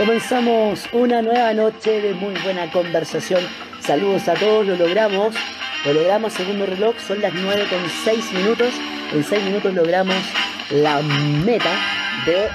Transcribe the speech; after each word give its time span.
Comenzamos 0.00 0.88
una 0.92 1.20
nueva 1.20 1.52
noche 1.52 2.00
de 2.00 2.14
muy 2.14 2.32
buena 2.42 2.70
conversación. 2.72 3.42
Saludos 3.80 4.28
a 4.28 4.32
todos, 4.32 4.66
lo 4.66 4.74
logramos. 4.74 5.34
Lo 5.84 5.92
logramos, 5.92 6.32
segundo 6.32 6.64
reloj, 6.64 6.94
son 7.06 7.20
las 7.20 7.34
9 7.34 7.66
con 7.68 7.80
6 8.04 8.32
minutos. 8.32 8.72
En 9.12 9.22
6 9.22 9.44
minutos 9.44 9.74
logramos 9.74 10.16
la 10.70 11.02
meta 11.02 11.70
de 12.24 12.48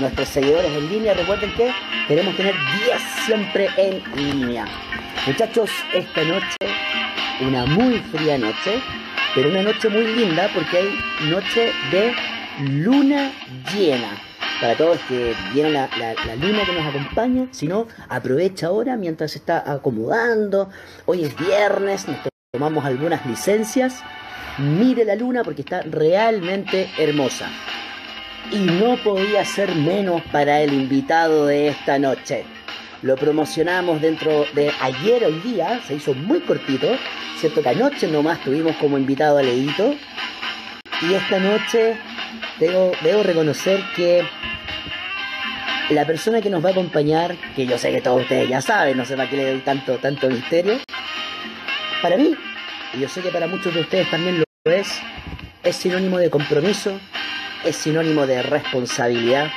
nuestros 0.00 0.28
seguidores 0.28 0.72
en 0.72 0.88
línea. 0.88 1.14
Recuerden 1.14 1.54
que 1.54 1.70
queremos 2.08 2.36
tener 2.36 2.56
10 2.84 3.02
siempre 3.26 3.68
en 3.76 4.02
línea. 4.16 4.64
Muchachos, 5.24 5.70
esta 5.94 6.24
noche, 6.24 6.56
una 7.42 7.64
muy 7.64 7.98
fría 8.10 8.38
noche, 8.38 8.82
pero 9.36 9.50
una 9.50 9.62
noche 9.62 9.88
muy 9.88 10.16
linda 10.16 10.50
porque 10.52 10.78
hay 10.78 11.30
noche 11.30 11.72
de 11.92 12.12
luna 12.58 13.30
llena. 13.72 14.31
Para 14.62 14.76
todos 14.76 15.00
que 15.08 15.34
vieron 15.52 15.72
la, 15.72 15.88
luna 16.40 16.64
que 16.64 16.72
nos 16.72 16.86
acompaña, 16.86 17.48
si 17.50 17.66
no, 17.66 17.88
aprovecha 18.08 18.68
ahora 18.68 18.96
mientras 18.96 19.32
se 19.32 19.38
está 19.38 19.68
acomodando. 19.68 20.70
Hoy 21.04 21.24
es 21.24 21.36
viernes, 21.36 22.06
nos 22.06 22.18
tomamos 22.52 22.84
algunas 22.84 23.26
licencias. 23.26 24.04
Mire 24.58 25.04
la 25.04 25.16
luna 25.16 25.42
porque 25.42 25.62
está 25.62 25.82
realmente 25.82 26.88
hermosa. 26.96 27.50
Y 28.52 28.58
no 28.58 29.02
podía 29.02 29.44
ser 29.44 29.74
menos 29.74 30.22
para 30.30 30.60
el 30.60 30.72
invitado 30.72 31.46
de 31.46 31.66
esta 31.66 31.98
noche. 31.98 32.44
Lo 33.02 33.16
promocionamos 33.16 34.00
dentro 34.00 34.44
de 34.54 34.70
ayer 34.80 35.24
hoy 35.24 35.40
día, 35.40 35.80
se 35.88 35.96
hizo 35.96 36.14
muy 36.14 36.38
cortito, 36.38 36.86
cierto 37.40 37.64
que 37.64 37.68
anoche 37.70 38.06
nomás 38.06 38.40
tuvimos 38.44 38.76
como 38.76 38.96
invitado 38.96 39.38
a 39.38 39.42
Leito. 39.42 39.96
Y 41.02 41.14
esta 41.14 41.40
noche 41.40 41.96
debo, 42.60 43.22
reconocer 43.24 43.82
que 43.96 44.22
la 45.90 46.06
persona 46.06 46.40
que 46.40 46.48
nos 46.48 46.64
va 46.64 46.68
a 46.68 46.72
acompañar, 46.72 47.36
que 47.56 47.66
yo 47.66 47.76
sé 47.76 47.90
que 47.90 48.00
todos 48.00 48.22
ustedes 48.22 48.48
ya 48.48 48.60
saben, 48.60 48.96
no 48.96 49.04
sé 49.04 49.16
para 49.16 49.28
qué 49.28 49.36
le 49.36 49.50
doy 49.50 49.60
tanto, 49.60 49.98
tanto 49.98 50.30
misterio, 50.30 50.78
para 52.02 52.16
mí, 52.16 52.36
y 52.94 53.00
yo 53.00 53.08
sé 53.08 53.20
que 53.20 53.30
para 53.30 53.48
muchos 53.48 53.74
de 53.74 53.80
ustedes 53.80 54.08
también 54.12 54.38
lo 54.38 54.72
es, 54.72 55.00
es 55.64 55.74
sinónimo 55.74 56.18
de 56.18 56.30
compromiso, 56.30 57.00
es 57.64 57.74
sinónimo 57.74 58.24
de 58.24 58.40
responsabilidad, 58.42 59.48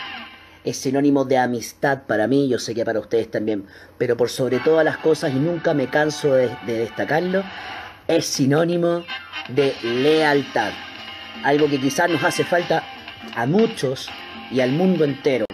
es 0.64 0.77
sinónimo 0.77 1.25
de 1.25 1.38
amistad 1.38 2.08
para 2.08 2.25
mí, 2.25 2.50
yo 2.50 2.58
sé 2.58 2.73
que 2.73 2.83
para 2.83 3.00
ustedes 3.00 3.30
también, 3.30 3.67
pero 4.00 4.17
por 4.17 4.30
sobre 4.30 4.58
todas 4.59 4.83
las 4.83 4.98
cosas, 4.98 5.31
y 5.31 5.36
nunca 5.36 5.75
me 5.75 5.89
canso 5.89 6.33
de, 6.33 6.50
de 6.66 6.80
destacarlo, 6.80 7.44
es 8.08 8.25
sinónimo 8.25 9.05
de 9.50 9.75
lealtad. 9.83 10.72
Algo 11.44 11.69
que 11.69 11.80
quizás 11.80 12.09
nos 12.09 12.23
hace 12.23 12.44
falta 12.44 12.83
a 13.36 13.45
muchos 13.45 14.09
y 14.52 14.61
al 14.61 14.72
mundo 14.72 15.03
entero. 15.03 15.45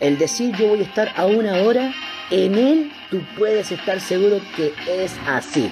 El 0.00 0.18
decir 0.18 0.56
yo 0.56 0.68
voy 0.68 0.80
a 0.80 0.84
estar 0.84 1.12
a 1.16 1.26
una 1.26 1.56
hora, 1.62 1.92
en 2.30 2.54
él 2.54 2.92
tú 3.10 3.22
puedes 3.36 3.70
estar 3.70 4.00
seguro 4.00 4.40
que 4.56 4.72
es 4.88 5.14
así. 5.26 5.70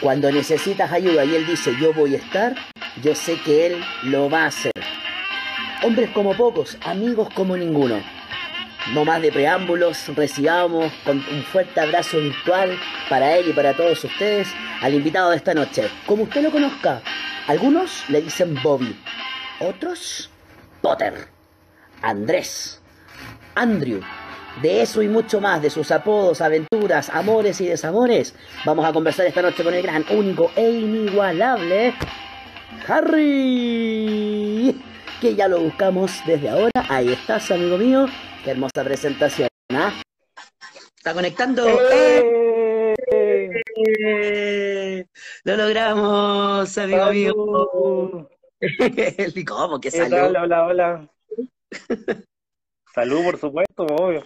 Cuando 0.00 0.30
necesitas 0.30 0.92
ayuda 0.92 1.24
y 1.24 1.34
él 1.34 1.46
dice 1.46 1.74
yo 1.80 1.92
voy 1.92 2.14
a 2.14 2.18
estar, 2.18 2.54
yo 3.02 3.14
sé 3.14 3.38
que 3.44 3.66
él 3.66 3.84
lo 4.04 4.30
va 4.30 4.44
a 4.44 4.46
hacer. 4.46 4.72
Hombres 5.82 6.10
como 6.10 6.34
pocos, 6.34 6.76
amigos 6.84 7.28
como 7.34 7.56
ninguno. 7.56 8.00
No 8.94 9.04
más 9.04 9.20
de 9.20 9.30
preámbulos, 9.30 10.08
recibamos 10.16 10.90
con 11.04 11.18
un 11.18 11.42
fuerte 11.42 11.80
abrazo 11.80 12.18
virtual 12.18 12.78
para 13.10 13.36
él 13.36 13.48
y 13.50 13.52
para 13.52 13.74
todos 13.74 14.02
ustedes 14.02 14.48
al 14.80 14.94
invitado 14.94 15.30
de 15.30 15.36
esta 15.36 15.52
noche. 15.52 15.88
Como 16.06 16.22
usted 16.22 16.42
lo 16.42 16.50
conozca, 16.50 17.02
algunos 17.48 18.08
le 18.08 18.22
dicen 18.22 18.56
Bobby, 18.62 18.96
otros 19.58 20.30
Potter, 20.80 21.26
Andrés, 22.02 22.80
Andrew. 23.56 24.00
De 24.62 24.82
eso 24.82 25.02
y 25.02 25.08
mucho 25.08 25.40
más, 25.40 25.62
de 25.62 25.70
sus 25.70 25.90
apodos, 25.90 26.40
aventuras, 26.40 27.10
amores 27.10 27.60
y 27.60 27.66
desamores, 27.66 28.34
vamos 28.64 28.84
a 28.84 28.92
conversar 28.92 29.26
esta 29.26 29.42
noche 29.42 29.62
con 29.62 29.74
el 29.74 29.82
gran, 29.82 30.04
único 30.10 30.50
e 30.56 30.68
inigualable 30.68 31.94
Harry, 32.88 34.74
que 35.20 35.34
ya 35.34 35.48
lo 35.48 35.60
buscamos 35.60 36.12
desde 36.26 36.48
ahora. 36.48 36.70
Ahí 36.88 37.12
estás, 37.12 37.50
amigo 37.50 37.76
mío. 37.76 38.06
Qué 38.44 38.52
hermosa 38.52 38.84
presentación. 38.84 39.48
¿ah? 39.72 39.92
Está 40.96 41.12
conectando. 41.12 41.66
¡Eh! 41.92 42.47
¡Eh! 43.54 45.06
Lo 45.44 45.56
logramos, 45.56 46.78
amigo 46.78 47.10
mío. 47.10 47.34
¿Cómo 49.46 49.80
que 49.80 49.90
salió? 49.90 50.26
Hola, 50.26 50.42
hola, 50.42 50.66
hola. 50.66 51.08
Salud, 52.94 53.22
por 53.22 53.38
supuesto, 53.38 53.84
obvio. 53.84 54.22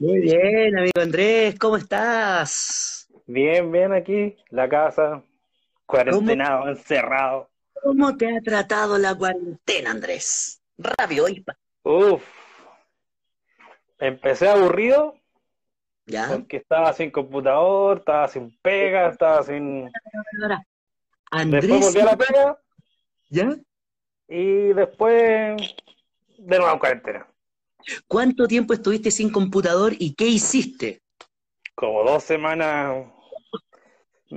Muy 0.00 0.20
bien, 0.20 0.76
amigo 0.76 1.00
Andrés, 1.00 1.56
¿cómo 1.58 1.76
estás? 1.76 3.08
Bien, 3.26 3.70
bien 3.70 3.92
aquí, 3.92 4.36
la 4.50 4.68
casa, 4.68 5.22
cuarentenado, 5.86 6.68
encerrado. 6.68 7.48
¿Cómo 7.82 8.16
te 8.16 8.34
ha 8.34 8.40
tratado 8.40 8.98
la 8.98 9.14
cuarentena, 9.14 9.90
Andrés? 9.90 10.60
Rápido, 10.78 11.28
Ispa. 11.28 11.56
Uf. 11.84 12.22
Empecé 13.98 14.48
aburrido. 14.48 15.14
¿Ya? 16.06 16.28
Porque 16.28 16.58
estaba 16.58 16.92
sin 16.92 17.10
computador, 17.10 17.98
estaba 17.98 18.28
sin 18.28 18.56
pega, 18.60 19.08
estaba 19.08 19.42
sin. 19.42 19.90
Andrés. 21.30 21.62
Después 21.62 21.86
volví 21.86 22.00
a 22.00 22.04
la 22.04 22.16
pega. 22.16 22.58
¿Ya? 23.30 23.56
Y 24.28 24.72
después. 24.72 25.74
De 26.38 26.58
nuevo 26.58 26.72
en 26.72 26.78
cuarentena. 26.78 27.26
¿Cuánto 28.06 28.46
tiempo 28.46 28.74
estuviste 28.74 29.10
sin 29.10 29.30
computador 29.30 29.92
y 29.98 30.14
qué 30.14 30.26
hiciste? 30.26 31.02
Como 31.74 32.02
dos 32.04 32.22
semanas. 32.22 33.06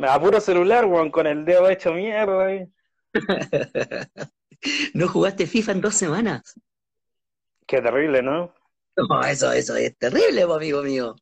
A 0.03 0.19
puro 0.19 0.39
celular, 0.39 0.85
weón, 0.85 1.11
con 1.11 1.27
el 1.27 1.43
dedo 1.45 1.69
hecho 1.69 1.93
mierda. 1.93 2.53
¿eh? 2.53 2.69
¿No 4.93 5.07
jugaste 5.07 5.47
FIFA 5.47 5.71
en 5.73 5.81
dos 5.81 5.95
semanas? 5.95 6.59
Qué 7.65 7.81
terrible, 7.81 8.21
¿no? 8.21 8.53
No, 8.95 9.23
eso, 9.23 9.51
eso 9.51 9.75
es 9.75 9.97
terrible, 9.97 10.43
amigo 10.43 10.81
mío. 10.81 11.15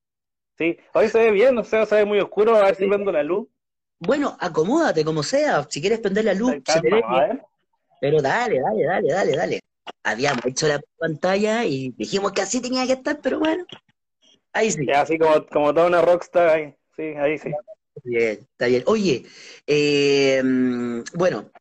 Sí, 0.57 0.77
hoy 0.93 1.09
se 1.09 1.19
ve 1.19 1.31
bien, 1.31 1.57
o 1.57 1.63
sea, 1.63 1.85
se 1.85 1.95
ve 1.95 2.05
muy 2.05 2.19
oscuro, 2.19 2.55
a 2.55 2.63
ver 2.63 2.75
si 2.75 2.87
prendo 2.87 3.11
la 3.11 3.23
luz. 3.23 3.47
Bueno, 3.99 4.37
acomódate 4.39 5.03
como 5.03 5.21
sea, 5.21 5.65
si 5.69 5.81
quieres 5.81 5.99
prender 5.99 6.25
la 6.25 6.33
luz, 6.33 6.55
se 6.65 6.81
te 6.81 6.89
ve 6.89 7.03
bien. 7.09 7.41
Pero 7.99 8.21
dale, 8.21 8.61
dale, 8.61 8.83
dale, 8.85 9.07
dale, 9.13 9.31
dale. 9.35 9.59
Habíamos 10.03 10.45
hecho 10.45 10.67
la 10.67 10.79
pantalla 10.97 11.65
y 11.65 11.91
dijimos 11.97 12.31
que 12.31 12.41
así 12.41 12.61
tenía 12.61 12.85
que 12.85 12.93
estar, 12.93 13.19
pero 13.21 13.39
bueno, 13.39 13.65
ahí 14.53 14.71
sí. 14.71 14.89
así 14.91 15.17
como, 15.17 15.45
como 15.47 15.73
toda 15.73 15.87
una 15.87 16.01
rockstar 16.01 16.49
ahí, 16.49 16.75
sí, 16.95 17.03
ahí 17.17 17.37
sí. 17.37 17.51
Bien, 18.03 18.39
está 18.51 18.67
bien. 18.67 18.83
Oye, 18.87 19.25
eh, 19.67 20.41
bueno, 21.13 21.51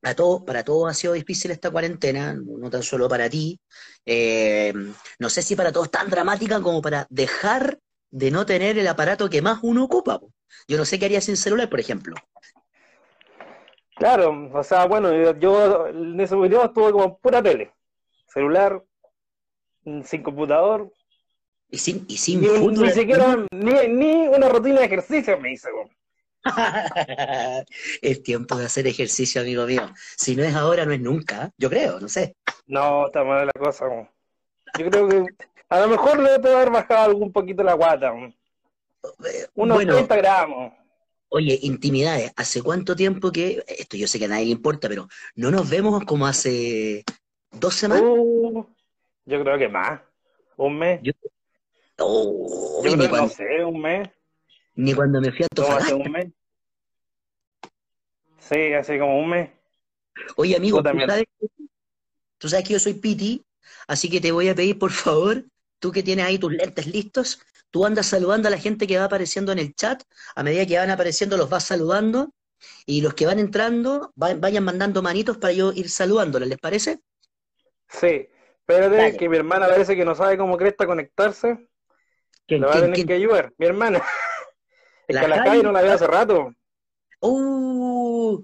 para 0.00 0.14
todos, 0.14 0.42
para 0.42 0.64
todos 0.64 0.90
ha 0.90 0.94
sido 0.94 1.14
difícil 1.14 1.50
esta 1.50 1.70
cuarentena, 1.70 2.34
no 2.34 2.70
tan 2.70 2.82
solo 2.82 3.08
para 3.08 3.28
ti. 3.30 3.58
Eh, 4.04 4.72
no 5.18 5.28
sé 5.30 5.42
si 5.42 5.56
para 5.56 5.72
todos 5.72 5.90
tan 5.90 6.10
dramática 6.10 6.60
como 6.60 6.82
para 6.82 7.06
dejar 7.08 7.78
de 8.14 8.30
no 8.30 8.46
tener 8.46 8.78
el 8.78 8.86
aparato 8.86 9.28
que 9.28 9.42
más 9.42 9.58
uno 9.62 9.82
ocupa. 9.82 10.20
Yo 10.68 10.76
no 10.78 10.84
sé 10.84 11.00
qué 11.00 11.06
haría 11.06 11.20
sin 11.20 11.36
celular, 11.36 11.68
por 11.68 11.80
ejemplo. 11.80 12.14
Claro, 13.96 14.50
o 14.52 14.62
sea, 14.62 14.86
bueno, 14.86 15.32
yo 15.32 15.88
en 15.88 16.20
ese 16.20 16.36
video 16.36 16.64
estuve 16.64 16.92
como 16.92 17.18
pura 17.18 17.42
tele, 17.42 17.72
celular, 18.28 18.84
sin 20.04 20.22
computador. 20.22 20.92
Y 21.70 21.78
sin, 21.78 22.04
y 22.08 22.16
sin 22.16 22.40
ni, 22.40 22.48
Ni 22.48 22.90
siquiera, 22.90 23.44
ni, 23.50 23.88
ni, 23.88 24.28
una 24.28 24.48
rutina 24.48 24.78
de 24.78 24.86
ejercicio 24.86 25.36
me 25.40 25.52
hice, 25.52 25.68
es 28.02 28.22
tiempo 28.22 28.54
de 28.56 28.66
hacer 28.66 28.86
ejercicio, 28.86 29.40
amigo 29.40 29.66
mío. 29.66 29.90
Si 30.16 30.36
no 30.36 30.44
es 30.44 30.54
ahora, 30.54 30.84
no 30.84 30.92
es 30.92 31.00
nunca. 31.00 31.50
Yo 31.56 31.70
creo, 31.70 31.98
no 31.98 32.08
sé. 32.08 32.36
No, 32.66 33.06
está 33.06 33.24
mal 33.24 33.46
la 33.46 33.52
cosa. 33.58 33.86
Yo 34.78 34.90
creo 34.90 35.08
que 35.08 35.24
a 35.74 35.80
lo 35.80 35.88
mejor 35.88 36.22
le 36.22 36.38
puedo 36.38 36.56
haber 36.56 36.70
bajado 36.70 37.06
algún 37.06 37.32
poquito 37.32 37.64
la 37.64 37.74
guata. 37.74 38.12
Unos 38.12 38.32
bueno, 39.54 39.94
30 39.94 40.16
gramos. 40.16 40.72
Oye, 41.28 41.58
intimidades, 41.62 42.32
¿hace 42.36 42.62
cuánto 42.62 42.94
tiempo 42.94 43.32
que, 43.32 43.64
esto 43.66 43.96
yo 43.96 44.06
sé 44.06 44.20
que 44.20 44.26
a 44.26 44.28
nadie 44.28 44.44
le 44.44 44.52
importa, 44.52 44.88
pero 44.88 45.08
no 45.34 45.50
nos 45.50 45.68
vemos 45.68 46.04
como 46.04 46.28
hace 46.28 47.02
dos 47.50 47.74
semanas? 47.74 48.04
Uh, 48.06 48.64
yo 49.24 49.42
creo 49.42 49.58
que 49.58 49.68
más. 49.68 50.00
¿Un 50.56 50.78
mes? 50.78 51.00
Yo, 51.02 51.12
oh, 51.98 52.80
yo 52.84 52.92
creo 52.92 53.10
que 53.10 53.16
no 53.16 53.28
sé, 53.28 53.64
un 53.64 53.80
mes. 53.80 54.08
Ni 54.76 54.94
cuando 54.94 55.20
me 55.20 55.32
fui 55.32 55.42
a 55.42 55.48
Antofagasta. 55.50 55.86
hace 55.86 55.94
un 55.94 56.12
mes? 56.12 56.26
Sí, 58.38 58.72
hace 58.74 58.98
como 59.00 59.18
un 59.18 59.28
mes. 59.28 59.50
Oye, 60.36 60.56
amigo, 60.56 60.80
¿tú, 60.80 60.88
sabes, 61.00 61.24
tú 62.38 62.48
sabes 62.48 62.64
que 62.64 62.74
yo 62.74 62.78
soy 62.78 62.94
Piti, 62.94 63.44
así 63.88 64.08
que 64.08 64.20
te 64.20 64.30
voy 64.30 64.48
a 64.48 64.54
pedir, 64.54 64.78
por 64.78 64.92
favor, 64.92 65.44
tú 65.84 65.92
que 65.92 66.02
tienes 66.02 66.24
ahí 66.24 66.38
tus 66.38 66.50
lentes 66.50 66.86
listos, 66.86 67.42
tú 67.70 67.84
andas 67.84 68.06
saludando 68.06 68.48
a 68.48 68.50
la 68.50 68.56
gente 68.56 68.86
que 68.86 68.96
va 68.96 69.04
apareciendo 69.04 69.52
en 69.52 69.58
el 69.58 69.74
chat, 69.74 70.02
a 70.34 70.42
medida 70.42 70.64
que 70.64 70.78
van 70.78 70.88
apareciendo 70.88 71.36
los 71.36 71.50
vas 71.50 71.64
saludando, 71.64 72.32
y 72.86 73.02
los 73.02 73.12
que 73.12 73.26
van 73.26 73.38
entrando 73.38 74.10
vayan 74.16 74.64
mandando 74.64 75.02
manitos 75.02 75.36
para 75.36 75.52
yo 75.52 75.74
ir 75.74 75.90
saludándoles, 75.90 76.48
¿les 76.48 76.58
parece? 76.58 77.00
Sí, 77.86 78.30
espérate 78.60 79.14
que 79.18 79.28
mi 79.28 79.36
hermana 79.36 79.68
parece 79.68 79.94
que 79.94 80.06
no 80.06 80.14
sabe 80.14 80.38
cómo 80.38 80.56
cresta 80.56 80.86
conectarse. 80.86 81.68
Lo 82.48 82.68
va 82.68 82.76
a 82.78 82.80
tener 82.80 83.04
que 83.04 83.12
ayudar, 83.12 83.52
mi 83.58 83.66
hermana. 83.66 84.02
Es 85.06 85.18
que 85.18 85.24
a 85.26 85.28
la 85.28 85.44
calle 85.44 85.62
no 85.62 85.70
la 85.70 85.82
veo 85.82 85.92
hace 85.92 86.06
rato. 86.06 86.54
Uh, 87.20 88.42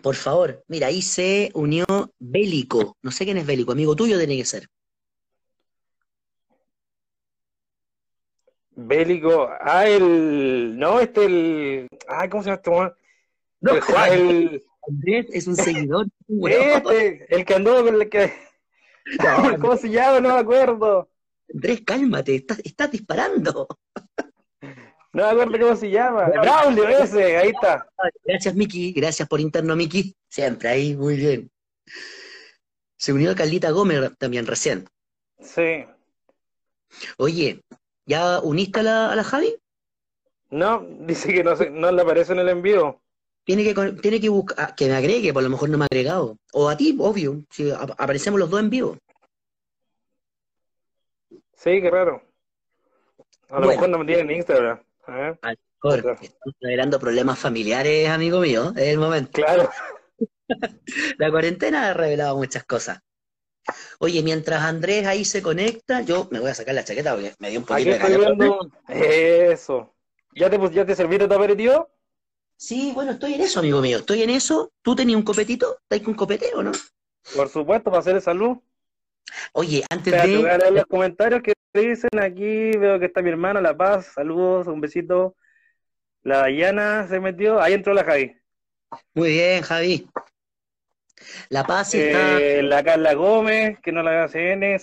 por 0.00 0.14
favor, 0.14 0.62
mira, 0.68 0.86
ahí 0.86 1.02
se 1.02 1.50
unió 1.54 1.84
Bélico. 2.20 2.96
No 3.02 3.10
sé 3.10 3.24
quién 3.24 3.38
es 3.38 3.46
Bélico, 3.46 3.72
amigo 3.72 3.96
tuyo 3.96 4.18
tiene 4.18 4.36
que 4.36 4.44
ser. 4.44 4.68
Bélico, 8.74 9.50
ah, 9.60 9.86
el. 9.86 10.78
No, 10.78 11.00
este, 11.00 11.24
el. 11.24 11.88
Ah, 12.08 12.28
¿cómo 12.28 12.42
se 12.42 12.50
llama 12.50 12.60
este 12.60 12.70
No, 13.60 14.04
el, 14.06 14.64
Andrés 14.88 15.26
es 15.32 15.46
un 15.46 15.56
seguidor. 15.56 16.06
este, 16.28 17.26
el 17.34 17.44
que 17.44 17.54
andó 17.54 17.84
con 17.84 17.94
el 18.00 18.08
que. 18.08 18.32
¿Cómo 19.60 19.76
se 19.76 19.90
llama? 19.90 20.20
No 20.20 20.34
me 20.34 20.40
acuerdo. 20.40 21.10
Andrés, 21.52 21.82
cálmate, 21.84 22.36
estás, 22.36 22.60
estás 22.64 22.90
disparando. 22.90 23.68
No 25.12 25.24
me 25.24 25.42
acuerdo 25.42 25.66
cómo 25.66 25.76
se 25.76 25.90
llama. 25.90 26.28
Braulio 26.28 26.88
ese, 26.88 27.36
ahí 27.36 27.50
está. 27.50 27.86
Gracias, 28.24 28.54
Miki. 28.54 28.92
Gracias 28.92 29.28
por 29.28 29.40
interno, 29.40 29.76
Miki. 29.76 30.16
Siempre 30.28 30.70
ahí, 30.70 30.96
muy 30.96 31.16
bien. 31.16 31.50
Se 32.96 33.12
unió 33.12 33.32
a 33.32 33.34
Carlita 33.34 33.70
Gómez 33.70 34.16
también 34.16 34.46
recién. 34.46 34.88
Sí. 35.38 35.84
Oye, 37.18 37.60
¿ya 38.06 38.40
uniste 38.40 38.80
a 38.80 38.82
la, 38.82 39.12
a 39.12 39.16
la 39.16 39.24
Javi? 39.24 39.56
No, 40.50 40.86
dice 41.00 41.32
que 41.32 41.42
no, 41.42 41.54
no 41.54 41.92
le 41.92 42.02
aparece 42.02 42.32
en 42.32 42.40
el 42.40 42.48
envío. 42.48 43.00
Tiene 43.44 43.64
que, 43.64 43.92
tiene 44.00 44.20
que 44.20 44.28
buscar, 44.28 44.56
ah, 44.60 44.74
que 44.74 44.86
me 44.86 44.94
agregue, 44.94 45.32
por 45.32 45.42
lo 45.42 45.48
mejor 45.48 45.68
no 45.70 45.78
me 45.78 45.84
ha 45.84 45.88
agregado. 45.90 46.36
O 46.52 46.68
a 46.68 46.76
ti, 46.76 46.96
obvio, 47.00 47.42
si 47.50 47.70
aparecemos 47.70 48.38
los 48.38 48.50
dos 48.50 48.60
en 48.60 48.70
vivo. 48.70 48.98
Sí, 51.54 51.80
qué 51.80 51.90
raro. 51.90 52.22
A 53.48 53.60
lo 53.60 53.66
mejor 53.66 53.88
no 53.88 53.98
me 53.98 54.04
tiene 54.04 54.22
en 54.22 54.30
Instagram. 54.30 54.80
¿eh? 55.08 55.38
A 55.42 55.52
lo 55.52 55.56
mejor 55.82 55.98
estamos 55.98 56.54
generando 56.60 57.00
problemas 57.00 57.38
familiares, 57.38 58.08
amigo 58.08 58.40
mío, 58.40 58.72
es 58.76 58.88
el 58.88 58.98
momento. 58.98 59.32
Claro. 59.32 59.68
La 61.18 61.30
cuarentena 61.30 61.88
ha 61.88 61.94
revelado 61.94 62.36
muchas 62.36 62.64
cosas. 62.64 63.00
Oye, 63.98 64.22
mientras 64.22 64.62
Andrés 64.62 65.06
ahí 65.06 65.24
se 65.24 65.42
conecta, 65.42 66.02
yo 66.02 66.28
me 66.30 66.40
voy 66.40 66.50
a 66.50 66.54
sacar 66.54 66.74
la 66.74 66.84
chaqueta 66.84 67.14
porque 67.14 67.34
me 67.38 67.50
dio 67.50 67.60
un 67.60 67.66
poquito 67.66 67.90
de 67.90 67.98
calor. 67.98 68.70
Eso. 68.88 69.94
¿Ya 70.34 70.50
te, 70.50 70.58
¿Ya 70.70 70.84
te 70.84 70.94
serviste 70.94 71.28
tu 71.28 71.34
aperitivo? 71.34 71.88
Sí, 72.56 72.92
bueno, 72.94 73.12
estoy 73.12 73.34
en 73.34 73.40
eso, 73.42 73.60
amigo 73.60 73.80
mío. 73.80 73.98
Estoy 73.98 74.22
en 74.22 74.30
eso. 74.30 74.72
¿Tú 74.82 74.94
tenías 74.94 75.16
un 75.16 75.24
copetito? 75.24 75.78
¿Estás 75.82 76.04
con 76.04 76.14
copete 76.14 76.54
o 76.54 76.62
no? 76.62 76.72
Por 77.34 77.48
supuesto, 77.48 77.90
para 77.90 77.98
hacer 77.98 78.20
salud. 78.20 78.58
Oye, 79.52 79.84
antes 79.90 80.12
de. 80.12 80.38
Voy 80.38 80.48
a 80.48 80.58
leer 80.58 80.72
los 80.72 80.86
comentarios 80.86 81.42
que 81.42 81.54
dicen 81.74 82.10
aquí. 82.20 82.70
Veo 82.76 82.98
que 82.98 83.06
está 83.06 83.22
mi 83.22 83.30
hermana, 83.30 83.60
La 83.60 83.76
Paz. 83.76 84.12
Saludos, 84.14 84.66
un 84.66 84.80
besito. 84.80 85.36
La 86.22 86.38
Dayana 86.38 87.06
se 87.08 87.20
metió. 87.20 87.60
Ahí 87.60 87.72
entró 87.72 87.94
la 87.94 88.04
Javi. 88.04 88.36
Muy 89.14 89.30
bien, 89.30 89.62
Javi. 89.62 90.08
La 91.48 91.64
Paz 91.64 91.94
está. 91.94 92.40
Eh, 92.40 92.62
la 92.62 92.82
Carla 92.82 93.14
Gómez, 93.14 93.78
que 93.80 93.92
no 93.92 94.02
la 94.02 94.28
CN. 94.28 94.78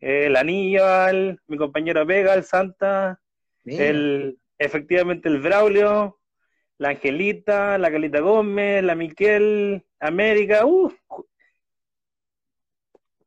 Eh, 0.00 0.28
la 0.30 0.40
Aníbal, 0.40 1.40
mi 1.46 1.56
compañero 1.56 2.04
Vega, 2.06 2.34
el 2.34 2.44
Santa. 2.44 3.20
El, 3.64 4.38
efectivamente, 4.58 5.28
el 5.28 5.40
Braulio 5.40 6.20
la 6.80 6.88
Angelita, 6.88 7.76
la 7.76 7.90
Calita 7.90 8.20
Gómez, 8.20 8.82
la 8.82 8.94
Miquel, 8.94 9.84
América, 10.00 10.64
uh. 10.64 10.90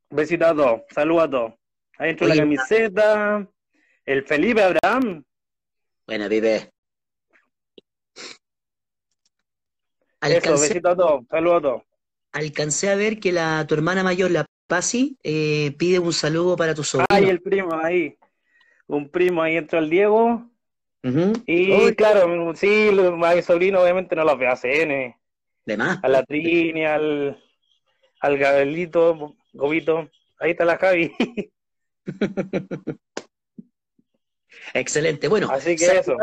Besito 0.10 0.48
a 0.48 0.56
todos, 0.56 0.82
saludos 0.90 1.24
a 1.24 1.30
todos. 1.30 1.54
Ahí 2.00 2.10
entró 2.10 2.28
la 2.28 2.36
camiseta, 2.36 3.48
el 4.06 4.24
Felipe 4.24 4.64
Abraham. 4.64 5.24
Buena, 6.08 6.28
vive. 6.28 6.73
Eso, 10.24 10.54
besito 10.54 10.90
a 10.90 10.96
todos, 10.96 11.26
saludos 11.30 11.58
a 11.58 11.62
todos. 11.62 11.82
Alcancé 12.32 12.90
a 12.90 12.96
ver 12.96 13.20
que 13.20 13.32
la 13.32 13.66
tu 13.68 13.76
hermana 13.76 14.04
mayor, 14.04 14.32
la 14.32 14.46
Pasi, 14.68 15.18
eh, 15.24 15.76
pide 15.78 16.00
un 16.00 16.14
saludo 16.14 16.56
para 16.56 16.74
tu 16.74 16.84
sobrino. 16.84 17.08
Ay, 17.10 17.26
el 17.26 17.42
primo, 17.42 17.76
ahí. 17.76 18.18
Un 18.88 19.10
primo, 19.10 19.42
ahí 19.42 19.58
entró 19.58 19.80
el 19.80 19.90
Diego. 19.90 20.50
Y 21.46 21.94
claro, 21.96 22.56
sí, 22.56 22.90
mi 22.92 23.42
sobrino 23.42 23.82
obviamente 23.82 24.16
no 24.16 24.24
los 24.24 24.40
ve 24.40 24.48
a 24.48 24.56
CN. 24.56 25.20
De 25.66 25.78
más. 25.78 26.00
A 26.02 26.08
la 26.08 26.24
Trini, 26.24 26.86
al, 26.86 27.44
al 28.22 28.38
Gabelito, 28.38 29.36
Gobito. 29.52 30.10
Ahí 30.40 30.52
está 30.52 30.64
la 30.66 30.78
Javi. 30.78 31.14
Excelente. 34.74 35.28
Bueno, 35.28 35.50
Así 35.52 35.76
que 35.76 35.86
eso. 35.86 36.16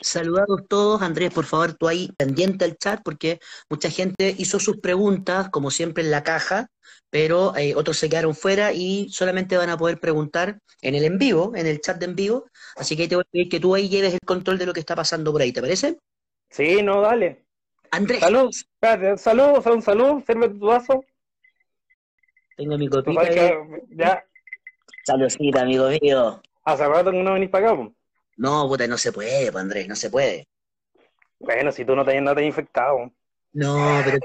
Saludados 0.00 0.62
todos. 0.68 1.02
Andrés, 1.02 1.32
por 1.32 1.44
favor, 1.44 1.74
tú 1.74 1.88
ahí 1.88 2.10
pendiente 2.16 2.64
al 2.64 2.76
chat 2.76 3.00
porque 3.04 3.40
mucha 3.70 3.90
gente 3.90 4.34
hizo 4.38 4.58
sus 4.58 4.78
preguntas, 4.78 5.48
como 5.50 5.70
siempre, 5.70 6.04
en 6.04 6.10
la 6.10 6.22
caja 6.22 6.70
pero 7.10 7.56
eh, 7.56 7.74
otros 7.74 7.96
se 7.96 8.08
quedaron 8.08 8.34
fuera 8.34 8.72
y 8.72 9.08
solamente 9.10 9.56
van 9.56 9.70
a 9.70 9.76
poder 9.76 9.98
preguntar 9.98 10.58
en 10.82 10.94
el 10.94 11.04
en 11.04 11.18
vivo, 11.18 11.52
en 11.54 11.66
el 11.66 11.80
chat 11.80 11.98
de 11.98 12.06
en 12.06 12.16
vivo. 12.16 12.46
Así 12.76 12.96
que 12.96 13.08
te 13.08 13.16
voy 13.16 13.24
a 13.26 13.30
pedir 13.30 13.48
que 13.48 13.60
tú 13.60 13.74
ahí 13.74 13.88
lleves 13.88 14.14
el 14.14 14.20
control 14.20 14.58
de 14.58 14.66
lo 14.66 14.72
que 14.72 14.80
está 14.80 14.94
pasando 14.94 15.32
por 15.32 15.40
ahí, 15.40 15.52
¿te 15.52 15.60
parece? 15.60 15.98
Sí, 16.50 16.82
no, 16.82 17.00
dale. 17.00 17.44
Andrés. 17.90 18.20
Salud, 18.20 18.50
espérate, 18.50 19.16
salud, 19.16 19.62
salud, 19.62 19.80
salud, 19.82 20.22
sirve 20.26 20.48
tu 20.48 20.66
vaso. 20.66 21.04
Tengo 22.56 22.76
mi 22.78 22.88
copita. 22.88 23.22
Ya. 23.90 24.24
Saludcita, 25.04 25.62
amigo 25.62 25.88
mío. 26.00 26.42
Hace 26.64 26.86
rato 26.86 27.12
que 27.12 27.22
no 27.22 27.34
venís 27.34 27.48
para 27.48 27.72
acá, 27.72 27.90
No, 28.36 28.68
puta, 28.68 28.86
no 28.86 28.98
se 28.98 29.12
puede, 29.12 29.50
Andrés, 29.56 29.88
no 29.88 29.96
se 29.96 30.10
puede. 30.10 30.46
Bueno, 31.38 31.72
si 31.72 31.84
tú 31.84 31.94
no 31.96 32.04
te, 32.04 32.20
no 32.20 32.34
te 32.34 32.40
has 32.40 32.46
infectado. 32.46 33.10
No, 33.52 34.02
pero... 34.04 34.18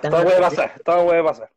todo 0.00 0.22
puede 0.24 0.40
pasar, 0.40 0.80
todo 0.84 1.06
puede 1.06 1.22
pasar 1.22 1.50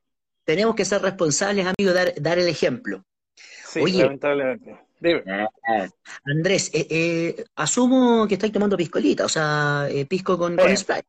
tenemos 0.44 0.76
que 0.76 0.86
ser 0.86 1.02
responsables, 1.02 1.66
amigo, 1.66 1.94
dar, 1.94 2.14
dar 2.20 2.40
el 2.40 2.48
ejemplo. 2.48 3.04
Sí, 3.36 3.86
lamentablemente. 3.94 4.78
Eh, 5.04 5.90
Andrés, 6.26 6.70
eh, 6.74 6.88
eh, 6.90 7.46
asumo 7.56 8.28
que 8.28 8.36
estáis 8.36 8.54
tomando 8.54 8.78
piscolita, 8.78 9.26
o 9.26 9.30
sea, 9.30 9.88
pisco 10.08 10.38
con, 10.38 10.56
con 10.56 10.78
Sprite. 10.78 11.08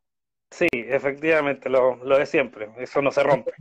Sí, 0.50 0.68
efectivamente, 0.72 1.68
lo, 1.68 1.96
lo 1.96 2.18
de 2.18 2.24
siempre, 2.24 2.70
eso 2.78 3.02
no 3.02 3.10
se 3.10 3.22
rompe. 3.22 3.52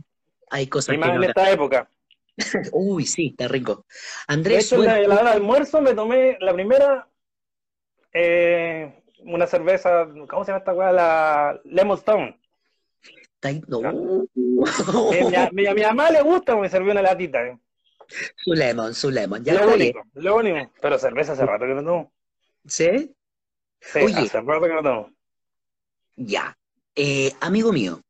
Hay 0.50 0.68
cosas 0.68 0.94
y 0.94 0.98
más 0.98 1.16
en 1.16 1.24
esta 1.24 1.50
época. 1.50 1.88
Uy, 2.72 3.06
sí, 3.06 3.28
está 3.28 3.48
rico. 3.48 3.84
Andrés. 4.26 4.70
De 4.70 4.76
hecho, 4.76 4.84
la, 4.84 5.14
hora 5.14 5.30
de 5.30 5.36
almuerzo 5.36 5.80
me 5.80 5.94
tomé 5.94 6.38
la 6.40 6.52
primera, 6.52 7.08
una 9.24 9.46
cerveza, 9.46 10.06
¿cómo 10.28 10.44
se 10.44 10.52
llama 10.52 10.58
esta 10.58 10.72
weá? 10.72 10.92
La 10.92 11.60
Lemon 11.64 11.98
Stone. 11.98 12.42
No. 13.66 13.80
Mi, 15.52 15.66
a 15.66 15.74
mi 15.74 15.82
mamá 15.82 16.10
le 16.10 16.22
gusta 16.22 16.56
me 16.56 16.68
sirvió 16.68 16.92
una 16.92 17.02
latita. 17.02 17.44
Eh. 17.44 17.58
Su 18.36 18.52
lemon, 18.52 18.94
su 18.94 19.10
lemon. 19.10 19.42
Ya 19.44 19.54
lo 19.54 19.74
único, 19.74 20.02
lo 20.14 20.36
único. 20.36 20.72
Pero 20.80 20.98
cerveza 20.98 21.32
hace 21.32 21.44
rato 21.44 21.64
que 21.66 21.74
no 21.74 21.82
tomo. 21.82 22.12
¿Sí? 22.66 23.14
Sí, 23.80 23.98
Oye, 23.98 24.18
hace 24.18 24.40
rato 24.40 24.66
que 24.66 24.74
no 24.74 24.82
tomo. 24.82 25.10
Ya. 26.16 26.56
Eh, 26.94 27.32
amigo 27.40 27.72
mío, 27.72 28.02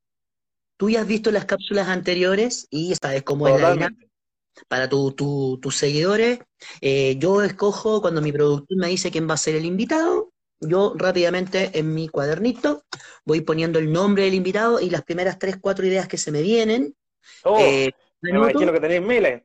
tú 0.76 0.90
ya 0.90 1.00
has 1.00 1.06
visto 1.06 1.30
las 1.30 1.44
cápsulas 1.46 1.88
anteriores 1.88 2.66
y 2.68 2.94
sabes 3.00 3.22
cómo 3.22 3.48
es 3.48 3.60
la 3.60 3.72
dinámica. 3.72 4.06
Para 4.68 4.88
tu, 4.88 5.12
tus 5.12 5.76
seguidores, 5.76 6.40
eh, 6.80 7.16
yo 7.18 7.42
escojo 7.42 8.00
cuando 8.00 8.20
mi 8.20 8.32
productor 8.32 8.76
me 8.76 8.88
dice 8.88 9.10
quién 9.10 9.28
va 9.28 9.34
a 9.34 9.38
ser 9.38 9.56
el 9.56 9.64
invitado, 9.64 10.32
yo 10.60 10.94
rápidamente 10.96 11.70
en 11.78 11.92
mi 11.94 12.08
cuadernito 12.08 12.84
voy 13.24 13.40
poniendo 13.40 13.78
el 13.78 13.92
nombre 13.92 14.24
del 14.24 14.34
invitado 14.34 14.80
y 14.80 14.90
las 14.90 15.02
primeras 15.02 15.38
tres, 15.38 15.56
cuatro 15.60 15.86
ideas 15.86 16.06
que 16.06 16.18
se 16.18 16.30
me 16.30 16.42
vienen. 16.42 16.94
Oh, 17.44 17.58
eh, 17.60 17.92
me 18.20 18.30
imagino 18.30 18.72
que 18.72 18.80
tenéis 18.80 19.02
miles. 19.02 19.42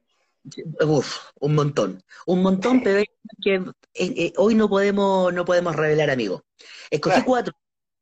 Uf, 0.86 1.18
un 1.40 1.56
montón. 1.56 2.04
Un 2.26 2.42
montón, 2.42 2.82
pero 2.84 3.04
que 3.44 3.62
eh, 3.94 4.34
hoy 4.38 4.56
no 4.56 4.70
podemos, 4.70 5.34
no 5.34 5.44
podemos 5.44 5.76
revelar, 5.76 6.10
amigo. 6.10 6.44
Escogí 6.90 7.22
cuatro. 7.24 7.54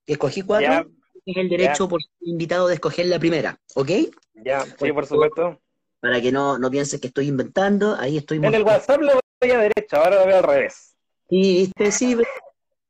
Escogí 0.06 0.42
cuatro. 0.42 0.92
Es 1.26 1.38
el 1.38 1.50
derecho 1.50 1.88
por 1.88 2.02
invitado 2.22 2.68
de 2.68 2.76
escoger 2.76 3.08
la 3.08 3.18
primera, 3.18 3.60
¿ok? 3.74 3.90
Ya, 4.36 4.62
sí, 4.62 4.92
por 4.92 5.08
supuesto. 5.08 5.60
Para 6.06 6.22
que 6.22 6.32
no, 6.32 6.60
no 6.60 6.70
piensen 6.70 7.00
que 7.00 7.08
estoy 7.08 7.30
inventando, 7.30 7.96
ahí 7.96 8.18
estoy. 8.18 8.38
En 8.38 8.54
el 8.54 8.62
WhatsApp 8.62 9.02
lo 9.02 9.20
voy 9.42 9.50
a 9.50 9.58
derecha, 9.58 9.98
ahora 9.98 10.20
lo 10.20 10.28
veo 10.28 10.38
al 10.38 10.44
revés. 10.44 10.96
Sí, 11.28 11.72
viste, 11.74 11.92
sí, 11.92 12.16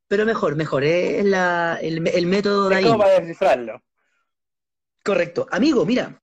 pero 0.09 0.25
mejor, 0.25 0.57
mejor, 0.57 0.83
¿eh? 0.83 1.19
es 1.19 1.25
la, 1.25 1.79
el, 1.81 2.05
el, 2.05 2.25
método 2.25 2.67
de 2.67 2.75
ahí. 2.75 2.97
para 2.97 3.21
descifrarlo. 3.21 3.81
Correcto. 5.01 5.47
Amigo, 5.49 5.85
mira, 5.85 6.21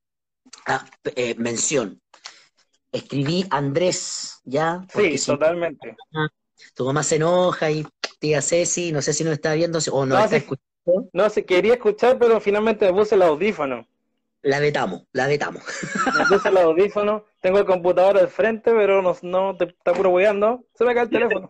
ah, 0.66 0.84
eh, 1.16 1.34
mención. 1.38 1.98
Escribí 2.92 3.46
Andrés, 3.48 4.42
¿ya? 4.44 4.84
Sí, 4.94 5.16
totalmente. 5.24 5.96
tu 6.74 6.84
mamá 6.84 7.02
se 7.02 7.16
enoja 7.16 7.70
y 7.70 7.86
tía 8.18 8.42
Ceci, 8.42 8.92
no 8.92 9.00
sé 9.00 9.14
si 9.14 9.24
no 9.24 9.32
está 9.32 9.54
viendo 9.54 9.78
o 9.92 10.04
no, 10.04 10.22
está 10.22 10.36
escuchando. 10.36 11.08
No, 11.14 11.30
se 11.30 11.46
quería 11.46 11.72
escuchar, 11.72 12.18
pero 12.18 12.38
finalmente 12.38 12.84
me 12.84 12.92
puse 12.92 13.14
el 13.14 13.22
audífono. 13.22 13.88
La 14.42 14.58
vetamos, 14.58 15.04
la 15.12 15.28
vetamos. 15.28 15.62
Me 16.18 16.26
puse 16.26 16.48
el 16.48 16.56
audífono, 16.56 17.24
tengo 17.40 17.58
el 17.58 17.64
computador 17.64 18.18
al 18.18 18.28
frente, 18.28 18.72
pero 18.72 19.00
no, 19.00 19.16
no 19.22 19.56
te 19.56 19.66
está 19.66 19.92
puro 19.92 20.10
weando, 20.10 20.64
se 20.74 20.84
me 20.84 20.94
cae 20.94 21.04
el 21.04 21.10
teléfono. 21.10 21.48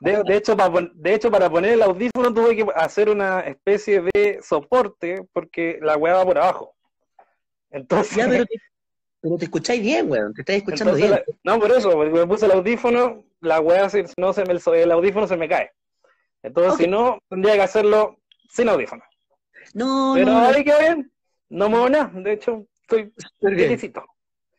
De, 0.00 0.36
hecho, 0.36 0.56
para, 0.56 0.88
de 0.94 1.14
hecho, 1.14 1.30
para 1.30 1.48
poner 1.48 1.74
el 1.74 1.82
audífono 1.82 2.34
tuve 2.34 2.56
que 2.56 2.66
hacer 2.74 3.08
una 3.08 3.40
especie 3.40 4.02
de 4.12 4.40
soporte 4.42 5.24
porque 5.32 5.78
la 5.80 5.96
weá 5.96 6.14
va 6.14 6.24
por 6.24 6.38
abajo. 6.38 6.74
Entonces, 7.70 8.16
ya, 8.16 8.28
pero, 8.28 9.38
te, 9.38 9.44
escucháis 9.44 9.80
bien, 9.80 10.10
weón, 10.10 10.34
te 10.34 10.42
estás 10.42 10.56
escuchando 10.56 10.94
bien. 10.94 11.22
no, 11.44 11.60
por 11.60 11.70
eso, 11.70 11.92
porque 11.92 12.10
me 12.10 12.26
puse 12.26 12.46
el 12.46 12.52
audífono, 12.52 13.24
la 13.40 13.60
weá, 13.60 13.88
si 13.88 14.02
no 14.16 14.32
se 14.32 14.44
me, 14.44 14.82
el 14.82 14.90
audífono 14.90 15.28
se 15.28 15.36
me 15.36 15.48
cae. 15.48 15.70
Entonces, 16.42 16.74
si 16.76 16.86
no, 16.88 17.18
tendría 17.28 17.54
que 17.54 17.62
hacerlo 17.62 18.18
sin 18.50 18.68
audífono. 18.68 19.02
No, 19.72 20.12
Pero 20.14 20.30
no, 20.30 20.38
ahí 20.40 20.62
bien. 20.62 21.10
No 21.48 21.68
muevo 21.68 21.88
nada. 21.88 22.10
De 22.14 22.32
hecho, 22.32 22.66
estoy 22.82 23.12
felicito. 23.40 24.04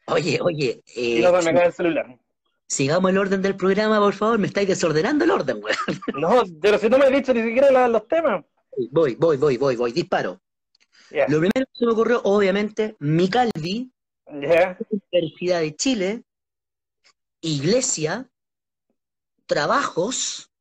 Oye, 0.07 0.39
oye. 0.41 0.83
Eh, 0.95 1.19
y 1.19 1.21
no 1.21 1.41
se 1.41 1.51
me 1.51 1.57
cae 1.57 1.67
el 1.67 1.73
celular. 1.73 2.19
Sigamos 2.67 3.11
el 3.11 3.17
orden 3.17 3.41
del 3.41 3.55
programa, 3.55 3.99
por 3.99 4.13
favor. 4.13 4.39
Me 4.39 4.47
estáis 4.47 4.67
desordenando 4.67 5.23
el 5.25 5.31
orden, 5.31 5.61
weón. 5.63 5.77
No, 6.19 6.43
pero 6.61 6.77
si 6.77 6.89
no 6.89 6.97
me 6.97 7.05
has 7.05 7.11
dicho 7.11 7.33
ni 7.33 7.43
siquiera 7.43 7.87
los 7.87 8.07
temas. 8.07 8.43
Voy, 8.91 9.15
voy, 9.15 9.37
voy, 9.37 9.57
voy, 9.57 9.75
voy. 9.75 9.91
Disparo. 9.91 10.41
Lo 11.11 11.39
primero 11.39 11.65
que 11.65 11.79
se 11.79 11.85
me 11.85 11.91
ocurrió, 11.91 12.21
obviamente, 12.23 12.95
mi 12.99 13.29
Calvi, 13.29 13.91
Universidad 14.25 15.61
de 15.61 15.75
Chile, 15.75 16.23
Iglesia, 17.41 18.29
Trabajos, 19.45 20.51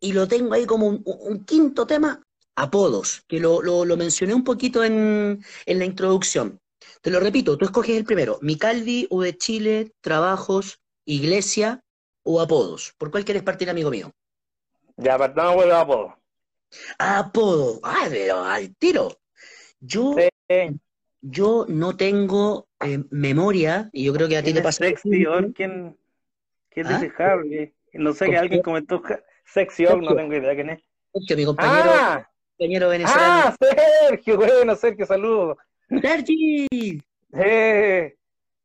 y 0.00 0.12
lo 0.12 0.28
tengo 0.28 0.54
ahí 0.54 0.64
como 0.64 0.86
un, 0.86 1.44
quinto 1.44 1.86
tema, 1.86 2.24
apodos, 2.56 3.24
que 3.28 3.40
lo, 3.40 3.62
mencioné 3.96 4.34
un 4.34 4.44
poquito 4.44 4.84
en, 4.84 5.44
la 5.66 5.84
introducción. 5.84 6.60
Te 7.00 7.10
lo 7.10 7.20
repito, 7.20 7.58
tú 7.58 7.64
escoges 7.64 7.96
el 7.96 8.04
primero, 8.04 8.38
Micaldi, 8.42 9.06
U 9.10 9.20
de 9.20 9.36
Chile, 9.36 9.92
Trabajos, 10.00 10.80
Iglesia 11.04 11.82
o 12.22 12.40
Apodos. 12.40 12.94
¿Por 12.98 13.10
cuál 13.10 13.24
quieres 13.24 13.42
partir, 13.42 13.68
amigo 13.68 13.90
mío? 13.90 14.12
Ya, 14.96 15.18
partamos 15.18 15.56
por 15.56 15.72
apodo. 15.72 16.18
Apodo, 16.98 17.80
ah, 17.82 18.06
pero 18.08 18.42
al 18.42 18.74
tiro. 18.76 19.16
Yo, 19.80 20.16
yo 21.20 21.66
no 21.68 21.96
tengo 21.96 22.68
eh, 22.80 23.04
memoria, 23.10 23.90
y 23.92 24.04
yo 24.04 24.12
creo 24.14 24.28
que 24.28 24.36
a 24.36 24.42
ti 24.42 24.54
te 24.54 24.62
pasa. 24.62 24.84
Sexy, 24.84 25.24
¿quién, 25.54 25.96
quién 26.70 26.86
¿Ah? 26.86 26.98
dice? 27.00 27.74
No 27.92 28.12
sé, 28.12 28.26
que 28.26 28.36
alguien 28.36 28.62
comentó 28.62 29.02
Sección, 29.44 30.00
no 30.00 30.16
tengo 30.16 30.34
idea 30.34 30.54
quién 30.54 30.70
es. 30.70 30.82
Sergio, 31.12 31.36
mi 31.36 31.44
compañero, 31.44 31.90
ah, 31.92 32.28
compañero 32.56 32.88
venezolano. 32.88 33.44
Ah, 33.46 33.56
Sergio, 34.08 34.36
bueno, 34.36 34.76
Sergio, 34.76 35.06
saludos. 35.06 35.58
Sergi. 36.00 36.66
Eh. 37.32 38.14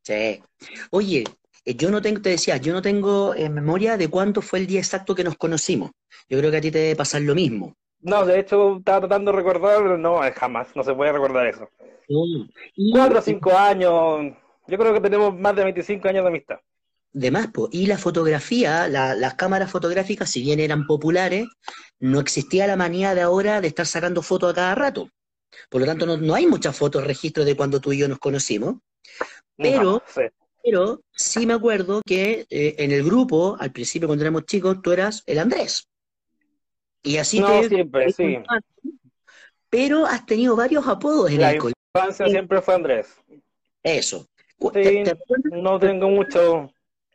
Sí. 0.03 0.43
Oye, 0.91 1.23
eh, 1.65 1.75
yo 1.75 1.91
no 1.91 2.01
tengo, 2.01 2.21
te 2.21 2.29
decía, 2.29 2.57
yo 2.57 2.73
no 2.73 2.81
tengo 2.81 3.35
en 3.35 3.53
memoria 3.53 3.97
de 3.97 4.07
cuánto 4.07 4.41
fue 4.41 4.59
el 4.59 4.67
día 4.67 4.79
exacto 4.79 5.15
que 5.15 5.23
nos 5.23 5.35
conocimos. 5.35 5.91
Yo 6.29 6.37
creo 6.39 6.51
que 6.51 6.57
a 6.57 6.61
ti 6.61 6.71
te 6.71 6.79
debe 6.79 6.95
pasar 6.95 7.21
lo 7.21 7.35
mismo. 7.35 7.75
No, 8.01 8.25
de 8.25 8.39
hecho 8.39 8.77
estaba 8.77 9.01
tratando 9.01 9.31
de 9.31 9.37
recordar, 9.37 9.77
pero 9.77 9.97
no, 9.97 10.21
jamás, 10.35 10.73
no 10.75 10.83
se 10.83 10.93
puede 10.93 11.11
recordar 11.11 11.47
eso. 11.47 11.69
Cuatro 12.93 13.19
o 13.19 13.21
cinco 13.21 13.51
años, 13.57 14.33
yo 14.67 14.77
creo 14.77 14.93
que 14.93 15.01
tenemos 15.01 15.37
más 15.37 15.55
de 15.55 15.63
25 15.63 16.07
años 16.07 16.23
de 16.23 16.29
amistad 16.29 16.59
de 17.11 17.31
más, 17.31 17.49
y 17.71 17.87
la 17.87 17.97
fotografía, 17.97 18.87
las 18.87 19.33
cámaras 19.35 19.71
fotográficas, 19.71 20.29
si 20.29 20.41
bien 20.41 20.59
eran 20.59 20.85
populares, 20.85 21.47
no 21.99 22.19
existía 22.19 22.67
la 22.67 22.75
manía 22.75 23.15
de 23.15 23.21
ahora 23.21 23.61
de 23.61 23.67
estar 23.67 23.85
sacando 23.85 24.21
fotos 24.21 24.51
a 24.51 24.55
cada 24.55 24.75
rato. 24.75 25.09
Por 25.69 25.81
lo 25.81 25.87
tanto, 25.87 26.05
no, 26.05 26.35
hay 26.35 26.45
muchas 26.45 26.77
fotos, 26.77 27.03
registros 27.03 27.45
de 27.45 27.55
cuando 27.55 27.79
tú 27.79 27.91
y 27.91 27.97
yo 27.97 28.07
nos 28.07 28.19
conocimos. 28.19 28.75
Pero, 29.57 30.03
sí. 30.07 30.21
pero 30.63 31.01
sí 31.11 31.45
me 31.45 31.53
acuerdo 31.53 32.01
que 32.05 32.45
eh, 32.49 32.75
en 32.77 32.91
el 32.91 33.03
grupo, 33.03 33.57
al 33.59 33.71
principio 33.71 34.07
cuando 34.07 34.23
éramos 34.23 34.45
chicos, 34.45 34.81
tú 34.81 34.91
eras 34.91 35.23
el 35.25 35.39
Andrés. 35.39 35.89
Y 37.01 37.17
así 37.17 37.39
no, 37.39 37.63
siempre, 37.63 38.11
sí. 38.11 38.37
Pero 39.69 40.05
has 40.05 40.25
tenido 40.25 40.55
varios 40.55 40.87
apodos 40.87 41.31
en 41.31 41.41
la 41.41 41.51
el 41.51 41.73
infancia 41.95 42.27
siempre 42.27 42.61
fue 42.61 42.75
Andrés. 42.75 43.15
Eso. 43.83 44.27
no 45.51 45.79
tengo 45.79 46.09
mucho 46.09 46.71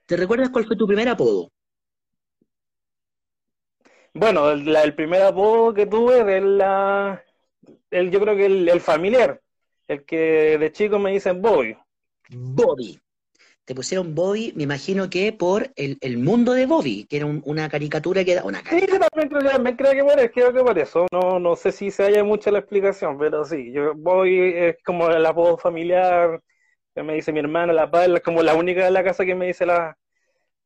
¿Te 0.07 0.17
recuerdas 0.17 0.51
cuál 0.51 0.67
fue 0.67 0.77
tu 0.77 0.87
primer 0.87 1.09
apodo? 1.09 1.51
Bueno, 4.13 4.51
el, 4.51 4.95
primer 4.95 5.23
apodo 5.23 5.75
que 5.75 5.87
tuve 5.87 6.23
de 6.23 6.41
la, 6.41 7.25
el, 7.91 8.11
yo 8.13 8.21
creo 8.21 8.37
que 8.37 8.47
el, 8.47 8.81
familiar, 8.81 9.41
el 9.89 10.05
que 10.05 10.57
de 10.57 10.73
chico 10.73 10.99
me 11.01 11.13
dicen 11.13 11.43
Bobby. 11.43 11.77
Bobby. 12.29 13.01
Te 13.65 13.75
pusieron 13.75 14.15
Bobby, 14.15 14.53
me 14.55 14.65
imagino 14.65 15.09
que 15.09 15.33
por 15.33 15.73
el, 15.75 16.19
mundo 16.19 16.53
de 16.53 16.67
Bobby, 16.67 17.07
que 17.07 17.17
era 17.17 17.27
una 17.27 17.69
caricatura 17.69 18.23
que 18.23 18.33
era 18.33 18.45
una 18.45 18.63
caricatura. 18.63 19.07
Sí, 19.07 19.21
también 19.51 19.77
creo, 19.77 19.93
que 19.93 20.05
por 20.05 20.21
eso, 20.21 20.31
creo 20.33 20.53
que 20.53 20.61
por 20.61 20.79
eso. 20.79 21.07
No, 21.11 21.41
no 21.41 21.57
sé 21.57 21.73
si 21.73 21.91
se 21.91 22.05
haya 22.05 22.23
mucha 22.23 22.51
la 22.51 22.59
explicación, 22.59 23.19
pero 23.19 23.45
sí, 23.45 23.73
yo, 23.73 23.95
Bobby 23.97 24.53
es 24.55 24.77
como 24.85 25.09
el 25.09 25.25
apodo 25.25 25.57
familiar, 25.57 26.41
que 26.95 27.03
me 27.03 27.15
dice 27.15 27.33
mi 27.33 27.41
hermana, 27.41 27.73
la 27.73 27.91
paz, 27.91 28.09
es 28.09 28.21
como 28.21 28.43
la 28.43 28.55
única 28.55 28.85
de 28.85 28.91
la 28.91 29.03
casa 29.03 29.25
que 29.25 29.35
me 29.35 29.47
dice 29.47 29.67
la, 29.67 29.97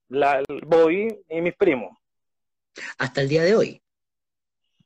la 0.08 0.42
Bobby 0.66 1.08
y 1.28 1.40
mis 1.40 1.54
primos. 1.54 1.96
Hasta 2.98 3.22
el 3.22 3.28
día 3.28 3.42
de 3.42 3.54
hoy. 3.54 3.82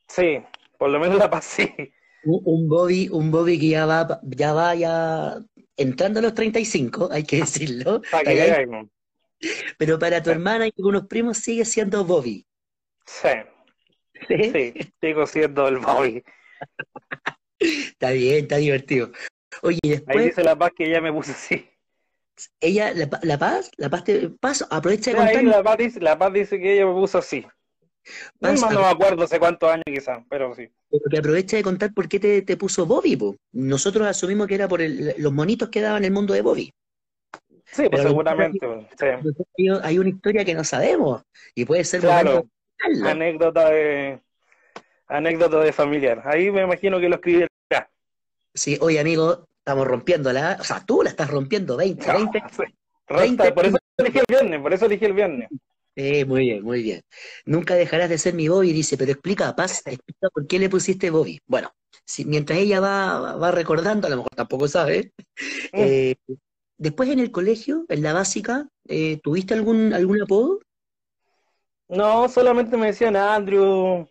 Sí, 0.09 0.43
por 0.79 0.91
lo 0.91 1.01
menos 1.01 1.19
la 1.19 1.29
pasé. 1.31 1.93
Un, 2.25 2.41
un 2.45 2.69
Bobby, 2.69 3.09
un 3.11 3.31
Bobby 3.31 3.59
que 3.59 3.69
ya 3.69 3.87
va, 3.87 4.21
ya 4.23 4.53
va 4.53 4.75
ya 4.75 5.39
entrando 5.77 6.21
a 6.21 6.23
los 6.23 6.35
35, 6.35 7.09
hay 7.11 7.25
que 7.25 7.39
decirlo. 7.39 8.03
Pero 9.79 9.99
para 9.99 10.23
tu 10.23 10.31
hermana 10.31 10.67
y 10.67 10.73
algunos 10.77 11.07
primos 11.07 11.39
sigue 11.39 11.65
siendo 11.65 12.05
Bobby. 12.05 12.47
Sí. 13.05 13.29
Sí, 14.29 14.53
sí 14.53 14.93
sigo 15.01 15.27
siendo 15.27 15.67
el 15.67 15.79
Bobby. 15.79 16.23
está 17.59 18.13
bien, 18.13 18.45
está 18.45 18.57
divertido. 18.59 19.11
Oye, 19.61 19.79
después... 19.83 20.17
Ahí 20.17 20.25
dice 20.27 20.43
la 20.43 20.57
paz 20.57 20.73
que 20.77 20.89
ya 20.89 21.01
me 21.01 21.13
puse 21.13 21.33
así. 21.33 21.69
Ella, 22.61 22.93
la, 22.95 23.09
la 23.23 23.39
Paz, 23.39 23.71
la 23.77 23.91
Paz, 23.91 24.05
te, 24.05 24.31
Paz 24.31 24.67
aprovecha 24.71 25.11
de 25.11 25.17
contar. 25.19 25.45
La 25.45 25.63
paz, 25.63 25.77
dice, 25.77 26.01
la 26.01 26.19
Paz 26.19 26.33
dice 26.33 26.59
que 26.59 26.75
ella 26.75 26.87
me 26.87 26.93
puso 26.93 27.19
así. 27.19 27.47
no, 28.41 28.53
no 28.55 28.81
me 28.81 28.87
acuerdo 28.87 29.25
hace 29.25 29.39
cuántos 29.39 29.71
años 29.71 29.85
quizás, 29.85 30.25
pero 30.29 30.55
sí. 30.55 30.69
Pero 30.91 31.05
que 31.11 31.19
aprovecha 31.19 31.57
de 31.59 31.63
contar 31.63 31.93
por 31.93 32.09
qué 32.09 32.19
te, 32.19 32.43
te 32.43 32.57
puso 32.57 32.87
Bobby. 32.87 33.17
Po. 33.17 33.37
Nosotros 33.53 34.07
asumimos 34.07 34.47
que 34.47 34.55
era 34.55 34.67
por 34.67 34.81
el, 34.81 35.15
los 35.19 35.33
monitos 35.33 35.69
que 35.69 35.83
daban 35.83 36.05
el 36.05 36.11
mundo 36.11 36.33
de 36.33 36.43
Bobby. 36.43 36.73
Sí, 37.67 37.89
pues 37.91 38.03
seguramente. 38.03 38.67
Sí. 38.99 39.67
Hay 39.83 39.99
una 39.99 40.09
historia 40.09 40.45
que 40.45 40.55
no 40.55 40.65
sabemos 40.65 41.23
y 41.55 41.65
puede 41.65 41.85
ser 41.85 42.01
claro, 42.01 42.47
anécdota 43.05 43.71
de 43.71 44.21
anécdota 45.07 45.61
de 45.61 45.73
familiar. 45.73 46.23
Ahí 46.25 46.51
me 46.51 46.63
imagino 46.63 47.01
que 47.01 47.09
lo 47.09 47.17
escribirá. 47.17 47.49
Sí, 48.55 48.79
oye 48.81 49.01
amigo, 49.01 49.47
estamos 49.59 49.87
rompiéndola, 49.87 50.59
o 50.61 50.65
sea, 50.65 50.85
tú 50.85 51.03
la 51.03 51.11
estás 51.11 51.31
rompiendo 51.31 51.77
20, 51.77 52.07
20, 53.09 53.53
por 53.53 53.67
eso 53.67 53.79
elegí 53.97 54.19
el 54.19 54.25
viernes, 54.29 54.61
por 54.61 54.73
eso 54.73 54.87
elegí 54.87 55.05
el 55.05 55.13
viernes. 55.13 55.49
Eh, 55.95 56.25
muy 56.25 56.41
bien, 56.41 56.63
muy 56.63 56.83
bien. 56.83 57.03
Nunca 57.45 57.75
dejarás 57.75 58.09
de 58.09 58.19
ser 58.19 58.35
mi 58.35 58.49
Bobby, 58.49 58.73
dice, 58.73 58.97
pero 58.97 59.13
explica, 59.13 59.55
Paz, 59.55 59.83
explica 59.85 60.29
por 60.33 60.47
qué 60.47 60.59
le 60.59 60.71
pusiste 60.71 61.11
Bobby. 61.11 61.39
Bueno, 61.47 61.71
si, 62.05 62.25
mientras 62.25 62.59
ella 62.59 62.81
va, 62.81 63.37
va 63.37 63.51
recordando, 63.51 64.07
a 64.07 64.11
lo 64.11 64.17
mejor 64.17 64.33
tampoco 64.35 64.69
sabe. 64.69 65.13
Mm. 65.73 65.79
Eh, 65.79 66.17
después 66.79 67.09
en 67.11 67.19
el 67.19 67.31
colegio, 67.31 67.85
en 67.89 68.03
la 68.03 68.13
básica, 68.13 68.69
eh, 68.89 69.21
¿tuviste 69.23 69.55
algún, 69.55 69.93
algún 69.93 70.23
apodo? 70.23 70.61
No, 71.89 72.29
solamente 72.29 72.77
me 72.79 72.87
decían 72.87 73.17
Andrew, 73.17 74.09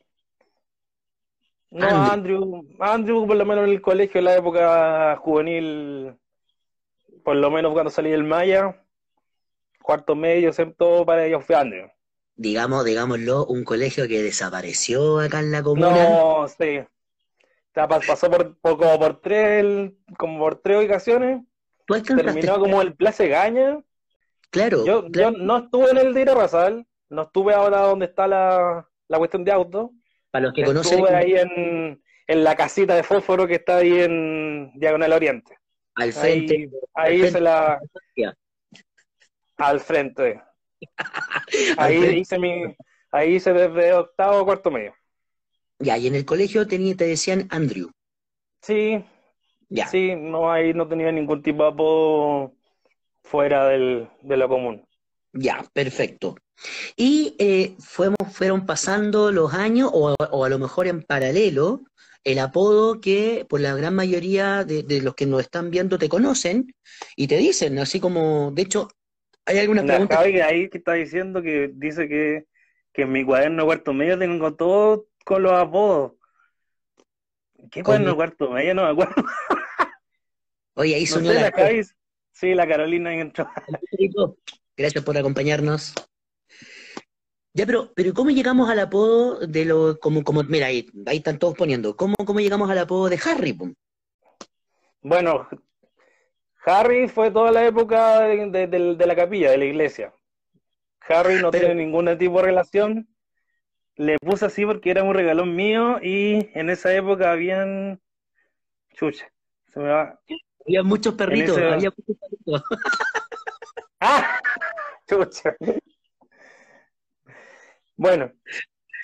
no, 1.72 1.88
Andrew. 1.88 2.68
Andrew, 2.80 3.26
por 3.26 3.38
lo 3.38 3.46
menos 3.46 3.64
en 3.64 3.72
el 3.72 3.82
colegio, 3.82 4.20
en 4.20 4.26
la 4.26 4.36
época 4.36 5.16
juvenil, 5.16 6.14
por 7.24 7.38
lo 7.38 7.50
menos 7.50 7.72
cuando 7.72 7.90
salí 7.90 8.12
del 8.12 8.26
Maya, 8.26 8.84
cuarto 9.82 10.14
medio, 10.14 10.52
todo 10.78 11.06
para 11.06 11.26
ellos 11.26 11.46
fue 11.46 11.56
Andrew. 11.56 11.88
Digamos, 12.36 12.84
digámoslo, 12.84 13.46
un 13.46 13.64
colegio 13.64 14.08
que 14.08 14.22
desapareció 14.22 15.20
acá 15.20 15.40
en 15.40 15.52
la 15.52 15.64
comuna. 15.64 15.92
No, 15.92 16.48
sí. 16.48 16.82
pasó 17.74 18.30
por, 18.30 18.58
como 18.60 19.00
por 19.00 19.22
tres, 19.22 19.94
como 20.18 20.40
por 20.40 20.56
tres 20.58 20.86
ocasiones. 20.86 21.42
Terminó 21.88 22.60
como 22.60 22.82
el 22.82 22.96
Place 22.96 23.30
Gaña. 23.30 23.82
Claro, 24.50 24.86
yo, 24.86 25.08
yo 25.08 25.32
no 25.32 25.60
estuve 25.60 25.92
en 25.92 25.98
el 25.98 26.14
de 26.14 26.26
Rasal, 26.26 26.86
no 27.10 27.22
estuve 27.22 27.54
ahora 27.54 27.82
donde 27.82 28.08
está 28.08 28.28
la, 28.28 28.90
la 29.08 29.18
cuestión 29.18 29.46
de 29.46 29.52
auto 29.54 29.94
para 30.32 30.46
los 30.46 30.54
que 30.54 30.64
conocen. 30.64 31.00
Estuve 31.00 31.16
ahí 31.16 31.34
en, 31.34 32.02
en, 32.28 32.44
la 32.44 32.56
casita 32.56 32.96
de 32.96 33.04
fósforo 33.04 33.46
que 33.48 33.56
está 33.56 33.78
ahí 33.78 34.00
en 34.00 34.72
Diagonal 34.76 35.14
Oriente. 35.14 35.58
Al 35.96 36.14
frente. 36.14 36.70
Ahí, 36.94 37.30
se 37.30 37.42
la. 37.42 37.80
Al 39.58 39.80
frente. 39.80 40.42
ahí 41.78 42.20
hice 42.20 42.40
mi. 42.40 42.76
Ahí 43.12 43.36
hice 43.36 43.52
desde 43.52 43.94
octavo 43.94 44.40
a 44.40 44.46
cuarto 44.46 44.72
medio. 44.72 44.96
Ya, 45.80 45.98
y 45.98 46.08
en 46.08 46.16
el 46.16 46.26
colegio 46.26 46.66
tenía, 46.68 46.96
te 46.96 47.06
decían 47.06 47.48
Andrew. 47.50 47.92
Sí, 48.62 49.04
Ya. 49.68 49.88
Sí, 49.88 50.16
no, 50.16 50.52
ahí 50.52 50.74
no 50.74 50.88
tenía 50.88 51.12
ningún 51.12 51.42
tipo 51.42 51.64
de 51.64 51.70
apodo 51.70 52.54
fuera 53.24 53.68
del, 53.68 54.08
de 54.22 54.38
lo 54.38 54.48
común. 54.48 54.86
Ya, 55.34 55.66
perfecto. 55.74 56.36
Y 56.96 57.36
eh, 57.40 57.76
fuimos, 57.80 58.18
fueron 58.32 58.66
pasando 58.66 59.32
los 59.32 59.54
años, 59.54 59.90
o, 59.94 60.16
a 60.20 60.50
lo 60.50 60.60
mejor 60.60 60.88
en 60.88 61.04
paralelo, 61.04 61.82
el 62.24 62.40
apodo 62.40 63.02
que 63.02 63.46
por 63.50 63.62
la 63.62 63.76
gran 63.76 63.96
mayoría 63.96 64.64
de, 64.64 65.02
los 65.02 65.16
que 65.16 65.26
nos 65.26 65.42
están 65.42 65.72
viendo 65.72 65.98
te 65.98 66.10
conocen 66.10 66.74
y 67.16 67.28
te 67.28 67.38
dicen, 67.38 67.80
así 67.80 68.00
como, 68.00 68.52
de 68.52 68.62
hecho, 68.62 68.90
hay 69.46 69.58
algunas 69.58 69.86
preguntas. 69.86 70.20
ahí 70.20 70.70
que 70.70 70.78
está 70.78 70.94
diciendo 70.94 71.42
que 71.42 71.72
dice 71.74 72.08
que, 72.08 72.46
que 72.94 73.04
en 73.04 73.12
mi 73.12 73.26
cuaderno 73.26 73.66
cuarto 73.66 73.94
medio 73.94 74.20
tengo 74.20 74.54
todo 74.54 75.08
con 75.26 75.42
los 75.42 75.54
apodos. 75.54 76.14
¿Qué 77.72 77.84
cuaderno 77.84 78.16
cuarto 78.16 78.52
medio? 78.52 78.76
No 78.76 78.84
me 78.84 78.90
acuerdo. 78.90 79.24
Oye, 80.76 80.96
ahí 80.96 81.06
sonó 81.06 81.34
la... 81.34 81.52
Sí, 82.34 82.56
la 82.56 82.68
Carolina 82.68 83.14
entró. 83.14 83.48
Gracias 84.76 85.04
por 85.04 85.18
acompañarnos. 85.18 85.94
Ya, 87.54 87.66
pero, 87.66 87.92
pero 87.94 88.14
¿cómo 88.14 88.30
llegamos 88.30 88.70
al 88.70 88.80
apodo 88.80 89.46
de 89.46 89.66
lo, 89.66 90.00
como, 90.00 90.24
como, 90.24 90.44
mira, 90.44 90.68
ahí, 90.68 90.90
ahí 91.06 91.18
están 91.18 91.38
todos 91.38 91.56
poniendo, 91.56 91.98
¿cómo, 91.98 92.16
cómo 92.26 92.40
llegamos 92.40 92.70
al 92.70 92.78
apodo 92.78 93.10
de 93.10 93.20
Harry? 93.26 93.58
Bueno, 95.02 95.50
Harry 96.66 97.10
fue 97.10 97.32
toda 97.32 97.52
la 97.52 97.66
época 97.66 98.20
de, 98.22 99.06
la 99.06 99.16
capilla, 99.16 99.52
de 99.52 99.58
la 99.58 99.66
iglesia. 99.66 100.14
Harry 101.10 101.42
no 101.42 101.52
tiene 101.52 101.76
ningún 101.76 102.18
tipo 102.18 102.38
de 102.38 102.44
relación. 102.44 103.08
Le 103.96 104.18
puse 104.20 104.46
así 104.46 104.66
porque 104.66 104.92
era 104.92 105.04
un 105.04 105.14
regalón 105.14 105.56
mío 105.56 106.00
y 106.02 106.50
en 106.54 106.70
esa 106.70 106.94
época 106.94 107.32
habían... 107.32 108.00
Chucha, 108.94 109.30
se 109.68 109.80
me 109.80 109.90
va. 109.90 110.20
Había 110.66 110.84
muchos 110.84 111.16
perritos, 111.16 111.58
había 111.58 111.90
muchos 111.90 112.18
perritos. 112.18 112.64
¡Ah! 114.00 114.40
Chucha. 115.10 115.56
Bueno, 118.02 118.32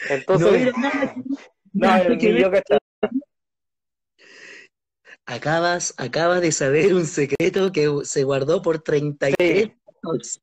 entonces. 0.10 0.74
No, 1.72 2.04
yo 2.20 2.52
Acabas, 5.28 5.94
acabas 6.00 6.42
de 6.42 6.52
saber 6.52 6.96
un 6.96 7.06
secreto 7.06 7.72
que 7.72 7.88
se 8.06 8.24
guardó 8.24 8.64
por 8.64 8.80
33 8.80 9.72
años. 10.02 10.42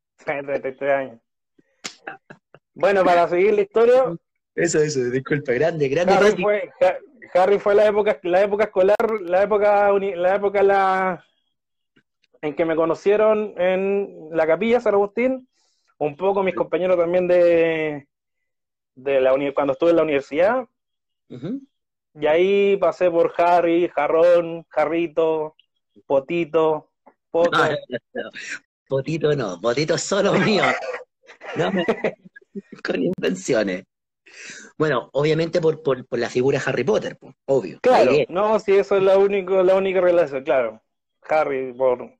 años. 0.82 1.20
Bueno, 2.74 3.04
para 3.04 3.26
seguir 3.26 3.54
la 3.54 3.62
historia. 3.62 4.14
Eso, 4.54 4.78
eso, 4.78 5.00
disculpa, 5.10 5.52
grande, 5.52 5.88
grande. 5.88 6.12
Harry 6.12 6.40
fue, 6.40 6.70
Harry 7.34 7.58
fue 7.58 7.74
la 7.74 7.86
época, 7.86 8.20
la 8.22 8.42
época 8.42 8.64
escolar, 8.64 9.20
la 9.22 9.42
época, 9.42 9.90
la 9.98 10.36
época 10.36 10.62
la, 10.62 11.24
en 12.40 12.54
que 12.54 12.64
me 12.64 12.76
conocieron 12.76 13.52
en 13.56 14.28
la 14.30 14.46
capilla 14.46 14.78
San 14.78 14.94
Agustín, 14.94 15.48
un 15.98 16.16
poco 16.16 16.44
mis 16.44 16.54
compañeros 16.54 16.96
también 16.96 17.26
de, 17.26 18.06
de 18.94 19.20
la 19.20 19.34
cuando 19.54 19.72
estuve 19.72 19.90
en 19.90 19.96
la 19.96 20.02
universidad. 20.02 20.68
Y 21.28 22.26
ahí 22.26 22.76
pasé 22.76 23.10
por 23.10 23.32
Harry, 23.36 23.88
Jarrón, 23.88 24.64
Jarrito, 24.68 25.56
Potito, 26.06 26.92
Poto. 27.30 27.58
potito 28.88 29.34
no, 29.34 29.60
Potito 29.60 29.98
solo 29.98 30.34
mío. 30.34 30.62
con 32.84 33.02
invenciones. 33.02 33.84
Bueno, 34.78 35.10
obviamente 35.12 35.60
por, 35.60 35.82
por, 35.82 36.06
la 36.10 36.28
figura 36.28 36.60
Harry 36.64 36.84
Potter, 36.84 37.18
obvio. 37.46 37.78
Claro, 37.80 38.12
no, 38.28 38.58
sí, 38.58 38.72
eso 38.72 38.96
es 38.96 39.02
la, 39.02 39.16
único, 39.18 39.62
la 39.62 39.74
única 39.74 40.00
relación, 40.00 40.42
claro. 40.42 40.82
Harry, 41.28 41.72
por 41.72 42.10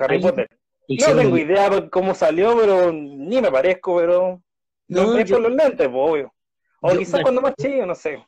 Harry 0.00 0.20
Potter. 0.20 0.48
No 0.88 1.16
tengo 1.16 1.38
idea 1.38 1.70
de 1.70 1.88
cómo 1.88 2.14
salió, 2.14 2.56
pero 2.58 2.92
ni 2.92 3.40
me 3.40 3.50
parezco, 3.50 3.96
pero 3.96 4.42
no, 4.88 5.12
por 5.12 5.40
los 5.40 5.52
lentes, 5.52 5.88
obvio. 5.92 6.32
O 6.80 6.96
quizás 6.96 7.22
cuando 7.22 7.40
más 7.40 7.54
chido, 7.56 7.86
no 7.86 7.94
sé. 7.94 8.24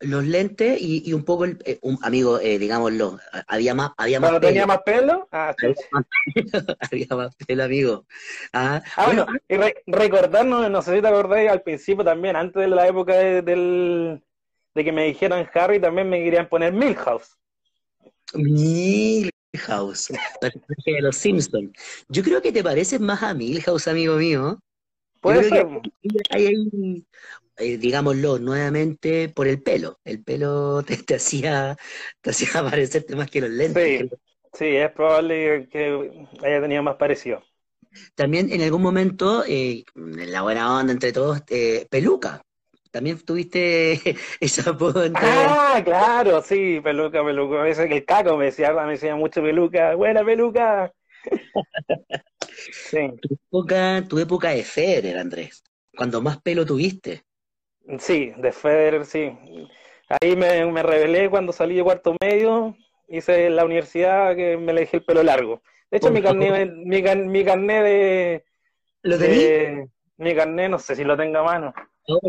Los 0.00 0.24
lentes 0.24 0.78
y, 0.80 1.12
un 1.12 1.24
poco, 1.24 1.44
el, 1.44 1.58
eh, 1.66 1.78
un 1.82 1.98
amigo, 2.02 2.40
eh, 2.40 2.58
digámoslo, 2.58 3.18
había 3.46 3.74
más, 3.74 3.90
había 3.98 4.18
más 4.18 4.30
¿Cuando 4.30 4.46
tenía 4.46 4.66
más 4.66 4.80
pelo? 4.82 5.28
Ah, 5.30 5.54
había, 6.90 7.16
más, 7.16 7.36
pelo, 7.36 7.64
amigo. 7.64 8.06
Ah, 8.54 8.82
ah 8.96 9.06
bueno, 9.06 9.26
y 9.46 9.56
recordarnos, 9.86 10.70
no 10.70 10.80
sé 10.80 10.96
si 10.96 11.02
te 11.02 11.08
acordáis, 11.08 11.50
al 11.50 11.62
principio 11.62 12.02
también, 12.02 12.34
antes 12.34 12.62
de 12.62 12.68
la 12.68 12.88
época 12.88 13.14
de, 13.14 13.42
del, 13.42 14.22
de 14.74 14.84
que 14.84 14.92
me 14.92 15.04
dijeran 15.04 15.48
Harry, 15.52 15.78
también 15.78 16.08
me 16.08 16.24
querían 16.24 16.48
poner 16.48 16.72
Milhouse. 16.72 17.36
Milhouse, 18.32 20.08
de 20.86 21.00
los 21.02 21.16
Simpsons. 21.16 21.72
Yo 22.08 22.22
creo 22.22 22.40
que 22.40 22.52
te 22.52 22.64
pareces 22.64 23.00
más 23.00 23.22
a 23.22 23.34
Milhouse, 23.34 23.86
amigo 23.86 24.16
mío. 24.16 24.58
Puede 25.20 25.44
ser. 25.44 25.66
Hay, 26.30 27.04
eh, 27.60 27.76
digámoslo 27.76 28.38
nuevamente, 28.38 29.28
por 29.28 29.46
el 29.46 29.62
pelo. 29.62 29.98
El 30.04 30.22
pelo 30.22 30.82
te, 31.06 31.14
hacía, 31.14 31.76
te 32.20 32.30
hacía 32.30 32.48
parecerte 32.70 33.14
más 33.16 33.30
que 33.30 33.42
los 33.42 33.50
lentes. 33.50 34.10
Sí, 34.52 34.76
es 34.76 34.90
probable 34.90 35.68
que 35.68 36.26
haya 36.42 36.60
tenido 36.60 36.82
más 36.82 36.96
parecido. 36.96 37.42
También 38.14 38.52
en 38.52 38.62
algún 38.62 38.82
momento, 38.82 39.44
eh, 39.46 39.84
en 39.94 40.32
la 40.32 40.42
buena 40.42 40.76
onda 40.76 40.92
entre 40.92 41.12
todos, 41.12 41.42
eh, 41.48 41.86
peluca. 41.90 42.42
También 42.90 43.20
tuviste 43.20 44.00
esa 44.40 44.70
apodo 44.70 45.04
Ah, 45.14 45.80
claro, 45.84 46.42
sí, 46.42 46.80
peluca, 46.82 47.24
peluca. 47.24 47.60
A 47.60 47.64
veces 47.64 47.88
que 47.88 47.98
el 47.98 48.04
caco 48.04 48.36
me 48.36 48.46
decía, 48.46 48.72
me 48.72 48.92
decía 48.92 49.14
mucho 49.14 49.42
peluca, 49.42 49.94
buena 49.94 50.24
peluca. 50.24 50.92
Sí. 52.72 53.12
Tu 53.20 53.34
época, 53.34 54.04
tu 54.08 54.18
época 54.18 54.50
de 54.50 54.64
Federer, 54.64 55.18
Andrés, 55.18 55.62
cuando 55.96 56.20
más 56.20 56.40
pelo 56.40 56.64
tuviste. 56.64 57.24
Sí, 57.98 58.32
de 58.36 58.52
Federer, 58.52 59.04
sí. 59.04 59.32
Ahí 60.08 60.36
me, 60.36 60.64
me 60.66 60.82
revelé 60.82 61.30
cuando 61.30 61.52
salí 61.52 61.76
de 61.76 61.84
cuarto 61.84 62.16
medio, 62.20 62.76
hice 63.08 63.50
la 63.50 63.64
universidad 63.64 64.34
que 64.36 64.56
me 64.56 64.72
le 64.72 64.80
dejé 64.82 64.98
el 64.98 65.04
pelo 65.04 65.22
largo. 65.22 65.62
De 65.90 65.98
hecho, 65.98 66.10
mi 66.10 66.22
carnet, 66.22 66.72
mi, 66.72 67.02
mi 67.02 67.44
carnet 67.44 67.84
de... 67.84 68.44
¿Lo 69.02 69.18
de, 69.18 69.88
Mi 70.18 70.34
carnet, 70.34 70.70
no 70.70 70.78
sé 70.78 70.94
si 70.94 71.04
lo 71.04 71.16
tenga 71.16 71.40
a 71.40 71.44
mano. 71.44 71.74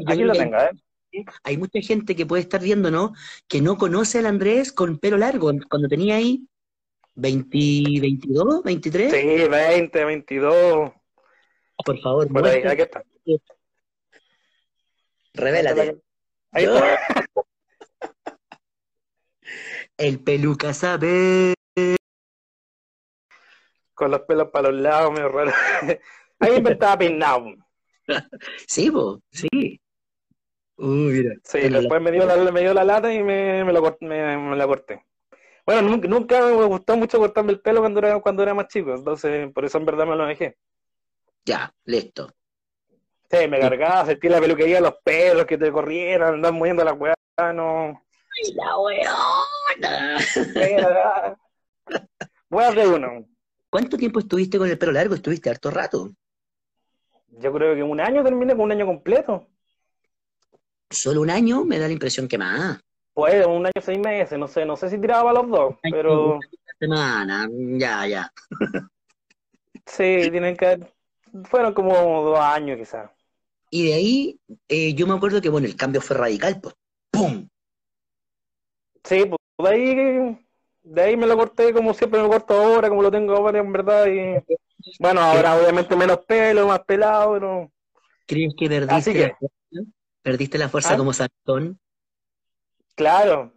Aquí 0.08 0.24
lo 0.24 0.34
tenga, 0.34 0.68
¿eh? 0.68 1.26
Hay 1.44 1.58
mucha 1.58 1.82
gente 1.82 2.16
que 2.16 2.26
puede 2.26 2.42
estar 2.42 2.62
viendo, 2.62 2.90
¿no? 2.90 3.14
Que 3.48 3.62
no 3.62 3.78
conoce 3.78 4.20
al 4.20 4.26
Andrés 4.26 4.72
con 4.72 4.98
pelo 4.98 5.18
largo. 5.18 5.52
Cuando 5.70 5.90
tenía 5.90 6.16
ahí 6.16 6.48
20, 7.16 7.58
22, 8.02 8.64
23. 8.64 9.12
Sí, 9.12 9.48
20, 9.48 10.06
22. 10.06 10.92
Por 11.86 12.00
favor, 12.00 12.28
Por 12.28 12.46
ahí, 12.46 12.64
aquí 12.64 12.82
está. 12.82 13.04
Revélate. 15.34 15.98
Ahí 16.52 16.66
está. 16.66 17.00
El 19.98 20.20
peluca 20.24 20.74
sabe. 20.74 21.54
Con 23.94 24.12
los 24.12 24.22
pelos 24.22 24.50
para 24.50 24.72
los 24.72 24.82
lados, 24.82 25.12
medio 25.12 25.30
raro. 25.30 25.52
Ahí 26.40 26.62
me 26.62 26.72
estaba 26.72 26.98
peinado. 26.98 27.54
Sí, 28.68 28.90
vos, 28.90 29.20
sí. 29.30 29.80
Uy, 30.78 31.14
mira. 31.14 31.36
Sí, 31.44 31.60
después 31.70 32.02
me 32.02 32.12
dio, 32.12 32.26
la, 32.26 32.52
me 32.52 32.62
dio 32.62 32.74
la 32.74 32.84
lata 32.84 33.14
y 33.14 33.22
me, 33.22 33.64
me, 33.64 33.72
lo, 33.72 33.98
me, 34.02 34.38
me 34.38 34.56
la 34.56 34.66
corté. 34.66 35.06
Bueno, 35.66 35.82
nunca, 35.84 36.08
nunca, 36.08 36.42
me 36.42 36.66
gustó 36.66 36.98
mucho 36.98 37.20
cortarme 37.20 37.52
el 37.54 37.62
pelo 37.62 37.82
cuando 37.82 38.00
era, 38.00 38.20
cuando 38.20 38.44
era 38.44 38.54
más 38.54 38.68
chico, 38.68 38.94
entonces 38.94 39.52
por 39.54 39.66
eso 39.66 39.78
en 39.78 39.86
verdad 39.86 40.06
me 40.06 40.16
lo 40.16 40.26
dejé. 40.26 40.58
Ya, 41.46 41.74
listo. 41.86 42.32
Sí, 43.30 43.48
me 43.48 43.60
cargaba, 43.60 44.06
sentí 44.06 44.28
la 44.28 44.40
peluquería 44.40 44.82
los 44.82 44.96
pelos 45.04 45.46
que 45.46 45.58
te 45.58 45.72
corrieran, 45.72 46.36
andan 46.36 46.56
moviendo 46.56 46.84
la 46.84 46.94
weá, 46.94 47.16
no. 47.54 48.04
¡Ay, 48.38 48.54
la 48.54 48.78
weona! 48.78 50.18
Weá 52.50 52.72
de 52.72 52.88
uno. 52.88 53.26
¿Cuánto 53.70 53.98
tiempo 53.98 54.20
estuviste 54.20 54.58
con 54.58 54.70
el 54.70 54.78
pelo 54.78 54.92
largo? 54.92 55.16
¿Estuviste 55.16 55.50
harto 55.50 55.72
rato? 55.72 56.12
Yo 57.30 57.54
creo 57.54 57.74
que 57.74 57.84
un 57.84 58.02
año 58.02 58.24
terminé 58.24 58.54
con 58.54 58.64
un 58.64 58.74
año 58.74 58.86
completo. 58.86 59.48
¿Solo 60.90 61.22
un 61.22 61.30
año? 61.30 61.64
Me 61.64 61.80
da 61.80 61.88
la 61.88 61.94
impresión 61.94 62.28
que 62.28 62.38
más. 62.38 62.82
Pues 63.14 63.46
un 63.46 63.66
año, 63.66 63.82
seis 63.82 64.00
meses, 64.00 64.40
no 64.40 64.48
sé, 64.48 64.66
no 64.66 64.78
sé 64.78 64.90
si 64.90 65.00
tiraba 65.00 65.34
los 65.34 65.50
dos, 65.50 65.76
pero... 65.82 66.40
Semana, 66.80 67.50
ya, 67.78 68.08
ya. 68.08 68.34
sí, 69.86 70.30
tienen 70.32 70.56
que... 70.56 70.80
Fueron 71.46 71.74
como 71.74 71.94
dos 72.24 72.40
años 72.40 72.78
quizás. 72.78 73.10
Y 73.70 73.88
de 73.88 73.94
ahí, 73.94 74.40
eh, 74.68 74.94
yo 74.94 75.08
me 75.08 75.14
acuerdo 75.14 75.42
que, 75.42 75.50
bueno, 75.50 75.68
el 75.68 75.76
cambio 75.76 76.02
fue 76.02 76.18
radical, 76.18 76.60
pues, 76.62 76.76
¡pum! 77.10 77.48
Sí, 79.04 79.26
pues 79.26 79.40
de 79.70 79.76
ahí, 79.76 80.46
de 80.84 81.02
ahí 81.02 81.18
me 81.18 81.28
lo 81.28 81.38
corté 81.38 81.74
como 81.74 81.94
siempre 81.94 82.22
me 82.22 82.28
corto 82.28 82.54
ahora, 82.54 82.90
como 82.90 83.02
lo 83.02 83.12
tengo 83.12 83.36
ahora 83.36 83.60
en 83.60 83.72
verdad. 83.72 84.08
Y 84.08 84.44
bueno, 85.00 85.22
ahora 85.22 85.56
obviamente 85.56 85.96
menos 85.96 86.20
pelo, 86.26 86.68
más 86.68 86.82
pelado, 86.82 87.34
pero. 87.34 87.72
¿Crees 88.26 88.54
que 88.58 88.68
perdiste, 88.68 89.14
La, 89.14 89.36
fuerza? 89.36 89.92
¿Perdiste 90.22 90.58
la 90.58 90.70
fuerza 90.70 90.94
¿Ah? 90.94 90.98
como 90.98 91.14
Santón? 91.14 91.80
Claro. 93.02 93.52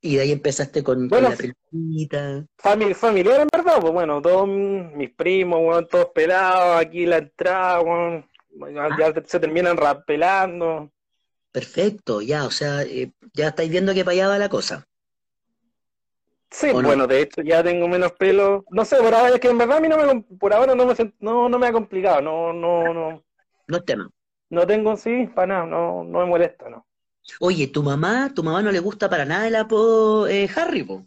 Y 0.00 0.16
de 0.16 0.22
ahí 0.22 0.32
empezaste 0.32 0.82
con, 0.82 1.08
Bueno, 1.08 1.28
la 1.28 1.36
pelotita. 1.36 2.46
Famili- 2.56 2.94
familiar 2.94 3.40
en 3.42 3.48
verdad, 3.52 3.80
pues 3.82 3.92
bueno, 3.92 4.22
todos 4.22 4.48
mis 4.48 5.10
primos, 5.10 5.60
weón, 5.60 5.86
todos 5.88 6.06
pelados, 6.14 6.80
aquí 6.80 7.04
la 7.04 7.18
entrada, 7.18 7.82
ya, 8.72 8.96
ya 9.12 9.22
se 9.26 9.38
terminan 9.38 9.76
rapelando. 9.76 10.90
Perfecto, 11.52 12.22
ya, 12.22 12.46
o 12.46 12.50
sea, 12.50 12.82
eh, 12.82 13.12
ya 13.34 13.48
estáis 13.48 13.70
viendo 13.70 13.92
que 13.92 14.04
para 14.04 14.12
allá 14.14 14.28
va 14.28 14.38
la 14.38 14.48
cosa. 14.48 14.86
Sí, 16.50 16.72
bueno, 16.72 17.06
de 17.06 17.20
hecho 17.20 17.42
ya 17.42 17.62
tengo 17.62 17.86
menos 17.86 18.12
pelo. 18.12 18.64
No 18.70 18.86
sé, 18.86 18.96
por 18.96 19.14
ahora 19.14 19.34
es 19.34 19.40
que 19.40 19.48
en 19.48 19.58
verdad 19.58 19.76
a 19.76 19.80
mí 19.80 19.88
no 19.88 19.98
me, 19.98 20.22
por 20.38 20.54
ahora 20.54 20.74
no 20.74 20.86
me, 20.86 20.94
no, 21.20 21.48
no 21.50 21.58
me 21.58 21.66
ha 21.66 21.72
complicado, 21.72 22.22
no, 22.22 22.54
no, 22.54 22.94
no, 22.94 23.22
No 23.68 23.76
es 23.76 23.84
tema. 23.84 24.08
no 24.48 24.66
tengo, 24.66 24.96
sí, 24.96 25.26
para 25.34 25.46
nada, 25.46 25.66
no, 25.66 26.04
no 26.04 26.20
me 26.20 26.24
molesta, 26.24 26.70
no. 26.70 26.85
Oye, 27.40 27.66
tu 27.68 27.82
mamá, 27.82 28.32
tu 28.34 28.42
mamá 28.42 28.62
no 28.62 28.72
le 28.72 28.78
gusta 28.78 29.08
para 29.08 29.24
nada 29.24 29.48
el 29.48 29.56
apodo 29.56 30.28
eh, 30.28 30.48
Harry, 30.54 30.82
po. 30.82 31.06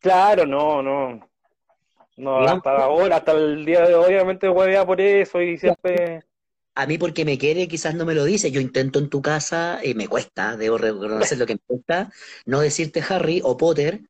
Claro, 0.00 0.46
no, 0.46 0.82
no. 0.82 1.32
No, 2.16 2.40
¿No? 2.40 2.46
hasta 2.46 2.70
ahora, 2.70 3.16
hasta 3.16 3.32
el 3.32 3.64
día 3.64 3.86
de 3.86 3.94
hoy, 3.94 4.14
obviamente 4.14 4.48
huevea 4.48 4.84
por 4.84 5.00
eso 5.00 5.40
y 5.40 5.56
siempre. 5.58 6.22
A 6.74 6.86
mí 6.86 6.96
porque 6.96 7.24
me 7.24 7.36
quiere, 7.36 7.68
quizás 7.68 7.94
no 7.94 8.04
me 8.04 8.14
lo 8.14 8.24
dice. 8.24 8.50
Yo 8.50 8.60
intento 8.60 8.98
en 8.98 9.10
tu 9.10 9.20
casa, 9.20 9.80
y 9.82 9.94
me 9.94 10.08
cuesta, 10.08 10.56
debo 10.56 10.78
reconocer 10.78 11.38
lo 11.38 11.46
que 11.46 11.54
me 11.54 11.60
cuesta, 11.66 12.10
no 12.46 12.60
decirte 12.60 13.02
Harry 13.08 13.40
o 13.44 13.56
Potter, 13.56 14.02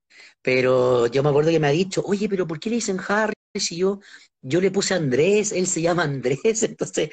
pero 0.42 1.06
yo 1.06 1.22
me 1.22 1.30
acuerdo 1.30 1.50
que 1.50 1.60
me 1.60 1.68
ha 1.68 1.70
dicho, 1.70 2.02
oye, 2.04 2.28
pero 2.28 2.46
¿por 2.46 2.60
qué 2.60 2.70
le 2.70 2.76
dicen 2.76 2.98
Harry 3.08 3.34
si 3.54 3.76
yo, 3.76 4.00
yo 4.40 4.60
le 4.60 4.70
puse 4.70 4.94
Andrés, 4.94 5.52
él 5.52 5.66
se 5.66 5.82
llama 5.82 6.04
Andrés? 6.04 6.40
Entonces, 6.62 7.10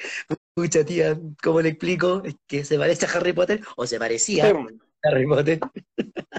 mucha 0.56 0.84
tía, 0.84 1.18
¿cómo 1.42 1.60
le 1.60 1.70
explico? 1.70 2.22
¿Es 2.24 2.36
que 2.46 2.64
se 2.64 2.78
parece 2.78 3.06
a 3.06 3.10
Harry 3.10 3.32
Potter 3.32 3.60
o 3.76 3.86
se 3.86 3.98
parecía 3.98 4.46
Sí, 4.46 4.48
a 4.48 5.08
Harry 5.08 5.26
Potter? 5.26 5.60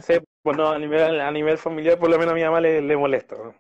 sí, 0.02 0.16
bueno, 0.44 0.70
a 0.72 0.80
nivel, 0.80 1.20
a 1.22 1.32
nivel 1.32 1.58
familiar, 1.58 1.98
por 2.00 2.10
lo 2.10 2.18
menos 2.18 2.34
a 2.34 2.36
mi 2.36 2.44
mamá 2.44 2.60
le, 2.62 2.82
le 2.82 2.98
molesta. 2.98 3.36
¿no? 3.38 3.56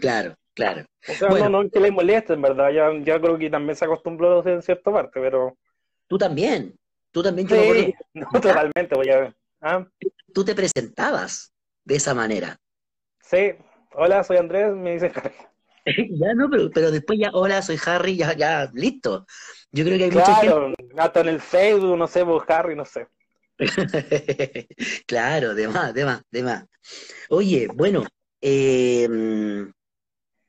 Claro, 0.00 0.34
claro. 0.54 0.84
O 1.06 1.14
sea, 1.14 1.30
Bueno. 1.30 1.48
no, 1.48 1.48
no 1.50 1.62
es 1.62 1.72
que 1.72 1.80
le 1.80 1.90
moleste, 1.90 2.32
en 2.34 2.42
verdad, 2.42 2.70
ya, 2.70 2.90
ya 3.02 3.20
creo 3.20 3.38
que 3.38 3.50
también 3.50 3.76
se 3.76 3.84
acostumbró 3.84 4.46
en 4.46 4.62
cierta 4.62 4.92
parte, 4.92 5.20
pero. 5.20 5.56
Tú 6.08 6.18
también, 6.18 6.76
tú 7.10 7.22
también, 7.22 7.48
yo 7.48 7.56
Sí, 7.56 7.94
no, 8.14 8.26
totalmente, 8.40 8.94
voy 8.94 9.10
a 9.10 9.20
ver. 9.20 9.36
Ah, 9.60 9.86
tú 10.32 10.44
te 10.44 10.54
presentabas 10.54 11.52
de 11.84 11.96
esa 11.96 12.14
manera. 12.14 12.58
sí, 13.20 13.52
hola, 13.92 14.22
soy 14.24 14.36
Andrés, 14.36 14.72
me 14.74 14.92
dicen 14.92 15.12
Harry. 15.16 15.34
Ya 16.10 16.32
no, 16.34 16.48
pero, 16.50 16.70
pero 16.72 16.90
después 16.90 17.18
ya, 17.18 17.30
hola, 17.34 17.60
soy 17.62 17.78
Harry, 17.84 18.16
ya, 18.16 18.34
ya, 18.34 18.70
listo. 18.72 19.26
Yo 19.74 19.84
creo 19.84 19.98
que 19.98 20.04
hay 20.04 20.10
mucha 20.12 20.34
gente. 20.36 20.46
Claro, 20.46 20.74
hasta 20.96 21.20
en 21.20 21.28
el 21.28 21.40
Facebook, 21.40 21.98
no 21.98 22.06
sé, 22.06 22.24
pues 22.24 22.44
Harry, 22.48 22.76
no 22.76 22.84
sé. 22.84 23.08
Claro, 25.06 25.54
de 25.54 25.66
más, 25.66 25.92
de 25.92 26.04
más, 26.04 26.22
de 26.30 26.42
más. 26.44 26.64
Oye, 27.28 27.66
bueno, 27.74 28.04
eh, 28.40 29.08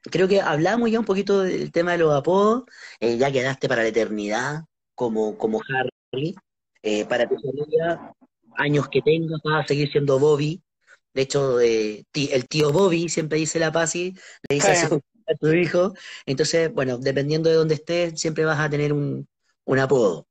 creo 0.04 0.28
que 0.28 0.42
hablamos 0.42 0.92
ya 0.92 1.00
un 1.00 1.06
poquito 1.06 1.42
del 1.42 1.72
tema 1.72 1.94
de 1.94 1.98
los 1.98 2.14
apodos. 2.14 2.66
eh, 3.00 3.18
ya 3.18 3.32
quedaste 3.32 3.68
para 3.68 3.82
la 3.82 3.88
eternidad 3.88 4.64
como, 4.94 5.36
como 5.40 5.60
Harry. 5.68 6.36
Eh, 6.84 7.06
para 7.06 7.28
tu 7.28 7.36
familia, 7.40 8.14
años 8.58 8.88
que 8.90 9.02
tengas, 9.02 9.42
vas 9.44 9.66
a 9.66 9.68
seguir 9.68 9.92
siendo 9.92 10.20
Bobby. 10.20 10.62
De 11.16 11.24
hecho, 11.24 11.60
eh, 11.60 12.04
el 12.14 12.48
tío 12.48 12.72
Bobby 12.72 13.10
siempre 13.10 13.40
dice 13.40 13.58
la 13.58 13.72
Pasi, 13.72 14.14
le 14.48 14.56
dice 14.56 14.72
a 14.72 14.90
su, 14.90 15.02
a 15.28 15.36
tu 15.36 15.52
hijo. 15.54 15.94
Entonces, 16.26 16.74
bueno, 16.74 16.98
dependiendo 16.98 17.50
de 17.50 17.56
dónde 17.56 17.76
estés, 17.76 18.20
siempre 18.20 18.46
vas 18.46 18.60
a 18.60 18.70
tener 18.70 18.94
un, 18.94 19.28
un 19.66 19.80
apodo. 19.80 20.28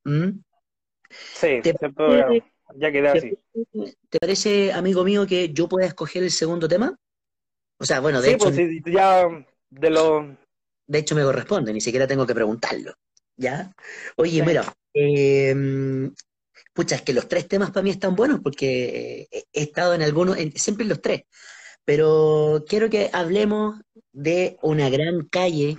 Sí, 1.32 1.62
¿Te 1.62 1.74
siempre, 1.78 2.24
parece- 2.24 2.44
ya 2.76 2.92
quedé 2.92 3.08
así. 3.08 3.38
¿Te 4.08 4.18
parece, 4.20 4.72
amigo 4.72 5.04
mío, 5.04 5.26
que 5.26 5.52
yo 5.52 5.68
pueda 5.68 5.86
escoger 5.86 6.22
el 6.22 6.30
segundo 6.30 6.68
tema? 6.68 6.96
O 7.78 7.84
sea, 7.86 8.00
bueno, 8.00 8.20
de 8.22 8.30
Sí, 8.30 8.32
hecho, 8.32 8.50
pues 8.50 8.54
sí, 8.56 8.82
ya 8.86 9.26
de 9.70 9.90
los. 9.90 10.24
de 10.86 10.98
hecho 10.98 11.14
me 11.14 11.22
corresponde, 11.22 11.72
ni 11.72 11.80
siquiera 11.80 12.06
tengo 12.06 12.26
que 12.26 12.34
preguntarlo. 12.34 12.94
¿Ya? 13.36 13.72
Oye, 14.16 14.38
Sí. 14.38 14.44
mira, 14.44 14.72
eh, 14.94 15.54
pucha, 16.72 16.96
es 16.96 17.02
que 17.02 17.12
los 17.14 17.28
tres 17.28 17.48
temas 17.48 17.70
para 17.70 17.82
mí 17.84 17.90
están 17.90 18.14
buenos 18.14 18.40
porque 18.42 19.28
he 19.30 19.44
he 19.52 19.62
estado 19.62 19.94
en 19.94 20.02
algunos, 20.02 20.36
en- 20.38 20.52
siempre 20.56 20.84
en 20.84 20.88
los 20.90 21.00
tres. 21.02 21.22
Pero 21.84 22.64
quiero 22.66 22.88
que 22.88 23.10
hablemos 23.12 23.80
de 24.12 24.58
una 24.62 24.88
gran 24.88 25.26
calle 25.28 25.76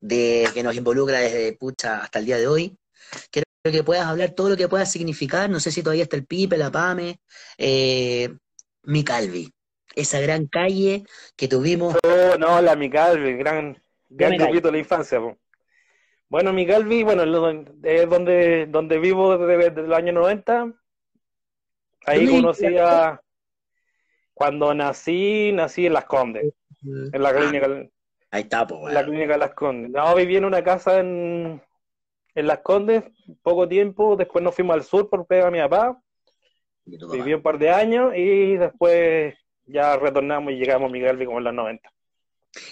de, 0.00 0.48
que 0.54 0.62
nos 0.62 0.76
involucra 0.76 1.18
desde 1.18 1.54
pucha 1.54 1.98
hasta 1.98 2.18
el 2.18 2.26
día 2.26 2.38
de 2.38 2.46
hoy. 2.46 2.78
Quiero 3.30 3.46
que 3.64 3.84
puedas 3.84 4.06
hablar 4.06 4.30
todo 4.30 4.50
lo 4.50 4.56
que 4.56 4.68
pueda 4.68 4.86
significar. 4.86 5.50
No 5.50 5.60
sé 5.60 5.70
si 5.70 5.82
todavía 5.82 6.04
está 6.04 6.16
el 6.16 6.26
Pipe, 6.26 6.56
la 6.56 6.70
Pame, 6.70 7.20
eh, 7.58 8.34
mi 8.84 9.04
Calvi. 9.04 9.52
Esa 9.94 10.20
gran 10.20 10.46
calle 10.46 11.04
que 11.36 11.48
tuvimos. 11.48 11.94
Oh, 12.04 12.36
no, 12.38 12.60
la 12.60 12.74
Micalvi, 12.74 13.34
gran, 13.34 13.80
gran 14.08 14.36
grupito 14.36 14.68
de 14.68 14.72
la 14.72 14.78
infancia. 14.78 15.20
po. 15.20 15.38
Bueno, 16.28 16.52
Micalvi, 16.52 17.04
bueno, 17.04 17.22
es 17.22 18.10
donde, 18.10 18.66
donde 18.66 18.98
vivo 18.98 19.38
desde, 19.38 19.70
desde 19.70 19.88
los 19.88 19.96
años 19.96 20.14
90. 20.14 20.72
Ahí 22.06 22.26
¿Dónde 22.26 22.40
conocí 22.40 22.76
a. 22.78 23.20
Cuando 24.34 24.74
nací, 24.74 25.52
nací 25.52 25.86
en 25.86 25.92
Las 25.92 26.04
Condes, 26.06 26.52
en 26.84 27.22
la 27.22 27.28
Ah, 27.30 27.34
clínica, 27.34 27.88
ahí 28.30 28.42
está, 28.42 28.66
pues, 28.66 28.88
en 28.88 28.94
la 28.94 29.04
clínica 29.04 29.36
Las 29.36 29.54
Condes. 29.54 29.90
No, 29.90 30.14
viví 30.14 30.36
en 30.36 30.44
una 30.44 30.62
casa 30.62 30.98
en, 30.98 31.62
en 32.34 32.46
Las 32.46 32.58
Condes, 32.58 33.04
poco 33.42 33.68
tiempo, 33.68 34.16
después 34.16 34.42
nos 34.42 34.54
fuimos 34.54 34.74
al 34.74 34.82
sur 34.82 35.08
por 35.08 35.24
pega 35.26 35.46
a 35.46 35.50
mi 35.52 35.60
papá, 35.60 36.00
viví 36.84 37.32
un 37.34 37.42
par 37.42 37.58
de 37.58 37.70
años 37.70 38.12
y 38.16 38.56
después 38.56 39.34
ya 39.66 39.96
retornamos 39.96 40.52
y 40.52 40.56
llegamos 40.56 40.90
a 40.90 40.92
Micalvi 40.92 41.24
como 41.26 41.38
en 41.38 41.44
los 41.44 41.54
90. 41.54 41.90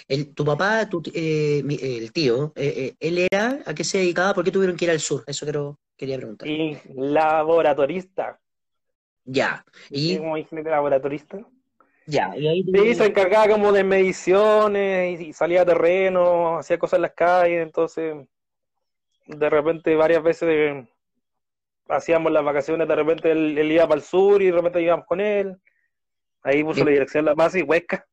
El- 0.07 0.33
tu 0.33 0.45
papá, 0.45 0.87
tu, 0.89 1.01
eh, 1.13 1.61
el 1.65 2.11
tío, 2.13 2.53
eh, 2.55 2.73
eh, 2.77 2.95
él 2.99 3.27
era, 3.31 3.59
¿a 3.65 3.73
qué 3.73 3.83
se 3.83 3.97
dedicaba? 3.99 4.33
¿Por 4.33 4.43
qué 4.43 4.51
tuvieron 4.51 4.75
que 4.77 4.85
ir 4.85 4.91
al 4.91 4.99
sur? 4.99 5.23
Eso 5.27 5.77
quería 5.97 6.17
preguntar. 6.17 6.47
Y 6.47 6.77
laboratorista. 6.95 8.39
Ya, 9.25 9.65
y 9.89 10.17
como 10.17 10.37
ingeniero 10.37 10.71
laboratorista. 10.71 11.39
Ya, 12.05 12.35
y 12.37 12.47
ahí 12.47 12.63
Sí, 12.63 12.95
se 12.95 13.05
encargaba 13.05 13.47
como 13.47 13.71
de 13.71 13.83
mediciones 13.83 15.21
y, 15.21 15.33
salía 15.33 15.61
a 15.61 15.65
terreno, 15.65 16.57
hacía 16.57 16.77
cosas 16.77 16.97
en 16.97 17.03
las 17.03 17.13
calles, 17.13 17.61
entonces 17.61 18.15
de 19.25 19.49
repente 19.49 19.95
varias 19.95 20.21
veces 20.21 20.85
hacíamos 21.87 22.31
las 22.31 22.43
vacaciones, 22.43 22.87
de 22.87 22.95
repente 22.95 23.31
él, 23.31 23.57
él 23.57 23.71
iba 23.71 23.87
para 23.87 23.99
el 23.99 24.05
sur 24.05 24.41
y 24.41 24.47
de 24.47 24.51
repente 24.51 24.81
íbamos 24.81 25.05
con 25.05 25.21
él. 25.21 25.57
Ahí 26.45 26.61
puso 26.61 26.83
la 26.83 26.91
dirección 26.91 27.23
la 27.23 27.33
base 27.35 27.59
y 27.59 27.61
Huesca, 27.61 28.05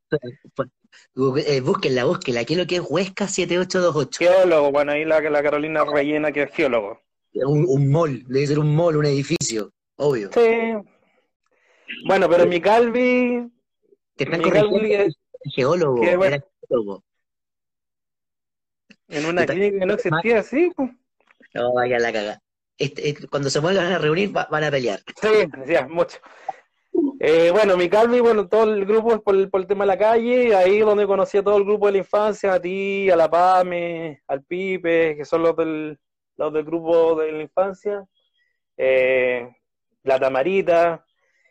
eh, 1.47 1.61
búsquenla, 1.61 2.05
búsquenla. 2.05 2.45
¿Qué 2.45 2.55
es 2.55 2.59
lo 2.59 2.67
que 2.67 2.77
es 2.77 2.83
Huesca 2.89 3.29
7828? 3.29 4.19
geólogo, 4.19 4.73
bueno, 4.73 4.93
ahí 4.93 5.05
la, 5.05 5.21
la 5.21 5.43
Carolina 5.43 5.85
Rellena 5.85 6.33
que 6.33 6.43
es 6.43 6.51
geólogo. 6.53 7.01
Un, 7.33 7.65
un 7.69 7.91
mall, 7.91 8.25
debe 8.27 8.47
ser 8.47 8.59
un 8.59 8.75
mall, 8.75 8.97
un 8.97 9.07
edificio, 9.07 9.73
obvio. 9.97 10.31
Sí. 10.33 10.73
Bueno, 12.07 12.29
pero 12.29 12.47
mi 12.47 12.61
Calvi, 12.61 13.51
Te 14.25 14.25
están 14.25 14.39
mi 14.41 14.45
corrigiendo, 14.45 14.77
Calvi 14.79 14.93
es 14.95 15.19
geólogo, 15.55 15.95
bueno. 15.97 16.25
era 16.25 16.45
geólogo. 16.69 17.05
en 19.09 19.27
una 19.27 19.41
Está- 19.41 19.55
clínica 19.55 19.79
que 19.81 19.87
no 19.87 19.95
existía, 19.95 20.43
sí, 20.43 20.71
pues. 20.77 20.91
No, 21.55 21.73
vaya 21.73 21.99
la 21.99 22.13
caga. 22.13 22.41
Este, 22.79 23.09
eh, 23.09 23.15
cuando 23.31 23.51
se 23.51 23.59
vuelvan 23.61 23.87
a 23.93 23.99
reunir 23.99 24.37
va- 24.37 24.47
van 24.51 24.65
a 24.65 24.71
pelear. 24.71 25.01
Sí, 25.21 25.29
decía, 25.59 25.87
mucho. 25.89 26.19
Eh, 27.19 27.51
bueno, 27.51 27.77
mi 27.77 27.89
Calvi, 27.89 28.21
bueno, 28.21 28.47
todo 28.49 28.65
el 28.73 28.85
grupo 28.85 29.15
es 29.15 29.21
por 29.21 29.35
el, 29.35 29.49
por 29.51 29.61
el 29.63 29.67
tema 29.67 29.85
de 29.85 29.89
la 29.89 29.99
calle, 29.99 30.55
ahí 30.55 30.79
es 30.79 30.85
donde 30.87 31.07
conocí 31.07 31.39
a 31.39 31.43
todo 31.43 31.57
el 31.57 31.65
grupo 31.65 31.87
de 31.87 31.93
la 31.93 31.99
infancia, 31.99 32.55
a 32.55 32.61
ti, 32.61 33.11
a 33.11 33.17
la 33.17 33.31
Pame, 33.31 34.23
al 34.29 34.45
Pipe, 34.45 35.17
que 35.17 35.25
son 35.25 35.43
los 35.43 35.57
del, 35.57 35.99
los 36.37 36.53
del 36.53 36.65
grupo 36.65 37.15
de 37.21 37.33
la 37.33 37.43
infancia, 37.43 38.05
eh, 38.77 39.49
la 40.05 40.19
Tamarita, 40.21 41.05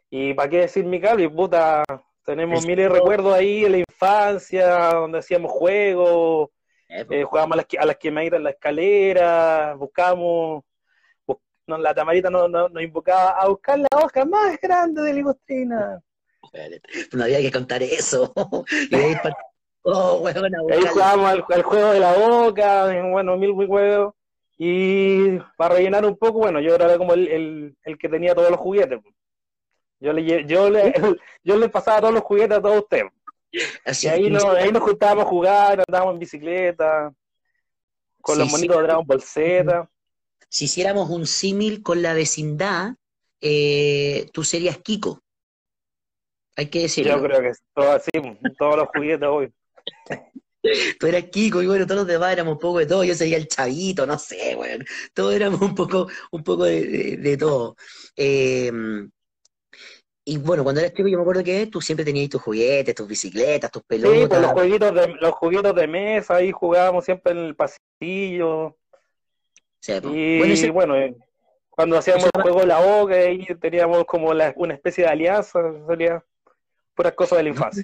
y 0.09 0.33
para 0.33 0.49
qué 0.49 0.57
decir 0.59 0.85
mi 0.85 0.99
Calvi, 0.99 1.27
puta, 1.27 1.83
tenemos 2.29 2.65
miles 2.65 2.85
de 2.85 2.89
recuerdos 2.89 3.33
ahí 3.33 3.65
en 3.65 3.71
la 3.73 3.77
infancia, 3.79 4.93
donde 4.93 5.19
hacíamos 5.19 5.51
juegos, 5.51 6.49
Eh, 6.89 7.05
pues, 7.05 7.25
jugábamos 7.25 7.53
a 7.53 7.57
las, 7.57 7.65
a 7.79 7.85
las 7.85 7.97
quemaditas 7.97 8.37
en 8.37 8.43
la 8.43 8.49
escalera, 8.51 9.75
buscamos, 9.75 10.63
bus- 11.25 11.37
no, 11.67 11.77
la 11.77 11.93
tamarita 11.93 12.29
nos 12.29 12.49
no, 12.49 12.67
nos 12.69 12.81
invocaba 12.83 13.31
a 13.31 13.47
buscar 13.47 13.77
la 13.79 13.87
hoja 13.95 14.25
más 14.25 14.59
grande 14.59 15.01
de 15.01 15.09
la 15.09 15.15
ligostrina. 15.15 16.01
no 17.13 17.23
había 17.23 17.41
que 17.41 17.51
contar 17.51 17.83
eso. 17.83 18.33
Oh, 19.81 20.27
a 20.27 20.31
Ahí 20.31 20.81
jugábamos 20.91 21.29
al, 21.31 21.45
al 21.49 21.63
juego 21.63 21.91
de 21.93 21.99
la 22.01 22.13
boca, 22.13 22.93
bueno, 23.09 23.37
mil 23.37 23.55
mil 23.55 23.65
juegos. 23.67 24.13
Y 24.57 25.37
para 25.57 25.75
rellenar 25.75 26.05
un 26.05 26.17
poco, 26.17 26.39
bueno, 26.39 26.59
yo 26.59 26.75
era 26.75 26.97
como 26.97 27.13
el, 27.13 27.27
el, 27.29 27.77
el 27.85 27.97
que 27.97 28.09
tenía 28.09 28.35
todos 28.35 28.51
los 28.51 28.59
juguetes. 28.59 28.99
Yo 29.99 30.13
le, 30.13 30.45
yo 30.45 30.69
le, 30.69 30.93
yo 31.43 31.57
le 31.57 31.69
pasaba 31.69 32.01
todos 32.01 32.13
los 32.13 32.23
juguetes 32.23 32.57
a 32.57 32.61
todos 32.61 32.79
ustedes. 32.83 33.05
Así 33.83 34.07
Y 34.07 34.09
ahí, 34.09 34.29
nos, 34.29 34.43
ahí 34.45 34.71
nos 34.71 34.83
juntábamos 34.83 35.25
a 35.25 35.27
jugar, 35.27 35.83
andábamos 35.87 36.13
en 36.13 36.19
bicicleta, 36.19 37.11
con 38.21 38.35
Sí, 38.35 38.39
los 38.41 38.47
sí. 38.47 38.51
monitos 38.51 38.77
de 38.77 38.83
Dragon 38.83 39.05
Ball 39.07 39.21
Z. 39.21 39.89
si 40.49 40.65
hiciéramos 40.65 41.09
un 41.09 41.25
símil 41.25 41.81
con 41.83 42.01
la 42.01 42.13
vecindad, 42.13 42.95
eh, 43.41 44.29
tú 44.33 44.43
serías 44.43 44.77
Kiko. 44.79 45.21
hay 46.55 46.67
que 46.69 46.81
decirlo. 46.81 47.15
Yo 47.17 47.23
creo 47.23 47.41
que 47.41 47.49
es 47.49 47.61
todo 47.73 47.91
así, 47.91 48.11
todos 48.57 48.75
los 48.77 48.87
juguetes 48.89 49.27
hoy. 49.27 49.51
Tú 50.99 51.07
eras 51.07 51.23
Kiko 51.31 51.61
y 51.63 51.67
bueno, 51.67 51.85
todos 51.85 51.99
los 52.01 52.07
demás 52.07 52.33
éramos 52.33 52.53
un 52.53 52.59
poco 52.59 52.79
de 52.79 52.85
todo, 52.85 53.03
yo 53.05 53.15
sería 53.15 53.37
el 53.37 53.47
chavito, 53.47 54.05
no 54.05 54.19
sé, 54.19 54.55
bueno, 54.55 54.83
todos 55.13 55.33
éramos 55.33 55.61
un 55.61 55.73
poco, 55.73 56.07
un 56.31 56.43
poco 56.43 56.65
de, 56.65 57.37
todo. 57.39 57.75
Eh, 58.17 58.69
y 60.29 60.37
bueno, 60.37 60.63
cuando 60.63 60.81
eras 60.81 60.93
chico 60.93 61.07
yo 61.07 61.17
me 61.17 61.23
acuerdo 61.23 61.43
que 61.43 61.65
tú 61.67 61.81
siempre 61.81 62.05
tenías 62.05 62.29
tus 62.29 62.41
juguetes, 62.41 62.93
tus 62.93 63.07
bicicletas, 63.07 63.71
tus 63.71 63.81
pelotas. 63.83 64.19
Sí, 64.19 64.27
pues 64.27 64.41
los 64.41 64.51
jueguitos 64.51 64.93
de, 64.93 65.07
los 65.19 65.31
juguetos 65.31 65.75
de 65.75 65.87
mesa, 65.87 66.35
ahí 66.35 66.51
jugábamos 66.51 67.03
siempre 67.03 67.31
en 67.31 67.39
el 67.39 67.55
pasillo. 67.55 68.77
Pues. 69.83 70.63
y 70.63 70.69
bueno, 70.69 70.95
eh, 70.95 71.15
cuando 71.79 71.97
hacíamos 71.97 72.29
el 72.31 72.41
juego 72.41 72.63
la 72.65 72.79
boca, 72.79 73.15
ahí 73.15 73.47
teníamos 73.59 74.05
como 74.05 74.29
una 74.29 74.73
especie 74.73 75.05
de 75.05 75.09
alianza, 75.09 75.59
sería 75.87 76.23
puras 76.93 77.13
cosas 77.13 77.37
de 77.37 77.43
la 77.43 77.49
infancia. 77.49 77.83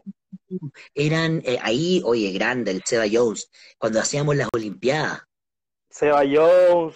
Eran 0.93 1.41
eh, 1.45 1.57
ahí, 1.63 2.01
oye, 2.05 2.31
grande, 2.31 2.71
el 2.71 2.83
Seba 2.83 3.05
Jones, 3.11 3.49
cuando 3.79 3.99
hacíamos 3.99 4.35
las 4.35 4.49
Olimpiadas. 4.53 5.23
Seba 5.89 6.23
Jones. 6.29 6.95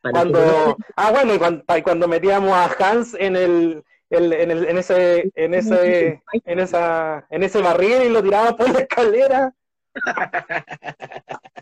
cuando, 0.00 0.76
ah, 0.96 1.12
bueno, 1.12 1.34
y 1.34 1.82
cuando, 1.82 2.08
metíamos 2.08 2.52
a 2.52 2.64
Hans 2.78 3.14
en 3.14 3.36
el, 3.36 3.84
en, 4.12 4.50
el, 4.50 4.68
en 4.68 4.78
ese, 4.78 5.30
en 5.34 5.54
ese, 5.54 6.22
en 6.44 6.58
esa, 6.58 7.26
en 7.30 7.42
ese 7.42 7.60
barril 7.60 8.02
y 8.04 8.08
lo 8.10 8.22
tiraba 8.22 8.56
por 8.56 8.70
la 8.70 8.80
escalera. 8.80 9.54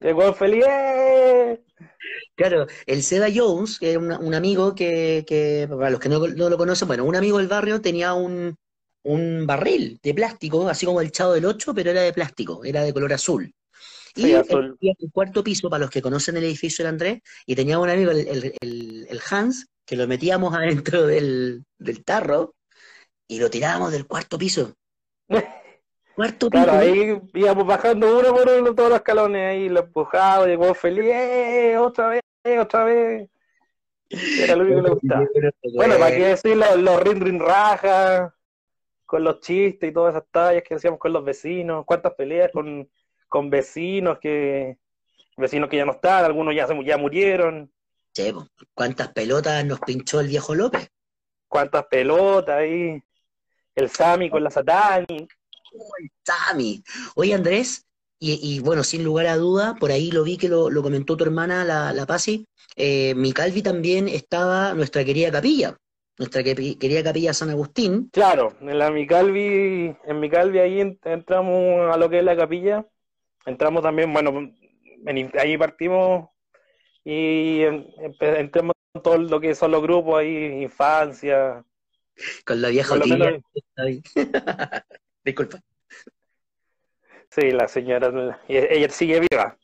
Llegó 0.00 0.34
feliz. 0.34 0.64
Claro, 2.34 2.66
el 2.86 3.02
Seba 3.02 3.28
Jones, 3.34 3.78
que 3.78 3.92
es 3.92 3.96
un, 3.96 4.34
amigo 4.34 4.74
que, 4.74 5.24
que, 5.26 5.66
para 5.70 5.90
los 5.90 6.00
que 6.00 6.08
no, 6.08 6.26
no, 6.26 6.50
lo 6.50 6.58
conocen, 6.58 6.88
bueno, 6.88 7.04
un 7.04 7.16
amigo 7.16 7.38
del 7.38 7.48
barrio 7.48 7.80
tenía 7.80 8.12
un, 8.12 8.56
un 9.04 9.46
barril 9.46 10.00
de 10.02 10.14
plástico, 10.14 10.68
así 10.68 10.84
como 10.84 11.00
el 11.00 11.12
Chavo 11.12 11.32
del 11.32 11.44
8, 11.44 11.74
pero 11.74 11.90
era 11.90 12.02
de 12.02 12.12
plástico, 12.12 12.64
era 12.64 12.82
de 12.82 12.92
color 12.92 13.12
azul. 13.12 13.54
y 14.16 14.32
el, 14.32 14.44
cuarto 15.12 15.44
piso, 15.44 15.70
para 15.70 15.82
los 15.82 15.90
que 15.90 16.02
conocen 16.02 16.36
el 16.36 16.44
edificio 16.44 16.84
del 16.84 16.94
Andrés, 16.94 17.20
y 17.46 17.54
tenía 17.54 17.78
un 17.78 17.88
amigo, 17.88 18.10
el, 18.10 18.54
el, 18.60 19.20
Hans, 19.30 19.68
que 19.84 19.96
lo 19.96 20.06
metíamos 20.06 20.54
adentro 20.54 21.06
del, 21.06 21.64
del, 21.78 22.04
tarro 22.04 22.54
y 23.28 23.38
lo 23.38 23.50
tirábamos 23.50 23.92
del 23.92 24.06
cuarto 24.06 24.38
piso. 24.38 24.74
Cuarto 26.14 26.48
piso. 26.48 26.64
Claro, 26.64 26.78
ahí 26.78 27.20
íbamos 27.34 27.66
bajando 27.66 28.18
uno 28.18 28.32
por 28.34 28.48
uno 28.48 28.74
todos 28.74 28.90
los 28.90 28.98
escalones, 28.98 29.50
ahí 29.50 29.68
lo 29.68 29.80
empujaba, 29.80 30.46
llegó 30.46 30.72
feliz, 30.72 31.06
¡eh! 31.06 31.76
otra 31.76 32.08
vez, 32.08 32.22
otra 32.60 32.84
vez. 32.84 33.28
Era 34.08 34.54
lo 34.54 34.62
único 34.62 34.76
que 34.76 34.88
le 34.88 34.94
gustaba. 34.94 35.26
Bueno, 35.74 35.98
para 35.98 36.14
qué 36.14 36.26
decir 36.26 36.56
los, 36.56 36.76
los 36.76 37.02
rin 37.02 37.20
rin 37.20 37.40
rajas 37.40 38.32
con 39.06 39.24
los 39.24 39.40
chistes 39.40 39.90
y 39.90 39.92
todas 39.92 40.14
esas 40.14 40.28
tallas 40.30 40.62
que 40.62 40.74
hacíamos 40.74 41.00
con 41.00 41.12
los 41.12 41.24
vecinos, 41.24 41.84
cuántas 41.84 42.14
peleas 42.14 42.50
con, 42.52 42.88
con 43.28 43.50
vecinos 43.50 44.18
que 44.20 44.78
vecinos 45.36 45.68
que 45.68 45.76
ya 45.76 45.84
no 45.84 45.92
están, 45.92 46.24
algunos 46.24 46.54
ya, 46.54 46.66
ya 46.84 46.96
murieron. 46.96 47.70
Sí, 48.14 48.32
¿cuántas 48.74 49.08
pelotas 49.12 49.64
nos 49.64 49.80
pinchó 49.80 50.20
el 50.20 50.28
viejo 50.28 50.54
López? 50.54 50.88
¿Cuántas 51.48 51.86
pelotas 51.86 52.56
ahí? 52.56 53.02
El 53.74 53.90
Sami 53.90 54.30
con 54.30 54.44
la 54.44 54.50
Satani. 54.50 55.16
el 55.18 56.10
Sami. 56.24 56.82
Oye, 57.16 57.34
Andrés, 57.34 57.86
y, 58.20 58.60
bueno, 58.60 58.84
sin 58.84 59.04
lugar 59.04 59.26
a 59.26 59.36
duda, 59.36 59.74
por 59.74 59.90
ahí 59.90 60.10
lo 60.10 60.22
vi 60.22 60.38
que 60.38 60.48
lo, 60.48 60.70
comentó 60.82 61.16
tu 61.16 61.24
hermana, 61.24 61.64
la, 61.64 61.92
la 61.92 62.06
Pasi, 62.06 62.46
eh, 62.76 63.14
mi 63.14 63.32
Calvi 63.32 63.60
también 63.60 64.08
estaba 64.08 64.72
nuestra 64.72 65.04
querida 65.04 65.30
capilla 65.30 65.76
nuestra 66.18 66.44
querida 66.44 67.02
capilla 67.02 67.34
San 67.34 67.50
Agustín. 67.50 68.08
Claro, 68.12 68.54
en 68.60 68.78
la 68.78 68.90
Micalvi, 68.90 69.96
en 70.04 70.20
Micalvi 70.20 70.58
ahí 70.60 70.80
entramos 70.80 71.92
a 71.92 71.96
lo 71.96 72.08
que 72.08 72.18
es 72.18 72.24
la 72.24 72.36
capilla, 72.36 72.86
entramos 73.46 73.82
también, 73.82 74.12
bueno, 74.12 74.52
ahí 75.38 75.58
partimos 75.58 76.28
y 77.04 77.62
entramos 78.20 78.74
en 78.94 79.02
todo 79.02 79.18
lo 79.18 79.40
que 79.40 79.54
son 79.54 79.70
los 79.70 79.82
grupos 79.82 80.20
ahí, 80.20 80.62
infancia. 80.62 81.64
Con 82.44 82.62
la 82.62 82.68
vieja 82.68 82.94
Disculpa. 85.24 85.60
Sí, 87.30 87.50
la 87.50 87.66
señora, 87.66 88.40
ella 88.48 88.88
sigue 88.88 89.20
viva. 89.20 89.58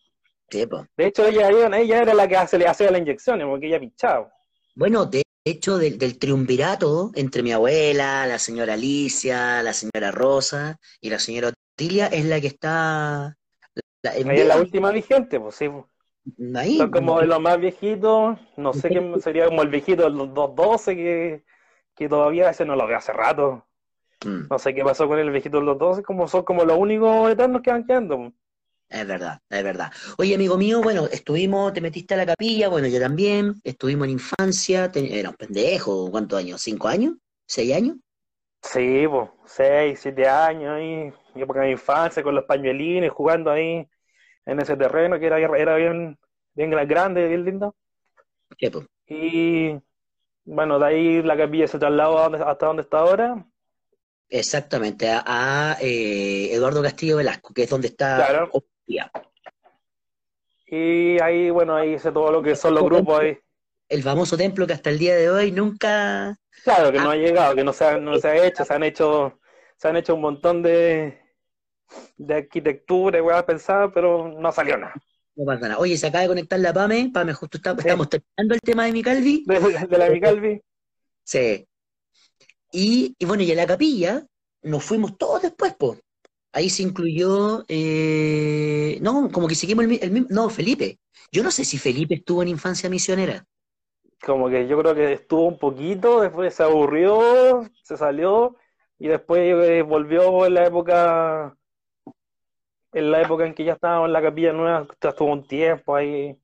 De 0.50 1.06
hecho, 1.06 1.26
ella, 1.26 1.48
ella 1.48 2.02
era 2.02 2.14
la 2.14 2.26
que 2.26 2.36
hace, 2.36 2.58
le 2.58 2.66
hacía 2.66 2.90
las 2.90 3.00
inyecciones, 3.00 3.46
porque 3.46 3.68
ella 3.68 3.78
pinchaba. 3.78 4.32
Bueno, 4.74 5.06
de 5.06 5.22
hecho 5.44 5.78
del, 5.78 6.18
triunvirato 6.18 7.12
entre 7.14 7.42
mi 7.42 7.52
abuela, 7.52 8.26
la 8.26 8.38
señora 8.38 8.74
Alicia, 8.74 9.62
la 9.62 9.72
señora 9.72 10.10
Rosa 10.10 10.78
y 11.00 11.10
la 11.10 11.20
señora 11.20 11.52
Otilia 11.76 12.06
es 12.06 12.24
la 12.24 12.40
que 12.40 12.48
está... 12.48 13.36
La, 14.02 14.16
es 14.16 14.46
la 14.46 14.56
última 14.56 14.90
vigente, 14.90 15.38
pues 15.38 15.54
sí. 15.54 15.68
Ahí, 16.54 16.76
Son 16.76 16.90
como 16.90 17.20
de 17.20 17.26
los 17.26 17.40
más 17.40 17.58
viejitos, 17.58 18.38
no 18.56 18.72
sé 18.72 18.88
qué 18.88 19.14
sería 19.20 19.46
como 19.46 19.62
el 19.62 19.68
viejito 19.68 20.04
de 20.04 20.10
los 20.10 20.34
212 20.34 20.96
que, 20.96 21.44
que 21.96 22.08
todavía 22.08 22.50
ese 22.50 22.64
no 22.64 22.76
lo 22.76 22.86
veo 22.86 22.98
hace 22.98 23.12
rato. 23.12 23.66
Mm. 24.24 24.48
No 24.50 24.58
sé 24.58 24.74
qué 24.74 24.84
pasó 24.84 25.08
con 25.08 25.18
el 25.18 25.30
viejito 25.30 25.58
de 25.58 25.64
los 25.64 25.78
12, 25.78 26.02
como 26.02 26.28
son 26.28 26.44
como 26.44 26.64
los 26.64 26.76
únicos 26.76 27.30
eternos 27.30 27.62
que 27.62 27.70
van 27.70 27.86
quedando. 27.86 28.32
Es 28.88 29.06
verdad, 29.06 29.38
es 29.48 29.62
verdad. 29.62 29.92
Oye, 30.18 30.34
amigo 30.34 30.58
mío, 30.58 30.82
bueno, 30.82 31.06
estuvimos, 31.06 31.72
te 31.72 31.80
metiste 31.80 32.14
a 32.14 32.16
la 32.16 32.26
capilla, 32.26 32.68
bueno, 32.68 32.88
yo 32.88 32.98
también, 32.98 33.54
estuvimos 33.62 34.06
en 34.06 34.14
infancia, 34.14 34.90
era 34.92 35.30
un 35.30 35.36
pendejo, 35.36 36.10
¿cuántos 36.10 36.40
años? 36.40 36.60
¿Cinco 36.60 36.88
años? 36.88 37.14
¿Seis 37.46 37.72
años? 37.72 37.96
Sí, 38.62 39.06
pues, 39.08 39.30
seis, 39.46 40.00
siete 40.02 40.28
años 40.28 40.72
ahí, 40.72 41.12
época 41.36 41.60
de 41.60 41.70
infancia, 41.70 42.22
con 42.22 42.34
los 42.34 42.44
pañuelines, 42.44 43.12
jugando 43.12 43.52
ahí 43.52 43.88
en 44.50 44.60
ese 44.60 44.76
terreno 44.76 45.18
que 45.18 45.26
era, 45.26 45.38
era 45.38 45.76
bien, 45.76 46.18
bien 46.54 46.70
grande, 46.70 47.28
bien 47.28 47.44
lindo. 47.44 47.76
Sí, 48.58 48.68
pues. 48.68 48.86
Y 49.06 49.78
bueno, 50.44 50.78
de 50.80 50.86
ahí 50.86 51.22
la 51.22 51.36
capilla 51.36 51.68
se 51.68 51.78
trasladó 51.78 52.18
hasta 52.18 52.66
donde 52.66 52.82
está 52.82 52.98
ahora. 52.98 53.46
Exactamente, 54.28 55.08
a, 55.08 55.76
eh, 55.80 56.50
Eduardo 56.52 56.82
Castillo 56.82 57.16
Velasco, 57.18 57.54
que 57.54 57.64
es 57.64 57.70
donde 57.70 57.88
está 57.88 58.16
claro. 58.16 58.50
Y 60.66 61.20
ahí, 61.20 61.50
bueno, 61.50 61.74
ahí 61.74 61.94
hice 61.94 62.12
todo 62.12 62.30
lo 62.30 62.42
que 62.42 62.54
son 62.54 62.74
los 62.74 62.84
grupos 62.84 63.20
ahí. 63.20 63.38
El 63.88 64.02
famoso 64.02 64.36
templo 64.36 64.66
que 64.66 64.72
hasta 64.72 64.90
el 64.90 64.98
día 64.98 65.16
de 65.16 65.30
hoy 65.30 65.50
nunca... 65.50 66.36
Claro, 66.62 66.92
que 66.92 66.98
no 66.98 67.10
ha 67.10 67.16
llegado, 67.16 67.56
que 67.56 67.64
no 67.64 67.72
se 67.72 67.84
ha, 67.84 67.98
no 67.98 68.16
se 68.18 68.28
ha 68.28 68.46
hecho, 68.46 68.64
se 68.64 68.74
han 68.74 68.84
hecho, 68.84 69.40
se 69.76 69.88
han 69.88 69.96
hecho 69.96 70.14
un 70.14 70.20
montón 70.20 70.62
de, 70.62 71.19
de 72.16 72.34
arquitectura 72.34 73.18
y 73.18 73.30
a 73.30 73.46
pensar, 73.46 73.92
pero 73.92 74.28
no 74.28 74.52
salió 74.52 74.76
nada. 74.76 74.94
No 75.36 75.44
pasa 75.44 75.68
nada. 75.68 75.78
Oye, 75.78 75.96
se 75.96 76.06
acaba 76.06 76.22
de 76.22 76.28
conectar 76.28 76.58
la 76.60 76.72
PAME, 76.72 77.10
PAME, 77.12 77.32
justo 77.32 77.58
estamos 77.58 78.08
terminando 78.08 78.54
el 78.54 78.60
tema 78.60 78.84
de 78.84 78.92
mi 78.92 79.02
Calvi. 79.02 79.44
De, 79.46 79.98
la 79.98 80.10
mi 80.10 80.20
Calvi. 80.20 80.60
Sí. 81.24 81.66
Y, 82.72 83.14
y 83.18 83.24
bueno, 83.24 83.42
y 83.42 83.50
en 83.50 83.56
la 83.56 83.66
capilla 83.66 84.26
nos 84.62 84.84
fuimos 84.84 85.16
todos 85.16 85.42
después, 85.42 85.74
pues. 85.78 86.00
Ahí 86.52 86.68
se 86.68 86.82
incluyó, 86.82 87.64
eh, 87.68 88.98
no, 89.00 89.30
como 89.30 89.46
que 89.46 89.54
seguimos 89.54 89.84
el, 89.84 90.10
mismo, 90.10 90.26
no, 90.30 90.50
Felipe. 90.50 90.98
Yo 91.30 91.44
no 91.44 91.50
sé 91.52 91.64
si 91.64 91.78
Felipe 91.78 92.16
estuvo 92.16 92.42
en 92.42 92.48
infancia 92.48 92.90
misionera. 92.90 93.46
Como 94.20 94.50
que 94.50 94.66
yo 94.66 94.78
creo 94.80 94.94
que 94.94 95.12
estuvo 95.12 95.46
un 95.46 95.58
poquito, 95.58 96.20
después 96.20 96.52
se 96.52 96.64
aburrió, 96.64 97.70
se 97.84 97.96
salió 97.96 98.56
y 98.98 99.08
después 99.08 99.40
eh, 99.40 99.82
volvió 99.82 100.44
en 100.44 100.54
la 100.54 100.66
época, 100.66 101.56
en 102.92 103.10
la 103.10 103.22
época 103.22 103.46
en 103.46 103.54
que 103.54 103.64
ya 103.64 103.74
estábamos 103.74 104.06
en 104.06 104.12
la 104.12 104.22
capilla 104.22 104.52
nueva, 104.52 104.86
estuvo 105.00 105.32
un 105.32 105.46
tiempo 105.46 105.96
ahí. 105.96 106.36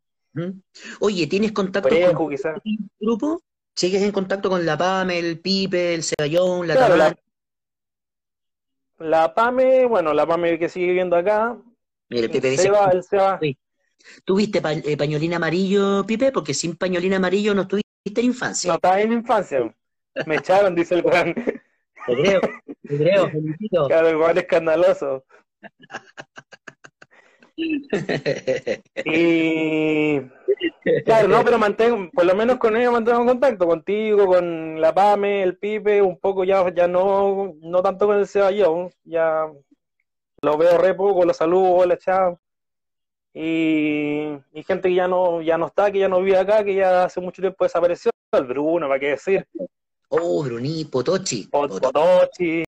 Oye, 1.01 1.27
¿tienes 1.27 1.53
contacto 1.53 1.89
con 1.89 1.99
el 1.99 2.77
grupo? 3.01 3.41
¿Sigues 3.75 4.03
en 4.03 4.13
contacto 4.13 4.49
con 4.49 4.65
la 4.65 4.77
PAME, 4.77 5.19
el 5.19 5.41
Pipe, 5.41 5.95
el 5.95 6.03
Ceballón, 6.03 6.67
la 6.67 6.75
claro, 6.75 7.17
la 8.99 9.35
PAME, 9.35 9.87
bueno, 9.87 10.15
la 10.15 10.27
PAME 10.27 10.59
que 10.59 10.69
sigue 10.69 10.87
viviendo 10.87 11.17
acá. 11.17 11.57
Mire, 12.09 12.29
Pipe 12.29 12.51
dice. 12.51 12.65
Seba, 12.65 12.91
el 12.93 13.03
Seba. 13.03 13.39
¿Tuviste 14.25 14.63
eh, 14.65 14.97
pañolín 14.97 15.35
amarillo, 15.35 16.05
Pipe? 16.07 16.33
Porque 16.33 16.55
sin 16.55 16.77
pañolín 16.77 17.15
amarillo 17.15 17.55
no 17.55 17.63
estuviste 17.63 18.21
en 18.21 18.27
infancia. 18.27 18.69
No 18.69 18.77
estaba 18.77 19.01
en 19.01 19.13
infancia. 19.13 19.75
Me 20.27 20.37
echaron, 20.37 20.75
dice 20.75 20.95
el 20.95 21.03
Juan. 21.03 21.35
Te 21.35 22.15
creo, 22.15 22.41
te 22.41 22.97
creo, 22.97 23.29
felicito. 23.31 23.87
Claro, 23.89 24.09
el 24.09 24.17
Juan 24.17 24.39
escandaloso. 24.39 25.25
Y 27.57 27.88
claro, 31.05 31.29
no, 31.29 31.42
pero 31.42 31.59
mantengo, 31.59 32.11
por 32.12 32.27
lo 32.27 32.35
menos 32.35 32.59
con 32.59 32.77
ellos 32.77 32.92
mantengo 32.92 33.25
contacto, 33.25 33.66
contigo, 33.66 34.27
con 34.27 34.79
la 34.81 34.95
Pame, 34.95 35.42
el 35.42 35.57
Pipe, 35.57 36.03
un 36.03 36.19
poco 36.19 36.45
ya, 36.45 36.73
ya 36.75 36.87
no, 36.87 37.55
no 37.61 37.83
tanto 37.83 38.07
con 38.07 38.19
el 38.19 38.27
Seballón, 38.27 38.90
ya 39.05 39.47
lo 40.42 40.59
veo 40.59 40.79
re 40.79 40.95
poco, 40.95 41.25
lo 41.25 41.33
saludo, 41.33 41.87
le 41.87 41.99
chao. 41.99 42.38
Y, 43.33 44.29
y, 44.53 44.62
gente 44.62 44.88
que 44.88 44.95
ya 44.95 45.09
no, 45.09 45.42
ya 45.42 45.59
no 45.59 45.66
está, 45.66 45.90
que 45.90 45.99
ya 45.99 46.09
no 46.09 46.23
vive 46.23 46.38
acá, 46.38 46.64
que 46.64 46.75
ya 46.75 47.05
hace 47.05 47.21
mucho 47.21 47.42
tiempo 47.42 47.64
desapareció, 47.64 48.11
el 48.33 48.45
Bruno, 48.45 48.88
¿para 48.88 48.99
qué 48.99 49.09
decir? 49.09 49.47
Oh, 50.09 50.42
Bruni, 50.42 50.87
Potochi. 50.87 51.47
Potochi. 51.49 52.64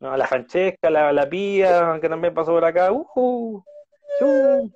No, 0.00 0.16
la 0.16 0.26
Francesca, 0.26 0.90
la, 0.90 1.12
la 1.12 1.28
Pía, 1.28 1.98
que 2.00 2.08
también 2.08 2.34
pasó 2.34 2.52
por 2.52 2.64
acá. 2.64 2.90
Uh, 2.92 3.62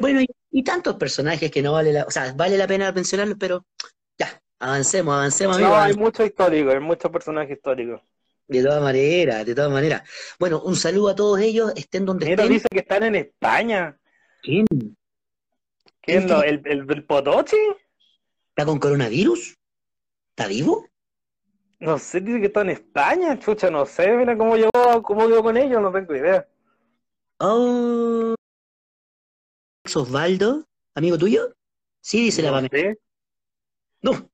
bueno, 0.00 0.20
y, 0.50 0.62
tantos 0.62 0.96
personajes 0.96 1.50
que 1.50 1.62
no 1.62 1.72
vale 1.72 1.92
la, 1.92 2.04
o 2.04 2.10
sea, 2.10 2.32
vale 2.34 2.56
la 2.56 2.66
pena 2.66 2.92
mencionarlos, 2.92 3.36
pero 3.38 3.66
ya, 4.18 4.40
avancemos, 4.58 5.14
avancemos. 5.14 5.60
No, 5.60 5.76
hay 5.76 5.94
muchos 5.94 6.26
históricos, 6.26 6.74
hay 6.74 6.80
muchos 6.80 7.10
personajes 7.10 7.56
históricos. 7.56 8.00
De 8.48 8.62
todas 8.62 8.82
maneras, 8.82 9.46
de 9.46 9.54
todas 9.54 9.70
maneras. 9.70 10.02
Bueno, 10.38 10.60
un 10.62 10.76
saludo 10.76 11.10
a 11.10 11.14
todos 11.14 11.40
ellos, 11.40 11.72
estén 11.76 12.04
donde 12.04 12.26
Mira, 12.26 12.42
estén. 12.42 12.52
dice 12.52 12.68
que 12.70 12.80
están 12.80 13.04
en 13.04 13.14
España. 13.14 13.96
¿Quién? 14.42 14.66
¿Quién? 16.00 16.28
Lo, 16.28 16.42
el, 16.42 16.60
el, 16.64 17.04
Potochi? 17.04 17.56
¿Está 18.48 18.66
con 18.66 18.78
coronavirus? 18.78 19.56
¿Está 20.30 20.48
vivo? 20.48 20.86
No 21.82 21.98
sé, 21.98 22.20
dice 22.20 22.38
que 22.38 22.46
está 22.46 22.60
en 22.60 22.70
España, 22.70 23.36
chucha, 23.40 23.68
no 23.68 23.84
sé, 23.84 24.16
mira 24.16 24.38
cómo 24.38 24.54
llegó, 24.54 25.02
cómo 25.02 25.26
llegó 25.26 25.42
con 25.42 25.56
ellos, 25.56 25.82
no 25.82 25.90
tengo 25.90 26.14
idea. 26.14 26.46
Oh. 27.40 28.36
Osvaldo, 29.92 30.64
amigo 30.94 31.18
tuyo? 31.18 31.56
Sí, 32.00 32.26
dice 32.26 32.40
la 32.40 32.52
mamá. 32.52 32.68
No, 34.00 34.30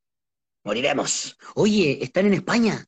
moriremos. 0.63 1.39
Oye, 1.55 2.05
están 2.05 2.27
en 2.27 2.35
España. 2.35 2.85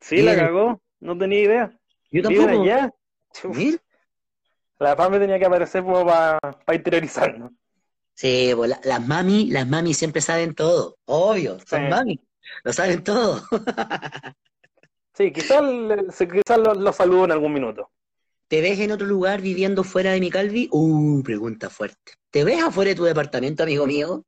Sí, 0.00 0.22
la 0.22 0.34
cagó, 0.34 0.80
no 1.00 1.18
tenía 1.18 1.40
idea. 1.40 1.78
Yo 2.10 2.22
tampoco. 2.22 2.62
allá. 2.62 2.90
La 4.78 4.96
PAME 4.96 5.18
tenía 5.18 5.38
que 5.38 5.44
aparecer 5.44 5.82
como 5.82 6.06
para 6.06 6.40
interiorizarnos. 6.72 7.52
Sí, 8.14 8.52
pues 8.56 8.80
las 8.82 9.06
mami, 9.06 9.50
las 9.50 9.68
mami 9.68 9.92
siempre 9.92 10.22
saben 10.22 10.54
todo, 10.54 10.96
obvio, 11.04 11.58
son 11.66 11.90
mami, 11.90 12.18
lo 12.64 12.72
saben 12.72 13.04
todo. 13.04 13.42
sí, 15.14 15.32
quizás 15.32 15.62
quizás 16.18 16.58
lo, 16.58 16.74
lo 16.74 16.92
saludo 16.92 17.24
en 17.26 17.32
algún 17.32 17.52
minuto. 17.52 17.90
¿Te 18.48 18.60
ves 18.60 18.80
en 18.80 18.90
otro 18.90 19.06
lugar 19.06 19.40
viviendo 19.40 19.84
fuera 19.84 20.10
de 20.10 20.20
mi 20.20 20.28
calvi? 20.28 20.68
Uh, 20.72 21.22
pregunta 21.22 21.70
fuerte. 21.70 22.14
¿Te 22.30 22.42
ves 22.42 22.60
afuera 22.60 22.88
de 22.88 22.96
tu 22.96 23.04
departamento, 23.04 23.62
amigo 23.62 23.86
mío? 23.86 24.24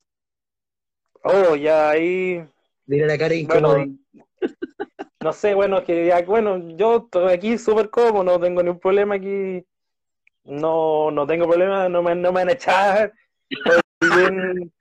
Oh, 1.25 1.57
ya 1.57 1.91
ahí. 1.91 2.45
Mira 2.87 3.07
la 3.07 3.19
cara 3.19 3.35
incómoda. 3.35 3.85
no 5.21 5.33
sé, 5.33 5.55
bueno, 5.55 5.83
que 5.83 6.07
ya, 6.07 6.23
bueno, 6.23 6.77
yo 6.77 6.99
estoy 6.99 7.33
aquí 7.33 7.59
súper 7.59 7.91
cómodo, 7.91 8.23
no 8.23 8.41
tengo 8.41 8.63
ningún 8.63 8.79
problema 8.79 9.17
aquí. 9.17 9.65
No, 10.45 11.11
no 11.11 11.27
tengo 11.27 11.49
problema, 11.49 11.89
no 11.89 12.03
me, 12.03 12.15
no 12.15 12.33
me 12.33 12.41
van 12.41 12.49
a 12.49 12.53
echar. 12.53 13.13
Estoy 13.51 13.81
bien, 14.01 14.73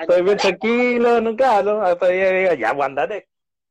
estoy 0.00 0.22
bien 0.22 0.36
tranquilo, 0.36 1.20
no, 1.20 1.36
claro, 1.36 1.82
hasta 1.82 2.08
que 2.08 2.32
diga, 2.32 2.54
ya, 2.54 2.70
aguántate. 2.70 3.28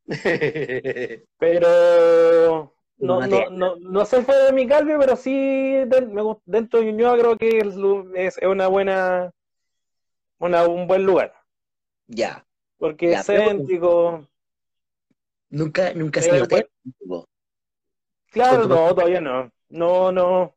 Pero 1.40 2.76
no, 2.98 3.28
no, 3.28 3.50
no, 3.50 3.76
no 3.78 4.06
sé 4.06 4.22
fue 4.24 4.36
de 4.36 4.54
mi 4.54 4.68
calve, 4.68 4.98
pero 4.98 5.16
sí 5.16 5.84
dentro 6.46 6.80
de 6.80 6.86
Ñuñoa 6.86 7.18
creo 7.18 7.38
que 7.38 7.58
es, 7.58 8.38
una 8.42 8.68
buena, 8.68 9.32
una, 10.40 10.68
un 10.68 10.88
buen 10.88 11.04
lugar. 11.06 11.34
Ya. 12.08 12.46
Porque 12.78 13.14
es 13.14 13.26
céntrico. 13.26 14.28
Nunca, 15.50 15.94
nunca 15.94 16.22
se 16.22 16.38
lo 16.38 16.48
Claro, 18.32 18.68
no, 18.68 18.94
todavía 18.94 19.22
no. 19.22 19.52
No, 19.70 20.12
no. 20.12 20.56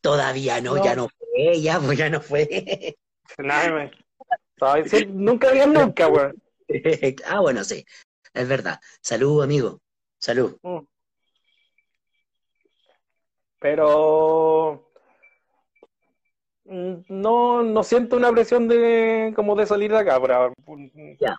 Todavía 0.00 0.60
no, 0.60 0.82
ya 0.82 0.96
no 0.96 1.08
fue, 1.08 1.60
ya, 1.60 1.78
pues 1.78 1.98
ya 1.98 2.08
no 2.08 2.20
fue. 2.20 2.96
Nada, 3.38 3.90
nunca 5.08 5.48
había 5.48 5.66
nunca, 5.66 6.08
weón. 6.08 6.34
ah, 7.26 7.40
bueno, 7.40 7.64
sí. 7.64 7.84
Es 8.32 8.48
verdad. 8.48 8.78
Salud, 9.00 9.42
amigo. 9.42 9.80
Salud. 10.18 10.56
Mm. 10.62 10.80
Pero 13.60 14.90
mm, 16.64 16.94
no, 17.08 17.62
no 17.62 17.82
siento 17.82 18.16
una 18.16 18.30
presión 18.32 18.68
de 18.68 19.32
como 19.36 19.54
de 19.54 19.66
salir 19.66 19.90
de 19.90 19.98
acá 19.98 20.18
por 20.18 20.32
Ya. 21.18 21.36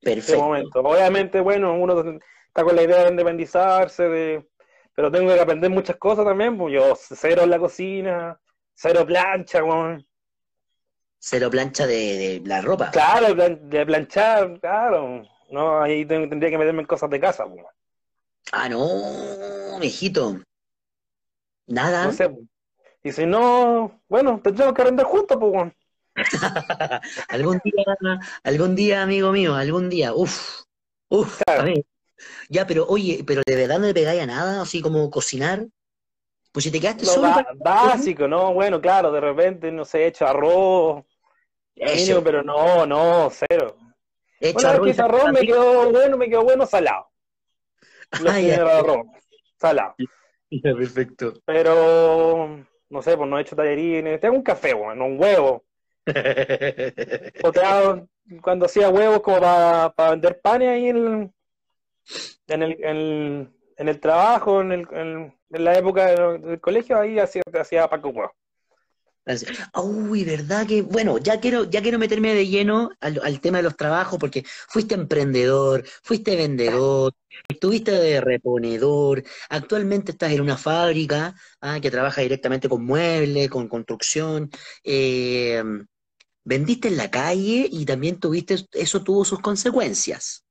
Perfecto. 0.00 0.42
momento. 0.42 0.80
Obviamente, 0.80 1.40
bueno, 1.40 1.74
uno 1.74 2.00
está 2.46 2.64
con 2.64 2.74
la 2.74 2.82
idea 2.82 3.04
de 3.04 3.10
independizarse, 3.10 4.08
de, 4.08 4.48
pero 4.94 5.10
tengo 5.10 5.32
que 5.32 5.40
aprender 5.40 5.70
muchas 5.70 5.96
cosas 5.96 6.24
también, 6.24 6.56
pues 6.56 6.74
yo 6.74 6.94
cero 6.96 7.42
en 7.42 7.50
la 7.50 7.58
cocina, 7.58 8.40
cero 8.74 9.04
plancha, 9.06 9.60
Cero 11.22 11.50
plancha 11.50 11.86
de, 11.86 12.42
la 12.46 12.62
ropa. 12.62 12.90
Claro, 12.90 13.34
de 13.34 13.86
planchar, 13.86 14.58
claro. 14.58 15.22
No, 15.50 15.82
ahí 15.82 16.06
tendría 16.06 16.50
que 16.50 16.58
meterme 16.58 16.80
en 16.80 16.86
cosas 16.86 17.10
de 17.10 17.20
casa, 17.20 17.44
pues. 17.46 17.64
Ah, 18.52 18.68
no, 18.68 19.78
mijito. 19.78 20.40
Nada. 21.66 22.06
No 22.06 22.12
sé. 22.12 22.30
Y 23.02 23.12
si 23.12 23.26
no, 23.26 24.00
bueno, 24.08 24.40
tendremos 24.42 24.74
que 24.74 24.82
arrendar 24.82 25.06
juntos, 25.06 25.36
pues, 25.38 25.72
algún 27.28 27.60
día, 27.64 27.84
algún 28.42 28.74
día, 28.74 29.02
amigo 29.02 29.30
mío, 29.30 29.54
algún 29.54 29.88
día. 29.88 30.14
Uf, 30.14 30.62
uf. 31.08 31.40
Ya, 32.48 32.66
pero 32.66 32.86
oye, 32.88 33.24
pero 33.26 33.42
de 33.46 33.56
verdad 33.56 33.78
no 33.78 33.86
le 33.86 33.94
pegáis 33.94 34.22
a 34.22 34.26
nada, 34.26 34.62
así 34.62 34.80
como 34.80 35.10
cocinar. 35.10 35.66
Pues 36.52 36.64
si 36.64 36.70
te 36.70 36.80
quedaste 36.80 37.06
solo. 37.06 37.32
básico, 37.56 38.26
¿no? 38.26 38.52
Bueno, 38.52 38.80
claro, 38.80 39.12
de 39.12 39.20
repente, 39.20 39.70
no 39.70 39.84
sé, 39.84 40.06
hecho 40.06 40.26
arroz. 40.26 41.04
Eso. 41.80 42.22
pero 42.22 42.42
no, 42.42 42.86
no, 42.86 43.30
cero. 43.30 43.76
Hecho 44.38 44.68
arroz, 44.68 44.98
arroz 44.98 45.32
me 45.32 45.40
quedó 45.40 45.90
bueno, 45.90 46.16
me 46.16 46.28
quedó 46.28 46.44
bueno 46.44 46.66
salado. 46.66 47.08
Lo 48.20 48.30
ah, 48.30 48.78
arroz, 48.78 49.06
salado. 49.58 49.94
perfecto. 50.62 51.34
Pero, 51.44 52.64
no 52.88 53.02
sé, 53.02 53.16
pues 53.16 53.28
no 53.28 53.38
he 53.38 53.42
hecho 53.42 53.56
tallerines. 53.56 54.20
Tengo 54.20 54.36
un 54.36 54.42
café, 54.42 54.74
bueno, 54.74 55.04
un 55.06 55.20
huevo. 55.20 55.64
o 57.44 57.52
te 57.52 57.60
hago, 57.60 58.08
cuando 58.42 58.66
hacía 58.66 58.88
huevos 58.88 59.20
como 59.20 59.40
para 59.40 60.10
vender 60.10 60.40
panes 60.40 60.68
ahí 60.68 60.88
en, 60.88 61.32
en, 62.48 62.62
el, 62.62 62.84
en, 62.84 63.54
en 63.76 63.88
el 63.88 64.00
trabajo, 64.00 64.60
en, 64.60 64.72
el, 64.72 64.88
en, 64.92 65.34
la 65.50 65.78
época 65.78 66.06
del, 66.06 66.60
colegio, 66.60 66.98
ahí 66.98 67.18
hacía, 67.18 67.42
hacía 67.58 67.88
Paco 67.88 68.08
huevos. 68.08 68.32
Uy, 69.82 70.24
verdad 70.24 70.66
que, 70.66 70.82
bueno, 70.82 71.18
ya 71.18 71.40
quiero, 71.40 71.64
ya 71.64 71.82
quiero 71.82 71.98
meterme 71.98 72.34
de 72.34 72.46
lleno 72.46 72.90
al, 73.00 73.40
tema 73.40 73.58
de 73.58 73.64
los 73.64 73.76
trabajos, 73.76 74.18
porque 74.18 74.44
fuiste 74.68 74.94
emprendedor, 74.94 75.84
fuiste 76.02 76.36
vendedor, 76.36 77.14
estuviste 77.48 77.92
de 77.92 78.20
reponedor, 78.20 79.22
actualmente 79.48 80.12
estás 80.12 80.32
en 80.32 80.40
una 80.40 80.56
fábrica 80.56 81.34
ah, 81.60 81.80
que 81.80 81.90
trabaja 81.90 82.22
directamente 82.22 82.68
con 82.68 82.84
muebles, 82.84 83.48
con 83.48 83.68
construcción, 83.68 84.50
eh, 84.84 85.62
vendiste 86.44 86.88
en 86.88 86.96
la 86.96 87.10
calle 87.10 87.68
y 87.70 87.84
también 87.84 88.18
tuviste, 88.18 88.56
eso 88.72 89.02
tuvo 89.02 89.24
sus 89.24 89.40
consecuencias. 89.40 90.44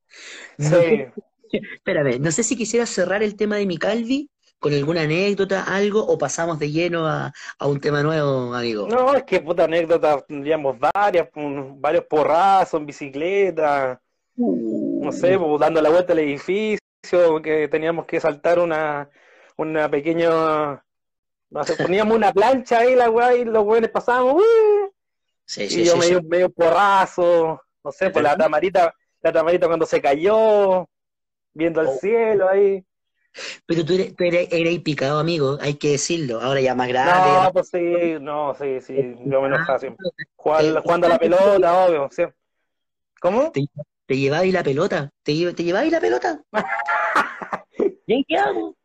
Sí. 0.58 0.65
espérame, 1.52 2.20
no 2.20 2.32
sé 2.32 2.44
si 2.44 2.56
quisieras 2.56 2.89
cerrar 2.89 3.24
el 3.24 3.36
tema 3.36 3.58
de 3.58 3.65
mi 3.65 3.78
Calvi 3.78 4.30
con 4.60 4.74
alguna 4.74 5.02
anécdota, 5.02 5.63
algo, 5.63 6.06
o 6.06 6.17
pasamos 6.17 6.60
de 6.60 6.69
lleno 6.69 7.08
a, 7.08 7.32
un 7.62 7.80
tema 7.80 8.04
nuevo, 8.04 8.54
amigo? 8.54 8.88
No, 8.88 9.15
es 9.15 9.24
que 9.24 9.39
puta 9.39 9.63
anécdota, 9.63 10.22
tendríamos 10.22 10.78
varias, 10.78 11.30
varios 11.34 12.06
porrazos 12.06 12.80
en 12.80 12.86
bicicleta, 12.86 14.02
no 14.36 15.12
sé, 15.12 15.38
uh. 15.38 15.39
pues, 15.39 15.60
dando 15.62 15.82
la 15.82 15.89
vuelta 15.89 16.13
al 16.13 16.19
edificio, 16.19 16.80
que 17.41 17.67
teníamos 17.69 18.06
que 18.06 18.19
saltar 18.19 18.60
una, 18.60 19.10
una 19.56 19.89
pequeña, 19.89 20.84
no 21.50 21.63
sé, 21.63 21.76
poníamos 21.82 22.17
una 22.17 22.34
plancha 22.34 22.80
ahí, 22.80 22.95
la 22.95 23.10
weá, 23.10 23.36
y 23.36 23.45
los 23.45 23.63
weones 23.63 23.89
pasábamos, 23.89 24.43
y 25.55 25.84
yo 25.84 25.95
medio, 25.95 26.22
medio 26.22 26.49
porrazo, 26.49 27.62
no 27.84 27.91
sé, 27.93 28.10
pues 28.10 28.24
la 28.24 28.36
tamarita, 28.36 28.93
la 29.22 29.32
tamarita 29.32 29.68
cuando 29.68 29.86
se 29.86 30.01
cayó, 30.01 30.88
viendo 31.53 31.80
al 31.80 31.88
oh. 31.88 31.97
cielo 31.97 32.49
ahí. 32.49 32.86
Pero 33.65 33.86
tú 33.86 33.93
eres, 33.93 34.15
tú 34.15 34.23
eres, 34.23 34.80
picado, 34.80 35.19
amigo, 35.19 35.57
hay 35.61 35.75
que 35.75 35.91
decirlo. 35.91 36.41
Ahora 36.41 36.61
ya 36.61 36.75
más 36.75 36.88
grande. 36.88 37.30
No, 37.30 37.53
pues 37.53 37.69
sí, 37.69 38.17
no, 38.19 38.55
sí, 38.55 38.82
sí, 38.82 39.15
yo 39.25 39.41
me 39.41 39.47
enojaba 39.47 39.80
siempre. 39.80 40.09
Jugando, 40.36 41.07
a 41.07 41.09
la 41.09 41.19
pelota, 41.19 41.86
obvio. 41.86 42.09
¿sí? 42.11 42.23
¿Cómo? 43.21 43.51
¿Te, 43.51 43.65
te 44.05 44.17
lleváis 44.17 44.53
la 44.53 44.63
pelota? 44.63 45.09
¿Te, 45.23 45.53
te 45.53 45.63
lleváis 45.63 45.91
la 45.91 45.99
pelota? 45.99 46.41
¿Y 48.07 48.13
ahí 48.13 48.25
quedamos? 48.27 48.75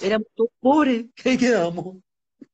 Éramos 0.00 0.28
todos 0.34 0.50
pobres, 0.60 1.06
ahí 1.24 1.36
quedamos. 1.36 1.96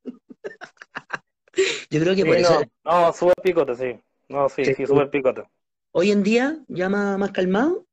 yo 1.90 2.00
creo 2.00 2.14
que 2.14 2.24
por 2.24 2.36
eso. 2.36 2.62
No, 2.84 3.12
sube 3.12 3.32
el 3.36 3.42
picote, 3.42 3.74
sí. 3.74 4.00
No, 4.28 4.48
sí, 4.48 4.64
sí, 4.64 4.86
sube 4.86 5.02
el 5.02 5.10
picote. 5.10 5.44
Hoy 5.92 6.10
en 6.10 6.22
día, 6.22 6.56
ya 6.66 6.88
más, 6.88 7.18
más 7.18 7.30
calmado. 7.30 7.84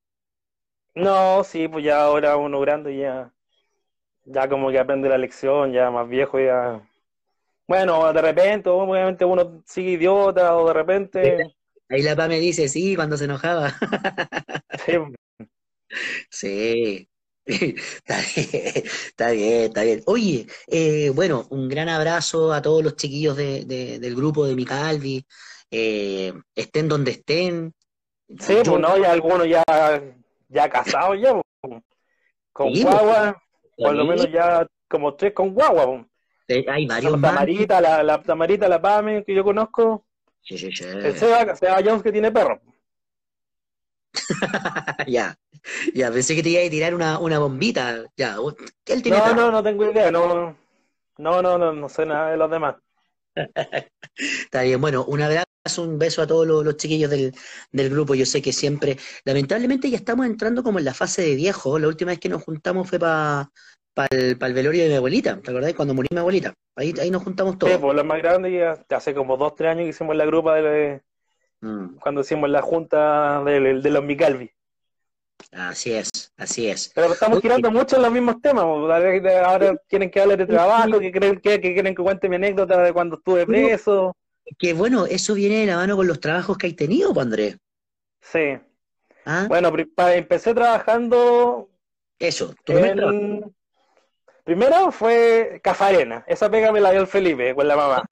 No, 0.95 1.43
sí, 1.43 1.67
pues 1.67 1.85
ya 1.85 2.01
ahora 2.01 2.37
uno 2.37 2.59
grande 2.59 2.97
ya 2.97 3.31
ya 4.26 4.47
como 4.47 4.69
que 4.69 4.80
aprende 4.80 5.09
la 5.09 5.17
lección, 5.17 5.72
ya 5.72 5.91
más 5.91 6.07
viejo, 6.07 6.39
ya. 6.39 6.82
Bueno, 7.67 8.11
de 8.11 8.22
repente, 8.22 8.69
obviamente 8.69 9.26
uno 9.26 9.63
sigue 9.65 9.91
idiota, 9.91 10.55
o 10.55 10.67
de 10.67 10.74
repente. 10.74 11.55
Ahí 11.89 12.01
la 12.01 12.15
PA 12.15 12.28
me 12.28 12.39
dice, 12.39 12.67
sí, 12.67 12.95
cuando 12.95 13.17
se 13.17 13.26
enojaba. 13.26 13.74
Sí. 16.30 17.09
Está 17.45 18.22
bien, 18.36 18.84
está 19.07 19.32
bien, 19.32 19.63
está 19.63 19.84
bien. 19.84 20.01
Oye, 20.05 20.47
eh, 20.67 21.09
bueno, 21.09 21.47
un 21.49 21.67
gran 21.67 21.89
abrazo 21.89 22.53
a 22.53 22.61
todos 22.61 22.84
los 22.84 22.95
chiquillos 22.95 23.36
de, 23.36 23.65
del 23.99 24.15
grupo 24.15 24.45
de 24.45 24.55
Micalvi, 24.55 25.26
eh, 25.72 26.34
estén 26.55 26.88
donde 26.88 27.11
estén. 27.11 27.74
Sí, 28.39 28.59
pues 28.63 28.80
no, 28.80 28.97
ya 28.97 29.11
algunos 29.11 29.47
ya, 29.47 29.63
ya 30.49 30.69
casados 30.69 31.17
ya, 31.19 31.34
pues. 31.34 31.82
con 32.53 32.72
pues, 32.72 32.84
guagua, 32.84 33.43
por 33.78 33.95
lo 33.95 34.05
menos 34.05 34.32
ya 34.32 34.67
como 34.88 35.15
tres 35.15 35.34
con 35.34 35.53
guagua. 35.53 36.05
Hay 36.67 36.86
varios 36.86 37.13
la 37.13 37.30
Tamarita, 37.30 37.82
la, 37.82 38.03
la 38.03 38.22
Tamarita, 38.22 38.67
la 38.67 38.82
Pame, 38.82 39.24
que 39.24 39.34
yo 39.34 39.43
conozco. 39.43 40.05
Sí, 40.41 40.57
sí, 40.57 40.72
sí. 40.72 40.84
El 40.84 41.17
Seba, 41.17 41.55
Seba 41.55 41.82
Jones 41.84 42.03
que 42.03 42.11
tiene 42.11 42.32
perro. 42.32 42.59
ya, 45.07 45.38
ya, 45.93 46.11
pensé 46.11 46.36
que 46.36 46.43
te 46.43 46.49
iba 46.49 46.61
a 46.65 46.69
tirar 46.69 46.93
una, 46.93 47.19
una 47.19 47.39
bombita. 47.39 48.03
Ya, 48.17 48.36
él 48.86 49.01
tiene 49.01 49.17
no, 49.17 49.34
no, 49.34 49.51
no 49.51 49.63
tengo 49.63 49.89
idea, 49.89 50.11
no, 50.11 50.57
no, 51.17 51.41
no, 51.41 51.57
no, 51.57 51.74
no 51.74 51.89
sé 51.89 52.05
nada 52.05 52.32
de 52.32 52.38
los 52.38 52.51
demás. 52.51 52.76
Está 54.15 54.63
bien, 54.63 54.82
bueno, 54.82 55.05
un 55.05 55.22
abrazo, 55.22 55.45
un 55.78 55.99
beso 55.99 56.22
a 56.22 56.28
todos 56.28 56.47
los, 56.47 56.78
chiquillos 56.78 57.09
del, 57.09 57.34
del, 57.72 57.89
grupo. 57.89 58.16
Yo 58.16 58.26
sé 58.26 58.41
que 58.41 58.51
siempre, 58.51 58.97
lamentablemente 59.26 59.89
ya 59.89 59.97
estamos 59.97 60.26
entrando 60.26 60.64
como 60.64 60.80
en 60.80 60.86
la 60.86 60.93
fase 60.93 61.22
de 61.22 61.36
viejo. 61.36 61.78
La 61.80 61.88
última 61.88 62.12
vez 62.12 62.20
que 62.20 62.30
nos 62.30 62.43
juntamos 62.43 62.89
fue 62.89 62.99
para 62.99 63.49
pa 63.93 64.07
el, 64.09 64.36
velorio 64.36 64.84
de 64.84 64.89
mi 64.89 64.95
abuelita, 64.95 65.39
¿te 65.39 65.51
acordás? 65.51 65.74
Cuando 65.74 65.93
murió 65.93 66.09
mi 66.12 66.20
abuelita. 66.20 66.53
Ahí, 66.76 66.93
ahí 66.99 67.12
nos 67.12 67.24
juntamos 67.24 67.57
todos. 67.57 67.74
Sí, 67.74 67.80
pues 67.80 67.95
los 67.95 68.05
más 68.05 68.18
grandes 68.20 68.53
ya, 68.53 68.95
hace 68.95 69.14
como 69.14 69.38
dos, 69.38 69.55
tres 69.55 69.72
años 69.72 69.84
que 69.84 69.89
hicimos 69.89 70.16
la 70.16 70.26
grupa 70.26 70.55
de, 70.55 71.01
mm. 71.62 71.97
cuando 71.99 72.22
hicimos 72.22 72.49
la 72.49 72.62
junta 72.62 73.43
de, 73.43 73.82
de 73.82 73.89
los 73.89 74.03
Micalvi. 74.03 74.51
Así 75.51 75.93
es, 75.93 76.09
así 76.38 76.70
es. 76.70 76.91
Pero 76.93 77.14
estamos 77.14 77.41
tirando 77.41 77.72
mucho 77.72 77.95
en 77.97 78.03
los 78.03 78.12
mismos 78.12 78.41
temas. 78.41 78.64
Ahora 78.64 79.76
quieren 79.88 80.09
que 80.09 80.22
hable 80.22 80.38
de 80.38 80.45
trabajo, 80.45 80.99
que 80.99 81.12
quieren 81.12 81.39
que, 81.39 81.59
quieren 81.59 81.95
que 81.95 82.03
cuente 82.03 82.30
mi 82.30 82.36
anécdota 82.36 82.82
de 82.82 82.93
cuando 82.93 83.18
estuve 83.18 83.45
preso. 83.45 84.16
Que 84.57 84.73
bueno, 84.73 85.05
eso 85.05 85.33
viene 85.33 85.59
de 85.61 85.65
la 85.67 85.77
mano 85.77 85.95
con 85.95 86.07
los 86.07 86.19
trabajos 86.19 86.57
que 86.57 86.67
hay 86.67 86.73
tenido, 86.73 87.19
Andrés. 87.19 87.57
Sí. 88.21 88.59
¿Ah? 89.25 89.45
Bueno, 89.47 89.71
empecé 90.13 90.53
trabajando. 90.53 91.69
Eso, 92.19 92.53
tu 92.63 92.73
Primero 94.43 94.91
fue 94.91 95.59
Cafarena. 95.63 96.23
Esa 96.27 96.49
pega 96.49 96.71
me 96.71 96.81
la 96.81 96.91
dio 96.91 97.01
el 97.01 97.07
Felipe 97.07 97.53
con 97.53 97.67
la 97.67 97.75
mamá. 97.75 98.05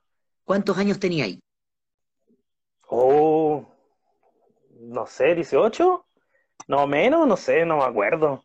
¿Cuántos 0.43 0.77
años 0.77 0.99
tenía 0.99 1.25
ahí? 1.25 1.39
Oh, 2.87 3.67
no 4.79 5.05
sé, 5.07 5.35
18. 5.35 6.05
No, 6.67 6.87
menos, 6.87 7.27
no 7.27 7.35
sé, 7.35 7.65
no 7.65 7.77
me 7.77 7.83
acuerdo. 7.83 8.43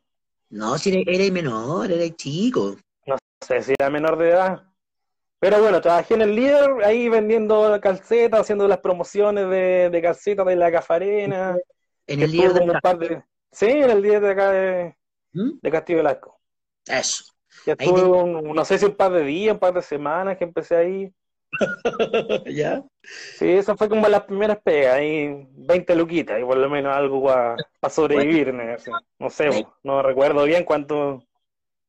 No, 0.51 0.79
si 0.79 1.05
eres 1.07 1.33
menor, 1.33 1.91
eres 1.91 2.17
chico. 2.17 2.77
No 3.07 3.17
sé 3.47 3.63
si 3.63 3.75
era 3.79 3.91
menor 3.91 4.17
de 4.19 4.31
edad. 4.31 4.65
Pero 5.45 5.61
bueno, 5.61 5.79
trabajé 5.83 6.15
en 6.15 6.23
el 6.23 6.35
líder, 6.35 6.71
ahí 6.85 7.07
vendiendo 7.11 7.79
calcetas, 7.79 8.41
haciendo 8.41 8.67
las 8.67 8.79
promociones 8.79 9.51
de, 9.51 9.91
de 9.91 10.01
calcetas 10.01 10.47
de 10.47 10.57
la 10.57 10.73
cafarena. 10.73 11.55
En 12.07 12.23
el 12.23 12.33
líder 12.33 12.55
de, 12.55 13.23
Sí, 13.53 13.67
en 13.67 13.91
el 13.91 14.01
líder 14.01 14.23
de 14.23 14.31
acá 14.31 14.51
de, 14.51 14.97
¿Mm? 15.35 15.51
de 15.61 15.71
Castillo 15.71 15.99
Velasco. 15.99 16.41
Eso. 16.87 17.25
Ya 17.67 17.75
estuve, 17.75 18.55
no 18.55 18.65
sé 18.65 18.79
si 18.79 18.87
un 18.87 18.97
par 18.97 19.13
de 19.13 19.23
días, 19.23 19.53
un 19.53 19.61
par 19.61 19.75
de 19.75 19.83
semanas 19.83 20.39
que 20.39 20.45
empecé 20.45 20.77
ahí. 20.77 21.13
¿Ya? 22.47 22.83
Sí, 23.03 23.51
eso 23.51 23.77
fue 23.77 23.91
como 23.91 24.09
las 24.09 24.23
primeras 24.23 24.63
pegas, 24.63 24.95
ahí 24.95 25.47
20 25.51 25.95
luquitas, 25.95 26.41
y 26.41 26.43
por 26.43 26.57
lo 26.57 26.71
menos 26.71 26.97
algo 26.97 27.23
para 27.23 27.91
sobrevivir, 27.91 28.55
no 29.19 29.29
sé, 29.29 29.67
no 29.83 30.01
recuerdo 30.01 30.45
bien 30.45 30.65
cuánto... 30.65 31.23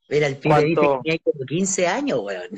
Era 0.08 0.28
el 0.28 0.38
pibe 0.38 0.74
cuánto... 0.76 1.02
que 1.04 1.10
tenía 1.10 1.20
como 1.24 1.46
15 1.46 1.88
años, 1.88 2.20
weón. 2.22 2.50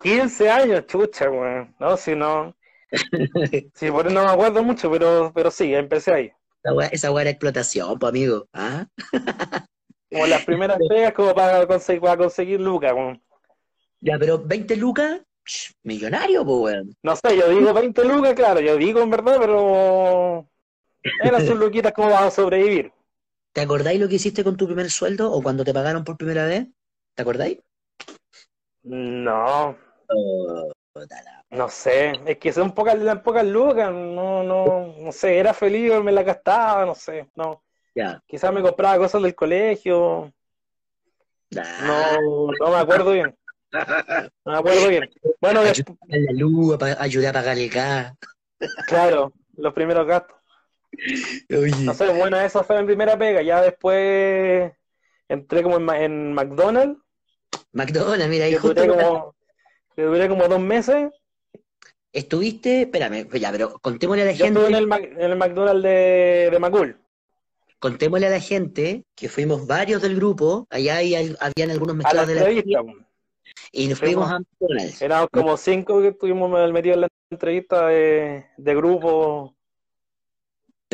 15 0.00 0.50
años, 0.50 0.86
chucha, 0.86 1.30
weón. 1.30 1.74
No, 1.78 1.96
si 1.96 2.14
no... 2.14 2.54
sí, 3.74 3.90
por 3.90 4.06
eso 4.06 4.14
no 4.14 4.24
me 4.24 4.30
acuerdo 4.30 4.62
mucho, 4.62 4.90
pero, 4.90 5.32
pero 5.34 5.50
sí, 5.50 5.74
empecé 5.74 6.12
ahí. 6.12 6.32
Esa 6.92 7.12
weá 7.12 7.22
era 7.22 7.30
explotación, 7.30 7.98
pues, 7.98 8.10
amigo. 8.10 8.48
¿Ah? 8.52 8.86
como 10.10 10.26
las 10.26 10.44
primeras 10.44 10.78
pegas 10.88 11.12
como 11.12 11.34
para 11.34 11.66
conseguir, 11.66 12.00
para 12.00 12.16
conseguir 12.16 12.60
lucas, 12.60 12.92
weón. 12.92 13.22
Ya, 14.00 14.18
pero 14.18 14.38
20 14.38 14.76
lucas 14.76 15.20
millonario, 15.82 16.44
pues, 16.44 16.58
weón. 16.58 16.96
No 17.02 17.16
sé, 17.16 17.36
yo 17.36 17.48
digo 17.50 17.74
20 17.74 18.04
lucas, 18.04 18.34
claro, 18.34 18.60
yo 18.60 18.76
digo 18.76 19.02
en 19.02 19.10
verdad, 19.10 19.36
pero 19.38 20.48
eran 21.22 21.46
sus 21.46 21.56
luquitas 21.56 21.92
como 21.92 22.10
vas 22.10 22.22
a 22.22 22.30
sobrevivir. 22.30 22.92
¿Te 23.52 23.60
acordáis 23.60 24.00
lo 24.00 24.08
que 24.08 24.16
hiciste 24.16 24.42
con 24.42 24.56
tu 24.56 24.66
primer 24.66 24.90
sueldo 24.90 25.30
o 25.30 25.42
cuando 25.42 25.64
te 25.64 25.74
pagaron 25.74 26.02
por 26.02 26.16
primera 26.16 26.46
vez? 26.46 26.66
¿Te 27.14 27.22
acordáis? 27.22 27.58
No. 28.82 29.76
Oh, 30.08 30.72
no 31.50 31.68
sé, 31.68 32.12
es 32.26 32.38
que 32.38 32.52
son 32.52 32.72
pocas, 32.72 32.96
pocas 33.20 33.44
lucas, 33.44 33.92
no, 33.92 34.42
no, 34.42 34.94
no 34.98 35.12
sé, 35.12 35.38
era 35.38 35.54
feliz, 35.54 35.92
me 36.02 36.12
la 36.12 36.22
gastaba, 36.22 36.84
no 36.84 36.94
sé, 36.94 37.28
no. 37.34 37.62
Ya. 37.94 38.22
Quizás 38.26 38.52
me 38.52 38.62
compraba 38.62 38.98
cosas 38.98 39.22
del 39.22 39.34
colegio. 39.34 40.32
No, 41.50 42.50
no 42.60 42.70
me 42.70 42.76
acuerdo 42.76 43.12
bien. 43.12 43.36
No 43.72 44.52
me 44.52 44.58
acuerdo 44.58 44.88
bien. 44.88 45.10
Bueno, 45.40 45.62
después... 45.62 45.96
la 46.08 46.32
luz, 46.32 46.76
ayudar 46.98 47.36
a 47.36 47.40
pagar 47.40 47.58
el 47.58 47.70
gas. 47.70 48.14
Claro, 48.86 49.32
los 49.56 49.72
primeros 49.72 50.06
gastos. 50.06 50.36
No 51.80 51.94
sé, 51.94 52.12
bueno, 52.12 52.38
eso 52.40 52.62
fue 52.64 52.80
mi 52.80 52.86
primera 52.86 53.16
pega. 53.16 53.42
Ya 53.42 53.60
después 53.62 54.72
entré 55.28 55.62
como 55.62 55.76
en, 55.76 55.88
en 56.02 56.32
McDonald's. 56.34 57.00
McDonald's, 57.72 58.28
mira, 58.28 58.44
ahí 58.46 58.54
justo. 58.54 58.80
Duré 58.80 58.88
como, 58.88 59.34
duré 59.96 60.28
como 60.28 60.48
dos 60.48 60.60
meses. 60.60 61.10
Estuviste, 62.12 62.82
espérame, 62.82 63.28
ya, 63.38 63.50
pero 63.50 63.78
contémosle 63.80 64.22
a 64.22 64.26
la 64.26 64.34
gente. 64.34 64.60
Estuve 64.60 64.66
en 64.68 64.74
el, 64.74 64.92
en 64.92 65.30
el 65.30 65.36
McDonald's 65.36 65.82
de, 65.82 66.48
de 66.52 66.58
Macul. 66.58 66.96
Contémosle 67.80 68.28
a 68.28 68.30
la 68.30 68.40
gente 68.40 69.04
que 69.14 69.28
fuimos 69.28 69.66
varios 69.66 70.00
del 70.00 70.16
grupo, 70.16 70.66
allá 70.70 70.96
hay, 70.96 71.14
habían 71.40 71.70
algunos 71.70 71.96
mezclados 71.96 72.28
de 72.28 72.34
la 72.36 72.84
y 73.72 73.88
nos 73.88 73.98
fuimos 73.98 74.30
a 74.30 74.38
McDonald's. 74.38 75.02
Éramos 75.02 75.28
como 75.32 75.56
cinco 75.56 76.00
que 76.00 76.08
estuvimos 76.08 76.50
metidos 76.72 76.94
en 76.96 77.00
la 77.02 77.08
entrevista 77.30 77.88
de, 77.88 78.44
grupo. 78.56 79.54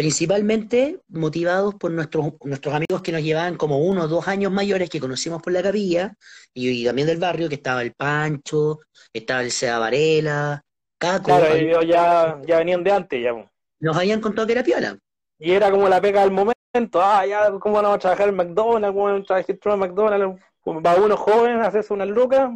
Principalmente 0.01 0.99
motivados 1.09 1.75
por 1.75 1.91
nuestros, 1.91 2.33
nuestros 2.45 2.75
amigos 2.75 3.03
que 3.03 3.13
nos 3.13 3.21
llevaban 3.21 3.59
como 3.59 3.81
uno 3.81 4.05
o 4.05 4.09
dos 4.09 4.29
años 4.29 4.51
mayores 4.51 4.89
que 4.89 4.99
conocimos 4.99 5.43
por 5.43 5.53
la 5.53 5.63
capilla 5.63 6.15
y, 6.55 6.87
también 6.87 7.07
del 7.07 7.19
barrio, 7.19 7.51
que 7.51 7.57
estaba 7.57 7.83
el 7.83 7.93
Pancho, 7.93 8.79
estaba 9.13 9.43
el 9.43 9.51
Sea 9.51 9.79
Varela, 9.79 10.65
Caco. 10.97 11.25
Claro, 11.25 11.55
ellos 11.55 11.85
ya, 11.87 12.41
ya 12.47 12.57
venían 12.57 12.83
de 12.83 12.93
antes. 12.93 13.23
ya 13.23 13.35
Nos 13.81 13.95
habían 13.95 14.23
contado 14.23 14.47
que 14.47 14.55
era 14.55 14.65
piola. 14.65 14.97
Y 15.39 15.51
era 15.53 15.71
como 15.71 15.87
la 15.87 16.01
pega 16.01 16.23
del 16.23 16.31
momento. 16.31 16.55
Ah, 16.95 17.27
ya, 17.27 17.51
¿cómo 17.61 17.75
vamos 17.75 17.97
a 17.97 17.99
trabajar 17.99 18.31
en 18.31 18.37
McDonald's? 18.37 18.95
¿Cómo 18.95 19.05
vamos 19.05 19.21
a 19.21 19.27
trabajar 19.27 19.75
en 19.75 19.81
McDonald's? 19.81 20.43
Para 20.83 20.99
uno 20.99 21.17
joven, 21.19 21.61
hacerse 21.61 21.93
una 21.93 22.07
lucas 22.07 22.53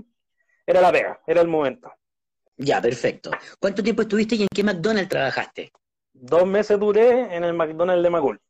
era 0.67 0.81
la 0.81 0.91
pega, 0.91 1.21
era 1.27 1.43
el 1.43 1.49
momento. 1.49 1.93
Ya, 2.57 2.81
perfecto. 2.81 3.33
¿Cuánto 3.61 3.83
tiempo 3.83 4.01
estuviste 4.01 4.35
y 4.35 4.43
en 4.45 4.49
qué 4.49 4.65
McDonald's 4.65 5.11
trabajaste? 5.11 5.71
Dos 6.15 6.47
meses 6.47 6.79
duré 6.79 7.35
en 7.35 7.45
el 7.45 7.53
McDonald's 7.53 8.03
de 8.03 8.11
Macul. 8.11 8.41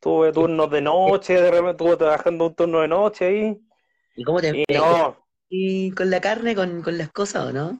Tuve 0.00 0.32
turnos 0.32 0.70
de 0.70 0.80
noche, 0.80 1.34
de 1.34 1.50
repente 1.50 1.70
estuve 1.70 1.96
trabajando 1.96 2.46
un 2.46 2.54
turno 2.54 2.80
de 2.80 2.88
noche 2.88 3.24
ahí. 3.24 3.60
¿Y 4.14 4.22
cómo 4.22 4.40
te 4.40 4.50
y, 4.50 4.64
no, 4.72 5.16
¿Y 5.48 5.90
con 5.92 6.10
la 6.10 6.20
carne, 6.20 6.54
con, 6.54 6.82
con 6.82 6.98
las 6.98 7.10
cosas 7.10 7.46
o 7.46 7.52
no? 7.52 7.78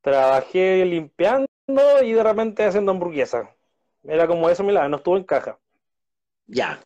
Trabajé 0.00 0.84
limpiando 0.84 1.46
y 2.02 2.12
de 2.12 2.22
repente 2.22 2.64
haciendo 2.64 2.92
hamburguesas. 2.92 3.48
Era 4.02 4.26
como 4.26 4.48
eso, 4.48 4.64
mira, 4.64 4.88
no 4.88 4.96
estuvo 4.96 5.16
en 5.16 5.24
caja. 5.24 5.58
Ya, 6.46 6.80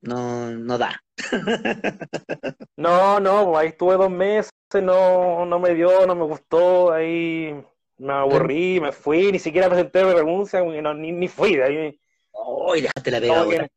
no, 0.00 0.50
no 0.50 0.78
da. 0.78 1.00
no, 2.76 3.20
no, 3.20 3.56
ahí 3.56 3.68
estuve 3.68 3.96
dos 3.96 4.10
meses, 4.10 4.52
no, 4.82 5.44
no 5.44 5.58
me 5.58 5.74
dio, 5.74 6.06
no 6.06 6.14
me 6.14 6.24
gustó, 6.24 6.92
ahí 6.92 7.54
me 7.98 8.12
aburrí, 8.12 8.80
me 8.80 8.92
fui, 8.92 9.30
ni 9.32 9.38
siquiera 9.38 9.68
presenté 9.68 10.04
mi 10.04 10.12
renuncia, 10.12 10.62
ni, 10.62 11.12
ni 11.12 11.28
fui 11.28 11.56
de 11.56 11.64
ahí. 11.64 12.00
Oh, 12.32 12.74
dejaste 12.74 13.10
la 13.10 13.20
pega. 13.20 13.68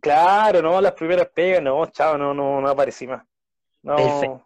claro, 0.00 0.62
no, 0.62 0.80
las 0.80 0.92
primeras 0.92 1.28
pegas, 1.34 1.62
no, 1.62 1.86
chao, 1.86 2.16
no, 2.16 2.32
no, 2.32 2.60
no 2.60 2.68
aparecí 2.68 3.06
más. 3.06 3.24
No, 3.82 4.42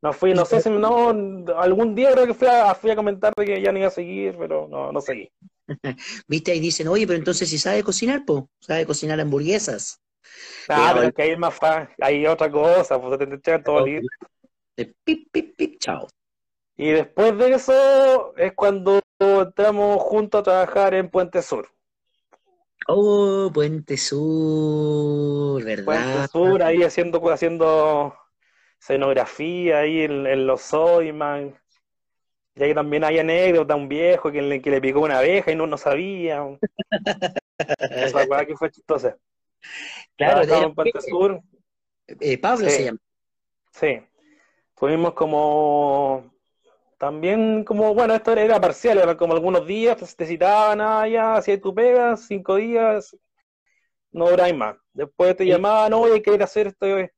no 0.00 0.12
fui, 0.12 0.32
no 0.34 0.44
sé 0.44 0.60
si 0.60 0.70
no, 0.70 1.08
algún 1.56 1.94
día 1.94 2.12
creo 2.12 2.26
que 2.26 2.34
fui 2.34 2.48
a, 2.48 2.74
fui 2.74 2.90
a 2.90 2.96
comentar 2.96 3.32
de 3.36 3.44
que 3.44 3.62
ya 3.62 3.72
no 3.72 3.78
iba 3.78 3.88
a 3.88 3.90
seguir, 3.90 4.36
pero 4.38 4.66
no, 4.68 4.92
no 4.92 5.00
seguí. 5.00 5.30
Viste, 6.26 6.52
ahí 6.52 6.60
dicen, 6.60 6.88
oye, 6.88 7.06
pero 7.06 7.18
entonces 7.18 7.48
si 7.48 7.58
sabe 7.58 7.82
cocinar, 7.82 8.24
pues, 8.24 8.44
sabe 8.60 8.86
cocinar 8.86 9.20
hamburguesas. 9.20 10.00
Claro, 10.66 11.00
pero 11.00 11.12
que 11.12 11.22
hay 11.22 11.36
más 11.36 11.54
fan, 11.54 11.88
hay 12.00 12.26
otra 12.26 12.50
cosa, 12.50 13.00
pues 13.00 13.18
te 13.18 13.34
echan 13.34 13.62
todo 13.62 13.84
listo. 13.84 14.08
Pip, 15.04 15.28
pip, 15.30 15.56
pip, 15.56 15.78
chao. 15.78 16.08
Y 16.76 16.90
después 16.90 17.36
de 17.36 17.52
eso 17.52 18.36
es 18.36 18.52
cuando 18.54 19.00
entramos 19.18 20.02
juntos 20.02 20.40
a 20.40 20.42
trabajar 20.42 20.94
en 20.94 21.10
Puente 21.10 21.42
Sur. 21.42 21.68
Oh, 22.88 23.50
Puente 23.52 23.96
Sur, 23.96 25.62
¿verdad? 25.62 25.84
Puente 25.84 26.28
Sur, 26.28 26.62
ahí 26.62 26.82
haciendo, 26.82 27.30
haciendo 27.30 28.14
escenografía 28.80 29.80
ahí 29.80 30.02
en, 30.02 30.46
los 30.46 30.62
Soyman. 30.62 31.58
Y 32.54 32.62
ahí 32.62 32.74
también 32.74 33.04
hay 33.04 33.18
anécdota, 33.18 33.76
un 33.76 33.88
viejo 33.88 34.32
que 34.32 34.42
le, 34.42 34.60
que 34.60 34.70
le 34.70 34.80
picó 34.80 35.00
una 35.00 35.18
abeja 35.18 35.52
y 35.52 35.54
no 35.54 35.66
no 35.66 35.78
sabía. 35.78 36.42
Esa 37.90 38.24
weá 38.24 38.44
que 38.44 38.56
fue 38.56 38.70
chistosa. 38.70 39.16
Claro, 40.16 40.42
en 40.42 40.74
Puente 40.74 41.00
Sur. 41.00 41.40
Eh, 42.08 42.38
Pablo 42.38 42.68
se 42.68 42.84
llama. 42.84 42.98
Sí. 43.72 44.00
Tuvimos 44.74 45.14
como 45.14 46.31
también 47.02 47.64
como, 47.64 47.92
bueno, 47.94 48.14
esto 48.14 48.30
era 48.30 48.60
parcial, 48.60 48.96
eran 48.98 49.16
como 49.16 49.32
algunos 49.32 49.66
días, 49.66 49.96
te 50.14 50.24
citaban, 50.24 50.80
ah, 50.80 51.08
ya, 51.08 51.34
hacías 51.34 51.60
tu 51.60 51.74
pega, 51.74 52.16
cinco 52.16 52.54
días, 52.54 53.16
no 54.12 54.30
duráis 54.30 54.54
más. 54.54 54.76
Después 54.92 55.36
te 55.36 55.44
llamaban, 55.44 55.92
oye, 55.94 56.12
hay 56.14 56.22
que 56.22 56.32
ir 56.32 56.40
a 56.40 56.44
hacer 56.44 56.68
este, 56.68 57.12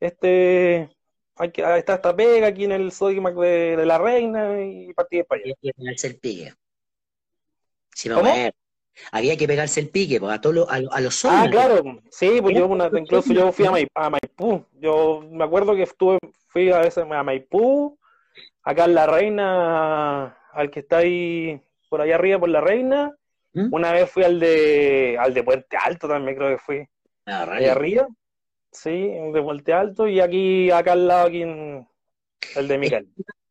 este, 0.00 0.90
hay 1.36 1.52
que, 1.52 1.62
está 1.78 1.94
esta 1.94 2.16
pega 2.16 2.48
aquí 2.48 2.64
en 2.64 2.72
el 2.72 2.90
Sodimac 2.90 3.36
de, 3.36 3.76
de 3.76 3.86
la 3.86 3.96
reina 3.96 4.60
y 4.60 4.92
partí 4.92 5.22
para 5.22 5.40
allá. 5.40 5.54
Había 5.56 5.72
que 5.72 5.78
pegarse 5.78 6.06
el 6.08 6.18
pique. 6.18 6.54
Si 7.94 8.08
no, 8.08 8.22
había 9.12 9.36
que 9.36 9.46
pegarse 9.46 9.78
el 9.78 9.88
pique, 9.88 10.18
pues, 10.18 10.32
a, 10.32 10.40
todos 10.40 10.68
a, 10.68 10.74
a, 10.74 11.00
los 11.00 11.24
Ah, 11.26 11.46
claro, 11.48 11.80
sí, 12.10 12.40
pues 12.42 12.56
yo 12.56 12.66
una, 12.66 12.90
incluso 12.92 13.32
yo 13.32 13.52
fui 13.52 13.66
a, 13.66 14.10
Maipú, 14.10 14.66
yo 14.80 15.22
me 15.30 15.44
acuerdo 15.44 15.76
que 15.76 15.84
estuve, 15.84 16.18
fui 16.48 16.72
a, 16.72 16.80
veces 16.80 17.04
a 17.08 17.22
Maipú, 17.22 18.00
acá 18.62 18.84
en 18.84 18.94
La 18.94 19.06
Reina, 19.06 20.36
al 20.52 20.70
que 20.70 20.80
está 20.80 20.98
ahí 20.98 21.60
por 21.88 22.00
allá 22.00 22.14
arriba 22.14 22.38
por 22.38 22.48
La 22.48 22.60
Reina. 22.60 23.16
¿Mm? 23.54 23.72
Una 23.72 23.92
vez 23.92 24.10
fui 24.10 24.24
al 24.24 24.40
de 24.40 25.16
al 25.18 25.34
de 25.34 25.42
Puente 25.42 25.76
Alto 25.76 26.08
también 26.08 26.36
creo 26.36 26.48
que 26.50 26.58
fui. 26.58 26.88
Ah, 27.26 27.46
allá 27.50 27.72
arriba. 27.72 28.08
Sí, 28.70 28.90
de 28.90 29.42
Puente 29.42 29.72
Alto 29.72 30.08
y 30.08 30.20
aquí 30.20 30.70
acá 30.70 30.92
al 30.92 31.06
lado 31.06 31.28
aquí 31.28 31.42
en 31.42 31.86
el 32.56 32.68
de 32.68 32.78
Miguel. 32.78 33.08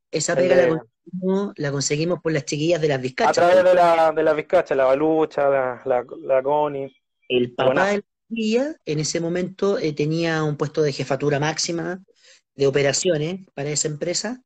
Esa 0.10 0.36
pega 0.36 0.56
la, 0.56 0.68
conseguimos, 0.68 1.54
la, 1.56 1.72
conseguimos, 1.72 2.20
por 2.20 2.32
las 2.32 2.46
chiquillas 2.46 2.82
de 2.82 2.88
las 2.88 3.00
vizcachas. 3.00 3.38
A 3.38 3.42
través 3.42 3.64
de 3.64 3.74
la, 3.76 4.12
de 4.12 4.24
las 4.24 4.36
vizcachas, 4.36 4.76
la 4.76 4.86
balucha, 4.86 5.48
la, 5.48 5.82
la, 5.86 6.06
la 6.24 6.44
Connie. 6.44 6.94
El 7.30 7.54
papá 7.54 7.88
de 7.88 7.98
la 7.98 8.04
chiquilla 8.28 8.76
en 8.86 9.00
ese 9.00 9.22
momento 9.22 9.78
eh, 9.78 9.94
tenía 9.94 10.44
un 10.44 10.58
puesto 10.58 10.82
de 10.82 10.92
jefatura 10.92 11.40
máxima 11.40 12.02
de 12.56 12.68
operaciones 12.68 13.42
para 13.54 13.70
esa 13.70 13.88
empresa 13.88 14.44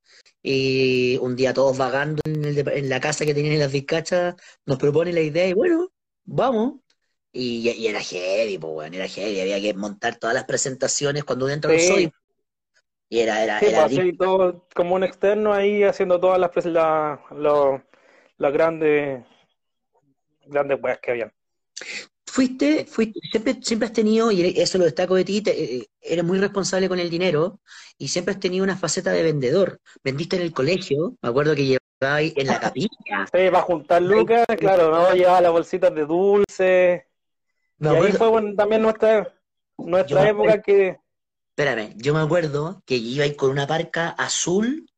y 0.48 1.18
un 1.22 1.36
día 1.36 1.56
todos 1.56 1.76
vagando 1.76 2.22
en, 2.24 2.88
la 2.88 3.00
casa 3.00 3.26
que 3.26 3.34
tenían 3.34 3.54
en 3.54 3.62
las 3.62 3.72
vizcachas, 3.72 4.36
nos 4.68 4.78
propone 4.78 5.12
la 5.12 5.22
idea 5.22 5.48
y 5.48 5.54
bueno, 5.54 5.89
vamos. 6.24 6.76
Y, 7.34 7.88
era 7.88 8.00
heavy, 8.00 8.60
pues 8.60 8.74
bueno, 8.74 8.96
era 8.96 9.08
heavy, 9.08 9.41
había 9.41 9.60
que 9.60 9.74
montar 9.74 10.18
todas 10.18 10.36
las 10.36 10.43
presentaciones 10.43 11.24
cuando 11.24 11.46
uno 11.46 11.54
entra 11.56 11.72
soy. 11.80 12.12
Y 13.10 13.20
era, 13.22 13.43
era, 13.43 13.60
sí, 13.60 13.66
pues, 13.74 14.18
todo, 14.20 14.68
como 14.76 14.93
un 14.93 15.04
externo 15.04 15.52
ahí 15.52 15.84
haciendo 15.84 16.20
todas 16.20 16.39
las 16.39 16.66
la, 16.66 17.20
las 18.38 18.54
grandes 18.54 19.26
grandes 20.46 20.80
weas 20.80 21.00
que 21.00 21.10
habían. 21.10 21.34
Fuiste, 22.36 22.86
fuiste, 22.86 23.22
siempre, 23.32 23.60
siempre 23.62 23.86
has 23.86 23.94
tenido, 23.94 24.30
y 24.30 24.60
eso 24.60 24.78
lo 24.78 24.84
destaco 24.84 25.16
de 25.16 25.24
ti, 25.24 25.42
eh, 25.46 25.88
eres 26.02 26.26
muy 26.26 26.38
responsable 26.38 26.90
con 26.90 27.00
el 27.00 27.10
dinero 27.10 27.62
y 27.98 28.10
siempre 28.10 28.34
has 28.34 28.42
tenido 28.42 28.66
una 28.66 28.76
faceta 28.76 29.14
de 29.14 29.24
vendedor. 29.24 29.80
Vendiste 30.04 30.36
en 30.36 30.42
el 30.42 30.52
colegio, 30.52 31.16
me 31.22 31.30
acuerdo 31.30 31.56
que 31.56 31.64
llevabas 31.64 32.34
en 32.36 32.48
la 32.48 32.60
capilla. 32.60 32.90
Sí, 33.32 33.50
para 33.50 33.62
juntar 33.62 34.02
lucas, 34.02 34.46
claro, 34.60 34.92
¿no? 34.92 35.14
Llevaba 35.14 35.40
las 35.40 35.52
bolsitas 35.54 35.96
de 35.96 36.06
dulce. 36.06 37.08
y 37.80 37.88
ahí 37.88 38.12
fue 38.12 38.54
también 38.58 38.82
nuestra, 38.82 39.34
nuestra 39.78 40.28
época 40.28 40.62
que... 40.62 41.00
Espérame, 41.56 41.94
yo 41.96 42.14
me 42.14 42.20
acuerdo 42.20 42.84
que 42.86 42.98
iba 42.98 43.26
con 43.38 43.52
una 43.52 43.66
parca 43.66 44.10
azul, 44.10 44.90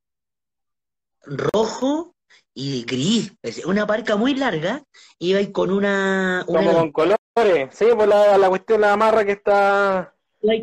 rojo 1.21 2.15
y 2.55 2.83
gris, 2.83 3.31
una 3.67 3.85
parca 3.85 4.15
muy 4.15 4.33
larga, 4.33 4.81
iba 5.19 5.39
con 5.51 5.69
una... 5.69 6.43
una 6.47 6.59
Como 6.59 6.79
con 6.79 6.91
colores, 6.91 7.26
sí, 7.71 7.85
por 7.95 8.07
la, 8.07 8.37
la 8.37 8.49
cuestión 8.49 8.81
de 8.81 8.87
la 8.87 8.93
amarra 8.93 9.25
que 9.25 9.33
está... 9.33 10.13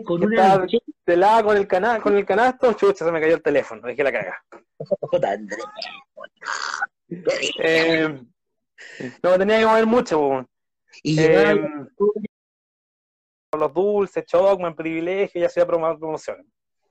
con 0.04 0.20
que 0.20 0.26
una... 0.26 0.66
está 1.06 1.42
con 1.42 1.56
el, 1.56 1.66
cana 1.66 2.00
con 2.00 2.16
el 2.16 2.24
canasto, 2.24 2.72
chucha, 2.72 3.04
se 3.04 3.12
me 3.12 3.20
cayó 3.20 3.36
el 3.36 3.42
teléfono, 3.42 3.86
dejé 3.86 4.02
la 4.02 4.12
caga. 4.12 4.44
eh, 7.58 8.20
no, 9.22 9.38
tenía 9.38 9.60
que 9.60 9.66
mover 9.66 9.86
mucho, 9.86 10.48
Y 11.02 11.20
eh, 11.20 11.60
los 13.58 13.72
dulces, 13.72 14.24
chocman, 14.26 14.74
privilegio, 14.74 15.40
ya 15.40 15.48
sea 15.48 15.66
promoción. 15.66 16.46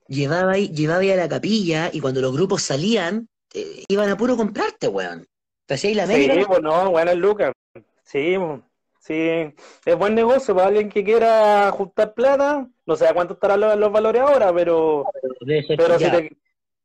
Llevaba, 0.08 0.56
llevaba 0.56 1.00
a 1.00 1.16
la 1.16 1.28
capilla 1.28 1.90
y 1.92 2.00
cuando 2.00 2.20
los 2.20 2.32
grupos 2.32 2.62
salían, 2.62 3.28
eh, 3.52 3.84
iban 3.88 4.10
a 4.10 4.16
puro 4.16 4.36
comprarte, 4.36 4.88
weón. 4.88 5.26
¿Te 5.66 5.74
hacías 5.74 5.96
la 5.96 6.06
media? 6.06 6.34
Sí, 6.34 6.44
pues 6.46 6.60
no, 6.60 6.90
bueno, 6.90 7.14
Lucas. 7.14 7.52
Sí, 8.02 8.34
pues, 8.36 8.60
sí. 9.06 9.54
Es 9.84 9.96
buen 9.96 10.14
negocio 10.14 10.54
para 10.54 10.68
alguien 10.68 10.88
que 10.88 11.04
quiera 11.04 11.70
juntar 11.70 12.14
plata. 12.14 12.68
No 12.86 12.96
sé 12.96 13.06
a 13.06 13.14
cuánto 13.14 13.34
estarán 13.34 13.80
los, 13.80 13.92
valores 13.92 14.22
ahora, 14.22 14.52
pero. 14.52 15.04
Pero, 15.46 15.98
si 15.98 16.10
te, 16.10 16.36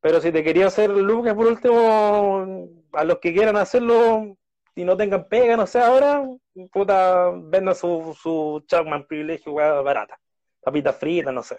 pero 0.02 0.22
si 0.22 0.32
te 0.32 0.44
quería 0.44 0.68
hacer 0.68 0.90
Lucas, 0.90 1.34
por 1.34 1.48
último, 1.48 2.70
a 2.94 3.04
los 3.04 3.20
que 3.20 3.34
quieran 3.34 3.58
hacerlo 3.58 4.38
y 4.76 4.84
no 4.84 4.96
tengan 4.96 5.28
pega, 5.28 5.58
no 5.58 5.68
sé, 5.68 5.80
ahora, 5.80 6.26
puta, 6.72 7.32
vendan 7.36 7.76
su, 7.76 8.18
su 8.20 8.64
Chapman 8.68 9.06
privilegio, 9.08 9.54
barata. 9.54 10.20
Papitas 10.62 10.96
fritas, 10.98 11.34
no 11.34 11.44
sé. 11.44 11.58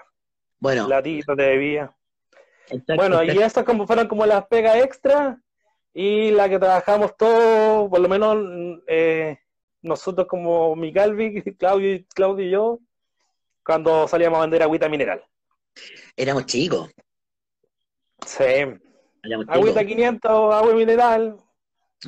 Bueno. 0.59 0.87
Latita 0.89 1.35
de 1.35 1.47
bebida 1.47 1.97
bueno, 2.97 3.23
y 3.23 3.31
estas 3.39 3.65
como 3.65 3.87
fueron 3.87 4.09
como 4.09 4.27
las 4.27 4.47
pegas 4.47 4.77
extra 4.77 5.41
y 5.93 6.31
la 6.31 6.49
que 6.49 6.59
trabajamos 6.59 7.17
todos, 7.17 7.89
por 7.89 8.01
lo 8.01 8.09
menos 8.09 8.37
eh, 8.87 9.39
nosotros 9.83 10.27
como 10.27 10.75
mi 10.77 10.93
Calvi, 10.93 11.43
Claudio, 11.59 12.05
Claudio 12.15 12.47
y 12.47 12.51
yo, 12.51 12.79
cuando 13.65 14.07
salíamos 14.09 14.39
a 14.39 14.43
vender 14.43 14.63
agüita 14.63 14.89
mineral. 14.89 15.25
Éramos 16.17 16.47
chicos. 16.47 16.91
Sí. 18.27 18.45
Agüita 19.49 19.85
500, 19.85 20.31
agua 20.31 20.75
mineral. 20.75 21.37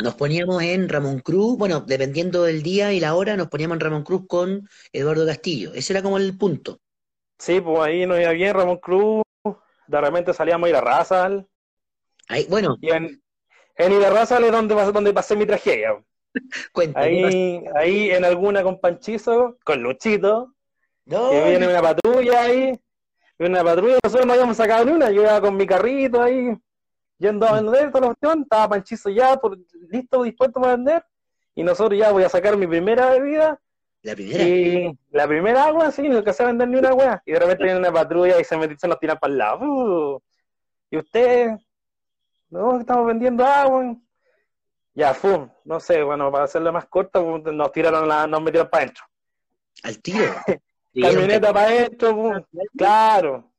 Nos 0.02 0.14
poníamos 0.14 0.62
en 0.62 0.88
Ramón 0.88 1.20
Cruz, 1.20 1.58
bueno, 1.58 1.80
dependiendo 1.80 2.44
del 2.44 2.62
día 2.62 2.92
y 2.92 3.00
la 3.00 3.14
hora, 3.14 3.36
nos 3.36 3.48
poníamos 3.48 3.76
en 3.76 3.80
Ramón 3.80 4.04
Cruz 4.04 4.22
con 4.26 4.68
Eduardo 4.90 5.26
Castillo. 5.26 5.72
Ese 5.74 5.92
era 5.92 6.02
como 6.02 6.16
el 6.16 6.36
punto. 6.38 6.80
Sí, 7.38 7.60
pues 7.60 7.78
ahí 7.80 8.06
nos 8.06 8.18
iba 8.18 8.30
bien 8.30 8.54
Ramón 8.54 8.78
Cruz, 8.78 9.22
de 9.86 10.00
repente 10.00 10.32
salíamos 10.32 10.66
a 10.66 10.70
ir 10.70 10.76
a 10.76 10.80
Razal. 10.80 11.46
Ahí, 12.28 12.46
bueno. 12.48 12.78
Y 12.80 12.90
en, 12.90 13.22
en 13.76 13.92
ir 13.92 14.04
a 14.04 14.10
Razal 14.10 14.44
es 14.44 14.52
donde, 14.52 14.74
donde 14.74 15.12
pasé 15.12 15.36
mi 15.36 15.44
tragedia. 15.44 16.02
ahí, 16.94 17.64
ahí 17.74 18.10
en 18.10 18.24
alguna 18.24 18.62
con 18.62 18.80
Panchizo, 18.80 19.58
con 19.64 19.82
Luchito, 19.82 20.54
que 21.04 21.44
viene 21.48 21.68
una 21.68 21.82
patrulla 21.82 22.42
ahí, 22.42 22.80
viene 23.38 23.60
una 23.60 23.64
patrulla, 23.64 23.98
nosotros 24.02 24.26
no 24.26 24.32
habíamos 24.32 24.56
sacado 24.56 24.84
ni 24.84 24.92
una, 24.92 25.10
yo 25.10 25.22
iba 25.22 25.40
con 25.40 25.56
mi 25.56 25.66
carrito 25.66 26.22
ahí, 26.22 26.56
yendo 27.18 27.46
a 27.46 27.60
vender 27.60 27.90
toda 27.90 28.00
la 28.00 28.06
cuestión, 28.08 28.42
estaba 28.42 28.68
Panchizo 28.68 29.10
ya 29.10 29.36
por, 29.36 29.58
listo, 29.90 30.22
dispuesto 30.22 30.60
para 30.60 30.76
vender, 30.76 31.04
y 31.54 31.62
nosotros 31.62 31.98
ya 31.98 32.12
voy 32.12 32.24
a 32.24 32.28
sacar 32.28 32.56
mi 32.56 32.66
primera 32.66 33.10
bebida, 33.10 33.60
la 34.02 34.14
primera. 34.14 34.44
Y 34.44 34.98
la 35.10 35.28
primera 35.28 35.64
agua, 35.66 35.92
sí, 35.92 36.08
no 36.08 36.16
alcancé 36.16 36.42
a 36.42 36.46
vender 36.46 36.68
ni 36.68 36.76
una 36.76 36.88
agua. 36.88 37.22
Y 37.24 37.32
de 37.32 37.38
repente 37.38 37.64
viene 37.64 37.78
una 37.78 37.92
patrulla 37.92 38.40
y 38.40 38.44
se, 38.44 38.56
mete, 38.56 38.76
se 38.76 38.88
nos 38.88 38.98
tira 38.98 39.16
para 39.16 39.32
el 39.32 39.38
lado. 39.38 40.22
y 40.90 40.98
usted, 40.98 41.50
no, 42.50 42.80
estamos 42.80 43.06
vendiendo 43.06 43.44
agua. 43.44 43.96
Ya, 44.94 45.14
fum, 45.14 45.48
no 45.64 45.80
sé, 45.80 46.02
bueno, 46.02 46.30
para 46.30 46.44
hacerlo 46.44 46.72
más 46.72 46.86
corto, 46.86 47.38
nos 47.38 47.72
tiraron 47.72 48.06
la, 48.06 48.26
nos 48.26 48.42
metieron 48.42 48.68
para 48.68 48.84
adentro. 48.84 49.04
Al 49.82 49.98
tiro. 50.00 50.34
Camioneta 50.94 51.52
para 51.52 51.66
adentro, 51.66 52.46
claro. 52.76 53.50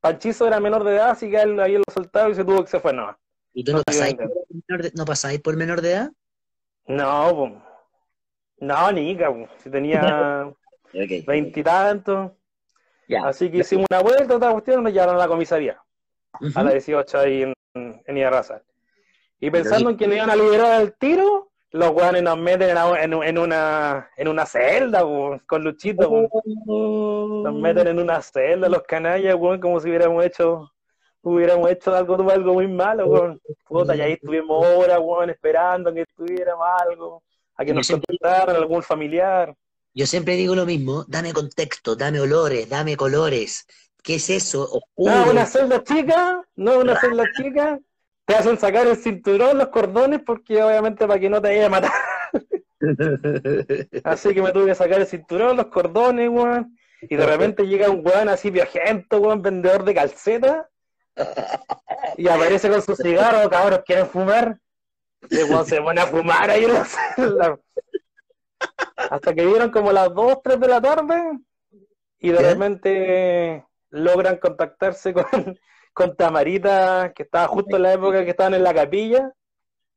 Panchizo 0.00 0.46
era 0.46 0.60
menor 0.60 0.84
de 0.84 0.94
edad, 0.94 1.10
así 1.10 1.30
que 1.30 1.40
él 1.40 1.58
ahí 1.58 1.76
lo 1.76 1.84
soltaba 1.92 2.28
y 2.28 2.34
se 2.34 2.44
tuvo 2.44 2.62
que 2.62 2.70
se 2.70 2.78
fue, 2.78 2.92
no. 2.92 3.16
¿Y 3.54 3.64
tú 3.64 3.72
no, 3.72 3.82
pasáis, 3.82 4.16
no 4.94 5.04
pasáis 5.06 5.40
por 5.40 5.56
menor 5.56 5.80
de 5.80 5.92
edad? 5.92 6.10
No, 6.86 7.34
pues 7.34 7.52
no, 8.58 8.92
ni 8.92 9.18
si 9.62 9.70
tenía 9.70 10.52
veintitantos. 11.26 12.32
Así 13.24 13.50
que 13.50 13.58
hicimos 13.58 13.86
una 13.90 14.02
vuelta, 14.02 14.36
otra 14.36 14.52
cuestión, 14.52 14.82
nos 14.82 14.92
llevaron 14.92 15.14
a 15.14 15.18
la 15.18 15.28
comisaría, 15.28 15.80
a 16.54 16.62
la 16.62 16.72
18 16.72 17.18
ahí 17.18 17.42
en, 17.42 17.54
en 18.04 18.16
Y 19.40 19.50
pensando 19.50 19.90
en 19.90 19.96
que 19.96 20.06
nos 20.06 20.16
iban 20.16 20.30
a 20.30 20.36
liberar 20.36 20.80
el 20.80 20.94
tiro, 20.94 21.50
los 21.70 21.90
guanes 21.90 22.22
nos 22.22 22.38
meten 22.38 22.76
en, 22.76 23.12
en, 23.22 23.38
una, 23.38 24.08
en 24.16 24.28
una 24.28 24.46
celda, 24.46 25.02
con 25.46 25.62
Luchito. 25.62 26.10
Nos 26.66 27.54
meten 27.54 27.88
en 27.88 27.98
una 27.98 28.22
celda 28.22 28.68
los 28.68 28.82
canallas, 28.82 29.36
como 29.36 29.80
si 29.80 29.88
hubiéramos 29.88 30.24
hecho 30.24 30.70
hubiéramos 31.30 31.70
hecho 31.70 31.94
algo, 31.94 32.30
algo 32.30 32.54
muy 32.54 32.68
malo, 32.68 33.06
weón. 33.06 33.40
Puta, 33.66 33.96
y 33.96 34.00
ahí 34.00 34.12
estuvimos 34.12 34.64
horas, 34.64 34.98
weón, 35.02 35.30
esperando 35.30 35.92
que 35.92 36.02
estuviéramos 36.02 36.64
algo, 36.80 37.22
a 37.56 37.64
que 37.64 37.74
nos 37.74 37.88
contestaran 37.88 38.54
algún 38.54 38.82
familiar. 38.82 39.54
Yo 39.92 40.06
siempre 40.06 40.34
digo 40.36 40.54
lo 40.54 40.66
mismo, 40.66 41.04
dame 41.08 41.32
contexto, 41.32 41.96
dame 41.96 42.20
olores, 42.20 42.68
dame 42.68 42.96
colores. 42.96 43.66
¿Qué 44.02 44.16
es 44.16 44.30
eso? 44.30 44.68
No, 44.96 45.30
una 45.30 45.46
celda 45.46 45.82
chica, 45.82 46.44
no 46.54 46.78
una 46.78 47.00
celda 47.00 47.24
chica. 47.36 47.80
Te 48.26 48.34
hacen 48.34 48.58
sacar 48.58 48.86
el 48.88 48.96
cinturón, 48.96 49.56
los 49.56 49.68
cordones, 49.68 50.20
porque 50.26 50.60
obviamente 50.60 51.06
para 51.06 51.20
que 51.20 51.30
no 51.30 51.40
te 51.40 51.48
vaya 51.48 51.66
a 51.66 51.70
matar. 51.70 51.92
así 54.04 54.34
que 54.34 54.42
me 54.42 54.50
tuve 54.50 54.66
que 54.66 54.74
sacar 54.74 55.00
el 55.00 55.06
cinturón, 55.06 55.56
los 55.56 55.66
cordones, 55.66 56.28
weón. 56.28 56.76
Y 57.02 57.14
de 57.14 57.24
repente 57.24 57.66
llega 57.66 57.88
un 57.88 58.04
weón 58.04 58.28
así 58.28 58.50
viajento, 58.50 59.20
weón, 59.20 59.42
vendedor 59.42 59.84
de 59.84 59.94
calceta. 59.94 60.68
Y 62.16 62.28
aparece 62.28 62.68
con 62.68 62.82
su 62.82 62.96
cigarro, 62.96 63.48
cabros, 63.48 63.82
¿quieren 63.86 64.08
fumar? 64.08 64.58
Y 65.30 65.44
weón 65.44 65.64
se 65.64 65.80
pone 65.80 66.00
a 66.00 66.06
fumar 66.06 66.50
ahí 66.50 66.64
en 66.64 66.74
la 66.74 66.84
celda. 66.84 67.58
Hasta 68.96 69.34
que 69.34 69.46
vieron 69.46 69.70
como 69.70 69.92
las 69.92 70.12
2, 70.12 70.38
3 70.42 70.60
de 70.60 70.68
la 70.68 70.80
tarde. 70.80 71.38
Y 72.18 72.30
de 72.30 72.38
repente 72.38 73.64
logran 73.90 74.38
contactarse 74.38 75.12
con, 75.12 75.56
con 75.96 76.14
Tamarita, 76.14 77.14
que 77.14 77.22
estaba 77.22 77.48
justo 77.48 77.76
en 77.76 77.82
la 77.82 77.94
época 77.94 78.22
que 78.22 78.32
estaban 78.32 78.52
en 78.52 78.62
la 78.62 78.74
capilla. 78.74 79.32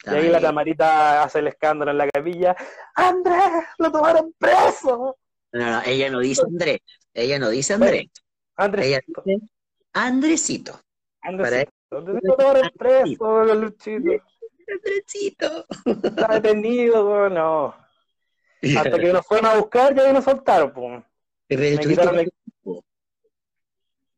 Y 0.06 0.10
ahí 0.10 0.30
la 0.30 0.40
Tamarita 0.40 1.24
hace 1.24 1.40
el 1.40 1.48
escándalo 1.48 1.92
en 1.92 1.98
la 1.98 2.08
capilla. 2.08 2.56
¡Andrés! 2.96 3.66
¡Lo 3.78 3.92
tomaron 3.92 4.34
preso! 4.38 5.18
No, 5.52 5.72
no, 5.72 5.82
ella 5.86 6.10
no 6.10 6.20
dice 6.20 6.42
Andrés. 6.48 6.80
Ella 7.14 7.38
no 7.38 7.50
dice 7.50 7.74
Andrés. 7.74 8.06
Andrés. 8.56 8.86
Ella 8.86 9.02
dice 9.06 9.40
Andresito. 9.92 10.80
Andresito. 11.22 11.72
Lo 11.92 12.38
tomaron 12.38 12.70
preso, 12.78 13.44
Luchito. 13.56 14.12
Andresito. 14.72 15.66
Está 15.86 16.40
detenido, 16.40 17.30
no. 17.30 17.76
Hasta 18.78 18.98
que 18.98 19.12
nos 19.12 19.28
fueron 19.28 19.48
a 19.48 19.56
buscar 19.58 19.98
y 19.98 20.00
ahí 20.00 20.14
nos 20.14 20.24
soltaron, 20.24 20.72
pues. 20.72 21.04
Me 21.50 21.78
quitaron 21.78 22.20
el... 22.20 22.32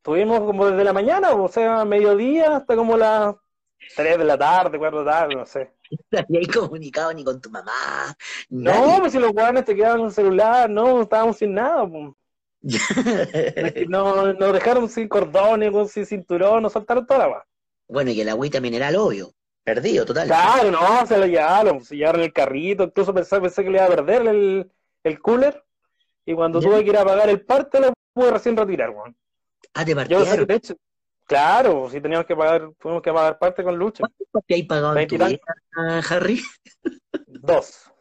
Tuvimos 0.01 0.39
como 0.39 0.67
desde 0.67 0.83
la 0.83 0.93
mañana, 0.93 1.31
o 1.31 1.47
sea, 1.47 1.85
mediodía 1.85 2.57
hasta 2.57 2.75
como 2.75 2.97
las 2.97 3.35
3 3.95 4.17
de 4.17 4.25
la 4.25 4.37
tarde, 4.37 4.77
4 4.77 4.99
de 4.99 5.05
la 5.05 5.11
tarde, 5.11 5.35
no 5.35 5.45
sé. 5.45 5.71
No 6.29 6.39
comunicado 6.53 7.13
ni 7.13 7.23
con 7.23 7.41
tu 7.41 7.49
mamá. 7.49 8.15
No, 8.49 8.97
pues 8.99 9.11
si 9.11 9.19
los 9.19 9.33
guanes 9.33 9.65
te 9.65 9.75
quedaban 9.75 9.99
en 9.99 10.05
el 10.05 10.11
celular, 10.11 10.69
no, 10.69 11.01
estábamos 11.01 11.37
sin 11.37 11.53
nada. 11.53 11.87
Pues. 11.87 12.13
no, 13.89 14.33
nos 14.33 14.53
dejaron 14.53 14.87
sin 14.87 15.07
cordones, 15.07 15.91
sin 15.91 16.05
cinturón, 16.05 16.63
nos 16.63 16.73
saltaron 16.73 17.05
toda 17.05 17.27
la 17.27 17.45
Bueno, 17.87 18.11
y 18.11 18.21
el 18.21 18.29
agüita 18.29 18.61
mineral, 18.61 18.95
obvio. 18.95 19.33
Perdido, 19.63 20.05
total. 20.05 20.27
Claro, 20.27 20.71
no, 20.71 21.05
se 21.05 21.17
lo 21.17 21.27
llevaron, 21.27 21.83
se 21.83 21.95
llevaron 21.95 22.21
el 22.21 22.33
carrito, 22.33 22.83
incluso 22.83 23.13
pensé, 23.13 23.39
pensé 23.39 23.63
que 23.63 23.69
le 23.69 23.77
iba 23.77 23.85
a 23.85 23.89
perder 23.89 24.27
el, 24.27 24.71
el 25.03 25.19
cooler. 25.19 25.63
Y 26.25 26.33
cuando 26.33 26.59
tuve 26.59 26.83
que 26.83 26.89
ir 26.89 26.97
a 26.97 27.05
pagar 27.05 27.29
el 27.29 27.41
parte, 27.41 27.79
lo 27.79 27.93
pude 28.13 28.31
recién 28.31 28.57
retirar, 28.57 28.89
weón. 28.91 29.15
Ah, 29.73 29.85
te 29.85 29.95
partieron. 29.95 30.47
claro, 31.25 31.89
si 31.89 32.01
teníamos 32.01 32.25
que 32.25 32.35
pagar, 32.35 32.71
tuvimos 32.77 33.01
que 33.01 33.11
pagar 33.11 33.39
parte 33.39 33.63
con 33.63 33.77
lucha. 33.77 34.03
¿Cuánto 34.31 34.53
hay 34.53 34.63
pagado 34.63 34.97
en 34.97 35.07
tu 35.07 35.15
vida, 35.15 35.39
Harry? 36.09 36.41
Dos. 37.27 37.91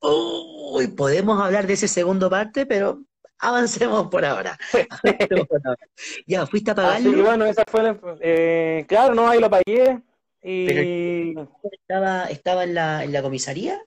Uy, 0.00 0.88
podemos 0.88 1.40
hablar 1.40 1.66
de 1.66 1.74
ese 1.74 1.88
segundo 1.88 2.30
parte, 2.30 2.66
pero 2.66 3.02
avancemos 3.38 4.08
por 4.08 4.24
ahora. 4.24 4.58
ya, 6.26 6.46
¿fuiste 6.46 6.70
a 6.70 6.74
pagarlo? 6.74 7.10
Sí, 7.10 7.20
bueno, 7.20 7.46
esa 7.46 7.64
fue 7.66 7.82
la, 7.82 7.98
eh, 8.20 8.84
claro, 8.88 9.14
no, 9.14 9.28
ahí 9.28 9.40
lo 9.40 9.50
pagué. 9.50 10.02
Y... 10.42 11.34
¿Estaba, 11.72 12.24
estaba 12.24 12.64
en, 12.64 12.74
la, 12.74 13.04
en 13.04 13.12
la 13.12 13.22
comisaría? 13.22 13.82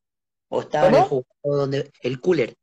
¿O 0.50 0.62
estaba 0.62 0.88
en 0.88 0.96
el 0.96 1.02
juego 1.04 1.26
donde 1.44 1.92
el 2.02 2.20
cooler? 2.20 2.56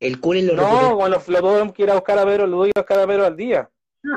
El 0.00 0.18
cooler 0.18 0.44
lo 0.44 0.56
No, 0.56 0.96
cuando 0.96 1.22
lo, 1.26 1.40
tuvimos 1.40 1.74
que 1.74 1.82
ir 1.82 1.90
a 1.90 1.94
buscar 1.94 2.18
a 2.18 2.24
Pedro, 2.24 2.46
lo 2.46 2.58
doy 2.58 2.70
a 2.74 2.80
buscar 2.80 3.00
a 3.00 3.06
Pedro 3.06 3.26
al 3.26 3.36
día. 3.36 3.70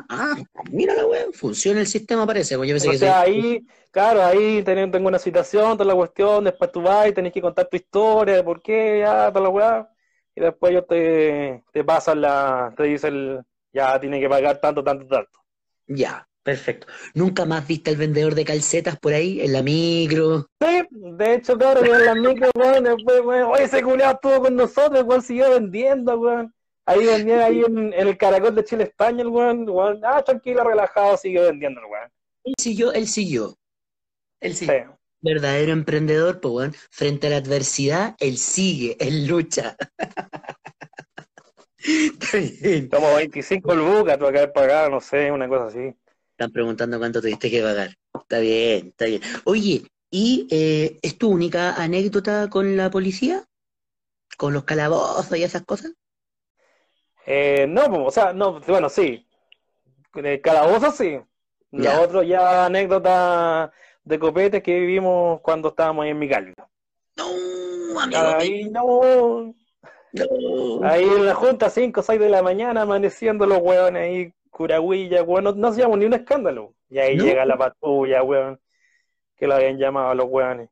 Ah, 0.10 0.36
mira 0.72 0.94
la 0.94 1.06
weón, 1.06 1.34
funciona 1.34 1.80
el 1.80 1.88
sistema 1.88 2.26
parece. 2.26 2.56
Yo 2.56 2.60
pensé 2.60 2.88
o 2.88 2.92
que 2.92 2.98
sea, 2.98 3.22
ahí, 3.22 3.66
claro, 3.92 4.22
ahí 4.24 4.62
tengo 4.64 5.08
una 5.08 5.20
situación, 5.20 5.78
toda 5.78 5.86
la 5.86 5.96
cuestión, 5.96 6.44
después 6.44 6.72
tú 6.72 6.82
vas 6.82 7.08
y 7.08 7.14
tenés 7.14 7.32
que 7.32 7.42
contar 7.42 7.68
tu 7.68 7.78
historia, 7.78 8.36
de 8.36 8.44
por 8.44 8.62
qué, 8.62 9.00
ya, 9.00 9.30
toda 9.32 9.42
la 9.42 9.50
weá, 9.50 9.90
y 10.36 10.42
después 10.42 10.72
ellos 10.72 10.86
te, 10.88 11.64
te 11.72 11.84
pasan 11.84 12.22
la, 12.22 12.74
te 12.76 12.84
dicen, 12.84 13.46
ya, 13.72 14.00
tiene 14.00 14.20
que 14.20 14.30
pagar 14.30 14.60
tanto, 14.60 14.84
tanto, 14.84 15.08
tanto. 15.08 15.40
Ya, 15.88 16.28
perfecto. 16.44 16.88
¿Nunca 17.14 17.46
más 17.46 17.66
viste 17.66 17.90
al 17.90 17.98
vendedor 17.98 18.36
de 18.36 18.44
calcetas 18.44 19.00
por 19.00 19.14
ahí, 19.14 19.40
en 19.40 19.54
la 19.54 19.64
micro? 19.64 20.48
Sí, 20.60 20.82
de 20.92 21.34
hecho, 21.36 21.58
claro, 21.58 21.82
en 21.84 22.06
la 22.06 22.14
micro, 22.14 22.50
weón, 22.56 22.84
después, 22.84 23.22
weón, 23.22 23.52
oye, 23.54 23.64
ese 23.64 23.82
culiado 23.82 24.16
estuvo 24.16 24.42
con 24.42 24.56
nosotros, 24.56 25.04
weón, 25.06 25.22
siguió 25.22 25.50
vendiendo, 25.52 26.20
weón. 26.20 26.54
Ahí 26.88 27.06
vendía 27.06 27.46
ahí 27.46 27.62
en, 27.62 27.94
el 27.94 28.18
caracol 28.18 28.56
de 28.56 28.64
Chile 28.64 28.86
España, 28.86 29.22
el 29.22 29.28
weón, 29.28 29.70
weón, 29.70 30.02
ah, 30.04 30.24
tranquilo, 30.24 30.64
relajado, 30.64 31.18
sigue 31.18 31.42
vendiendo 31.42 31.82
el 31.82 31.86
weón. 31.86 32.12
Él 32.46 32.56
siguió, 32.58 32.92
él 32.94 33.08
siguió. 33.08 33.56
Él 34.40 34.56
siguió. 34.56 34.98
Verdadero 35.20 35.74
emprendedor, 35.74 36.40
pues 36.40 36.54
weón, 36.54 36.74
frente 36.90 37.28
a 37.28 37.32
la 37.32 37.38
adversidad, 37.38 38.16
él 38.20 38.38
sigue, 38.38 38.96
él 39.00 39.28
lucha. 39.28 39.76
Como 42.92 43.16
25 43.16 43.76
lucas, 43.76 44.18
tú 44.18 44.26
acabas 44.26 44.48
de 44.48 44.50
pagar, 44.50 44.92
no 44.92 45.00
sé, 45.00 45.32
una 45.32 45.48
cosa 45.48 45.68
así. 45.68 45.96
Están 46.32 46.52
preguntando 46.52 47.00
cuánto 47.00 47.22
tuviste 47.22 47.50
que 47.50 47.62
pagar. 47.62 47.96
Está 48.14 48.40
bien, 48.40 48.88
está 48.88 49.06
bien. 49.06 49.22
Oye, 49.46 49.84
¿y 50.12 50.48
eh, 50.52 51.00
es 51.02 51.18
tu 51.18 51.30
única 51.30 51.76
anécdota 51.76 52.50
con 52.50 52.76
la 52.78 52.90
policía? 52.90 53.46
¿Con 54.38 54.54
los 54.54 54.66
calabozos 54.66 55.38
y 55.38 55.44
esas 55.44 55.64
cosas? 55.64 55.94
Eh, 57.30 57.68
no, 57.68 58.06
o 58.06 58.12
sea, 58.12 58.32
no, 58.32 58.62
bueno, 58.62 58.88
sí. 58.88 59.28
De 60.14 60.40
calabozo 60.40 60.92
sí. 60.92 61.20
La 61.72 62.00
otra 62.00 62.24
ya 62.24 62.66
anécdota 62.66 63.72
de 64.06 64.18
copete 64.18 64.64
que 64.64 64.80
vivimos 64.80 65.42
cuando 65.42 65.68
estábamos 65.68 66.06
ahí 66.06 66.12
en 66.12 66.20
mi 66.20 66.30
No, 66.30 68.00
amigo. 68.00 68.20
Ahí 68.38 68.70
no. 68.70 69.54
Ahí 70.84 71.04
en 71.04 71.26
la 71.26 71.36
junta, 71.36 71.70
5 71.70 72.00
o 72.00 72.04
6 72.04 72.18
de 72.18 72.30
la 72.30 72.42
mañana, 72.42 72.84
amaneciendo 72.84 73.46
los 73.46 73.60
hueones 73.60 74.04
ahí, 74.04 74.34
curahuilla, 74.50 75.22
weón, 75.22 75.60
no, 75.60 75.68
hacíamos 75.68 76.00
ni 76.00 76.06
un 76.06 76.14
escándalo. 76.14 76.74
Y 76.90 77.00
ahí 77.00 77.18
llega 77.18 77.46
la 77.46 77.58
patrulla, 77.58 78.24
weón, 78.24 78.58
que 79.36 79.48
lo 79.48 79.56
habían 79.56 79.78
llamado 79.78 80.12
a 80.12 80.16
los 80.16 80.28
hueones. 80.30 80.70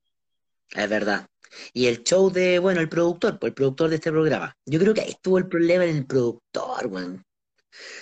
Es 0.73 0.89
verdad. 0.89 1.27
Y 1.73 1.87
el 1.87 2.03
show 2.03 2.31
de, 2.31 2.59
bueno, 2.59 2.81
el 2.81 2.89
productor, 2.89 3.39
pues 3.39 3.51
el 3.51 3.55
productor 3.55 3.89
de 3.89 3.95
este 3.95 4.11
programa. 4.11 4.55
Yo 4.65 4.79
creo 4.79 4.93
que 4.93 5.01
ahí 5.01 5.09
estuvo 5.09 5.37
el 5.37 5.47
problema 5.47 5.85
en 5.85 5.97
el 5.97 6.05
productor, 6.05 6.87
weón. 6.87 7.25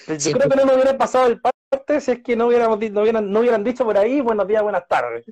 Yo 0.08 0.32
creo 0.32 0.49
que 0.49 0.56
no 0.56 0.66
nos 0.66 0.76
hubiera 0.76 0.97
pasado 0.97 1.28
el 1.28 1.41
parte 1.41 1.99
si 1.99 2.12
es 2.12 2.24
que 2.24 2.36
no 2.36 2.47
hubiéramos 2.47 2.80
no 2.91 3.01
hubieran, 3.01 3.32
no 3.32 3.39
hubieran 3.39 3.64
dicho 3.64 3.84
por 3.84 3.97
ahí 3.97 4.22
buenos 4.22 4.47
días, 4.47 4.62
buenas 4.62 4.88
tardes. 4.88 5.26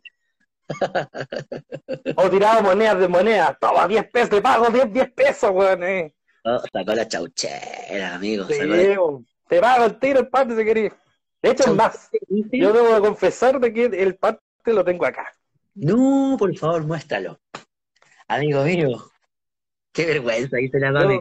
o 2.15 2.29
tirado 2.29 2.63
monedas 2.63 2.99
de 2.99 3.07
monedas. 3.07 3.57
Toma, 3.59 3.87
10 3.87 4.09
pesos, 4.09 4.29
te 4.29 4.41
pago 4.41 4.69
10, 4.69 4.91
10 4.91 5.11
pesos, 5.11 5.51
weón. 5.51 5.83
Eh. 5.83 6.13
Oh, 6.43 6.59
sacó 6.71 6.93
la 6.93 7.07
chauchera, 7.07 8.15
amigo. 8.15 8.47
Te 8.47 9.59
pago 9.59 9.85
el 9.85 9.99
tiro 9.99 10.19
el 10.21 10.27
parte 10.29 10.55
si 10.55 10.63
querés. 10.63 10.93
De 11.41 11.51
hecho, 11.51 11.63
es 11.63 11.75
más. 11.75 12.09
Yo 12.51 12.71
debo 12.71 13.01
confesar 13.01 13.59
de 13.59 13.73
que 13.73 13.85
el 13.85 14.15
parte 14.15 14.41
lo 14.65 14.83
tengo 14.83 15.05
acá. 15.05 15.31
No, 15.73 16.35
por 16.37 16.55
favor, 16.55 16.85
muéstralo. 16.85 17.39
Amigo 18.31 18.63
mío, 18.63 19.11
qué 19.91 20.05
vergüenza, 20.05 20.55
ahí 20.55 20.69
se 20.69 20.79
la 20.79 20.93
mami. 20.93 21.19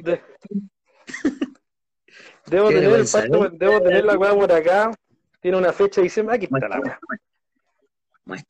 Debo, 2.46 2.68
tener 2.68 2.84
el 2.84 3.06
pacto, 3.12 3.48
debo 3.48 3.82
tener 3.82 4.04
la 4.04 4.16
weá 4.16 4.32
por 4.32 4.52
acá. 4.52 4.92
Tiene 5.40 5.56
una 5.58 5.72
fecha 5.72 6.00
de 6.00 6.04
diciembre. 6.04 6.36
Aquí 6.36 6.44
está 6.44 6.68
la 6.68 6.78
weá. 6.78 7.00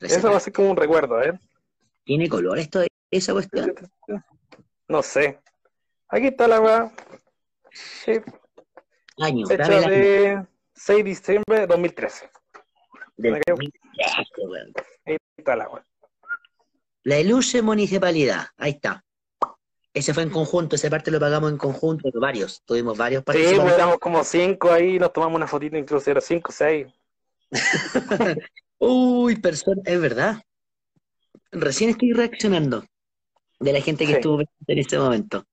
Eso 0.00 0.30
va 0.30 0.36
a 0.36 0.40
ser 0.40 0.52
como 0.52 0.72
un 0.72 0.76
recuerdo, 0.76 1.22
¿eh? 1.22 1.40
¿Tiene 2.04 2.28
color 2.28 2.58
esto, 2.58 2.84
esa 3.10 3.32
cuestión? 3.32 3.74
No 4.88 5.02
sé. 5.02 5.40
Aquí 6.08 6.26
está 6.26 6.46
la 6.46 6.60
weá. 6.60 6.92
Sí. 7.72 8.20
Año, 9.20 9.46
fecha 9.46 9.88
de 9.88 10.46
6 10.74 10.98
de 10.98 11.04
diciembre 11.04 11.60
de 11.60 11.66
2013. 11.66 12.30
Del 13.16 13.40
2013, 13.46 13.80
Ahí 15.06 15.16
está 15.38 15.56
la 15.56 15.66
weá. 15.66 15.82
La 17.10 17.18
Iluche 17.18 17.60
Municipalidad, 17.60 18.46
ahí 18.56 18.70
está. 18.70 19.04
Ese 19.92 20.14
fue 20.14 20.22
en 20.22 20.30
conjunto, 20.30 20.76
esa 20.76 20.88
parte 20.88 21.10
lo 21.10 21.18
pagamos 21.18 21.50
en 21.50 21.58
conjunto, 21.58 22.08
varios, 22.20 22.62
tuvimos 22.64 22.96
varios 22.96 23.24
participantes. 23.24 23.62
Sí, 23.62 23.66
pues 23.66 23.74
éramos 23.74 23.98
como 23.98 24.22
cinco 24.22 24.70
ahí, 24.70 24.96
nos 24.96 25.12
tomamos 25.12 25.34
una 25.34 25.48
fotito, 25.48 25.76
incluso 25.76 26.08
era 26.08 26.20
cinco, 26.20 26.52
seis. 26.52 26.86
Uy, 28.78 29.34
persona, 29.40 29.82
es 29.86 30.00
verdad. 30.00 30.40
Recién 31.50 31.90
estoy 31.90 32.12
reaccionando 32.12 32.84
de 33.58 33.72
la 33.72 33.80
gente 33.80 34.06
que 34.06 34.12
estuvo 34.12 34.42
en 34.42 34.78
ese 34.78 34.96
momento. 34.96 35.44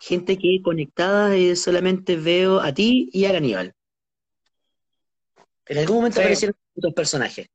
Gente 0.00 0.36
que 0.36 0.60
conectada 0.62 1.38
y 1.38 1.56
solamente 1.56 2.16
veo 2.16 2.60
a 2.60 2.74
ti 2.74 3.08
y 3.14 3.24
a 3.24 3.34
Aníbal. 3.34 3.72
En 5.64 5.78
algún 5.78 5.96
momento 5.96 6.20
aparecieron 6.20 6.54
otros 6.76 6.92
personajes. 6.92 7.48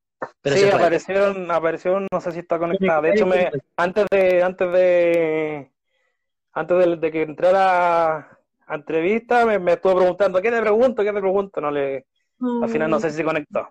Sí, 0.44 0.68
aparecieron, 0.68 1.50
aparecieron, 1.50 2.06
no 2.10 2.20
sé 2.20 2.32
si 2.32 2.40
está 2.40 2.58
conectada. 2.58 3.00
De 3.02 3.10
hecho, 3.10 3.26
me, 3.26 3.50
antes 3.76 4.06
de, 4.10 4.42
antes 4.42 4.72
de, 4.72 5.70
antes 6.52 7.00
de, 7.00 7.10
que 7.10 7.22
entrara 7.22 8.38
a 8.66 8.74
entrevista, 8.74 9.44
me, 9.46 9.58
me, 9.58 9.72
estuvo 9.72 9.96
preguntando, 9.96 10.40
¿qué 10.40 10.50
te 10.50 10.60
pregunto? 10.60 11.02
¿Qué 11.02 11.12
te 11.12 11.20
pregunto? 11.20 11.60
No 11.60 11.70
le, 11.70 12.06
al 12.62 12.68
final 12.68 12.90
no 12.90 13.00
sé 13.00 13.10
si 13.10 13.16
se 13.16 13.24
conectó. 13.24 13.68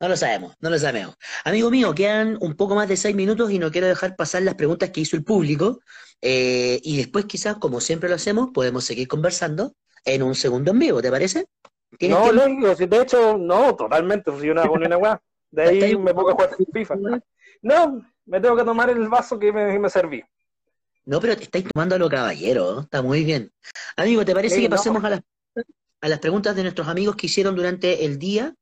No 0.00 0.08
lo 0.08 0.16
sabemos, 0.16 0.54
no 0.60 0.70
lo 0.70 0.78
sabemos. 0.78 1.16
Amigo 1.44 1.70
mío, 1.70 1.92
quedan 1.92 2.38
un 2.40 2.54
poco 2.54 2.76
más 2.76 2.88
de 2.88 2.96
seis 2.96 3.16
minutos 3.16 3.50
y 3.50 3.58
no 3.58 3.72
quiero 3.72 3.88
dejar 3.88 4.14
pasar 4.14 4.42
las 4.42 4.54
preguntas 4.54 4.90
que 4.90 5.00
hizo 5.00 5.16
el 5.16 5.24
público. 5.24 5.80
Eh, 6.22 6.80
y 6.84 6.96
después 6.98 7.24
quizás, 7.24 7.56
como 7.56 7.80
siempre 7.80 8.08
lo 8.08 8.14
hacemos, 8.14 8.50
podemos 8.54 8.84
seguir 8.84 9.08
conversando 9.08 9.74
en 10.04 10.22
un 10.22 10.36
segundo 10.36 10.70
en 10.70 10.78
vivo, 10.78 11.02
¿te 11.02 11.10
parece? 11.10 11.46
No, 12.00 12.32
no, 12.32 12.74
de 12.74 13.02
hecho, 13.02 13.36
no, 13.38 13.74
totalmente. 13.74 14.30
Si 14.40 14.50
una 14.50 14.70
una 14.70 15.20
De 15.50 15.62
ahí 15.62 15.96
me 15.96 16.14
pongo 16.14 16.30
a 16.30 16.32
jugar 16.32 16.50
FIFA. 16.72 16.96
No, 17.62 18.02
me 18.26 18.40
tengo 18.40 18.56
que 18.56 18.64
tomar 18.64 18.90
el 18.90 19.08
vaso 19.08 19.38
que 19.38 19.52
me, 19.52 19.78
me 19.78 19.88
serví. 19.88 20.22
No, 21.04 21.20
pero 21.20 21.36
te 21.36 21.44
estáis 21.44 21.64
tomando 21.72 21.94
a 21.94 21.98
lo 21.98 22.08
caballero, 22.08 22.80
está 22.80 23.00
muy 23.00 23.24
bien. 23.24 23.50
Amigo, 23.96 24.24
¿te 24.24 24.34
parece 24.34 24.60
que 24.60 24.68
pasemos 24.68 25.02
a, 25.04 25.10
las, 25.10 25.20
a 26.02 26.08
las 26.08 26.18
preguntas 26.18 26.54
de 26.54 26.62
nuestros 26.62 26.86
amigos 26.86 27.16
que 27.16 27.26
hicieron 27.26 27.56
durante 27.56 28.04
el 28.04 28.18
día? 28.18 28.54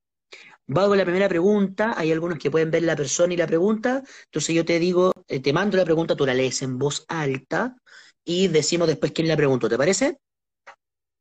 Va 0.69 0.87
con 0.87 0.97
la 0.97 1.05
primera 1.05 1.29
pregunta, 1.29 1.95
hay 1.97 2.13
algunos 2.13 2.39
que 2.39 2.51
pueden 2.51 2.71
ver 2.71 2.83
la 2.83 2.97
persona 2.97 3.35
y 3.35 3.37
la 3.37 3.47
pregunta, 3.47 4.03
entonces 4.25 4.55
yo 4.55 4.65
te 4.65 4.79
digo, 4.81 5.13
eh, 5.29 5.41
te 5.41 5.53
mando 5.53 5.77
la 5.77 5.85
pregunta, 5.85 6.17
tú 6.17 6.27
la 6.27 6.35
lees 6.35 6.63
en 6.63 6.79
voz 6.79 7.05
alta 7.09 7.77
y 8.25 8.49
decimos 8.49 8.89
después 8.89 9.13
quién 9.13 9.29
la 9.29 9.37
preguntó, 9.37 9.69
¿te 9.69 9.77
parece? 9.77 10.19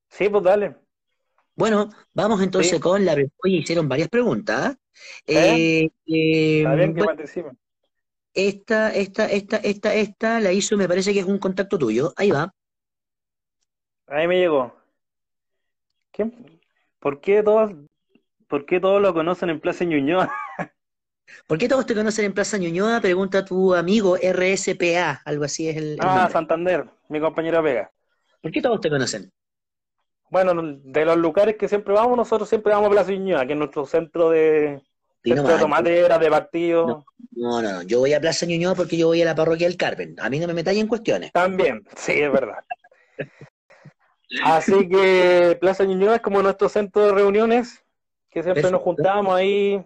Sí, 0.09 0.29
pues 0.29 0.43
dale. 0.43 0.75
Bueno, 1.55 1.89
vamos 2.13 2.41
entonces 2.41 2.79
con 2.79 3.05
la... 3.05 3.13
Oye, 3.13 3.57
hicieron 3.57 3.87
varias 3.87 4.09
preguntas. 4.09 4.77
¿Eh? 5.25 5.89
Eh, 6.05 6.57
Está 6.59 6.75
bien 6.75 6.93
que 6.93 7.01
esta, 8.35 8.93
esta, 8.93 9.27
esta, 9.31 9.57
esta, 9.57 9.93
esta 9.95 10.39
la 10.41 10.51
hizo, 10.51 10.75
me 10.75 10.87
parece 10.87 11.13
que 11.13 11.19
es 11.19 11.25
un 11.25 11.39
contacto 11.39 11.79
tuyo. 11.79 12.13
Ahí 12.17 12.31
va. 12.31 12.53
Ahí 14.07 14.27
me 14.27 14.37
llegó. 14.37 14.75
¿Por 16.99 17.21
qué 17.21 17.41
todos, 17.43 17.71
por 18.47 18.65
qué 18.65 18.79
todos 18.79 19.01
lo 19.01 19.13
conocen 19.13 19.49
en 19.49 19.59
Plaza 19.59 19.85
Ñuñoa? 19.85 20.29
¿Por 21.47 21.57
qué 21.57 21.67
todos 21.67 21.85
te 21.85 21.95
conocen 21.95 22.25
en 22.25 22.33
Plaza 22.33 22.57
Ñuñoa? 22.57 23.01
Pregunta 23.01 23.45
tu 23.45 23.73
amigo 23.73 24.17
RSPA, 24.17 25.21
algo 25.25 25.45
así 25.45 25.69
es 25.69 25.77
el. 25.77 25.97
ah, 26.01 26.29
Santander, 26.29 26.85
mi 27.09 27.19
compañero 27.19 27.63
Vega. 27.63 27.89
¿Por 28.41 28.51
qué 28.51 28.61
todos 28.61 28.79
te 28.81 28.89
conocen? 28.89 29.31
Bueno, 30.35 30.53
de 30.83 31.05
los 31.05 31.15
lugares 31.15 31.55
que 31.55 31.69
siempre 31.69 31.93
vamos, 31.93 32.17
nosotros 32.17 32.49
siempre 32.49 32.73
vamos 32.73 32.87
a 32.87 32.91
Plaza 32.91 33.11
Ñuñoa, 33.13 33.45
que 33.45 33.53
es 33.53 33.57
nuestro 33.57 33.85
centro 33.85 34.31
de, 34.31 34.81
de 35.23 35.65
madera, 35.65 36.19
de 36.19 36.29
partido. 36.29 37.05
No, 37.31 37.61
no, 37.61 37.71
no, 37.71 37.81
yo 37.83 37.99
voy 37.99 38.11
a 38.11 38.19
Plaza 38.19 38.45
Ñuñoa 38.45 38.75
porque 38.75 38.97
yo 38.97 39.07
voy 39.07 39.21
a 39.21 39.25
la 39.25 39.33
parroquia 39.33 39.65
del 39.65 39.77
Carmen. 39.77 40.13
A 40.19 40.29
mí 40.29 40.37
no 40.37 40.47
me 40.47 40.53
metáis 40.53 40.81
en 40.81 40.87
cuestiones. 40.87 41.31
También, 41.31 41.87
sí, 41.95 42.19
es 42.19 42.29
verdad. 42.29 42.65
Así 44.43 44.89
que 44.89 45.57
Plaza 45.61 45.85
Ñuñoa 45.85 46.15
es 46.15 46.21
como 46.21 46.41
nuestro 46.41 46.67
centro 46.67 47.05
de 47.05 47.13
reuniones, 47.13 47.81
que 48.29 48.43
siempre 48.43 48.69
nos 48.69 48.81
juntamos 48.81 49.33
ahí, 49.33 49.81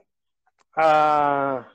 a, 0.76 1.68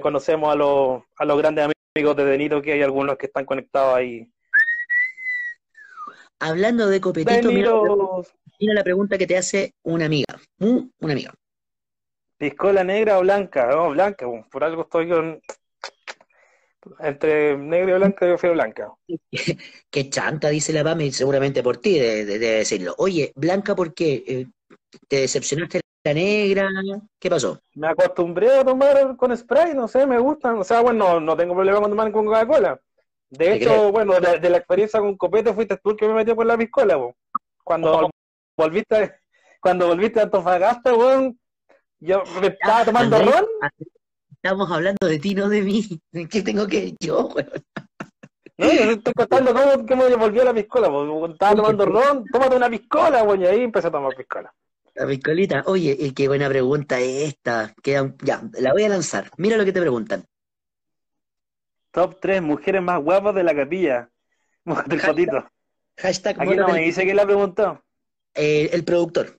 conocemos 0.00 0.50
a 0.50 0.54
los, 0.54 1.02
a 1.18 1.26
los 1.26 1.36
grandes 1.36 1.68
amigos 1.94 2.16
de 2.16 2.24
Denito, 2.24 2.62
que 2.62 2.72
hay 2.72 2.80
algunos 2.80 3.18
que 3.18 3.26
están 3.26 3.44
conectados 3.44 3.94
ahí. 3.94 4.26
Hablando 6.40 6.88
de 6.88 7.00
copetito, 7.00 7.50
mira, 7.52 7.72
mira, 8.58 8.74
la 8.74 8.84
pregunta 8.84 9.16
que 9.16 9.26
te 9.26 9.36
hace 9.36 9.74
una 9.82 10.06
amiga, 10.06 10.38
una 10.58 11.12
amiga. 11.12 11.32
¿Piscola 12.36 12.84
negra 12.84 13.18
o 13.18 13.22
blanca? 13.22 13.68
No, 13.70 13.90
blanca, 13.90 14.26
por 14.50 14.64
algo 14.64 14.82
estoy 14.82 15.08
con... 15.08 15.40
Entre 17.00 17.56
negra 17.56 17.92
y 17.92 17.98
blanca 17.98 18.26
yo 18.26 18.32
prefiero 18.32 18.54
blanca. 18.54 18.92
Qué 19.90 20.10
chanta, 20.10 20.50
dice 20.50 20.72
la 20.72 20.84
Pami, 20.84 21.10
seguramente 21.12 21.62
por 21.62 21.78
ti 21.78 21.98
de, 21.98 22.24
decirlo. 22.38 22.94
Oye, 22.98 23.32
blanca, 23.34 23.74
¿por 23.74 23.94
qué? 23.94 24.22
Eh, 24.26 24.46
¿Te 25.08 25.20
decepcionaste 25.20 25.80
la 26.04 26.12
negra? 26.12 26.68
¿Qué 27.18 27.30
pasó? 27.30 27.60
Me 27.74 27.88
acostumbré 27.88 28.58
a 28.58 28.64
tomar 28.64 29.16
con 29.16 29.34
spray, 29.34 29.74
no 29.74 29.88
sé, 29.88 30.06
me 30.06 30.18
gustan. 30.18 30.58
O 30.58 30.64
sea, 30.64 30.82
bueno, 30.82 31.20
no 31.20 31.36
tengo 31.36 31.54
problema 31.54 31.80
con 31.80 31.90
tomar 31.90 32.12
con 32.12 32.26
Coca-Cola. 32.26 32.78
De 33.38 33.54
hecho, 33.54 33.90
bueno, 33.90 34.14
de, 34.20 34.50
la 34.50 34.58
experiencia 34.58 35.00
con 35.00 35.16
copete 35.16 35.52
fuiste 35.52 35.76
tú 35.82 35.90
el 35.90 35.96
que 35.96 36.08
me 36.08 36.14
metió 36.14 36.36
con 36.36 36.46
la 36.46 36.56
piscola, 36.56 36.98
Cuando 37.62 38.10
volviste, 38.56 39.14
cuando 39.60 39.88
volviste 39.88 40.20
a 40.20 40.24
Antofagasta, 40.24 40.94
weón, 40.94 41.38
yo 42.00 42.22
me 42.40 42.48
estaba 42.48 42.84
tomando 42.84 43.18
ron. 43.18 43.46
Estamos 44.30 44.70
hablando 44.70 45.06
de 45.06 45.18
ti, 45.18 45.34
no 45.34 45.48
de 45.48 45.62
mí. 45.62 46.00
¿Qué 46.30 46.42
tengo 46.42 46.66
que 46.66 46.94
yo, 47.00 47.30
No, 48.58 48.72
yo 48.72 48.90
estoy 48.92 49.12
contando 49.14 49.54
cómo, 49.54 49.86
cómo 49.86 50.04
a 50.04 50.44
la 50.44 50.54
piscola. 50.54 50.88
Estaba 51.32 51.56
tomando 51.56 51.86
ron, 51.86 52.24
tómate 52.26 52.56
una 52.56 52.68
piscola, 52.68 53.22
güey, 53.22 53.42
y 53.42 53.46
ahí 53.46 53.62
empecé 53.62 53.88
a 53.88 53.90
tomar 53.90 54.14
piscola. 54.14 54.52
La 54.94 55.06
piscolita. 55.06 55.64
Oye, 55.66 56.12
qué 56.14 56.28
buena 56.28 56.48
pregunta 56.48 57.00
es 57.00 57.28
esta. 57.28 57.74
ya, 58.22 58.42
la 58.60 58.72
voy 58.72 58.84
a 58.84 58.88
lanzar. 58.90 59.30
Mira 59.38 59.56
lo 59.56 59.64
que 59.64 59.72
te 59.72 59.80
preguntan. 59.80 60.24
Top 61.94 62.18
3 62.20 62.42
mujeres 62.42 62.82
más 62.82 63.00
guapas 63.00 63.36
de 63.36 63.44
la 63.44 63.54
capilla. 63.54 64.10
Del 64.86 65.00
fotito. 65.00 65.48
Hashtag 65.96 66.42
Aquí 66.42 66.56
no 66.56 66.66
me 66.66 66.80
dice 66.80 67.04
quién 67.04 67.16
la 67.16 67.24
preguntó. 67.24 67.80
Eh, 68.34 68.68
el 68.72 68.84
productor. 68.84 69.38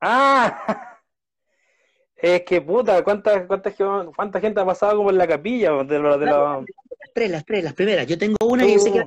Ah, 0.00 0.92
Es 2.16 2.42
que 2.42 2.60
puta, 2.62 3.02
¿cuánta, 3.02 3.46
cuánta, 3.46 3.70
cuánta 4.16 4.40
gente 4.40 4.58
ha 4.58 4.64
pasado 4.64 4.96
como 4.96 5.10
en 5.10 5.18
la 5.18 5.26
capilla? 5.26 5.72
De, 5.82 5.98
de 5.98 6.00
Las 6.00 6.64
tres, 7.12 7.30
las 7.30 7.44
tres, 7.44 7.64
las 7.64 7.74
primeras. 7.74 8.06
Yo 8.06 8.16
tengo 8.16 8.36
una 8.46 8.64
y 8.64 8.78
sé 8.78 8.92
que... 8.92 9.04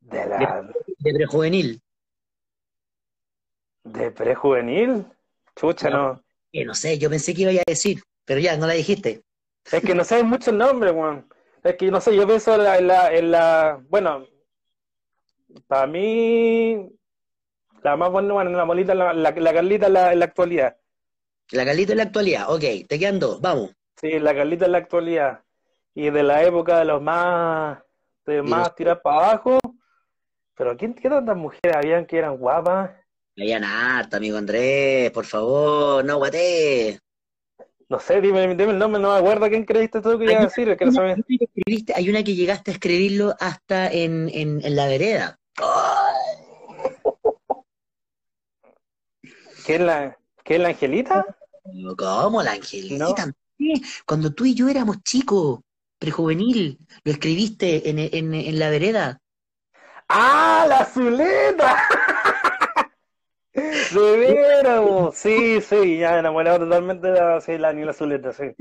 De 0.00 0.26
la... 0.26 0.68
De, 0.98 1.14
prejuvenil. 1.14 1.80
¿De 3.84 4.10
prejuvenil? 4.10 5.06
Chucha, 5.56 5.88
no. 5.88 6.22
Que 6.52 6.66
no 6.66 6.74
sé, 6.74 6.98
yo 6.98 7.08
pensé 7.08 7.32
que 7.32 7.42
iba 7.42 7.52
a 7.52 7.64
decir, 7.66 8.02
pero 8.28 8.40
ya, 8.40 8.58
no 8.58 8.66
la 8.66 8.74
dijiste. 8.74 9.24
Es 9.72 9.82
que 9.82 9.94
no 9.94 10.04
sé 10.04 10.22
mucho 10.22 10.50
el 10.50 10.58
nombre, 10.58 10.92
Juan. 10.92 11.26
Es 11.64 11.76
que 11.76 11.90
no 11.90 11.98
sé, 11.98 12.14
yo 12.14 12.26
pienso 12.26 12.54
en 12.54 12.86
la, 12.86 13.12
en 13.12 13.30
la 13.30 13.82
bueno, 13.88 14.26
para 15.66 15.86
mí 15.86 16.90
la 17.82 17.96
más 17.96 18.12
buena, 18.12 18.34
bueno, 18.34 18.50
la 18.50 18.66
molita, 18.66 18.94
la, 18.94 19.14
la, 19.14 19.34
Carlita 19.34 19.86
en 19.86 19.92
la, 19.94 20.24
actualidad. 20.24 20.76
La 21.52 21.64
Carlita 21.64 21.92
en 21.92 21.98
la 21.98 22.04
actualidad, 22.04 22.52
ok, 22.52 22.86
te 22.86 22.98
quedan 22.98 23.18
dos, 23.18 23.40
vamos. 23.40 23.74
Sí, 23.98 24.18
la 24.18 24.34
Carlita 24.34 24.66
en 24.66 24.72
la 24.72 24.78
actualidad. 24.78 25.42
Y 25.94 26.10
de 26.10 26.22
la 26.22 26.44
época 26.44 26.78
de 26.78 26.84
los 26.84 27.00
más, 27.00 27.78
de 28.26 28.42
más 28.42 28.74
tirar 28.74 29.00
para 29.00 29.30
abajo. 29.30 29.58
Pero 30.54 30.76
¿quién, 30.76 30.94
¿qué 30.94 31.08
tantas 31.08 31.36
mujeres 31.36 31.74
habían 31.74 32.04
que 32.04 32.18
eran 32.18 32.36
guapas? 32.36 32.90
Habían 33.36 33.64
harta, 33.64 34.18
amigo 34.18 34.36
Andrés, 34.36 35.10
por 35.12 35.24
favor, 35.24 36.04
no 36.04 36.18
guate. 36.18 37.00
No 37.90 37.98
sé, 37.98 38.20
dime, 38.20 38.46
dime, 38.48 38.72
el 38.72 38.78
nombre, 38.78 39.00
no 39.00 39.12
me 39.12 39.18
acuerdo 39.18 39.48
quién 39.48 39.64
creíste 39.64 40.02
tú 40.02 40.18
que 40.18 40.24
iba 40.24 40.40
a 40.40 40.44
decir. 40.44 40.76
Que 40.76 40.84
no 40.84 41.00
hay 41.94 42.10
una 42.10 42.22
que 42.22 42.34
llegaste 42.34 42.70
a 42.70 42.74
escribirlo 42.74 43.34
hasta 43.40 43.90
en, 43.90 44.28
en, 44.28 44.60
en 44.62 44.76
la 44.76 44.86
vereda. 44.86 45.38
¿Qué 49.64 49.74
es 49.76 49.80
la, 49.80 50.18
qué 50.44 50.56
es 50.56 50.60
la 50.60 50.68
Angelita? 50.68 51.24
¿Cómo 51.96 52.42
la 52.42 52.52
Angelita? 52.52 53.32
Cuando 54.06 54.34
tú 54.34 54.44
y 54.44 54.54
yo 54.54 54.68
éramos 54.68 55.02
chicos, 55.02 55.60
prejuvenil, 55.98 56.78
lo 57.04 57.12
escribiste 57.12 57.88
en, 57.88 57.98
en, 57.98 58.34
en 58.34 58.58
la 58.58 58.68
vereda. 58.70 59.20
¡Ah, 60.08 60.66
la 60.68 60.84
Zuleta! 60.84 61.88
De 63.94 64.16
veras, 64.18 65.14
sí, 65.14 65.60
sí, 65.60 65.98
ya 65.98 66.18
enamorado 66.18 66.60
totalmente 66.60 67.08
de 67.08 67.18
la, 67.18 67.40
sí, 67.40 67.58
la 67.58 67.68
Daniela 67.68 67.92
Zuleta, 67.92 68.32
sí. 68.32 68.54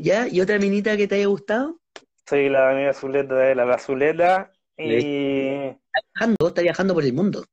¿Ya? 0.00 0.28
¿Y 0.28 0.40
otra 0.40 0.58
minita 0.58 0.96
que 0.96 1.08
te 1.08 1.16
haya 1.16 1.26
gustado? 1.26 1.78
Sí, 2.26 2.48
la 2.48 2.60
Daniela 2.60 2.94
Zuleta, 2.94 3.54
la, 3.54 3.64
la 3.64 3.78
Zuleta. 3.78 4.52
Y... 4.76 4.96
Está 4.96 6.00
viajando, 6.14 6.48
está 6.48 6.62
viajando 6.62 6.94
por 6.94 7.04
el 7.04 7.12
mundo. 7.12 7.44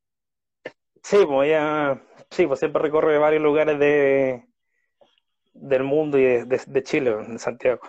Sí, 1.04 1.18
pues 1.26 1.50
ya 1.50 2.02
Sí, 2.32 2.46
pues 2.46 2.60
siempre 2.60 2.82
recorre 2.82 3.18
varios 3.18 3.42
lugares 3.42 3.80
de 3.80 4.46
del 5.54 5.84
mundo 5.84 6.18
y 6.18 6.24
de, 6.24 6.84
Chile, 6.84 7.12
en 7.12 7.38
Santiago. 7.38 7.82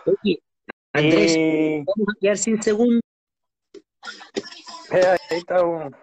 Andrés, 0.92 1.36
vamos 1.86 2.08
a 2.08 2.20
quedar 2.20 2.38
sin 2.38 2.60
segundo. 2.60 3.00
Eh, 4.90 5.06
ahí 5.30 5.38
está 5.38 5.62
un... 5.62 5.94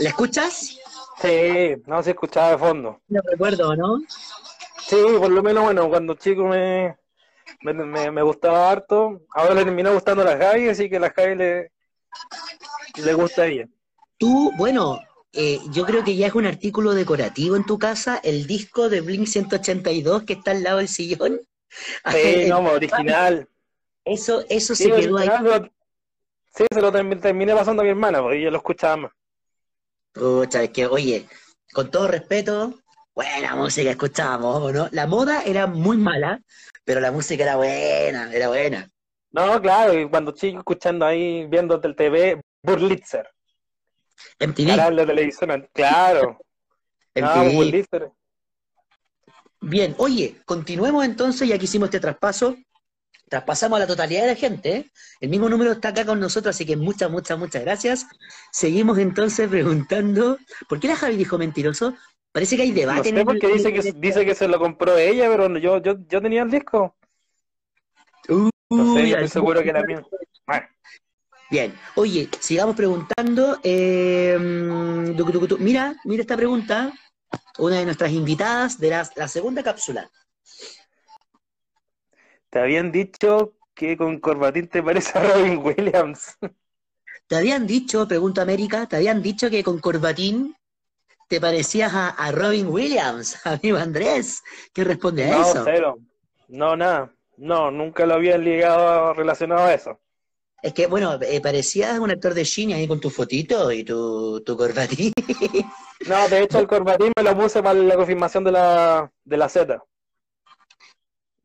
¿Le 0.00 0.08
escuchas? 0.08 0.80
Sí, 1.20 1.82
no 1.86 2.02
se 2.02 2.10
escuchaba 2.10 2.50
de 2.50 2.58
fondo. 2.58 3.00
Lo 3.08 3.20
recuerdo, 3.22 3.74
¿no? 3.74 3.98
Sí, 4.86 4.96
por 5.18 5.30
lo 5.30 5.42
menos, 5.42 5.64
bueno, 5.64 5.88
cuando 5.88 6.14
chico 6.14 6.44
me, 6.44 6.96
me, 7.62 8.10
me, 8.10 8.22
gustaba 8.22 8.70
harto. 8.70 9.22
Ahora 9.34 9.54
le 9.54 9.64
terminó 9.64 9.92
gustando 9.92 10.22
la 10.22 10.36
Javi, 10.36 10.68
así 10.68 10.88
que 10.90 11.00
la 11.00 11.10
Javi 11.10 11.34
le, 11.34 11.72
le 13.02 13.14
gusta 13.14 13.42
a 13.42 13.46
ella. 13.46 13.68
Tú, 14.18 14.52
bueno, 14.56 15.00
eh, 15.32 15.58
yo 15.70 15.84
creo 15.84 16.04
que 16.04 16.16
ya 16.16 16.28
es 16.28 16.34
un 16.34 16.46
artículo 16.46 16.94
decorativo 16.94 17.56
en 17.56 17.64
tu 17.64 17.78
casa, 17.78 18.20
el 18.22 18.46
disco 18.46 18.88
de 18.88 19.00
Blink 19.00 19.26
182 19.26 20.22
que 20.22 20.34
está 20.34 20.52
al 20.52 20.62
lado 20.62 20.78
del 20.78 20.88
sillón. 20.88 21.40
Sí, 22.12 22.46
no, 22.48 22.58
original. 22.72 23.48
Eso, 24.04 24.44
eso 24.48 24.74
se 24.74 24.90
quedó 24.90 25.18
ahí. 25.18 25.28
sí, 26.54 26.64
se 26.72 26.80
lo 26.80 26.92
terminé 26.92 27.54
pasando 27.54 27.82
a 27.82 27.84
mi 27.84 27.90
hermana, 27.90 28.22
porque 28.22 28.38
ella 28.38 28.50
lo 28.50 28.58
escuchaba 28.58 28.96
más. 28.96 29.12
Pucha, 30.16 30.62
es 30.62 30.70
que, 30.70 30.86
oye, 30.86 31.28
con 31.74 31.90
todo 31.90 32.08
respeto, 32.08 32.74
buena 33.14 33.54
música 33.54 33.90
escuchábamos, 33.90 34.72
¿no? 34.72 34.88
La 34.92 35.06
moda 35.06 35.42
era 35.42 35.66
muy 35.66 35.98
mala, 35.98 36.40
pero 36.84 37.00
la 37.00 37.12
música 37.12 37.42
era 37.44 37.56
buena, 37.56 38.32
era 38.32 38.48
buena. 38.48 38.90
No, 39.30 39.60
claro, 39.60 39.92
y 39.98 40.08
cuando 40.08 40.32
chico 40.32 40.58
escuchando 40.58 41.04
ahí, 41.04 41.46
viendo 41.46 41.78
el 41.82 41.94
TV, 41.94 42.40
Burlitzer. 42.62 43.28
MTV. 44.40 44.68
Canal 44.68 44.96
de 44.96 45.06
televisión, 45.06 45.68
claro. 45.74 46.38
MTV. 47.14 48.10
Bien, 49.60 49.94
oye, 49.98 50.40
continuemos 50.46 51.04
entonces, 51.04 51.46
ya 51.46 51.58
que 51.58 51.64
hicimos 51.64 51.88
este 51.88 52.00
traspaso. 52.00 52.56
Traspasamos 53.28 53.76
a 53.76 53.80
la 53.80 53.86
totalidad 53.86 54.22
de 54.22 54.28
la 54.28 54.34
gente. 54.36 54.76
¿eh? 54.76 54.90
El 55.20 55.30
mismo 55.30 55.48
número 55.48 55.72
está 55.72 55.88
acá 55.88 56.04
con 56.04 56.20
nosotros, 56.20 56.54
así 56.54 56.64
que 56.64 56.76
muchas, 56.76 57.10
muchas, 57.10 57.38
muchas 57.38 57.62
gracias. 57.62 58.06
Seguimos 58.52 58.98
entonces 58.98 59.48
preguntando, 59.48 60.38
¿por 60.68 60.78
qué 60.78 60.88
la 60.88 60.96
Javi 60.96 61.16
dijo 61.16 61.36
mentiroso? 61.36 61.94
Parece 62.30 62.56
que 62.56 62.62
hay 62.62 62.72
debate. 62.72 63.10
No 63.12 63.18
sé 63.18 63.24
porque 63.24 63.48
dice 63.48 63.72
que, 63.72 63.92
dice 63.92 64.24
que 64.24 64.34
se 64.34 64.46
lo 64.46 64.58
compró 64.58 64.96
ella, 64.96 65.28
pero 65.28 65.58
yo, 65.58 65.78
yo, 65.78 65.96
yo 66.06 66.22
tenía 66.22 66.42
el 66.42 66.50
disco. 66.50 66.94
no 68.28 68.94
sé, 68.94 69.10
estoy 69.10 69.28
seguro 69.28 69.62
que 69.62 69.70
era 69.70 69.82
mío. 69.82 70.06
Bien, 71.50 71.74
oye, 71.94 72.28
sigamos 72.40 72.76
preguntando. 72.76 73.58
Eh, 73.62 74.36
mira, 75.58 75.96
mira 76.04 76.20
esta 76.20 76.36
pregunta. 76.36 76.92
Una 77.58 77.78
de 77.78 77.86
nuestras 77.86 78.12
invitadas 78.12 78.78
de 78.78 78.90
la, 78.90 79.10
la 79.16 79.28
segunda 79.28 79.62
cápsula. 79.62 80.10
Te 82.56 82.62
habían 82.62 82.90
dicho 82.90 83.52
que 83.74 83.98
con 83.98 84.18
Corbatín 84.18 84.66
te 84.66 84.82
parece 84.82 85.18
a 85.18 85.22
Robin 85.24 85.58
Williams. 85.58 86.38
Te 87.26 87.36
habían 87.36 87.66
dicho, 87.66 88.08
pregunta 88.08 88.40
América, 88.40 88.86
te 88.88 88.96
habían 88.96 89.20
dicho 89.20 89.50
que 89.50 89.62
con 89.62 89.78
Corbatín 89.78 90.56
te 91.28 91.38
parecías 91.38 91.92
a, 91.94 92.32
Robin 92.32 92.68
Williams, 92.68 93.38
amigo 93.44 93.76
Andrés. 93.76 94.42
¿Qué 94.72 94.84
responde 94.84 95.24
a 95.24 95.42
eso? 95.42 95.54
No, 95.56 95.64
cero. 95.66 95.98
No, 96.48 96.76
nada. 96.76 97.12
No, 97.36 97.70
nunca 97.70 98.06
lo 98.06 98.14
habían 98.14 98.42
ligado 98.42 99.12
relacionado 99.12 99.66
a 99.66 99.74
eso. 99.74 100.00
Es 100.62 100.72
que, 100.72 100.86
bueno, 100.86 101.18
eh, 101.20 101.42
parecías 101.42 101.98
un 101.98 102.10
actor 102.10 102.32
de 102.32 102.46
cine 102.46 102.72
ahí 102.72 102.88
con 102.88 103.00
tu 103.00 103.10
fotito 103.10 103.70
y 103.70 103.84
tu, 103.84 104.40
tu 104.40 104.56
corbatín. 104.56 105.12
No, 106.08 106.26
de 106.28 106.42
hecho 106.42 106.58
el 106.60 106.66
corbatín 106.66 107.12
me 107.16 107.22
lo 107.22 107.36
puse 107.36 107.62
para 107.62 107.78
la 107.78 107.96
confirmación 107.96 108.44
de 108.44 108.52
la, 108.52 109.12
de 109.24 109.36
la 109.36 109.48
Z. 109.50 109.82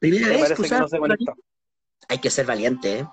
¿Primera 0.02 0.30
vez 0.30 0.54
que 0.54 0.68
no 0.68 0.88
Hay 2.10 2.18
que 2.18 2.32
ser 2.32 2.47
valiente, 2.47 2.99
¿eh? 2.99 3.08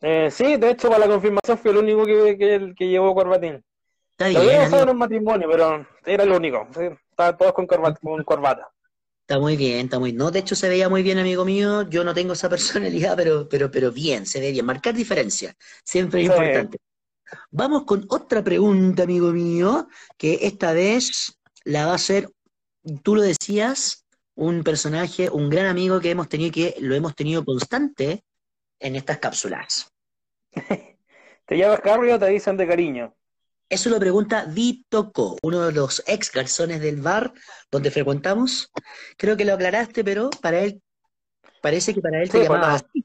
¿eh? 0.00 0.30
Sí, 0.32 0.56
de 0.56 0.70
hecho 0.70 0.88
para 0.88 1.06
la 1.06 1.06
confirmación 1.06 1.58
fui 1.58 1.70
el 1.70 1.76
único 1.76 2.04
que, 2.04 2.36
que, 2.36 2.74
que 2.76 2.88
llevó 2.88 3.14
corbatín. 3.14 3.64
Está 4.10 4.26
bien, 4.26 4.40
había 4.40 4.66
usado 4.66 4.82
en 4.82 4.90
un 4.90 4.98
matrimonio, 4.98 5.48
pero 5.48 5.86
era 6.04 6.24
el 6.24 6.32
único. 6.32 6.66
Estaban 7.10 7.36
todos 7.38 7.52
con 7.52 7.66
con 7.68 8.24
corbata. 8.24 8.68
Está 9.20 9.38
muy 9.38 9.56
bien, 9.56 9.84
está 9.84 10.00
muy 10.00 10.12
No, 10.12 10.32
de 10.32 10.40
hecho 10.40 10.56
se 10.56 10.68
veía 10.68 10.88
muy 10.88 11.04
bien, 11.04 11.18
amigo 11.18 11.44
mío. 11.44 11.88
Yo 11.88 12.02
no 12.02 12.14
tengo 12.14 12.32
esa 12.32 12.48
personalidad, 12.50 13.16
pero, 13.16 13.48
pero, 13.48 13.70
pero 13.70 13.92
bien, 13.92 14.26
se 14.26 14.40
ve 14.40 14.50
bien. 14.50 14.66
Marcar 14.66 14.92
diferencia, 14.92 15.54
siempre 15.84 16.22
es 16.22 16.26
importante. 16.26 16.78
Vamos 17.52 17.84
con 17.84 18.06
otra 18.08 18.42
pregunta, 18.42 19.04
amigo 19.04 19.30
mío, 19.30 19.86
que 20.18 20.40
esta 20.42 20.72
vez 20.72 21.38
la 21.62 21.86
va 21.86 21.92
a 21.92 21.94
hacer, 21.94 22.28
tú 23.04 23.14
lo 23.14 23.22
decías, 23.22 23.99
un 24.40 24.64
personaje, 24.64 25.28
un 25.28 25.50
gran 25.50 25.66
amigo 25.66 26.00
que 26.00 26.10
hemos 26.10 26.26
tenido 26.26 26.50
que 26.50 26.74
lo 26.80 26.94
hemos 26.94 27.14
tenido 27.14 27.44
constante 27.44 28.24
en 28.78 28.96
estas 28.96 29.18
cápsulas. 29.18 29.92
¿Te 31.46 31.58
llamas 31.58 31.80
Carrie 31.80 32.14
o 32.14 32.18
te 32.18 32.26
dicen 32.28 32.56
de 32.56 32.66
cariño? 32.66 33.14
Eso 33.68 33.90
lo 33.90 34.00
pregunta 34.00 34.46
Vitoco, 34.46 35.36
uno 35.42 35.66
de 35.66 35.72
los 35.72 36.02
ex 36.06 36.32
garzones 36.32 36.80
del 36.80 37.02
bar 37.02 37.34
donde 37.70 37.90
frecuentamos. 37.90 38.72
Creo 39.18 39.36
que 39.36 39.44
lo 39.44 39.54
aclaraste, 39.54 40.02
pero 40.02 40.30
para 40.40 40.60
él, 40.60 40.80
parece 41.60 41.92
que 41.92 42.00
para 42.00 42.22
él 42.22 42.30
te 42.30 42.42
llamaba 42.42 42.74
así. 42.74 43.04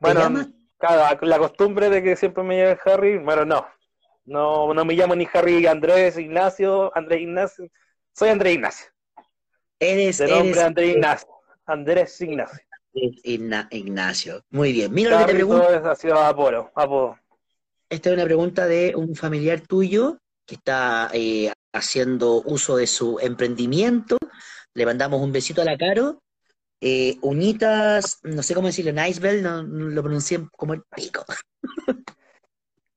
Bueno, 0.00 0.44
claro, 0.76 1.24
la 1.24 1.38
costumbre 1.38 1.88
de 1.88 2.02
que 2.02 2.16
siempre 2.16 2.42
me 2.42 2.58
llame 2.58 2.78
Harry, 2.84 3.18
bueno, 3.18 3.44
no. 3.44 3.64
No, 4.24 4.74
no 4.74 4.84
me 4.84 4.94
llamo 4.94 5.14
ni 5.14 5.26
Harry 5.32 5.66
Andrés 5.66 6.18
Ignacio, 6.18 6.90
Andrés 6.96 7.20
Ignacio. 7.20 7.70
Soy 8.18 8.30
Andrés 8.30 8.54
Ignacio. 8.56 8.86
Eres, 9.78 10.18
de 10.18 10.26
nombre 10.26 10.60
Andrés 10.60 10.96
Ignacio. 10.96 11.28
Andrés 11.66 12.20
Ignacio. 12.20 12.60
Ignacio. 13.70 14.44
Muy 14.50 14.72
bien. 14.72 14.92
Mira 14.92 15.10
lo 15.12 15.18
que 15.18 15.24
te 15.26 15.34
pregunto. 15.34 15.68
Ha 15.68 15.94
sido 15.94 16.18
apodo. 16.18 16.68
apodo. 16.74 17.16
Esta 17.88 18.08
es 18.08 18.14
una 18.16 18.24
pregunta 18.24 18.66
de 18.66 18.92
un 18.96 19.14
familiar 19.14 19.60
tuyo 19.60 20.18
que 20.44 20.56
está 20.56 21.10
eh, 21.12 21.52
haciendo 21.72 22.42
uso 22.44 22.76
de 22.76 22.88
su 22.88 23.20
emprendimiento. 23.20 24.18
Le 24.74 24.84
mandamos 24.84 25.22
un 25.22 25.30
besito 25.30 25.62
a 25.62 25.66
la 25.66 25.78
Caro. 25.78 26.20
Eh, 26.80 27.18
unitas, 27.22 28.18
no 28.24 28.42
sé 28.42 28.52
cómo 28.52 28.66
decirlo, 28.66 28.90
Nicebell, 28.90 29.44
no, 29.44 29.62
lo 29.62 30.02
pronuncié 30.02 30.40
como 30.56 30.74
el 30.74 30.82
pico. 30.96 31.24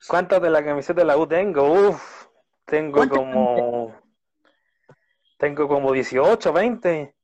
¿Cuántas 0.08 0.42
de 0.42 0.50
la 0.50 0.66
camiseta 0.66 1.02
de 1.02 1.06
la 1.06 1.16
U 1.16 1.28
tengo? 1.28 1.90
Uf, 1.90 2.26
tengo 2.66 3.08
como. 3.08 4.01
Tengo 5.42 5.68
como 5.68 5.92
18, 5.92 6.54
20. 6.54 7.16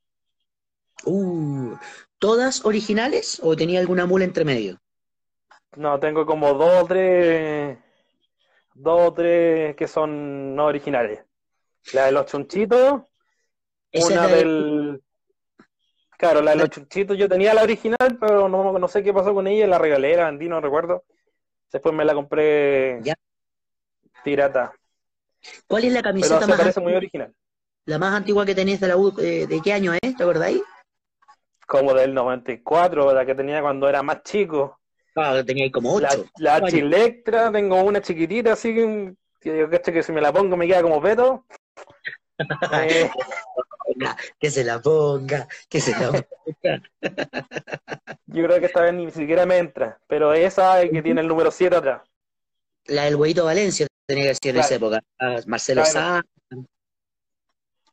Uh, 1.06 1.76
¿Todas 2.18 2.66
originales 2.66 3.40
o 3.44 3.56
tenía 3.56 3.80
alguna 3.80 4.08
mula 4.08 4.26
entre 4.26 4.44
medio? 4.44 4.82
No, 5.76 6.00
tengo 6.00 6.26
como 6.26 6.56
dos 6.56 6.82
o 6.82 6.88
tres, 6.88 7.78
dos 8.74 9.10
o 9.10 9.14
tres 9.14 9.76
que 9.76 9.88
son 9.88 10.56
no 10.56 10.66
originales. 10.66 11.26
La 11.94 12.08
de 12.08 12.12
los 12.12 12.26
chunchitos, 12.26 13.04
una 13.94 14.28
del... 14.28 15.00
Claro, 16.18 16.42
la 16.42 16.52
de 16.52 16.58
los 16.58 16.70
chunchitos, 16.72 17.16
yo 17.20 17.30
tenía 17.30 17.54
la 17.54 17.62
original, 17.62 18.18
pero 18.20 18.50
no, 18.50 18.80
no 18.80 18.88
sé 18.88 19.04
qué 19.04 19.14
pasó 19.14 19.32
con 19.36 19.46
ella, 19.46 19.68
la 19.68 19.78
regalé, 19.78 20.18
la 20.18 20.26
vendí, 20.26 20.50
no 20.50 20.60
recuerdo. 20.60 21.04
Después 21.72 21.94
me 21.94 22.04
la 22.04 22.16
compré 22.16 23.00
¿Ya? 23.04 23.14
pirata. 24.24 24.74
¿Cuál 25.68 25.84
es 25.84 25.94
la 25.94 26.02
camiseta 26.02 26.40
pero 26.40 26.48
más 26.48 26.58
parece 26.58 26.80
muy 26.80 26.96
original? 26.96 27.32
La 27.88 27.98
más 27.98 28.14
antigua 28.14 28.46
que 28.46 28.54
tenías 28.54 28.82
de 28.82 28.90
la 28.90 28.98
U, 28.98 29.14
eh, 29.18 29.48
¿de 29.48 29.62
qué 29.62 29.72
año 29.72 29.94
es? 29.94 30.18
¿Te 30.18 30.22
acordáis? 30.22 30.62
Como 31.66 31.94
del 31.94 32.14
94, 32.14 33.14
la 33.14 33.26
que 33.26 33.34
tenía 33.34 33.62
cuando 33.62 33.88
era 33.88 34.04
más 34.04 34.24
chico. 34.24 34.78
Ah, 35.16 35.42
tenía 35.46 35.72
como 35.72 35.94
ocho. 35.94 36.26
La, 36.38 36.60
la 36.60 36.68
Chilectra, 36.68 37.50
tengo 37.50 37.82
una 37.82 38.02
chiquitita, 38.02 38.54
así 38.54 38.76
que, 38.76 39.14
yo 39.42 39.70
creo 39.70 39.82
que 39.82 40.04
si 40.04 40.12
me 40.12 40.20
la 40.20 40.34
pongo 40.34 40.58
me 40.58 40.68
queda 40.68 40.82
como 40.82 41.02
peto. 41.02 41.46
Eh, 42.84 43.10
que 44.38 44.52
se 44.52 44.64
la 44.64 44.80
ponga, 44.80 45.48
que 45.68 45.82
se 45.82 45.92
la 45.92 46.12
ponga. 46.12 46.84
yo 48.28 48.44
creo 48.44 48.60
que 48.60 48.66
esta 48.68 48.82
vez 48.82 48.94
ni 48.94 49.10
siquiera 49.10 49.48
me 49.48 49.58
entra, 49.58 49.98
pero 50.06 50.34
esa 50.34 50.84
es 50.84 50.92
que 50.92 51.02
tiene 51.02 51.22
el 51.22 51.28
número 51.28 51.50
7 51.50 51.78
atrás. 51.78 52.02
La 52.86 53.06
del 53.06 53.16
Huevito 53.16 53.46
Valencia 53.46 53.88
tenía 54.06 54.26
que 54.26 54.36
ser 54.36 54.56
en 54.56 54.62
esa 54.62 54.76
época. 54.76 55.02
Ah, 55.18 55.38
Marcelo 55.48 55.84
Sá. 55.84 56.22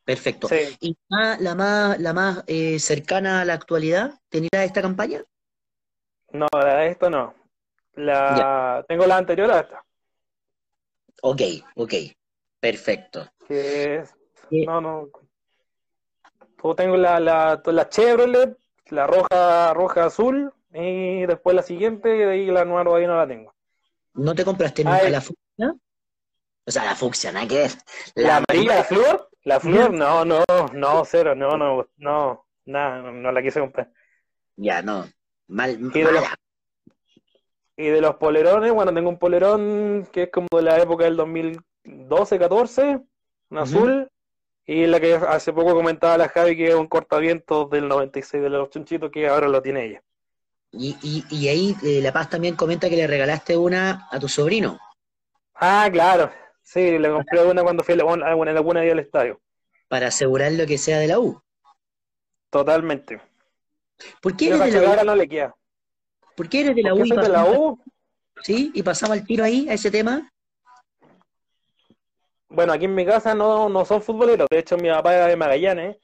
Perfecto. 0.05 0.49
¿Y 0.81 0.97
la 1.09 1.55
más, 1.55 1.99
la 1.99 2.13
más 2.13 2.45
eh, 2.47 2.79
cercana 2.79 3.41
a 3.41 3.45
la 3.45 3.55
actualidad? 3.55 4.21
¿Tenía 4.29 4.65
esta 4.65 4.83
campaña? 4.83 5.25
No, 6.33 6.47
la 6.53 6.77
de 6.77 6.89
esto 6.91 7.09
no. 7.09 7.35
La... 7.95 8.85
Tengo 8.87 9.07
la 9.07 9.17
anterior 9.17 9.51
a 9.51 9.61
esta. 9.61 9.85
Ok, 11.23 11.41
ok. 11.77 11.95
Perfecto. 12.61 13.31
Que 13.49 13.97
es... 13.97 14.15
No, 14.51 14.81
no. 14.81 15.09
Yo 16.63 16.75
tengo 16.75 16.97
la, 16.97 17.19
la, 17.21 17.63
la 17.65 17.89
Chevrolet, 17.89 18.57
la 18.89 19.07
roja, 19.07 19.73
roja 19.75 20.07
azul, 20.07 20.53
y 20.73 21.25
después 21.27 21.55
la 21.55 21.63
siguiente, 21.63 22.15
y 22.15 22.19
de 22.19 22.31
ahí 22.31 22.47
la 22.47 22.65
nueva 22.65 22.99
ahí 22.99 23.07
no 23.07 23.17
la 23.17 23.27
tengo. 23.27 23.55
¿No 24.15 24.35
te 24.35 24.45
compraste 24.45 24.85
nunca 24.85 25.09
la 25.09 25.21
fucsia? 25.21 25.75
O 26.67 26.71
sea, 26.71 26.85
la 26.85 26.95
fucsia, 26.95 27.33
¿no? 27.33 27.47
¿Qué 27.47 27.65
es? 27.65 27.79
¿La, 28.15 28.37
amarilla, 28.39 28.77
la 28.77 28.85
flor? 28.85 29.29
¿La 29.45 29.61
flor? 29.61 29.93
No, 29.93 30.25
no, 30.25 30.43
no, 30.73 31.05
cero, 31.05 31.35
no, 31.35 31.57
no, 31.57 31.89
no, 31.97 32.47
nada, 32.65 33.11
no, 33.13 33.33
la 33.33 33.43
quise 33.43 33.61
comprar. 33.61 33.91
Ya, 34.57 34.83
no. 34.83 35.07
Mal, 35.47 35.79
y, 35.95 36.01
de 36.01 36.13
los, 36.13 36.25
y 37.77 37.87
de 37.87 38.01
los 38.01 38.17
polerones, 38.17 38.73
bueno, 38.73 38.95
tengo 38.95 39.11
un 39.11 39.19
polerón 39.19 40.09
que 40.11 40.25
es 40.25 40.31
como 40.31 40.49
de 40.53 40.63
la 40.63 40.79
época 40.79 41.05
del 41.05 41.17
2012, 41.17 42.39
14, 42.39 43.01
un 43.51 43.59
azul, 43.59 44.11
y 44.65 44.87
la 44.87 44.99
que 45.01 45.15
hace 45.15 45.53
poco 45.53 45.75
comentaba 45.75 46.17
la 46.17 46.29
Javi 46.29 46.57
que 46.57 46.69
es 46.69 46.75
un 46.75 46.87
cortavientos 46.87 47.69
del 47.69 47.87
96 47.87 48.43
de 48.43 48.49
los 48.49 48.71
chunchitos 48.71 49.11
que 49.11 49.29
ahora 49.29 49.49
lo 49.49 49.61
tiene 49.61 49.85
ella. 49.85 50.03
Y, 50.73 50.97
y, 51.03 51.25
y 51.31 51.49
ahí 51.49 51.77
eh, 51.85 52.01
La 52.03 52.13
Paz 52.13 52.31
también 52.31 52.57
comenta 52.57 52.89
que 52.89 52.97
le 52.97 53.07
regalaste 53.07 53.57
una 53.57 54.09
a 54.11 54.19
tu 54.19 54.29
sobrino. 54.29 54.81
Ah, 55.55 55.89
claro. 55.93 56.31
Sí, 56.65 56.99
le 56.99 57.11
compré 57.11 57.45
una 57.45 57.63
cuando 57.63 57.85
fui 57.85 57.95
a 57.95 57.99
alguna, 57.99 58.27
alguna 58.27 58.81
día 58.81 58.93
al 58.93 58.99
estadio. 58.99 59.41
Para 59.89 60.09
asegurar 60.09 60.51
lo 60.53 60.67
que 60.67 60.79
sea 60.79 60.99
de 60.99 61.07
la 61.07 61.21
U. 61.21 61.41
Totalmente. 62.51 63.21
¿Por 64.21 64.37
qué 64.37 64.49
eres 64.49 64.73
de 64.73 64.81
la 64.81 65.03
U? 65.03 65.05
no 65.05 65.15
le 65.15 65.29
queda. 65.29 65.55
¿Por 66.35 66.49
qué 66.49 66.63
eres 66.63 66.75
de 66.75 66.83
la 66.83 66.95
U? 66.95 67.05
de 67.05 67.29
la 67.29 67.45
U? 67.45 67.81
Sí, 68.43 68.73
y 68.75 68.83
pasaba 68.83 69.15
el 69.15 69.25
tiro 69.25 69.45
ahí 69.45 69.69
a 69.69 69.75
ese 69.75 69.91
tema. 69.91 70.31
Bueno, 72.49 72.73
aquí 72.73 72.87
en 72.87 72.95
mi 72.95 73.05
casa 73.05 73.35
no, 73.35 73.69
no 73.69 73.85
son 73.85 74.03
futboleros. 74.03 74.49
De 74.51 74.59
hecho, 74.59 74.77
mi 74.77 74.89
papá 74.89 75.15
era 75.15 75.27
de 75.27 75.37
Magallanes. 75.37 75.97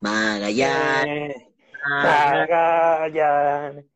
Magallanes. 0.00 1.36
Eh, 1.36 1.52
Magallanes. 1.88 3.86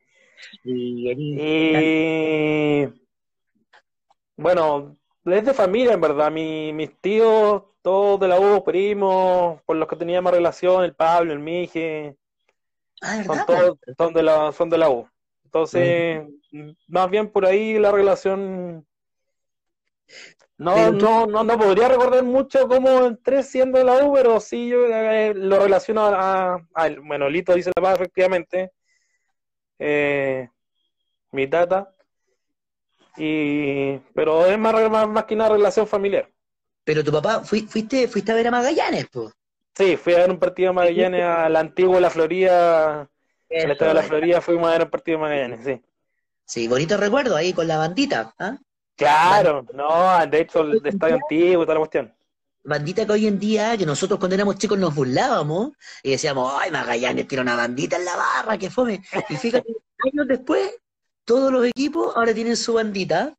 Y 0.65 2.87
bueno, 4.37 4.97
es 5.33 5.45
de 5.45 5.55
familia, 5.55 5.95
en 5.95 6.01
verdad. 6.01 6.31
Mi, 6.31 6.73
mis 6.73 6.95
tíos, 7.01 7.63
todos 7.83 8.21
de 8.21 8.29
la 8.29 8.41
U, 8.41 8.65
primos, 8.65 9.61
por 9.63 9.77
los 9.77 9.89
que 9.89 9.97
teníamos 9.97 10.33
relación, 10.33 10.85
el 10.85 10.95
Pablo, 10.95 11.33
el 11.33 11.39
Mije, 11.39 12.17
ah, 13.03 13.25
son 13.25 13.47
todos 13.47 13.79
son 13.97 14.13
de 14.13 14.23
la, 14.23 14.53
son 14.53 14.71
de 14.71 14.79
la 14.79 14.91
U. 14.91 15.09
Entonces, 15.45 16.27
más 16.89 17.11
bien 17.11 17.31
por 17.31 17.45
ahí 17.45 17.79
la 17.79 17.91
relación 17.91 18.87
no, 20.61 20.93
no, 20.93 21.27
no, 21.27 21.43
no 21.43 21.59
podría 21.59 21.89
recordar 21.89 22.23
mucho 22.23 22.69
cómo 22.69 23.07
entré 23.07 23.43
siendo 23.43 23.79
de 23.79 23.85
la 23.85 24.05
U, 24.05 24.13
pero 24.13 24.39
sí 24.41 24.69
yo 24.69 24.85
eh, 24.87 25.33
lo 25.35 25.59
relaciono 25.59 26.03
a, 26.05 26.61
bueno, 27.03 27.31
Lito 27.31 27.55
dice 27.55 27.73
la 27.75 27.83
paz 27.83 27.95
efectivamente, 27.95 28.71
eh, 29.79 30.51
mi 31.33 31.47
tata, 31.47 31.95
y, 33.23 34.01
pero 34.15 34.47
es 34.47 34.59
más, 34.59 35.09
más, 35.09 35.25
que 35.25 35.35
una 35.35 35.51
relación 35.51 35.87
familiar. 35.87 36.31
Pero 36.85 37.05
tu 37.05 37.13
papá, 37.13 37.41
fuiste, 37.41 38.09
fuiste 38.09 38.33
a 38.33 38.35
ver 38.35 38.49
a 38.49 38.51
Magallanes, 38.51 39.09
pues. 39.13 39.31
Sí, 39.75 39.99
fui 39.99 40.15
a 40.15 40.21
ver 40.21 40.31
un 40.31 40.39
partido 40.39 40.71
de 40.71 40.75
Magallanes 40.75 41.23
a 41.25 41.49
la 41.51 41.61
antigua 41.61 42.01
La 42.01 42.09
Florida, 42.09 43.01
al 43.03 43.71
estado 43.71 43.91
de 43.91 43.95
La 43.95 44.03
Florida 44.03 44.41
fuimos 44.41 44.69
a 44.69 44.73
ver 44.73 44.85
un 44.85 44.91
partido 44.91 45.19
de 45.19 45.23
Magallanes, 45.23 45.65
sí. 45.67 45.83
Sí, 46.47 46.67
bonito 46.67 46.97
recuerdo 46.97 47.37
ahí 47.37 47.53
con 47.53 47.69
la 47.69 47.77
bandita, 47.77 48.35
¿ah? 48.39 48.57
Claro, 48.97 49.67
no, 49.75 50.27
de 50.27 50.41
hecho 50.41 50.63
el 50.63 50.81
estadio 50.85 51.17
antiguo 51.17 51.63
y 51.63 51.67
toda 51.67 51.75
la 51.75 51.81
cuestión. 51.81 52.15
Bandita 52.65 53.07
que 53.07 53.13
hoy 53.13 53.27
en 53.27 53.39
día, 53.39 53.77
que 53.77 53.87
nosotros 53.87 54.19
cuando 54.19 54.35
éramos 54.35 54.57
chicos 54.57 54.79
nos 54.79 54.95
burlábamos 54.95 55.73
y 56.03 56.13
decíamos, 56.13 56.55
ay, 56.59 56.71
Magallanes 56.71 57.29
tiene 57.29 57.43
una 57.43 57.57
bandita 57.57 57.97
en 57.97 58.05
la 58.07 58.17
barra, 58.17 58.59
que 58.59 58.71
fome. 58.71 59.03
Y 59.29 59.37
fíjate, 59.37 59.69
años 60.11 60.27
después, 60.27 60.71
todos 61.31 61.53
los 61.53 61.65
equipos 61.65 62.17
ahora 62.17 62.35
tienen 62.35 62.57
su 62.57 62.75
bandita. 62.75 63.33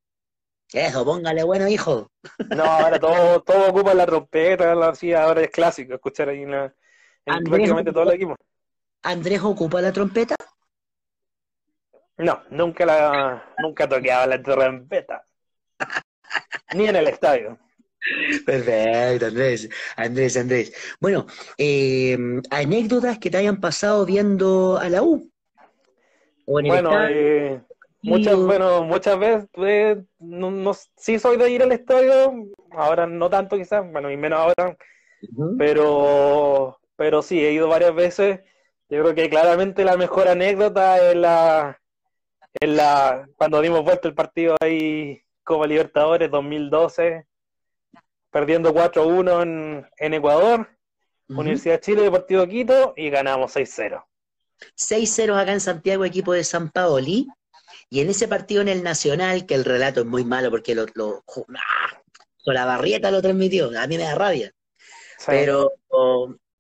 Eso, 0.71 1.03
póngale 1.03 1.43
bueno, 1.43 1.67
hijo. 1.67 2.09
No, 2.55 2.63
ahora 2.63 2.97
todo, 2.97 3.41
todo 3.41 3.69
ocupa 3.69 3.93
la 3.93 4.05
trompeta, 4.05 4.71
así, 4.87 5.13
ahora 5.13 5.41
es 5.41 5.49
clásico 5.49 5.95
escuchar 5.95 6.29
ahí 6.29 6.43
en, 6.43 6.51
la, 6.51 6.73
en 7.25 7.43
prácticamente 7.43 7.91
todo 7.91 8.03
el 8.03 8.15
equipo. 8.15 8.37
¿Andrés 9.03 9.41
ocupa 9.43 9.81
la 9.81 9.91
trompeta? 9.91 10.35
No, 12.15 12.41
nunca 12.49 12.85
la, 12.85 13.53
nunca 13.57 13.89
toqueaba 13.89 14.25
la 14.25 14.41
trompeta. 14.41 15.27
Ni 16.73 16.87
en 16.87 16.95
el 16.95 17.09
estadio. 17.09 17.59
Perfecto, 18.45 19.25
Andrés, 19.25 19.69
Andrés, 19.97 20.37
Andrés. 20.37 20.95
Bueno, 21.01 21.27
eh, 21.57 22.17
anécdotas 22.51 23.19
que 23.19 23.29
te 23.29 23.35
hayan 23.35 23.59
pasado 23.59 24.05
viendo 24.05 24.77
a 24.77 24.87
la 24.87 25.03
U. 25.03 25.29
bueno, 26.45 26.89
eh, 27.09 27.61
muchas, 28.03 28.35
bueno, 28.35 28.83
muchas 28.83 29.19
veces, 29.19 29.47
pues, 29.51 29.97
no, 30.19 30.73
sí 30.97 31.19
soy 31.19 31.37
de 31.37 31.49
ir 31.49 31.63
al 31.63 31.71
estadio, 31.71 32.33
ahora 32.71 33.05
no 33.07 33.29
tanto 33.29 33.57
quizás, 33.57 33.89
bueno, 33.91 34.11
y 34.11 34.17
menos 34.17 34.39
ahora, 34.39 34.77
pero, 35.57 36.79
pero 36.95 37.21
sí, 37.21 37.43
he 37.43 37.51
ido 37.51 37.67
varias 37.67 37.93
veces. 37.93 38.39
Yo 38.89 39.01
creo 39.01 39.15
que 39.15 39.29
claramente 39.29 39.85
la 39.85 39.95
mejor 39.95 40.27
anécdota 40.27 41.11
es 41.11 41.15
la, 41.15 41.79
es 42.59 42.69
la 42.69 43.27
cuando 43.37 43.61
dimos 43.61 43.83
vuelta 43.83 44.07
el 44.07 44.15
partido 44.15 44.55
ahí 44.59 45.21
Copa 45.43 45.67
Libertadores 45.67 46.29
2012, 46.29 47.25
perdiendo 48.31 48.73
4-1 48.73 49.43
en, 49.43 49.87
en, 49.97 50.13
Ecuador, 50.13 50.69
Universidad 51.29 51.75
de 51.75 51.81
Chile, 51.81 52.01
Deportivo 52.01 52.47
Quito, 52.47 52.93
y 52.97 53.09
ganamos 53.09 53.55
6-0. 53.55 54.03
6-0 54.75 55.41
acá 55.41 55.53
en 55.53 55.59
Santiago, 55.59 56.05
equipo 56.05 56.33
de 56.33 56.43
San 56.43 56.69
Paoli. 56.69 57.27
Y 57.93 57.99
en 57.99 58.09
ese 58.09 58.29
partido 58.29 58.61
en 58.61 58.69
el 58.69 58.83
Nacional, 58.83 59.45
que 59.45 59.53
el 59.53 59.65
relato 59.65 59.99
es 59.99 60.05
muy 60.05 60.23
malo 60.23 60.49
porque 60.49 60.73
lo, 60.73 60.85
lo 60.93 61.23
¡ah! 61.57 62.01
la 62.45 62.65
barrieta 62.65 63.11
lo 63.11 63.21
transmitió, 63.21 63.69
a 63.77 63.85
mí 63.85 63.97
me 63.97 64.03
da 64.03 64.15
rabia. 64.15 64.53
Pero, 65.27 65.73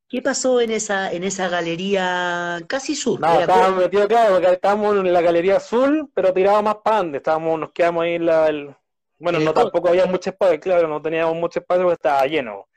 ¿qué 0.09 0.21
pasó 0.21 0.59
en 0.59 0.71
esa, 0.71 1.09
en 1.09 1.23
esa 1.23 1.47
galería 1.47 2.59
casi 2.67 2.95
sur? 2.95 3.21
No, 3.21 3.39
estábamos 3.39 3.81
metidos, 3.81 4.07
claro, 4.07 4.33
porque 4.33 4.51
estábamos 4.51 4.97
en 4.97 5.13
la 5.13 5.21
galería 5.21 5.55
azul, 5.55 6.11
pero 6.13 6.33
tiraba 6.33 6.61
más 6.61 6.75
pan, 6.83 7.15
estábamos, 7.15 7.57
nos 7.57 7.71
quedamos 7.71 8.03
ahí 8.03 8.15
en 8.15 8.25
la, 8.25 8.77
bueno, 9.17 9.39
no 9.39 9.53
tampoco 9.53 9.87
había 9.87 10.07
mucho 10.07 10.31
espacio, 10.31 10.59
claro, 10.59 10.89
no 10.89 11.01
teníamos 11.01 11.35
mucho 11.37 11.59
espacio 11.59 11.83
porque 11.83 11.93
estaba 11.93 12.25
lleno. 12.25 12.67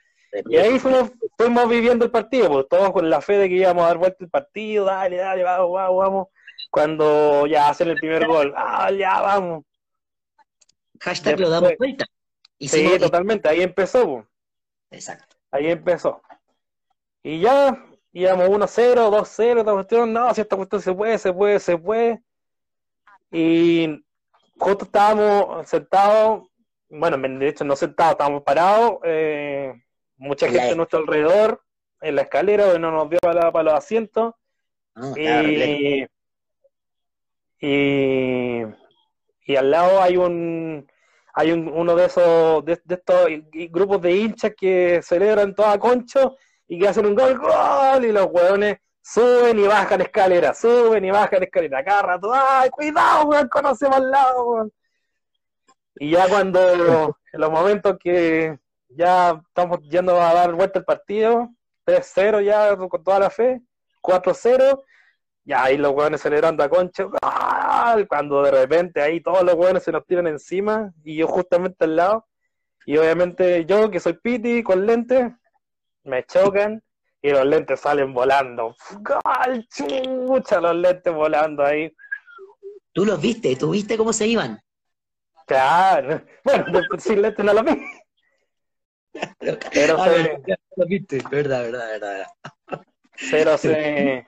Y 0.48 0.56
ahí 0.58 0.78
fuimos, 0.78 1.10
fuimos 1.36 1.68
viviendo 1.68 2.04
el 2.04 2.12
partido, 2.12 2.48
pues 2.48 2.66
todos 2.68 2.92
con 2.92 3.10
la 3.10 3.20
fe 3.20 3.38
de 3.38 3.48
que 3.48 3.56
íbamos 3.56 3.82
a 3.82 3.88
dar 3.88 3.98
vuelta 3.98 4.18
el 4.20 4.30
partido, 4.30 4.84
dale, 4.84 5.16
dale, 5.16 5.42
vamos, 5.42 5.72
vamos, 5.72 5.96
vamos. 5.96 6.28
Cuando 6.74 7.46
ya 7.46 7.68
hacen 7.68 7.88
el 7.88 7.96
primer 7.96 8.26
gol, 8.26 8.52
ah, 8.56 8.90
ya 8.90 9.20
vamos. 9.20 9.64
Hashtag 10.98 11.38
lo 11.38 11.48
damos 11.48 11.72
vuelta. 11.78 12.04
sí, 12.58 12.98
totalmente, 12.98 13.48
ahí 13.48 13.62
empezó. 13.62 14.26
Exacto. 14.90 15.36
Ahí 15.52 15.70
empezó. 15.70 16.20
Y 17.22 17.38
ya 17.38 17.80
íbamos 18.12 18.48
1-0, 18.48 19.08
2-0, 19.08 19.58
esta 19.60 19.72
cuestión, 19.72 20.12
no, 20.12 20.34
si 20.34 20.40
esta 20.40 20.56
cuestión 20.56 20.82
se 20.82 20.92
puede, 20.92 21.16
se 21.18 21.32
puede, 21.32 21.60
se 21.60 21.78
puede. 21.78 22.22
Y 23.30 24.04
justo 24.58 24.86
estábamos 24.86 25.68
sentados, 25.68 26.48
bueno, 26.88 27.16
de 27.16 27.48
hecho 27.50 27.62
no 27.62 27.76
sentados, 27.76 28.14
estábamos 28.14 28.42
parados, 28.42 28.98
eh, 29.04 29.80
mucha 30.16 30.46
gente 30.46 30.70
a 30.70 30.74
nuestro 30.74 30.98
alrededor, 30.98 31.62
en 32.00 32.16
la 32.16 32.22
escalera, 32.22 32.64
donde 32.64 32.80
no 32.80 32.90
nos 32.90 33.08
dio 33.08 33.20
para, 33.20 33.52
para 33.52 33.62
los 33.62 33.74
asientos. 33.74 34.34
Ah, 34.96 35.12
y, 35.16 36.04
y, 37.66 39.56
al 39.56 39.70
lado 39.70 40.02
hay 40.02 40.16
un 40.16 40.86
hay 41.36 41.50
un, 41.52 41.68
uno 41.68 41.96
de 41.96 42.06
esos 42.06 42.64
de, 42.64 42.72
estos 42.72 43.28
grupos 43.70 44.00
de 44.02 44.12
hinchas 44.16 44.52
que 44.56 45.00
celebran 45.02 45.54
toda 45.54 45.78
concho 45.78 46.36
y 46.68 46.78
que 46.78 46.88
hacen 46.88 47.06
un 47.06 47.14
gol, 47.14 47.38
gol 47.38 48.04
y 48.04 48.12
los 48.12 48.26
hueones 48.26 48.78
Suben 49.06 49.58
y 49.58 49.66
bajan 49.66 50.00
escaleras, 50.00 50.58
suben 50.58 51.04
y 51.04 51.10
bajan 51.10 51.42
escaleras, 51.42 51.84
cada 51.84 52.02
rato, 52.02 52.32
¡ay, 52.32 52.70
cuidado, 52.70 53.26
weón! 53.26 53.48
Conocemos 53.48 53.98
al 53.98 54.10
lado. 54.10 54.70
Y 55.96 56.12
ya 56.12 56.26
cuando, 56.26 57.14
en 57.30 57.40
los 57.40 57.50
momentos 57.50 57.98
que 58.00 58.58
ya 58.88 59.42
estamos 59.46 59.80
yendo 59.90 60.18
a 60.18 60.32
dar 60.32 60.54
vuelta 60.54 60.78
el 60.78 60.86
partido, 60.86 61.50
3-0 61.84 62.44
ya 62.44 62.74
con 62.78 63.04
toda 63.04 63.18
la 63.18 63.28
fe, 63.28 63.60
4-0, 64.00 64.82
ya 65.44 65.64
ahí 65.64 65.76
los 65.76 65.92
weones 65.92 66.22
celebrando 66.22 66.64
a 66.64 66.70
cuando 68.08 68.42
de 68.42 68.50
repente 68.50 69.00
ahí 69.00 69.20
todos 69.20 69.42
los 69.42 69.54
weones 69.54 69.82
se 69.82 69.92
nos 69.92 70.06
tiran 70.06 70.26
encima 70.26 70.92
y 71.04 71.16
yo 71.16 71.26
justamente 71.26 71.84
al 71.84 71.96
lado, 71.96 72.26
y 72.86 72.96
obviamente 72.96 73.64
yo 73.64 73.90
que 73.90 74.00
soy 74.00 74.14
piti 74.14 74.62
con 74.62 74.86
lentes, 74.86 75.32
me 76.02 76.24
chocan 76.24 76.82
y 77.22 77.30
los 77.30 77.46
lentes 77.46 77.80
salen 77.80 78.12
volando. 78.12 78.76
¡Gol! 79.00 79.66
¡Chucha! 79.68 80.60
Los 80.60 80.76
lentes 80.76 81.12
volando 81.12 81.64
ahí. 81.64 81.94
¿Tú 82.92 83.04
los 83.06 83.20
viste? 83.20 83.56
¿Tú 83.56 83.70
viste 83.70 83.96
cómo 83.96 84.12
se 84.12 84.26
iban? 84.26 84.60
Claro. 85.46 86.22
Bueno, 86.44 86.66
sin 86.98 87.22
lentes 87.22 87.44
no 87.44 87.54
lo 87.54 87.62
vi. 87.62 87.82
Pero 89.72 90.04
se... 90.04 90.42
lo 90.76 90.86
viste, 90.86 91.22
verdad, 91.30 91.62
verdad, 91.62 91.88
verdad. 91.88 92.26
Pero 93.30 93.58
se... 93.58 94.26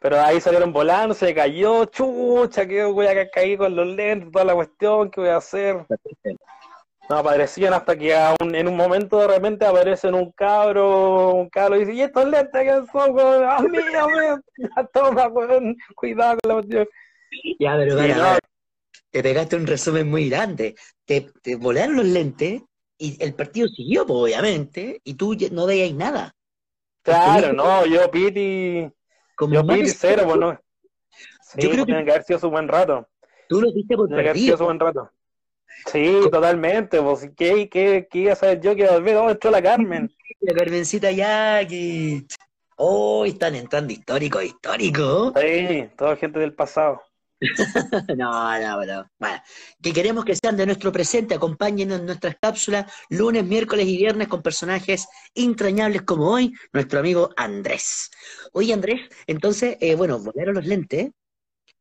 Pero 0.00 0.20
ahí 0.20 0.40
salieron 0.40 0.72
volando, 0.72 1.14
se 1.14 1.34
cayó, 1.34 1.84
chucha, 1.84 2.66
que 2.66 2.84
voy 2.84 3.06
a 3.06 3.30
caer 3.30 3.58
con 3.58 3.76
los 3.76 3.86
lentes, 3.86 4.32
toda 4.32 4.46
la 4.46 4.54
cuestión, 4.54 5.10
¿qué 5.10 5.20
voy 5.20 5.30
a 5.30 5.36
hacer? 5.36 5.86
No 7.08 7.18
aparecían 7.18 7.74
hasta 7.74 7.96
que 7.96 8.14
en 8.40 8.68
un 8.68 8.76
momento 8.76 9.18
de 9.18 9.26
repente 9.26 9.66
aparecen 9.66 10.14
un 10.14 10.32
cabro, 10.32 11.34
un 11.34 11.50
cabro 11.50 11.76
y 11.76 11.80
dice, 11.80 11.92
¿y 11.92 12.00
estos 12.02 12.24
lentes 12.28 12.62
que 12.62 12.90
son, 12.90 13.14
weón? 13.14 13.44
¡Ah, 13.44 13.60
mía, 13.60 14.06
weón! 14.06 14.42
Toma, 14.94 15.28
weón, 15.28 15.76
cuidado 15.94 16.38
con 16.42 16.48
la 16.48 16.54
cuestión. 16.54 16.88
Ya, 17.58 17.76
pero 17.76 18.38
te 19.10 19.22
pegaste 19.22 19.56
un 19.56 19.66
resumen 19.66 20.08
muy 20.08 20.30
grande. 20.30 20.76
Te, 21.04 21.30
te 21.42 21.56
volaron 21.56 21.96
los 21.96 22.06
lentes 22.06 22.62
y 22.96 23.22
el 23.22 23.34
partido 23.34 23.68
siguió, 23.68 24.06
pues, 24.06 24.18
obviamente, 24.18 25.00
y 25.04 25.14
tú 25.14 25.36
no 25.52 25.66
veías 25.66 25.92
nada. 25.92 26.34
Claro, 27.02 27.52
no, 27.52 27.86
yo 27.86 28.10
piti, 28.10 28.86
Como 29.40 29.54
yo 29.54 29.66
piti 29.66 29.88
cero, 29.88 30.24
bueno. 30.26 30.60
Sí, 31.40 31.62
yo 31.62 31.70
creo 31.70 31.86
que 31.86 31.92
tiene 31.92 32.04
que 32.04 32.10
haber 32.10 32.24
sido 32.24 32.38
su 32.38 32.50
buen 32.50 32.68
rato. 32.68 33.08
Tú 33.48 33.62
lo 33.62 33.72
viste 33.72 33.96
por 33.96 34.06
tiene 34.06 34.22
que 34.22 34.28
haber 34.28 34.42
sido 34.42 34.58
su 34.58 34.64
buen 34.64 34.78
rato. 34.78 35.10
Sí, 35.90 36.20
totalmente. 36.30 37.00
Pues, 37.00 37.30
¿qué, 37.34 37.66
qué, 37.70 38.06
qué 38.10 38.18
iba 38.18 38.34
a 38.34 38.36
saber 38.36 38.60
yo 38.60 38.76
que 38.76 38.86
volver? 38.86 39.16
Oh, 39.16 39.30
entró 39.30 39.50
la 39.50 39.62
Carmen. 39.62 40.14
La 40.40 40.52
Carmencita 40.52 41.10
Jackie. 41.10 42.26
Oh, 42.76 43.24
están 43.24 43.54
entrando 43.54 43.90
históricos, 43.94 44.44
históricos. 44.44 45.32
Sí, 45.40 45.88
toda 45.96 46.16
gente 46.16 46.38
del 46.38 46.52
pasado. 46.52 47.00
no, 48.16 48.60
no, 48.60 48.84
no. 48.84 49.10
Bueno, 49.18 49.42
que 49.82 49.92
queremos 49.92 50.24
que 50.24 50.36
sean 50.36 50.56
de 50.56 50.66
nuestro 50.66 50.92
presente, 50.92 51.34
acompáñenos 51.34 52.00
en 52.00 52.06
nuestras 52.06 52.36
cápsulas 52.40 52.92
lunes, 53.08 53.44
miércoles 53.44 53.86
y 53.86 53.96
viernes 53.96 54.28
con 54.28 54.42
personajes 54.42 55.08
entrañables 55.34 56.02
como 56.02 56.30
hoy, 56.30 56.52
nuestro 56.72 57.00
amigo 57.00 57.30
Andrés. 57.36 58.10
Oye, 58.52 58.72
Andrés, 58.72 59.00
entonces, 59.26 59.76
eh, 59.80 59.94
bueno, 59.94 60.18
volvieron 60.18 60.54
los 60.54 60.66
lentes, 60.66 61.10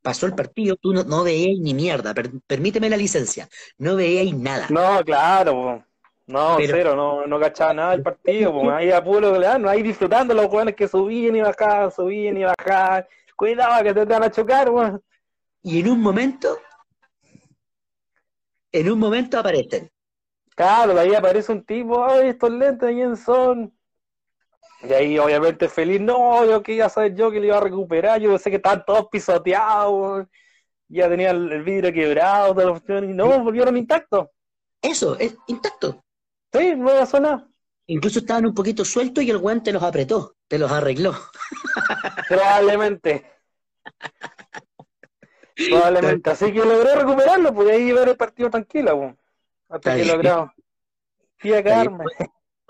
pasó 0.02 0.26
el 0.26 0.36
partido, 0.36 0.78
tú 0.78 0.94
no, 0.94 1.04
no 1.04 1.24
veías 1.24 1.60
ni 1.60 1.74
mierda, 1.74 2.14
permíteme 2.48 2.90
la 2.90 2.98
licencia, 2.98 3.50
no 3.78 3.96
veías 3.98 4.34
nada. 4.34 4.68
No, 4.70 5.04
claro, 5.04 5.84
no, 6.28 6.58
cero, 6.60 6.96
no, 6.96 7.28
no 7.28 7.40
cachaba 7.40 7.74
nada 7.74 7.92
del 7.92 8.04
partido, 8.04 8.54
pues, 8.54 8.70
ahí 8.70 8.92
a 8.92 9.04
puro, 9.04 9.38
no, 9.60 9.70
ahí 9.70 9.82
disfrutando 9.82 10.34
los 10.34 10.46
jugadores 10.46 10.76
que 10.76 10.88
subían 10.88 11.36
y 11.36 11.42
bajaban, 11.42 11.92
subían 11.92 12.38
y 12.38 12.44
bajaban. 12.44 13.06
Cuidado 13.36 13.84
que 13.84 13.94
te 13.94 14.06
van 14.06 14.24
a 14.24 14.32
chocar, 14.32 14.70
weón. 14.70 15.02
Y 15.62 15.80
en 15.80 15.90
un 15.90 16.02
momento, 16.02 16.58
en 18.72 18.92
un 18.92 19.00
momento 19.00 19.40
aparecen. 19.40 19.92
Claro, 20.56 20.94
de 20.94 21.02
ahí 21.02 21.16
aparece 21.16 21.52
un 21.52 21.64
tipo, 21.64 22.06
ay, 22.06 22.30
estos 22.30 22.52
lentes, 22.52 22.90
¿quién 22.90 23.16
son? 23.16 23.74
Y 24.82 24.94
ahí, 24.94 25.20
obviamente, 25.20 25.68
feliz, 25.68 26.00
no, 26.00 26.46
yo 26.46 26.64
que 26.64 26.76
ya 26.76 26.90
sabes 26.90 27.14
yo 27.16 27.32
que 27.32 27.40
le 27.40 27.48
iba 27.48 27.58
a 27.58 27.62
recuperar, 27.62 28.20
yo 28.22 28.38
sé 28.38 28.50
que 28.50 28.58
estaban 28.58 28.84
todos 28.86 29.08
pisoteados, 29.12 30.28
ya 30.88 31.10
tenía 31.10 31.32
el, 31.32 31.64
vidrio 31.64 31.94
quebrado, 31.94 32.54
toda 32.54 32.82
la 32.88 33.06
y 33.06 33.14
no, 33.14 33.40
volvieron 33.44 33.78
intactos. 33.78 34.28
Eso, 34.82 35.18
es 35.20 35.36
intacto. 35.48 36.04
Sí, 36.54 36.76
nueva 36.76 37.06
zona. 37.06 37.48
Incluso 37.88 38.20
estaban 38.20 38.46
un 38.46 38.54
poquito 38.54 38.86
sueltos 38.86 39.24
y 39.24 39.30
el 39.30 39.38
guante 39.38 39.72
los 39.72 39.84
apretó, 39.84 40.36
te 40.48 40.58
los 40.58 40.72
arregló. 40.72 41.14
Probablemente. 42.28 43.26
Probablemente. 45.68 46.30
Así 46.30 46.52
que 46.52 46.60
logré 46.60 46.96
recuperarlo, 46.96 47.54
pues 47.54 47.70
ahí 47.70 47.92
ver 47.92 48.10
el 48.10 48.18
partido 48.18 48.50
tranquilo, 48.50 48.98
pues, 48.98 49.16
hasta 49.70 49.96
que 49.96 50.06
logró. 50.06 50.54
Fui 51.38 51.52
quedarme. 51.52 52.06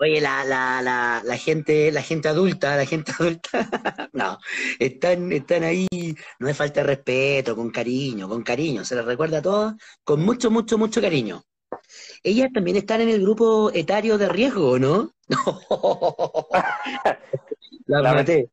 Oye, 0.02 0.18
la, 0.18 0.44
la, 0.44 0.80
la, 0.80 1.20
la, 1.22 1.36
gente, 1.36 1.92
la 1.92 2.00
gente 2.00 2.28
adulta, 2.28 2.74
la 2.74 2.86
gente 2.86 3.12
adulta, 3.12 3.50
no, 4.14 4.38
están, 4.78 5.30
están 5.30 5.62
ahí, 5.62 5.86
no 6.38 6.48
es 6.48 6.56
falta 6.56 6.80
de 6.80 6.86
respeto, 6.86 7.54
con 7.54 7.70
cariño, 7.70 8.26
con 8.26 8.42
cariño, 8.42 8.82
se 8.82 8.96
les 8.96 9.04
recuerda 9.04 9.38
a 9.38 9.42
todos, 9.42 9.74
con 10.02 10.24
mucho, 10.24 10.50
mucho, 10.50 10.78
mucho 10.78 11.02
cariño. 11.02 11.42
Ellas 12.22 12.48
también 12.54 12.78
están 12.78 13.02
en 13.02 13.10
el 13.10 13.20
grupo 13.20 13.70
etario 13.74 14.16
de 14.16 14.30
riesgo, 14.30 14.78
¿no? 14.78 15.12
la, 17.86 18.14
maté, 18.14 18.48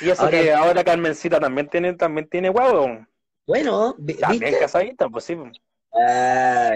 Y 0.00 0.10
eso 0.10 0.28
que 0.28 0.52
ahora 0.52 0.82
Carmencita 0.82 1.38
también 1.38 1.68
tiene, 1.68 1.94
también 1.94 2.28
tiene 2.28 2.50
huevo. 2.50 3.06
Bueno, 3.46 3.96
también 4.20 4.58
casadita, 4.58 5.08
pues 5.08 5.24
sí. 5.24 5.36
Ah, 5.92 6.74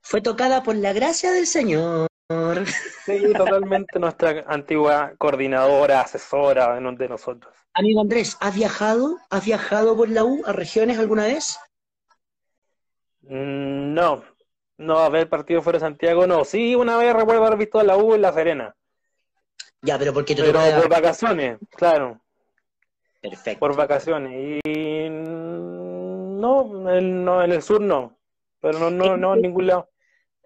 Fue 0.00 0.20
tocada 0.20 0.62
por 0.62 0.76
la 0.76 0.92
gracia 0.92 1.32
del 1.32 1.46
Señor. 1.46 2.08
Sí, 3.04 3.32
totalmente 3.34 3.98
nuestra 3.98 4.44
antigua 4.46 5.14
coordinadora, 5.16 6.02
asesora 6.02 6.78
de 6.78 7.08
nosotros. 7.08 7.54
Amigo 7.72 8.00
Andrés, 8.00 8.36
¿has 8.40 8.54
viajado? 8.54 9.16
¿Has 9.30 9.44
viajado 9.44 9.96
por 9.96 10.10
la 10.10 10.24
U 10.24 10.42
a 10.44 10.52
regiones 10.52 10.98
alguna 10.98 11.24
vez? 11.24 11.58
Mm, 13.22 13.94
no, 13.94 14.24
no, 14.78 14.98
a 14.98 15.08
ver 15.08 15.28
partido 15.28 15.62
fuera 15.62 15.78
de 15.78 15.84
Santiago, 15.84 16.26
no. 16.26 16.44
Sí, 16.44 16.74
una 16.74 16.96
vez 16.96 17.14
recuerdo 17.14 17.44
haber 17.44 17.58
visto 17.58 17.78
a 17.78 17.84
la 17.84 17.96
U 17.96 18.14
en 18.14 18.22
La 18.22 18.32
Serena. 18.32 18.74
Ya, 19.82 19.98
pero 19.98 20.12
porque 20.12 20.34
te 20.34 20.42
Pero 20.42 20.60
por 20.76 20.88
vacaciones, 20.88 21.58
claro. 21.70 22.20
Perfecto. 23.20 23.60
Por 23.60 23.76
vacaciones. 23.76 24.60
Y 24.64 25.08
no, 25.10 26.90
en, 26.90 27.24
no, 27.24 27.42
en 27.42 27.52
el 27.52 27.62
sur 27.62 27.80
no. 27.80 28.18
Pero 28.60 28.78
no, 28.78 28.90
no, 28.90 29.16
no 29.16 29.34
en 29.34 29.42
ningún 29.42 29.66
lado. 29.66 29.88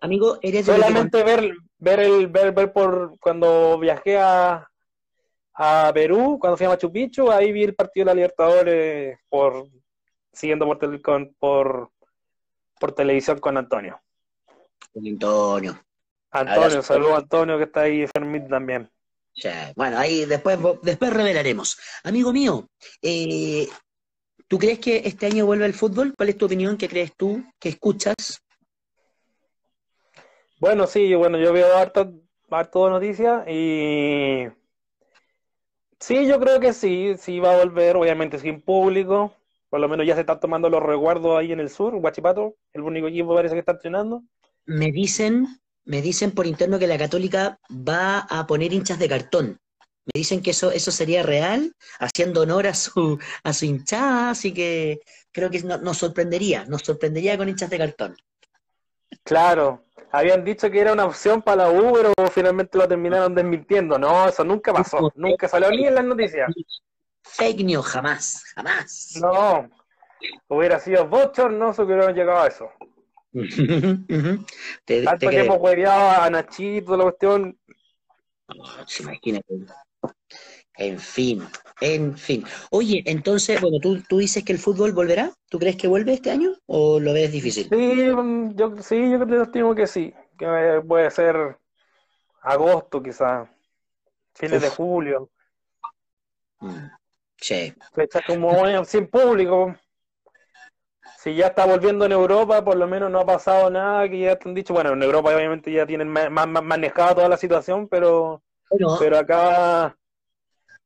Amigo, 0.01 0.39
eres 0.43 0.67
Solamente 0.67 1.23
ver, 1.23 1.53
ver 1.79 2.01
el, 2.01 2.27
ver, 2.27 2.53
ver 2.53 2.73
por 2.73 3.19
cuando 3.21 3.79
viajé 3.79 4.19
a, 4.19 4.69
a 5.55 5.91
Perú, 5.95 6.39
cuando 6.41 6.57
fui 6.57 6.67
a 6.67 6.71
Machu 6.71 6.91
Picchu, 6.91 7.31
ahí 7.31 7.53
vi 7.53 7.63
el 7.65 7.75
partido 7.75 8.05
de 8.05 8.11
la 8.11 8.15
Libertadores 8.15 9.19
por 9.29 9.69
siguiendo 10.33 10.67
por, 10.67 11.33
por, 11.39 11.91
por 12.81 12.93
televisión 12.93 13.39
con 13.39 13.57
Antonio. 13.57 14.01
Antonio. 14.95 15.79
Antonio, 16.31 16.83
saludos 16.83 17.13
a 17.13 17.19
Antonio 17.19 17.59
que 17.59 17.65
está 17.65 17.83
ahí 17.83 18.03
enfermito 18.03 18.49
también. 18.49 18.91
Bueno, 19.77 19.99
ahí 19.99 20.25
después, 20.25 20.59
después 20.83 21.13
revelaremos. 21.13 21.79
Amigo 22.05 22.33
mío, 22.33 22.69
eh, 23.01 23.69
¿tú 24.49 24.59
crees 24.59 24.79
que 24.79 25.03
este 25.05 25.27
año 25.27 25.47
vuelve 25.47 25.67
el 25.67 25.75
fútbol? 25.75 26.15
¿Cuál 26.17 26.29
es 26.29 26.39
tu 26.39 26.47
opinión? 26.47 26.77
¿Qué 26.77 26.89
crees 26.89 27.15
tú? 27.17 27.43
¿Qué 27.59 27.71
escuchas? 27.71 28.43
Bueno, 30.63 30.87
sí, 30.87 31.13
bueno, 31.15 31.39
yo 31.39 31.53
veo 31.53 31.77
harto, 31.77 32.13
harto 32.49 32.89
noticias 32.89 33.49
y 33.49 34.47
sí, 35.99 36.27
yo 36.27 36.39
creo 36.39 36.61
que 36.61 36.73
sí, 36.73 37.15
sí 37.19 37.41
va 37.41 37.55
a 37.55 37.65
volver, 37.65 37.97
obviamente 37.97 38.39
sin 38.39 38.61
público, 38.61 39.35
por 39.71 39.81
lo 39.81 39.89
menos 39.89 40.07
ya 40.07 40.15
se 40.15 40.21
están 40.21 40.39
tomando 40.39 40.71
los 40.71 40.81
recuerdos 40.81 41.37
ahí 41.37 41.51
en 41.51 41.59
el 41.59 41.69
sur, 41.69 41.97
Guachipato, 41.97 42.55
el 42.75 42.83
único 42.83 43.09
equipo 43.09 43.35
parece 43.35 43.55
que 43.55 43.59
está 43.61 43.73
entrenando. 43.73 44.23
Me 44.65 44.93
dicen, 44.93 45.49
me 45.85 46.03
dicen 46.03 46.33
por 46.33 46.47
interno 46.47 46.79
que 46.79 46.87
la 46.87 46.99
Católica 46.99 47.59
va 47.71 48.21
a 48.21 48.47
poner 48.47 48.73
hinchas 48.73 48.99
de 48.99 49.09
cartón. 49.09 49.61
Me 50.05 50.19
dicen 50.19 50.43
que 50.43 50.51
eso, 50.51 50.73
eso 50.73 50.91
sería 50.91 51.23
real, 51.23 51.75
haciendo 52.01 52.43
honor 52.43 52.67
a 52.67 52.75
su, 52.75 53.19
a 53.45 53.53
su 53.53 53.67
hinchada, 53.67 54.31
así 54.31 54.53
que 54.53 55.01
creo 55.31 55.49
que 55.49 55.63
nos 55.63 55.99
sorprendería, 55.99 56.65
nos 56.65 56.83
sorprendería 56.83 57.39
con 57.39 57.49
hinchas 57.49 57.71
de 57.71 57.79
cartón. 57.79 58.17
Claro, 59.23 59.85
habían 60.11 60.45
dicho 60.45 60.71
que 60.71 60.81
era 60.81 60.93
una 60.93 61.05
opción 61.05 61.41
para 61.41 61.65
la 61.65 61.71
U, 61.71 61.93
pero 61.93 62.13
finalmente 62.31 62.77
lo 62.79 62.89
terminaron 62.89 63.35
desmintiendo. 63.35 63.99
No, 63.99 64.29
eso 64.29 64.43
nunca 64.43 64.73
pasó, 64.73 65.13
nunca 65.15 65.49
salió 65.49 65.71
ni 65.71 65.87
en 65.87 65.95
las 65.95 66.05
noticias. 66.05 66.51
Fake 67.23 67.65
news, 67.65 67.87
jamás, 67.87 68.43
jamás. 68.55 69.15
No, 69.21 69.71
hubiera 70.49 70.81
sido 70.81 71.07
bochornoso 71.07 71.87
que 71.87 71.93
hubieran 71.93 72.15
llegado 72.15 72.43
a 72.43 72.49
eso. 72.49 72.71
Tanto 73.33 75.31
que 75.31 75.41
hemos 75.41 75.59
hueveado 75.59 76.23
a 76.23 76.31
Nachito, 76.31 76.97
la 76.97 77.05
cuestión. 77.05 77.59
imagínate. 79.01 79.55
En 80.77 80.99
fin, 80.99 81.43
en 81.81 82.17
fin. 82.17 82.45
Oye, 82.71 83.03
entonces, 83.07 83.61
bueno, 83.61 83.79
¿tú, 83.81 84.03
tú 84.09 84.19
dices 84.19 84.43
que 84.45 84.53
el 84.53 84.59
fútbol 84.59 84.93
volverá. 84.93 85.33
¿Tú 85.49 85.59
crees 85.59 85.77
que 85.77 85.87
vuelve 85.87 86.15
este 86.15 86.31
año 86.31 86.55
o 86.67 86.99
lo 86.99 87.13
ves 87.13 87.31
difícil? 87.31 87.69
Sí, 87.71 88.07
yo, 88.55 88.77
sí, 88.81 89.11
yo 89.11 89.49
creo 89.51 89.75
que 89.75 89.87
sí. 89.87 90.15
Que 90.39 90.83
puede 90.87 91.11
ser 91.11 91.59
agosto, 92.41 93.03
quizás. 93.03 93.49
Fines 94.35 94.63
de 94.63 94.71
julio. 94.71 95.31
Mm. 96.61 96.87
Sí. 97.37 97.75
Fecha 97.93 98.21
como 98.27 98.85
sin 98.85 99.09
público. 99.09 99.77
Si 101.23 101.37
ya 101.37 101.47
está 101.47 101.67
volviendo 101.67 102.05
en 102.05 102.11
Europa, 102.11 102.65
por 102.65 102.77
lo 102.77 102.89
menos 102.89 103.09
no 103.09 103.21
ha 103.21 103.25
pasado 103.25 103.71
nada 103.71 104.09
que 104.09 104.19
ya 104.19 104.37
te 104.37 104.49
han 104.49 104.57
dicho. 104.57 104.75
Bueno, 104.75 104.93
en 104.93 105.03
Europa 105.05 105.33
obviamente 105.33 105.71
ya 105.71 105.87
tienen 105.87 106.09
más, 106.09 106.29
más, 106.29 106.49
manejada 106.49 107.15
toda 107.15 107.29
la 107.29 107.37
situación, 107.37 107.87
pero, 107.87 108.43
pero 108.99 109.19
acá 109.19 109.97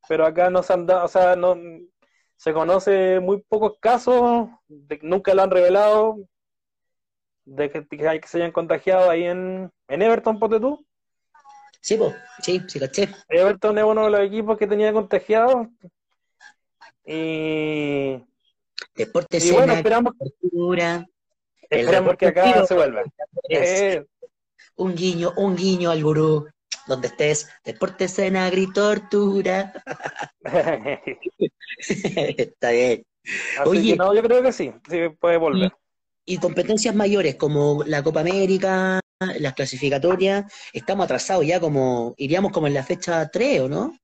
pero 0.06 0.26
acá 0.26 0.50
no 0.50 0.62
se 0.62 0.74
han 0.74 0.84
dado, 0.84 1.06
o 1.06 1.08
sea, 1.08 1.36
no 1.36 1.56
se 2.36 2.52
conoce 2.52 3.18
muy 3.18 3.42
pocos 3.48 3.78
casos, 3.80 4.50
de, 4.68 4.98
nunca 5.02 5.34
lo 5.34 5.42
han 5.42 5.50
revelado, 5.50 6.18
de 7.46 7.70
que, 7.70 7.86
que, 7.86 8.20
se 8.26 8.36
hayan 8.36 8.52
contagiado 8.52 9.08
ahí 9.08 9.24
en, 9.24 9.72
en 9.88 10.02
Everton, 10.02 10.38
¿pote 10.38 10.60
tú? 10.60 10.84
Sí, 11.80 11.96
pues, 11.96 12.14
sí, 12.42 12.60
sí, 12.68 12.78
caché. 12.78 13.08
Everton 13.28 13.78
es 13.78 13.84
uno 13.84 14.04
de 14.04 14.10
los 14.10 14.20
equipos 14.20 14.58
que 14.58 14.66
tenía 14.66 14.92
contagiados 14.92 15.68
y, 17.06 18.22
Deportes 18.96 19.44
y 19.44 19.52
bueno, 19.52 19.74
esperamos, 19.74 20.14
esperamos 21.68 22.16
que 22.16 22.26
acá 22.26 22.66
se 22.66 22.74
vuelva. 22.74 23.02
Eh. 23.48 24.04
Un 24.76 24.94
guiño, 24.94 25.32
un 25.36 25.54
guiño 25.54 25.90
al 25.90 26.02
gurú, 26.02 26.48
donde 26.86 27.08
estés, 27.08 27.48
deportes 27.64 28.18
en 28.18 28.36
agritortura. 28.36 29.72
Está 31.78 32.70
bien. 32.70 33.04
Oye, 33.64 33.96
no, 33.96 34.14
yo 34.14 34.22
creo 34.22 34.42
que 34.42 34.52
sí, 34.52 34.72
sí 34.88 35.08
puede 35.18 35.36
volver. 35.36 35.72
Y, 36.24 36.38
competencias 36.38 36.94
mayores 36.94 37.36
como 37.36 37.84
la 37.84 38.02
Copa 38.02 38.20
América, 38.20 39.00
las 39.38 39.54
clasificatorias, 39.54 40.52
estamos 40.72 41.04
atrasados 41.04 41.46
ya 41.46 41.60
como, 41.60 42.14
iríamos 42.16 42.52
como 42.52 42.66
en 42.66 42.74
la 42.74 42.82
fecha 42.82 43.28
3, 43.28 43.60
¿o 43.60 43.68
no? 43.68 43.96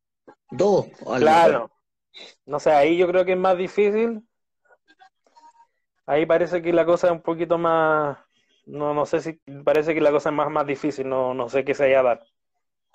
2. 0.51 0.87
Claro. 1.19 1.71
No 2.47 2.61
sé, 2.61 2.71
ahí 2.73 2.97
yo 2.97 3.09
creo 3.09 3.25
que 3.25 3.33
es 3.33 3.39
más 3.39 3.57
difícil. 3.57 4.23
Ahí 6.07 6.27
parece 6.27 6.63
que 6.63 6.73
la 6.73 6.85
cosa 6.85 7.09
es 7.09 7.13
un 7.13 7.23
poquito 7.23 7.59
más, 7.59 8.19
no, 8.67 8.95
no 8.95 9.07
sé 9.07 9.21
si 9.21 9.33
parece 9.65 9.95
que 9.95 10.01
la 10.01 10.11
cosa 10.11 10.31
es 10.31 10.35
más, 10.35 10.51
más 10.51 10.67
difícil, 10.67 11.09
no, 11.09 11.35
no 11.35 11.49
sé 11.49 11.65
qué 11.65 11.75
se 11.75 11.85
haya 11.85 12.01
a 12.01 12.03
dar. 12.03 12.23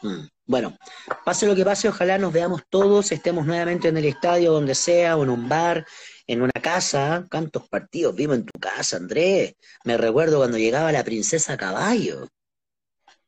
Mm, 0.02 0.28
bueno, 0.46 0.78
pase 1.26 1.48
lo 1.48 1.56
que 1.56 1.66
pase, 1.66 1.90
ojalá 1.90 2.18
nos 2.18 2.32
veamos 2.32 2.64
todos, 2.70 3.12
estemos 3.12 3.46
nuevamente 3.46 3.88
en 3.88 3.98
el 3.98 4.06
estadio, 4.06 4.52
donde 4.52 4.76
sea, 4.76 5.18
o 5.18 5.24
en 5.24 5.30
un 5.30 5.50
bar, 5.50 5.86
en 6.28 6.42
una 6.42 6.62
casa. 6.62 7.26
¿Cuántos 7.32 7.68
partidos 7.68 8.16
vimos 8.16 8.38
en 8.38 8.46
tu 8.46 8.60
casa, 8.60 8.98
Andrés? 8.98 9.56
Me 9.84 9.98
recuerdo 9.98 10.38
cuando 10.38 10.58
llegaba 10.58 10.92
la 10.92 11.04
princesa 11.04 11.54
a 11.54 11.58
caballo. 11.58 12.28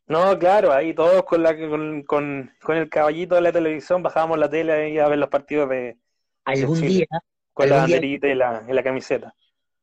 No, 0.08 0.38
claro, 0.40 0.74
ahí 0.74 0.94
todos 0.94 1.24
con, 1.24 1.44
la, 1.44 1.56
con, 1.56 2.04
con, 2.04 2.78
el 2.78 2.90
caballito 2.90 3.36
de 3.36 3.42
la 3.42 3.52
televisión 3.52 4.02
bajábamos 4.02 4.40
la 4.40 4.50
tele 4.50 4.90
y 4.90 5.00
a 5.00 5.08
ver 5.08 5.20
los 5.20 5.30
partidos 5.30 5.70
de. 5.70 5.98
Algún 6.46 6.82
día. 6.82 7.06
Con 7.54 7.70
la 7.70 7.78
banderita 7.78 8.28
y 8.28 8.36
la, 8.36 8.64
la 8.68 8.84
camiseta. 8.84 9.36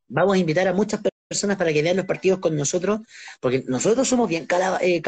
Vamos 0.09 0.35
a 0.35 0.39
invitar 0.39 0.69
a 0.69 0.73
muchas 0.73 1.01
personas 1.29 1.57
para 1.57 1.73
que 1.73 1.83
vean 1.83 1.97
los 1.97 2.07
partidos 2.07 2.39
con 2.39 2.57
nosotros, 2.57 3.01
porque 3.41 3.65
nosotros 3.67 4.09
somos 4.09 4.29
bien 4.29 4.47
cada, 4.47 4.79
eh, 4.81 5.03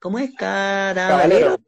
¿cómo 0.00 0.18
es? 0.18 0.32
Caballero. 0.34 1.58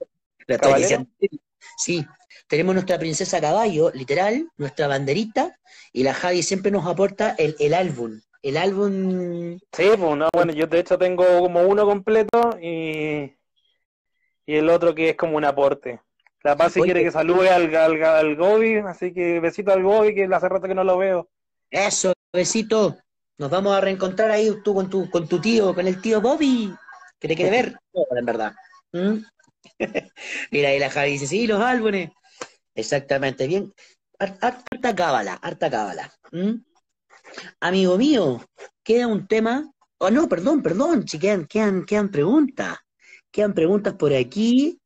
Sí, 1.78 2.04
tenemos 2.48 2.74
nuestra 2.74 2.98
princesa 2.98 3.40
caballo, 3.40 3.90
literal, 3.94 4.48
nuestra 4.56 4.88
banderita, 4.88 5.58
y 5.92 6.02
la 6.02 6.14
Javi 6.14 6.42
siempre 6.42 6.70
nos 6.70 6.86
aporta 6.86 7.34
el, 7.38 7.56
el 7.58 7.74
álbum. 7.74 8.20
El 8.42 8.58
álbum. 8.58 9.58
Sí, 9.72 9.88
pues 9.96 10.16
no, 10.16 10.28
bueno, 10.34 10.52
yo 10.52 10.66
de 10.66 10.80
hecho 10.80 10.98
tengo 10.98 11.24
como 11.40 11.62
uno 11.62 11.86
completo 11.86 12.58
y, 12.60 13.32
y 14.44 14.54
el 14.54 14.68
otro 14.68 14.94
que 14.94 15.10
es 15.10 15.16
como 15.16 15.36
un 15.36 15.44
aporte. 15.44 16.00
La 16.42 16.54
Paz 16.54 16.74
si 16.74 16.82
quiere 16.82 17.02
que 17.02 17.10
salude 17.10 17.48
al, 17.48 17.74
al, 17.74 18.04
al, 18.04 18.36
Gobi, 18.36 18.76
así 18.76 19.14
que 19.14 19.40
besito 19.40 19.72
al 19.72 19.82
Gobi, 19.82 20.14
que 20.14 20.28
hace 20.30 20.48
rato 20.48 20.68
que 20.68 20.74
no 20.74 20.84
lo 20.84 20.98
veo. 20.98 21.30
Eso, 21.70 22.12
besito. 22.34 22.98
Nos 23.38 23.50
vamos 23.50 23.74
a 23.74 23.80
reencontrar 23.80 24.30
ahí 24.30 24.50
tú 24.62 24.74
con 24.74 24.90
tu, 24.90 25.10
con 25.10 25.26
tu 25.26 25.40
tío, 25.40 25.74
con 25.74 25.86
el 25.86 26.00
tío 26.00 26.20
Bobby, 26.20 26.72
que 27.18 27.28
te 27.28 27.34
quiere 27.34 27.50
ver, 27.50 27.78
en 27.92 28.24
verdad. 28.24 28.54
¿Mm? 28.92 29.24
Mira, 30.50 30.68
ahí 30.68 30.78
la 30.78 30.90
Javi 30.90 31.12
dice, 31.12 31.26
sí, 31.26 31.46
los 31.46 31.60
álbumes. 31.60 32.10
Exactamente, 32.74 33.46
bien. 33.46 33.72
Harta 34.18 34.94
cábala, 34.94 35.34
harta 35.34 35.70
cábala. 35.70 36.12
¿Mm? 36.30 36.54
Amigo 37.60 37.98
mío, 37.98 38.40
queda 38.84 39.06
un 39.06 39.26
tema. 39.26 39.70
Oh, 39.98 40.10
no, 40.10 40.28
perdón, 40.28 40.62
perdón, 40.62 41.08
si 41.08 41.18
quedan, 41.18 41.46
quedan, 41.46 41.84
quedan 41.84 42.10
preguntas. 42.10 42.78
Quedan 43.32 43.54
preguntas 43.54 43.94
por 43.94 44.12
aquí. 44.12 44.78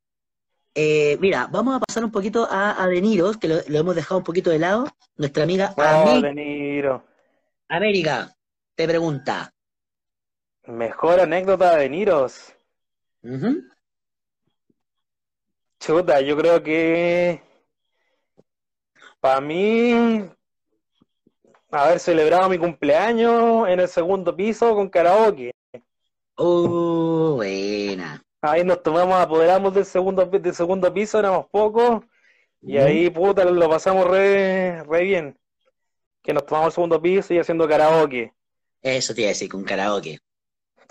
Eh, 0.74 1.18
mira, 1.20 1.48
vamos 1.50 1.76
a 1.76 1.80
pasar 1.80 2.04
un 2.04 2.12
poquito 2.12 2.46
a, 2.48 2.82
a 2.82 2.88
que 2.88 3.48
lo, 3.48 3.78
hemos 3.78 3.94
dejado 3.94 4.18
un 4.18 4.24
poquito 4.24 4.50
de 4.50 4.58
lado. 4.58 4.86
Nuestra 5.16 5.42
amiga 5.42 5.74
oh, 5.76 6.20
América 7.68 8.34
te 8.74 8.86
pregunta. 8.86 9.52
Mejor 10.66 11.20
anécdota 11.20 11.76
de 11.76 11.88
Niros. 11.88 12.54
Chuta, 15.78 16.20
yo 16.20 16.36
creo 16.36 16.62
que 16.62 17.42
para 19.20 19.40
mí 19.40 20.24
haber 21.70 22.00
celebrado 22.00 22.48
mi 22.48 22.58
cumpleaños 22.58 23.68
en 23.68 23.80
el 23.80 23.88
segundo 23.88 24.34
piso 24.34 24.74
con 24.74 24.88
karaoke. 24.88 25.52
Oh, 26.36 27.34
buena. 27.36 28.22
Ahí 28.40 28.64
nos 28.64 28.82
tomamos, 28.82 29.20
apoderamos 29.20 29.74
del 29.74 29.84
segundo, 29.84 30.24
del 30.24 30.54
segundo 30.54 30.92
piso, 30.94 31.18
éramos 31.18 31.46
pocos, 31.50 32.04
y 32.62 32.78
ahí 32.78 33.10
puta 33.10 33.44
lo 33.44 33.68
pasamos 33.68 34.06
re, 34.06 34.82
re 34.84 35.02
bien. 35.02 35.38
Que 36.28 36.34
nos 36.34 36.44
tomamos 36.44 36.66
el 36.66 36.72
segundo 36.74 37.00
piso 37.00 37.32
y 37.32 37.38
haciendo 37.38 37.66
karaoke. 37.66 38.34
Eso 38.82 39.14
te 39.14 39.22
iba 39.22 39.28
a 39.28 39.30
decir, 39.30 39.48
con 39.48 39.64
karaoke. 39.64 40.18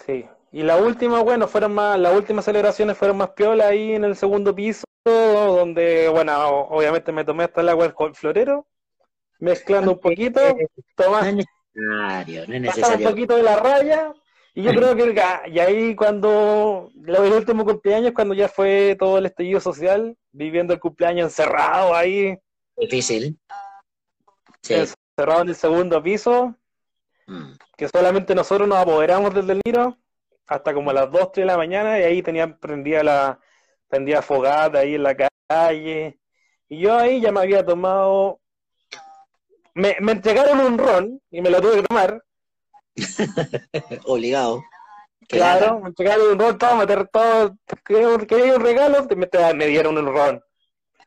Sí. 0.04 0.26
Y 0.52 0.64
la 0.64 0.78
última, 0.78 1.22
bueno, 1.22 1.48
fueron 1.48 1.76
más, 1.76 2.00
las 2.00 2.16
últimas 2.16 2.44
celebraciones 2.44 2.98
fueron 2.98 3.18
más 3.18 3.30
piola 3.36 3.68
ahí 3.68 3.94
en 3.94 4.04
el 4.04 4.16
segundo 4.16 4.56
piso, 4.56 4.84
donde, 5.06 6.10
bueno, 6.10 6.34
obviamente 6.70 7.12
me 7.12 7.24
tomé 7.24 7.44
hasta 7.44 7.62
el 7.62 7.70
agua 7.70 7.88
del 7.88 8.16
florero, 8.16 8.66
mezclando 9.38 9.92
un 9.92 10.00
poquito, 10.00 10.42
tomar, 10.96 11.22
no 11.22 11.30
es 11.30 11.36
necesario, 11.36 12.48
no 12.48 12.56
es 12.56 12.62
necesario. 12.62 13.08
un 13.08 13.14
poquito 13.14 13.36
de 13.36 13.44
la 13.44 13.58
raya, 13.58 14.14
y 14.56 14.64
yo 14.64 14.72
creo 14.74 14.96
que 14.96 15.22
y 15.52 15.60
ahí 15.60 15.96
cuando, 15.96 16.90
el 17.06 17.32
último 17.32 17.64
cumpleaños, 17.64 18.14
cuando 18.14 18.34
ya 18.34 18.50
fue 18.50 18.96
todo 18.98 19.20
el 19.20 19.28
estallido 19.28 19.60
social, 19.60 20.18
viviendo 20.32 20.74
el 20.74 20.80
cumpleaños 20.80 21.26
encerrado 21.26 21.94
ahí. 21.94 22.36
Difícil. 22.76 23.38
Sí. 24.64 24.74
Encerrado 25.18 25.42
en 25.42 25.50
el 25.50 25.56
segundo 25.56 26.04
piso, 26.04 26.54
mm. 27.26 27.54
que 27.76 27.90
solamente 27.90 28.36
nosotros 28.36 28.68
nos 28.68 28.78
apoderamos 28.78 29.34
del 29.34 29.48
deliro 29.48 29.98
hasta 30.46 30.76
como 30.76 30.92
a 30.92 30.94
las 30.94 31.12
2, 31.12 31.32
3 31.32 31.44
de 31.44 31.46
la 31.48 31.58
mañana 31.58 32.00
y 32.00 32.04
ahí 32.04 32.22
tenía 32.22 32.56
prendía 32.56 33.04
la 33.04 33.40
prendía 33.88 34.22
fogata 34.22 34.78
ahí 34.78 34.94
en 34.94 35.02
la 35.02 35.16
calle. 35.50 36.20
Y 36.70 36.82
yo 36.82 36.96
ahí 36.96 37.20
ya 37.20 37.32
me 37.32 37.40
había 37.40 37.66
tomado 37.66 38.40
me, 39.74 39.98
me 40.02 40.12
entregaron 40.12 40.60
un 40.60 40.78
ron 40.78 41.20
y 41.32 41.42
me 41.42 41.50
lo 41.50 41.62
tuve 41.62 41.78
que 41.78 41.88
tomar. 41.88 42.24
Obligado. 44.06 44.64
Claro 45.28 45.80
me 45.80 45.88
entregaron 45.90 46.34
un 46.34 46.40
ron 46.40 46.58
todo, 46.60 46.76
meter 46.76 47.08
todo 47.08 47.58
quería 47.84 48.56
un 48.56 48.62
regalo 48.62 49.08
me, 49.16 49.54
me 49.56 49.66
dieron 49.66 49.98
un 49.98 50.14
ron 50.14 50.44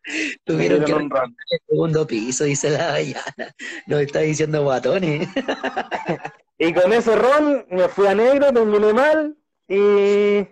Tuvieron 0.45 0.85
que 0.85 0.93
ron. 0.93 1.37
el 1.51 1.61
segundo 1.69 2.07
piso, 2.07 2.45
dice 2.45 2.71
la 2.71 2.93
Dayana. 2.93 3.55
Nos 3.87 4.01
está 4.01 4.21
diciendo 4.21 4.63
guatones. 4.63 5.29
Y 6.63 6.75
con 6.75 6.93
ese 6.93 7.17
ron 7.17 7.65
me 7.71 7.89
fui 7.89 8.07
a 8.07 8.15
negro, 8.15 8.53
terminé 8.53 8.93
mal 8.93 9.35
y 9.67 10.47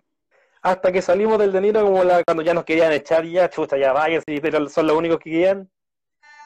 hasta 0.63 0.91
que 0.91 1.03
salimos 1.03 1.39
del 1.39 1.53
deniro 1.53 1.83
como 1.83 2.03
la, 2.03 2.25
cuando 2.25 2.43
ya 2.43 2.55
nos 2.55 2.65
querían 2.65 2.93
echar 2.93 3.27
ya, 3.27 3.51
chuta, 3.51 3.77
ya 3.77 3.93
vaya, 3.93 4.23
son 4.71 4.87
los 4.87 4.97
únicos 4.97 5.19
que 5.19 5.31
querían. 5.31 5.71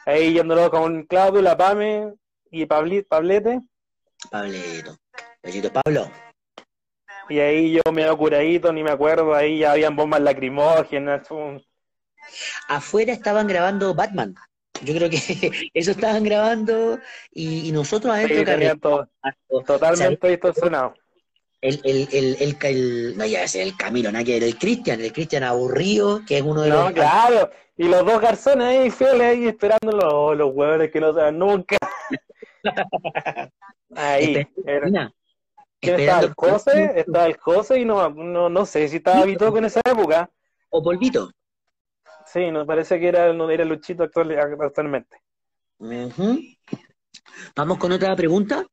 Ahí 0.05 0.33
yéndolo 0.33 0.69
con 0.69 1.03
Claudio, 1.03 1.41
la 1.41 1.55
Pame 1.55 2.13
y 2.51 2.65
Pablete. 2.65 3.61
Pableto. 4.29 4.97
Besito, 5.41 5.71
Pablo. 5.71 6.09
Y 7.29 7.39
ahí 7.39 7.71
yo 7.71 7.91
me 7.93 8.05
he 8.05 8.17
curadito, 8.17 8.73
ni 8.73 8.83
me 8.83 8.91
acuerdo, 8.91 9.33
ahí 9.33 9.59
ya 9.59 9.71
habían 9.71 9.95
bombas 9.95 10.19
lacrimógenas. 10.19 11.27
Afuera 12.67 13.13
estaban 13.13 13.47
grabando 13.47 13.93
Batman. 13.93 14.35
Yo 14.81 14.93
creo 14.95 15.09
que 15.09 15.17
eso 15.73 15.91
estaban 15.91 16.23
grabando 16.23 16.99
y, 17.31 17.71
nosotros 17.71 18.13
adentro 18.13 19.07
sí, 19.19 19.63
Totalmente 19.65 20.27
distorsionado. 20.27 20.95
El, 21.61 21.79
el, 21.85 22.09
el, 22.11 22.37
el, 22.41 22.57
el, 22.61 23.17
no 23.17 23.25
ya 23.25 23.43
es 23.43 23.55
el 23.55 23.77
Camilo, 23.77 24.11
nada 24.11 24.25
que 24.25 24.35
el 24.35 24.57
Cristian, 24.57 24.99
el 24.99 25.13
Cristian 25.13 25.43
aburrido, 25.43 26.21
que 26.27 26.37
es 26.37 26.43
uno 26.43 26.61
de 26.61 26.69
no, 26.69 26.83
los. 26.83 26.91
claro, 26.91 27.49
y 27.77 27.85
los 27.87 28.05
dos 28.05 28.19
garzones 28.19 28.67
ahí 28.67 28.91
fieles 28.91 29.21
ahí 29.21 29.47
esperando 29.47 29.91
los, 29.93 30.37
los 30.37 30.53
huevos 30.53 30.89
que 30.91 30.99
no 30.99 31.13
se 31.13 31.21
dan 31.21 31.39
nunca. 31.39 31.77
ahí. 33.95 34.45
Era. 34.65 35.13
estaba 35.79 36.19
el 36.19 36.33
José? 36.35 36.91
Estaba 36.95 37.25
el 37.27 37.37
José 37.37 37.79
y 37.79 37.85
no, 37.85 38.09
no, 38.09 38.49
no 38.49 38.65
sé 38.65 38.89
si 38.89 38.97
estaba 38.97 39.21
habituado 39.21 39.57
en 39.57 39.65
esa 39.65 39.79
época. 39.85 40.29
O 40.69 40.83
Polvito. 40.83 41.31
Sí, 42.33 42.49
nos 42.49 42.65
parece 42.65 42.99
que 42.99 43.09
era, 43.09 43.31
no 43.31 43.47
era 43.47 43.63
Luchito 43.63 44.01
actual, 44.01 44.35
actualmente. 44.59 45.17
Vamos 47.55 47.77
con 47.77 47.91
otra 47.91 48.15
pregunta. 48.15 48.65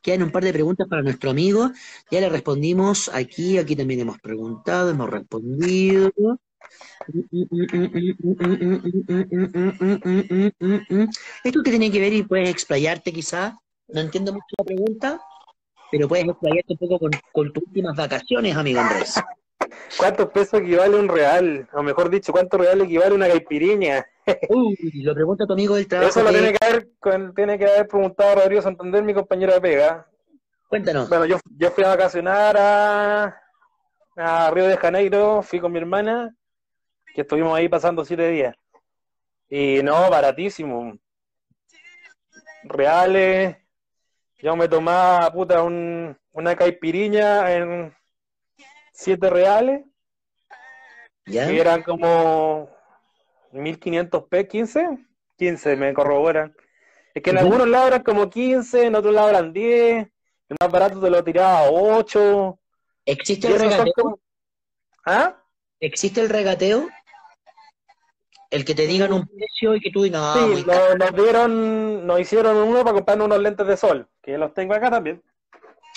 Quedan 0.00 0.22
un 0.22 0.30
par 0.30 0.44
de 0.44 0.52
preguntas 0.52 0.86
para 0.88 1.02
nuestro 1.02 1.30
amigo. 1.30 1.72
Ya 2.08 2.20
le 2.20 2.28
respondimos 2.28 3.10
aquí, 3.12 3.58
aquí 3.58 3.74
también 3.74 3.98
hemos 4.00 4.20
preguntado, 4.20 4.90
hemos 4.90 5.10
respondido. 5.10 6.12
Esto 11.42 11.62
que 11.64 11.70
tiene 11.70 11.90
que 11.90 12.00
ver 12.00 12.12
y 12.12 12.22
puedes 12.22 12.48
explayarte 12.48 13.12
quizá, 13.12 13.58
no 13.88 14.02
entiendo 14.02 14.32
mucho 14.32 14.54
la 14.56 14.64
pregunta, 14.64 15.20
pero 15.90 16.06
puedes 16.06 16.28
explayarte 16.28 16.74
un 16.74 16.78
poco 16.78 17.10
con 17.32 17.52
tus 17.52 17.64
últimas 17.66 17.96
vacaciones, 17.96 18.56
amigo 18.56 18.78
Andrés. 18.78 19.20
¿Cuántos 19.98 20.30
pesos 20.30 20.60
equivale 20.60 20.96
un 20.96 21.08
real? 21.08 21.68
O 21.72 21.82
mejor 21.82 22.10
dicho, 22.10 22.32
¿cuánto 22.32 22.58
real 22.58 22.80
equivale 22.80 23.14
una 23.14 23.28
caipiriña? 23.28 24.06
Uy, 24.48 24.76
lo 25.02 25.14
pregunta 25.14 25.46
tu 25.46 25.52
amigo 25.52 25.74
del 25.74 25.88
trabajo. 25.88 26.10
Eso 26.10 26.22
lo 26.22 26.30
tiene, 26.30 26.52
que 26.52 26.64
haber, 26.64 27.34
tiene 27.34 27.58
que 27.58 27.66
haber 27.66 27.88
preguntado 27.88 28.36
Rodrigo 28.36 28.62
Santander, 28.62 29.02
mi 29.02 29.14
compañero 29.14 29.52
de 29.54 29.60
pega. 29.60 30.06
Cuéntanos. 30.68 31.08
Bueno, 31.08 31.26
yo, 31.26 31.38
yo 31.56 31.70
fui 31.70 31.84
a 31.84 31.88
vacacionar 31.88 32.56
a, 32.56 33.42
a 34.16 34.50
Río 34.50 34.68
de 34.68 34.76
Janeiro, 34.76 35.42
fui 35.42 35.58
con 35.60 35.72
mi 35.72 35.78
hermana, 35.78 36.34
que 37.14 37.22
estuvimos 37.22 37.56
ahí 37.56 37.68
pasando 37.68 38.04
siete 38.04 38.28
días. 38.28 38.54
Y 39.48 39.82
no, 39.82 40.08
baratísimo. 40.08 40.96
Reales. 42.62 43.56
Yo 44.38 44.56
me 44.56 44.68
tomaba, 44.68 45.30
puta, 45.32 45.62
un, 45.62 46.16
una 46.32 46.54
caipiriña 46.54 47.52
en 47.52 47.94
siete 49.00 49.30
reales. 49.30 49.82
¿Ya? 51.26 51.50
Y 51.50 51.58
eran 51.58 51.82
como 51.82 52.68
1500 53.52 54.24
P, 54.24 54.46
15, 54.46 54.98
15 55.36 55.76
me 55.76 55.94
corroboran. 55.94 56.54
Es 57.14 57.22
que 57.22 57.30
en 57.30 57.38
algunos 57.38 57.66
lados 57.66 57.88
eran 57.88 58.02
como 58.02 58.28
15, 58.28 58.86
en 58.86 58.94
otros 58.94 59.14
lados 59.14 59.30
eran 59.30 59.52
10, 59.52 60.06
El 60.48 60.56
más 60.60 60.70
barato 60.70 61.00
te 61.00 61.10
lo 61.10 61.24
tiraba 61.24 61.60
a 61.60 61.70
8. 61.70 62.58
¿Existe 63.06 63.48
el 63.48 63.58
regateo? 63.58 64.20
¿Ah? 65.06 65.42
¿Existe 65.80 66.20
el 66.20 66.28
regateo? 66.28 66.88
El 68.50 68.64
que 68.64 68.74
te 68.74 68.86
digan 68.86 69.12
un 69.12 69.26
precio 69.26 69.76
y 69.76 69.80
que 69.80 69.90
tú 69.90 70.02
digas. 70.02 70.20
Ah, 70.22 70.46
sí, 70.54 70.64
nos, 70.98 71.14
dieron, 71.14 72.06
nos 72.06 72.20
hicieron 72.20 72.56
uno 72.56 72.82
para 72.82 72.94
comprar 72.94 73.20
unos 73.20 73.40
lentes 73.40 73.66
de 73.66 73.76
sol, 73.76 74.08
que 74.20 74.36
los 74.36 74.52
tengo 74.52 74.74
acá 74.74 74.90
también. 74.90 75.22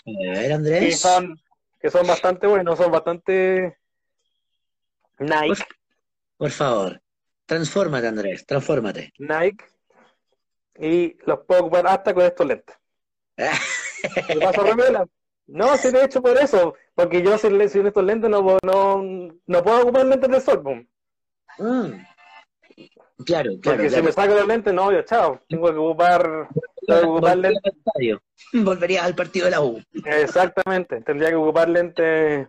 A 0.06 0.40
ver, 0.40 0.54
Andrés. 0.54 0.80
Que 0.80 0.92
son, 0.92 1.36
que 1.84 1.90
son 1.90 2.08
bastante 2.08 2.48
buenos, 2.48 2.78
son 2.78 2.90
bastante 2.94 3.78
Nike. 5.20 5.62
Por, 6.38 6.50
favor, 6.50 7.02
transfórmate, 7.46 8.08
Andrés, 8.08 8.46
transfórmate. 8.46 9.12
Nike. 9.20 9.66
Y 10.80 11.18
los 11.26 11.40
puedo 11.42 11.64
ocupar 11.64 11.86
hasta 11.88 12.14
con 12.14 12.24
estos 12.24 12.48
lentes. 12.48 12.78
¿Qué 13.36 14.40
pasa, 14.40 15.06
No, 15.48 15.76
sí, 15.76 15.92
de 15.92 16.06
hecho 16.06 16.22
por 16.22 16.38
eso, 16.38 16.74
porque 16.96 17.22
yo 17.22 17.38
sin, 17.38 17.60
estos 17.62 18.04
lentes 18.04 18.30
no, 18.30 18.58
no, 18.64 19.04
no 19.46 19.64
puedo 19.64 19.82
ocupar 19.82 20.06
lentes 20.06 20.32
de 20.32 20.40
sol. 20.40 20.60
Boom. 20.60 20.88
Mm. 21.60 22.02
Claro, 23.26 23.52
claro. 23.62 23.78
Porque 23.78 23.90
si 23.90 24.02
me 24.02 24.12
saco 24.14 24.36
los 24.36 24.48
lentes, 24.48 24.74
no, 24.74 24.90
yo 24.90 25.02
chao. 25.02 25.42
Tengo 25.50 25.70
que 25.70 25.78
ocupar, 25.78 26.48
que 26.88 26.94
ocupar 26.94 27.38
lentes. 27.38 27.74
Volvería 28.54 29.04
al 29.04 29.16
partido 29.16 29.46
de 29.46 29.52
la 29.52 29.62
U. 29.62 29.82
Exactamente. 30.06 31.02
Tendría 31.02 31.30
que 31.30 31.36
ocupar 31.36 31.70
lentes. 31.70 32.48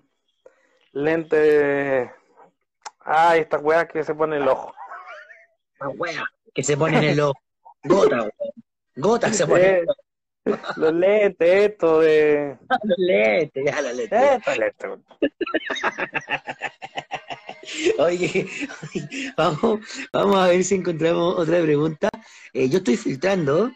Lentes. 0.93 2.11
Ah, 3.01 3.36
estas 3.36 3.62
weas 3.62 3.86
que 3.86 4.02
se 4.05 4.15
pone 4.15 4.36
en 4.36 4.43
el 4.43 4.48
ojo. 4.48 4.74
Las 5.81 5.90
weas 5.98 6.24
que 6.55 6.62
se 6.62 6.77
ponen 6.77 7.02
en 7.02 7.11
el 7.11 7.20
ojo. 7.20 7.39
Gota, 7.85 8.31
Gota 8.97 9.32
se 9.32 9.47
pone. 9.47 9.82
los 10.77 10.94
lentes, 10.94 11.70
esto 11.70 12.01
de. 12.01 12.56
los 12.85 12.98
lentes, 12.98 13.65
ya 13.65 13.82
los 13.82 13.94
lentes. 13.94 14.23
Estos 14.23 14.59
lentes. 14.59 14.90
Oye, 17.98 18.47
vamos, 19.36 19.81
vamos 20.12 20.36
a 20.36 20.48
ver 20.48 20.62
si 20.65 20.77
encontramos 20.77 21.39
otra 21.39 21.61
pregunta. 21.62 22.09
Eh, 22.52 22.69
yo 22.69 22.78
estoy 22.78 22.97
filtrando. 22.97 23.70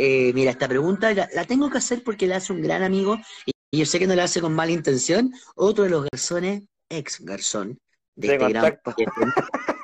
Eh, 0.00 0.32
mira, 0.32 0.52
esta 0.52 0.68
pregunta 0.68 1.12
la, 1.12 1.44
tengo 1.44 1.68
que 1.68 1.78
hacer 1.78 2.04
porque 2.04 2.28
la 2.28 2.36
hace 2.36 2.52
un 2.52 2.62
gran 2.62 2.84
amigo 2.84 3.18
y 3.44 3.78
yo 3.80 3.84
sé 3.84 3.98
que 3.98 4.06
no 4.06 4.14
la 4.14 4.24
hace 4.24 4.40
con 4.40 4.54
mala 4.54 4.70
intención. 4.70 5.32
Otro 5.56 5.82
de 5.82 5.90
los 5.90 6.06
garzones, 6.08 6.62
ex 6.88 7.20
garzón 7.24 7.80
de, 8.14 8.28
este 8.28 8.38
contacto. 8.38 8.94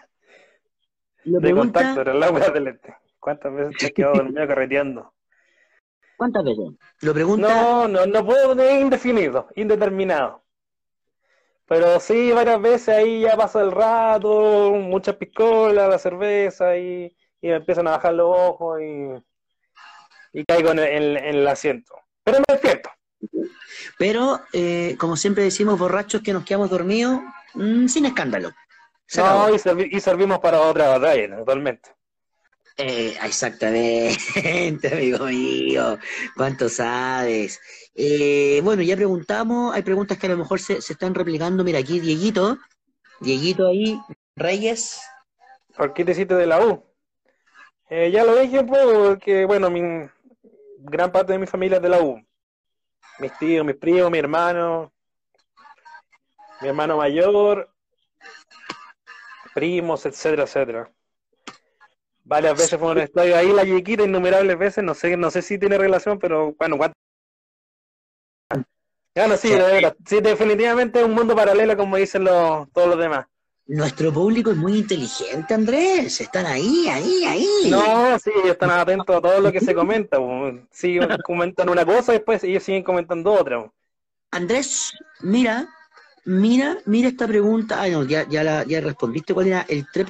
de 1.24 1.52
contacto, 1.52 2.00
era 2.00 2.14
la 2.14 2.30
de 2.30 2.60
lente. 2.60 2.94
¿Cuántas 3.18 3.52
veces 3.54 3.76
te 3.76 3.86
has 3.86 3.92
quedado 3.96 4.14
dormido 4.14 4.46
carreteando? 4.46 5.12
¿Cuántas 6.16 6.44
veces? 6.44 6.64
Lo 7.00 7.12
pregunta. 7.12 7.48
No, 7.48 7.88
no, 7.88 8.06
no 8.06 8.24
puedo, 8.24 8.52
es 8.62 8.80
indefinido, 8.80 9.48
indeterminado. 9.56 10.44
Pero 11.66 11.98
sí, 11.98 12.30
varias 12.30 12.62
veces 12.62 12.88
ahí 12.88 13.22
ya 13.22 13.36
pasa 13.36 13.62
el 13.62 13.72
rato, 13.72 14.70
mucha 14.74 15.18
piscola, 15.18 15.88
la 15.88 15.98
cerveza 15.98 16.76
y, 16.78 17.16
y 17.40 17.48
me 17.48 17.56
empiezan 17.56 17.88
a 17.88 17.92
bajar 17.92 18.14
los 18.14 18.28
ojos 18.28 18.80
y, 18.80 19.08
y 20.34 20.44
caigo 20.44 20.72
en 20.72 20.80
el, 20.80 21.46
asiento. 21.46 21.94
Pero 22.24 22.38
me 22.38 22.44
despierto. 22.54 22.90
Pero, 23.98 24.40
eh, 24.52 24.96
como 24.98 25.16
siempre 25.16 25.44
decimos, 25.44 25.78
borrachos 25.78 26.22
que 26.22 26.32
nos 26.32 26.44
quedamos 26.44 26.68
dormidos, 26.68 27.20
mm, 27.54 27.86
sin 27.86 28.04
escándalo. 28.06 28.50
no, 29.16 29.54
y, 29.54 30.00
servimos 30.00 30.40
para 30.40 30.60
otra 30.60 30.88
batalla, 30.88 31.36
totalmente. 31.36 31.90
Eh, 32.76 33.16
exactamente, 33.22 34.18
amigo 34.92 35.26
mío. 35.26 35.96
¿Cuánto 36.36 36.68
sabes? 36.68 37.60
Eh, 37.94 38.60
bueno, 38.64 38.82
ya 38.82 38.96
preguntamos, 38.96 39.72
hay 39.74 39.82
preguntas 39.82 40.18
que 40.18 40.26
a 40.26 40.30
lo 40.30 40.38
mejor 40.38 40.60
se, 40.60 40.78
están 40.78 41.14
replicando. 41.14 41.62
Mira, 41.62 41.78
aquí 41.78 42.00
Dieguito, 42.00 42.58
Dieguito 43.20 43.68
ahí, 43.68 44.00
Reyes. 44.34 45.00
¿Por 45.76 45.94
qué 45.94 46.04
te 46.04 46.12
hiciste 46.12 46.34
de 46.34 46.46
la 46.46 46.66
U? 46.66 46.84
Eh, 47.90 48.10
ya 48.10 48.24
lo 48.24 48.34
dije, 48.36 48.64
pues, 48.64 48.84
porque, 48.84 49.44
bueno, 49.44 49.70
mi, 49.70 49.80
gran 50.84 51.10
parte 51.10 51.32
de 51.32 51.38
mi 51.38 51.46
familia 51.46 51.76
es 51.76 51.82
de 51.82 51.88
la 51.88 52.00
U. 52.00 52.22
Mis 53.18 53.36
tíos, 53.38 53.64
mis 53.64 53.76
primos, 53.76 54.10
mi 54.10 54.18
hermano, 54.18 54.92
mi 56.60 56.68
hermano 56.68 56.96
mayor, 56.96 57.70
primos, 59.54 60.04
etcétera, 60.04 60.44
etcétera. 60.44 60.92
Varias 62.24 62.56
veces 62.56 62.78
fue 62.78 62.90
un 62.90 62.98
estadio 62.98 63.36
ahí, 63.36 63.52
la 63.52 63.64
Yequita, 63.64 64.02
innumerables 64.02 64.58
veces, 64.58 64.82
no 64.82 64.94
sé, 64.94 65.16
no 65.16 65.30
sé 65.30 65.42
si 65.42 65.58
tiene 65.58 65.76
relación, 65.78 66.18
pero 66.18 66.54
bueno, 66.54 66.76
Bueno, 69.14 69.36
sí, 69.36 69.52
sí, 70.06 70.20
definitivamente 70.20 71.00
es 71.00 71.04
un 71.04 71.14
mundo 71.14 71.36
paralelo, 71.36 71.76
como 71.76 71.96
dicen 71.96 72.24
los, 72.24 72.70
todos 72.72 72.88
los 72.88 72.98
demás. 72.98 73.26
Nuestro 73.66 74.12
público 74.12 74.50
es 74.50 74.56
muy 74.56 74.78
inteligente, 74.78 75.54
Andrés. 75.54 76.20
Están 76.20 76.44
ahí, 76.46 76.86
ahí, 76.88 77.24
ahí. 77.24 77.70
No, 77.70 78.18
sí, 78.18 78.30
están 78.44 78.70
atentos 78.70 79.16
a 79.16 79.20
todo 79.20 79.40
lo 79.40 79.50
que 79.50 79.60
se 79.60 79.74
comenta. 79.74 80.18
Sí, 80.70 80.98
comentan 81.24 81.70
una 81.70 81.86
cosa 81.86 82.12
y 82.12 82.16
después 82.16 82.44
ellos 82.44 82.62
siguen 82.62 82.82
comentando 82.82 83.32
otra. 83.32 83.70
Andrés, 84.30 84.92
mira, 85.20 85.68
mira, 86.26 86.76
mira 86.84 87.08
esta 87.08 87.26
pregunta. 87.26 87.80
Ay, 87.80 87.92
no, 87.92 88.04
ya, 88.04 88.28
ya, 88.28 88.44
la, 88.44 88.64
ya 88.64 88.80
respondiste 88.80 89.32
cuál 89.32 89.46
era 89.46 89.64
el 89.68 89.86
trep 89.90 90.08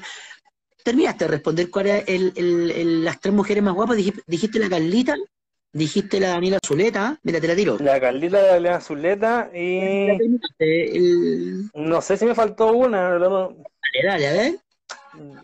terminaste 0.84 1.24
de 1.24 1.30
responder 1.30 1.70
cuál 1.70 1.86
era 1.86 1.98
el, 2.06 3.04
las 3.04 3.18
tres 3.20 3.34
mujeres 3.34 3.62
más 3.62 3.74
guapas. 3.74 3.96
Dijiste, 3.96 4.58
la 4.58 4.68
Carlita, 4.68 5.16
dijiste 5.74 6.18
la 6.20 6.28
Daniela 6.28 6.58
Zuleta. 6.66 7.18
Mira, 7.22 7.40
te 7.40 7.48
la 7.48 7.54
tiro. 7.54 7.76
La 7.78 8.00
Carlita, 8.00 8.40
la 8.40 8.48
Daniela 8.54 8.80
Zuleta 8.80 9.50
y. 9.54 10.08
No 11.74 12.00
sé 12.00 12.16
si 12.16 12.24
me 12.24 12.34
faltó 12.34 12.72
una. 12.72 13.10
Dale, 13.18 13.56
dale, 14.02 14.26
a 14.26 14.32
ver. 14.32 14.54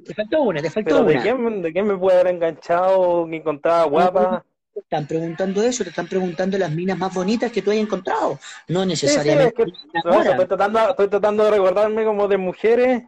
Te 0.05 0.15
faltó 0.15 0.43
una, 0.43 0.63
te 0.63 0.71
faltó 0.71 1.03
una. 1.03 1.13
¿de 1.13 1.21
quién, 1.21 1.63
¿De 1.63 1.73
quién 1.73 1.87
me 1.87 1.97
puede 1.97 2.21
haber 2.21 2.35
enganchado 2.35 3.27
que 3.29 3.37
encontraba 3.37 3.85
guapa? 3.85 4.45
Te 4.73 4.81
están 4.81 5.07
preguntando 5.07 5.63
eso, 5.63 5.83
te 5.83 5.91
están 5.91 6.07
preguntando 6.07 6.57
las 6.57 6.71
minas 6.71 6.97
más 6.97 7.13
bonitas 7.13 7.51
que 7.51 7.61
tú 7.61 7.71
hayas 7.71 7.85
encontrado. 7.85 8.39
No 8.69 8.87
necesariamente. 8.87 9.63
estoy, 9.63 10.47
tratando, 10.47 10.91
estoy 10.91 11.09
tratando 11.09 11.45
de 11.45 11.51
recordarme 11.51 12.05
como 12.05 12.29
de 12.29 12.37
mujeres. 12.37 13.03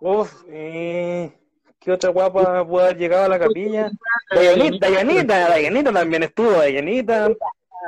Uf, 0.00 0.44
eh, 0.48 1.39
¿Qué 1.80 1.92
otra 1.92 2.10
guapa 2.10 2.66
puede 2.66 2.86
haber 2.86 2.98
llegado 2.98 3.24
a 3.24 3.28
la 3.28 3.38
capilla? 3.38 3.90
Dayanita, 4.30 4.90
Dayanita, 4.90 5.48
Dayanita 5.48 5.92
también 5.92 6.22
estuvo, 6.24 6.52
Dayanita. 6.52 7.30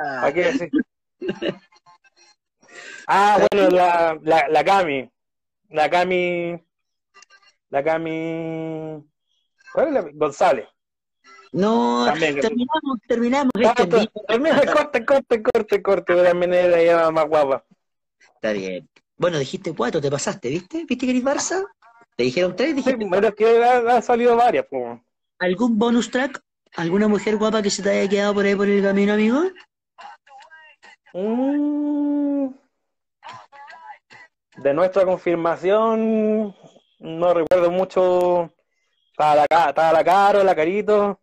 ¿Para 0.01 0.33
qué 0.33 0.43
decir? 0.45 0.71
Ah, 3.05 3.45
bueno, 3.51 3.69
la, 3.69 4.17
la, 4.23 4.47
la 4.47 4.63
Cami. 4.63 5.11
La 5.69 5.89
Cami. 5.89 6.59
La 7.69 7.83
Cami. 7.83 9.03
¿Cuál 9.73 9.87
es 9.87 9.93
la? 9.93 10.09
González. 10.13 10.67
No, 11.51 12.11
terminamos, 12.15 12.99
terminamos. 13.07 13.51
Este 13.53 13.85
termina, 14.27 14.73
corte, 14.73 15.05
corte, 15.05 15.43
corte, 15.43 15.83
corte. 15.83 16.23
También 16.23 16.51
era 16.53 17.11
más 17.11 17.27
guapa. 17.27 17.63
Está 18.35 18.53
bien. 18.53 18.89
Bueno, 19.17 19.37
dijiste 19.37 19.75
cuatro, 19.75 20.01
te 20.01 20.09
pasaste, 20.09 20.49
¿viste? 20.49 20.83
¿Viste 20.85 21.05
que 21.05 21.11
eres 21.11 21.23
Barça? 21.23 21.63
Te 22.15 22.23
dijeron 22.23 22.55
tres, 22.55 22.75
dije. 22.75 22.91
Sí, 22.91 23.35
que 23.35 23.63
han 23.63 24.03
salido 24.03 24.35
varias. 24.35 24.65
¿Algún 25.39 25.77
bonus 25.77 26.11
track? 26.11 26.41
¿Alguna 26.75 27.07
mujer 27.07 27.37
guapa 27.37 27.61
que 27.61 27.69
se 27.69 27.83
te 27.83 27.89
haya 27.89 28.09
quedado 28.09 28.33
por 28.33 28.45
ahí 28.45 28.55
por 28.55 28.67
el 28.67 28.81
camino, 28.81 29.13
amigo? 29.13 29.41
Mm. 31.13 32.47
De 34.57 34.73
nuestra 34.73 35.05
confirmación, 35.05 36.55
no 36.99 37.33
recuerdo 37.33 37.71
mucho. 37.71 38.53
Estaba 39.11 39.35
la, 39.35 39.45
estaba 39.69 39.93
la 39.93 40.03
Caro, 40.03 40.43
la 40.43 40.55
Carito. 40.55 41.19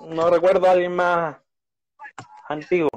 No 0.00 0.30
recuerdo 0.30 0.66
a 0.66 0.72
alguien 0.72 0.94
más 0.94 1.36
antiguo. 2.48 2.90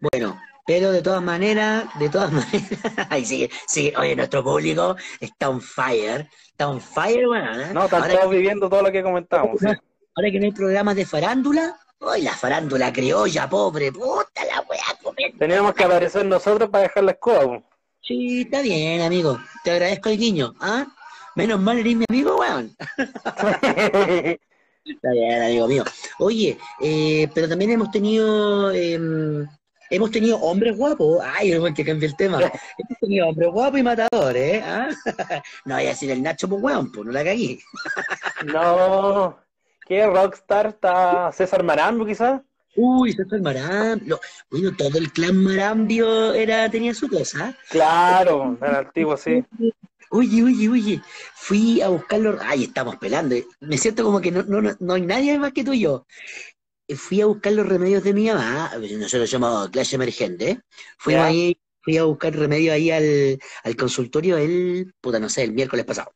Bueno, 0.00 0.38
pero 0.66 0.92
de 0.92 1.02
todas 1.02 1.22
maneras, 1.22 1.86
de 1.98 2.08
todas 2.08 2.32
maneras, 2.32 2.80
ahí 3.10 3.24
sigue, 3.24 3.50
sigue, 3.66 3.94
oye, 3.96 4.14
nuestro 4.16 4.44
público 4.44 4.96
está 5.20 5.48
on 5.48 5.60
fire, 5.60 6.28
está 6.46 6.68
on 6.68 6.80
fire, 6.80 7.26
bueno, 7.26 7.60
¿eh? 7.60 7.70
No, 7.72 7.84
están 7.84 8.08
todos 8.10 8.30
viviendo 8.30 8.68
todo 8.68 8.82
lo 8.82 8.92
que 8.92 9.02
comentamos. 9.02 9.60
Ahora 9.64 10.30
que 10.30 10.38
no 10.38 10.44
hay 10.44 10.52
programas 10.52 10.96
de 10.96 11.06
farándula, 11.06 11.76
hoy 11.98 12.22
la 12.22 12.32
farándula 12.32 12.92
criolla, 12.92 13.48
pobre, 13.48 13.90
puta 13.90 14.44
la 14.44 14.60
weá, 14.62 15.28
Teníamos 15.38 15.74
que 15.74 15.84
aparecer 15.84 16.26
nosotros 16.26 16.68
para 16.70 16.84
dejar 16.84 17.04
la 17.04 17.12
escoba. 17.12 17.62
Sí, 18.02 18.42
está 18.42 18.60
bien, 18.60 19.00
amigo, 19.00 19.38
te 19.64 19.70
agradezco 19.70 20.10
el 20.10 20.18
guiño, 20.18 20.54
¿ah? 20.60 20.86
Menos 21.34 21.60
mal 21.60 21.78
eres 21.78 21.96
mi 21.96 22.04
amigo, 22.08 22.36
weón. 22.36 22.76
está 24.84 25.10
bien, 25.12 25.42
amigo 25.42 25.66
mío. 25.66 25.84
Oye, 26.18 26.58
eh, 26.80 27.28
pero 27.34 27.48
también 27.48 27.70
hemos 27.70 27.90
tenido... 27.90 28.70
Eh, 28.72 29.46
hemos 29.92 30.10
tenido 30.10 30.38
hombres 30.38 30.76
guapos. 30.76 31.22
Ay, 31.24 31.52
el 31.52 31.74
que 31.74 31.84
cambie 31.84 32.08
el 32.08 32.16
tema. 32.16 32.40
hemos 32.40 32.98
tenido 33.00 33.28
hombres 33.28 33.50
guapos 33.50 33.78
y 33.78 33.82
matadores, 33.82 34.62
¿eh? 34.64 34.88
No 35.64 35.74
voy 35.74 35.86
a 35.86 35.88
decir 35.90 36.10
el 36.10 36.22
Nacho, 36.22 36.48
pues 36.48 36.62
weón, 36.62 36.90
pues 36.90 37.06
no 37.06 37.12
la 37.12 37.22
cagué. 37.22 37.58
no, 38.46 39.38
¿Qué 39.86 40.06
rockstar 40.06 40.68
está 40.68 41.30
César 41.32 41.62
Marambio 41.62 42.06
quizás? 42.06 42.40
Uy, 42.76 43.12
César 43.12 43.40
Marambio. 43.40 44.20
Bueno, 44.50 44.74
todo 44.76 44.98
el 44.98 45.12
clan 45.12 45.36
Marambio 45.36 46.32
era, 46.32 46.70
tenía 46.70 46.94
su 46.94 47.08
cosa. 47.08 47.54
Claro, 47.68 48.56
era 48.60 48.78
antiguo, 48.78 49.16
sí. 49.16 49.44
Oye, 50.14 50.42
oye, 50.42 50.68
oye, 50.68 51.00
fui 51.34 51.80
a 51.80 51.88
buscarlo. 51.88 52.36
Ay, 52.42 52.64
estamos 52.64 52.96
pelando. 52.96 53.34
Me 53.60 53.78
siento 53.78 54.04
como 54.04 54.20
que 54.20 54.30
no, 54.30 54.42
no, 54.42 54.60
no 54.78 54.92
hay 54.92 55.00
nadie 55.00 55.38
más 55.38 55.54
que 55.54 55.64
tú 55.64 55.72
y 55.72 55.80
yo. 55.80 56.04
Fui 56.96 57.20
a 57.20 57.26
buscar 57.26 57.52
los 57.52 57.66
remedios 57.66 58.02
de 58.04 58.12
mi 58.12 58.26
mamá. 58.26 58.72
Nosotros 58.76 59.30
llamamos 59.30 59.70
clase 59.70 59.96
emergente. 59.96 60.60
Fui 60.98 61.14
ahí, 61.14 61.56
fui 61.80 61.96
a 61.98 62.04
buscar 62.04 62.34
remedios 62.34 62.74
ahí 62.74 62.90
al, 62.90 63.38
al 63.64 63.76
consultorio 63.76 64.36
el, 64.36 64.94
puta, 65.00 65.18
no 65.18 65.28
sé, 65.28 65.42
el 65.42 65.52
miércoles 65.52 65.84
pasado. 65.84 66.12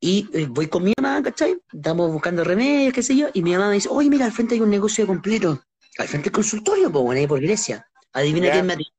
Y 0.00 0.28
eh, 0.32 0.46
voy 0.48 0.68
con 0.68 0.84
mi 0.84 0.92
mamá, 1.00 1.22
¿cachai? 1.22 1.58
Estamos 1.72 2.12
buscando 2.12 2.44
remedios, 2.44 2.92
qué 2.92 3.02
sé 3.02 3.16
yo, 3.16 3.28
y 3.34 3.42
mi 3.42 3.52
mamá 3.52 3.68
me 3.68 3.74
dice, 3.74 3.88
oye, 3.90 4.08
mira, 4.08 4.26
al 4.26 4.32
frente 4.32 4.54
hay 4.54 4.60
un 4.60 4.70
negocio 4.70 5.06
completo. 5.06 5.60
Al 5.98 6.06
frente 6.06 6.26
del 6.26 6.34
consultorio, 6.34 6.92
pues 6.92 7.04
bueno, 7.04 7.20
ahí 7.20 7.26
por 7.26 7.40
Grecia. 7.40 7.84
Adivina 8.12 8.50
quién 8.50 8.66
me 8.66 8.74
atiende. 8.74 8.92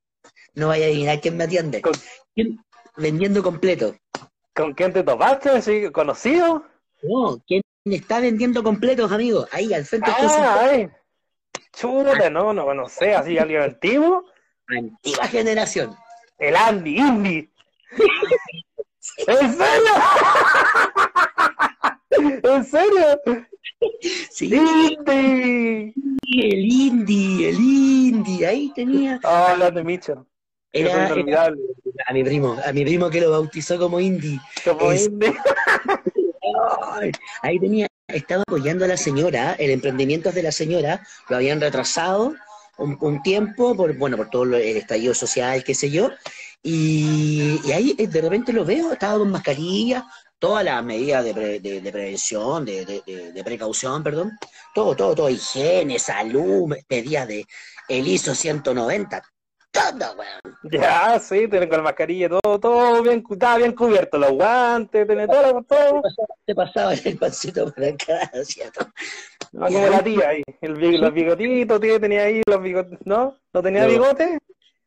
No 0.55 0.67
vaya 0.67 0.85
a 0.85 0.89
adivinar 0.89 1.21
quién 1.21 1.37
me 1.37 1.43
atiende. 1.45 1.81
¿Quién? 2.35 2.59
Vendiendo 2.97 3.41
completo. 3.41 3.95
¿Con 4.53 4.73
quién 4.73 4.91
te 4.91 5.03
topaste? 5.03 5.61
¿Sí? 5.61 5.89
¿Conocido? 5.91 6.65
No, 7.03 7.41
¿quién 7.47 7.61
está 7.93 8.19
vendiendo 8.19 8.63
completos, 8.63 9.11
amigos? 9.11 9.47
Ahí, 9.51 9.73
al 9.73 9.85
frente 9.85 10.11
consultorio. 10.11 10.91
Chúrate, 11.73 12.29
no, 12.29 12.53
no, 12.53 12.73
no 12.73 12.89
sé, 12.89 13.13
así 13.15 13.37
alguien 13.37 13.61
antiguo. 13.61 14.25
Antigua 14.67 15.27
generación. 15.27 15.95
El 16.37 16.55
Andy, 16.55 16.97
Indy. 16.97 17.49
¿En 19.27 19.53
serio? 19.53 19.93
¿En 22.43 22.65
serio? 22.65 23.21
Sí. 24.31 24.53
Indy. 24.53 25.93
El 26.31 26.65
Indy, 26.65 27.45
el 27.45 27.59
Indy, 27.59 28.45
ahí 28.45 28.71
tenía. 28.73 29.19
Ah, 29.23 29.69
de 29.73 29.83
Mitchell. 29.83 30.19
Era, 30.71 31.07
a 32.05 32.13
mi 32.13 32.23
primo, 32.23 32.55
a 32.63 32.71
mi 32.71 32.85
primo 32.85 33.09
que 33.09 33.21
lo 33.21 33.31
bautizó 33.31 33.79
como 33.79 33.99
Indy. 33.99 34.39
Como 34.63 34.93
Indy. 34.93 35.33
ahí 37.41 37.59
tenía, 37.59 37.87
estaba 38.07 38.43
apoyando 38.47 38.85
a 38.85 38.87
la 38.87 38.97
señora, 38.97 39.53
el 39.53 39.71
emprendimiento 39.71 40.31
de 40.31 40.43
la 40.43 40.51
señora, 40.51 41.05
lo 41.29 41.35
habían 41.35 41.61
retrasado 41.61 42.35
un, 42.77 43.21
tiempo, 43.21 43.75
por, 43.75 43.97
bueno, 43.97 44.17
por 44.17 44.29
todo 44.29 44.43
el 44.43 44.77
estallido 44.77 45.13
social, 45.13 45.63
qué 45.63 45.75
sé 45.75 45.89
yo, 45.89 46.09
y, 46.63 47.59
ahí 47.71 47.95
eh, 47.97 48.07
de 48.07 48.21
repente 48.21 48.53
lo 48.53 48.65
veo, 48.65 48.93
estaba 48.93 49.17
con 49.17 49.31
mascarilla, 49.31 50.05
todas 50.39 50.63
las 50.63 50.83
medidas 50.83 51.23
de, 51.23 51.33
prevención, 51.91 52.65
de, 52.65 53.41
precaución, 53.43 54.03
perdón, 54.03 54.31
todo, 54.73 54.95
todo, 54.95 55.15
todo, 55.15 55.29
higiene, 55.29 55.99
salud, 55.99 56.73
medidas 56.89 57.27
de 57.27 57.45
el 57.89 58.07
ISO 58.07 58.33
190, 58.35 59.21
weón. 60.17 60.57
Ya, 60.71 61.19
sí, 61.19 61.47
tienen 61.47 61.69
con 61.69 61.77
la 61.77 61.83
mascarilla, 61.83 62.29
todo, 62.29 62.59
todo 62.59 63.01
bien, 63.03 63.23
estaba 63.29 63.57
bien 63.57 63.73
cubierto, 63.73 64.17
los 64.17 64.31
guantes, 64.31 65.07
tiene 65.07 65.27
todo, 65.27 65.63
todo. 65.63 66.01
Te 66.45 66.55
pasaba 66.55 66.93
el 66.93 67.17
pancito 67.17 67.71
por 67.73 67.83
acá, 67.83 68.31
¿cierto? 68.43 68.87
No, 69.51 69.65
como 69.67 69.87
la 69.87 70.03
tía 70.03 70.29
ahí, 70.29 70.43
el, 70.61 71.01
los 71.01 71.13
bigotitos, 71.13 71.81
tía, 71.81 71.99
tenía 71.99 72.23
ahí 72.23 72.41
los 72.47 72.61
bigotes, 72.61 72.99
¿no? 73.05 73.37
¿No 73.53 73.63
tenía 73.63 73.85
bigote? 73.85 74.37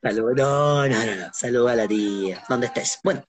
Salud, 0.03 0.33
no, 0.37 0.89
no, 0.89 1.07
no, 1.07 1.15
no, 1.15 1.33
salud 1.33 1.69
a 1.69 1.77
la 1.77 1.89
tía, 1.89 2.43
¿dónde 2.49 2.67
estés? 2.67 2.99
Bueno, 3.05 3.25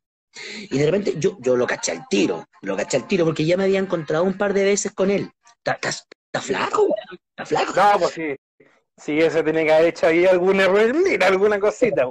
y 0.69 0.77
de 0.77 0.85
repente 0.85 1.14
yo, 1.18 1.38
yo 1.40 1.56
lo 1.56 1.68
caché 1.68 1.91
al 1.91 2.07
tiro, 2.07 2.45
lo 2.61 2.76
caché 2.76 2.98
al 2.98 3.07
tiro 3.07 3.26
porque 3.26 3.45
ya 3.45 3.57
me 3.57 3.64
había 3.64 3.80
encontrado 3.80 4.23
un 4.23 4.38
par 4.38 4.53
de 4.53 4.64
veces 4.64 4.91
con 4.94 5.11
él. 5.11 5.31
Está 5.65 6.41
flaco, 6.41 6.88
está 7.30 7.45
flaco. 7.45 7.73
No, 7.76 7.99
pues 7.99 8.14
sí, 8.14 8.35
Sí, 8.97 9.19
ese 9.19 9.43
tiene 9.43 9.65
que 9.65 9.73
haber 9.73 9.87
hecho 9.87 10.07
ahí 10.07 10.25
algún 10.25 10.59
error, 10.59 10.93
alguna 11.21 11.59
cosita, 11.59 12.05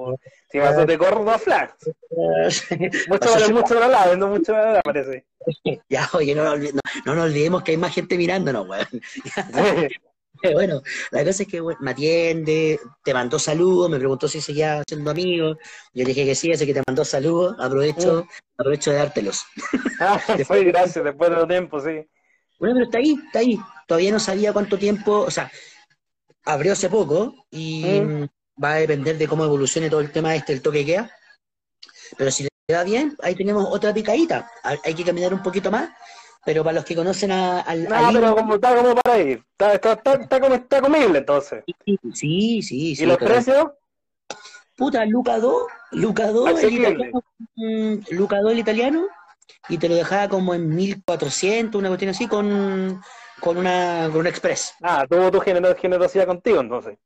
Si 0.51 0.59
vas 0.59 0.77
a 0.77 0.85
te 0.85 0.99
corro 0.99 1.31
a 1.31 1.39
flash. 1.39 1.71
mucho 3.09 3.31
vale 3.31 3.53
mucho 3.53 3.75
para 3.75 3.89
la 3.89 4.17
no 4.17 4.29
mucho 4.29 4.53
para 4.53 4.73
la 4.75 4.83
parece. 4.83 5.25
Ya, 5.89 6.09
oye, 6.13 6.35
no, 6.35 6.57
no, 6.57 6.57
no, 7.05 7.15
nos 7.15 7.25
olvidemos 7.25 7.63
que 7.63 7.73
hay 7.73 7.77
más 7.77 7.95
gente 7.95 8.17
mirándonos, 8.17 8.69
weón. 8.69 8.87
bueno, 10.55 10.83
la 11.11 11.25
cosa 11.25 11.45
es 11.45 11.49
que 11.49 11.63
me 11.81 11.91
atiende, 11.91 12.81
te 13.05 13.15
mandó 13.15 13.39
saludos, 13.39 13.89
me 13.89 13.99
preguntó 13.99 14.27
si 14.29 14.41
seguía 14.41 14.83
siendo 14.87 15.11
amigo. 15.11 15.57
Yo 15.95 16.05
dije 16.05 16.25
que 16.25 16.35
sí, 16.35 16.53
así 16.53 16.67
que 16.67 16.75
te 16.75 16.83
mandó 16.87 17.05
saludos, 17.05 17.57
aprovecho, 17.61 18.25
mm. 18.25 18.61
aprovecho 18.61 18.91
de 18.91 18.97
dártelos. 18.97 19.45
Ah, 20.01 20.19
fue 20.45 20.65
gracias, 20.65 21.05
después 21.05 21.31
de 21.31 21.43
un 21.43 21.49
tiempo, 21.49 21.81
sí. 21.81 22.07
Bueno, 22.59 22.75
pero 22.75 22.85
está 22.85 22.99
ahí, 22.99 23.19
está 23.27 23.39
ahí. 23.39 23.59
Todavía 23.87 24.13
no 24.13 24.21
sabía 24.21 24.53
cuánto 24.53 24.79
tiempo, 24.79 25.21
o 25.21 25.31
sea, 25.31 25.51
abrió 26.45 26.73
hace 26.73 26.89
poco 26.89 27.47
y 27.51 28.01
mm. 28.01 28.29
va 28.63 28.75
a 28.75 28.77
depender 28.77 29.19
de 29.19 29.29
cómo 29.29 29.45
evolucione 29.45 29.91
todo 29.91 30.01
el 30.01 30.13
tema 30.13 30.35
este, 30.35 30.53
el 30.53 30.63
toque 30.63 30.85
queda. 30.85 31.11
Pero 32.17 32.31
si 32.31 32.45
le 32.45 32.75
va 32.75 32.85
bien, 32.85 33.17
ahí 33.23 33.35
tenemos 33.35 33.67
otra 33.71 33.93
picadita. 33.93 34.51
Hay 34.63 34.95
que 34.95 35.05
caminar 35.05 35.33
un 35.33 35.43
poquito 35.43 35.71
más, 35.71 35.91
pero 36.45 36.63
para 36.63 36.75
los 36.75 36.85
que 36.85 36.97
conocen 36.97 37.33
a, 37.33 37.61
al. 37.61 37.85
No, 37.85 38.13
pero 38.13 38.37
como, 38.37 38.55
está 38.57 38.77
como 38.77 38.95
para 38.95 39.19
ir. 39.19 39.45
Está, 39.53 39.75
está, 39.75 39.93
está, 39.93 40.41
como, 40.41 40.55
está 40.55 40.81
comible 40.81 41.19
entonces. 41.19 41.65
Sí, 41.87 41.99
sí, 42.13 42.63
sí. 42.63 43.03
¿Y 43.03 43.07
los 43.07 43.19
precios? 43.19 43.69
Puta, 44.77 45.05
Luca 45.05 45.39
2, 45.39 45.63
Luca 45.93 46.29
2, 46.29 46.63
el 46.63 46.73
italiano, 46.73 47.23
mm, 47.57 47.95
Luca 48.11 48.41
2 48.41 48.53
el 48.53 48.59
italiano, 48.59 49.07
y 49.69 49.79
te 49.79 49.89
lo 49.89 49.95
dejaba 49.95 50.29
como 50.29 50.55
en 50.55 50.75
1400, 50.75 51.79
una 51.79 51.89
cuestión 51.89 52.11
así, 52.11 52.27
con 52.27 53.01
con 53.43 53.57
una, 53.57 54.09
con 54.11 54.21
una 54.21 54.29
express. 54.29 54.75
Ah, 54.83 55.05
tuvo 55.11 55.29
tu 55.33 55.41
generosidad 55.41 56.27
contigo 56.27 56.61
entonces. 56.61 56.97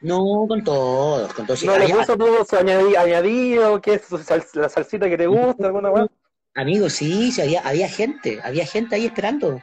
No, 0.00 0.46
con 0.48 0.64
todos, 0.64 1.32
con 1.34 1.46
todos. 1.46 1.62
¿No 1.64 1.78
le 1.78 1.86
puso 1.90 2.16
todo 2.16 2.44
su 2.46 2.56
añadido, 2.56 3.78
qué 3.80 3.94
es 3.94 4.54
la 4.54 4.70
salsita 4.70 5.06
que 5.08 5.18
te 5.18 5.26
gusta, 5.26 5.66
alguna 5.66 5.90
cosa? 5.90 6.06
Amigo, 6.54 6.88
sí, 6.88 7.30
sí 7.30 7.42
había, 7.42 7.60
había 7.60 7.88
gente, 7.90 8.40
había 8.42 8.64
gente 8.66 8.94
ahí 8.96 9.04
esperando. 9.04 9.60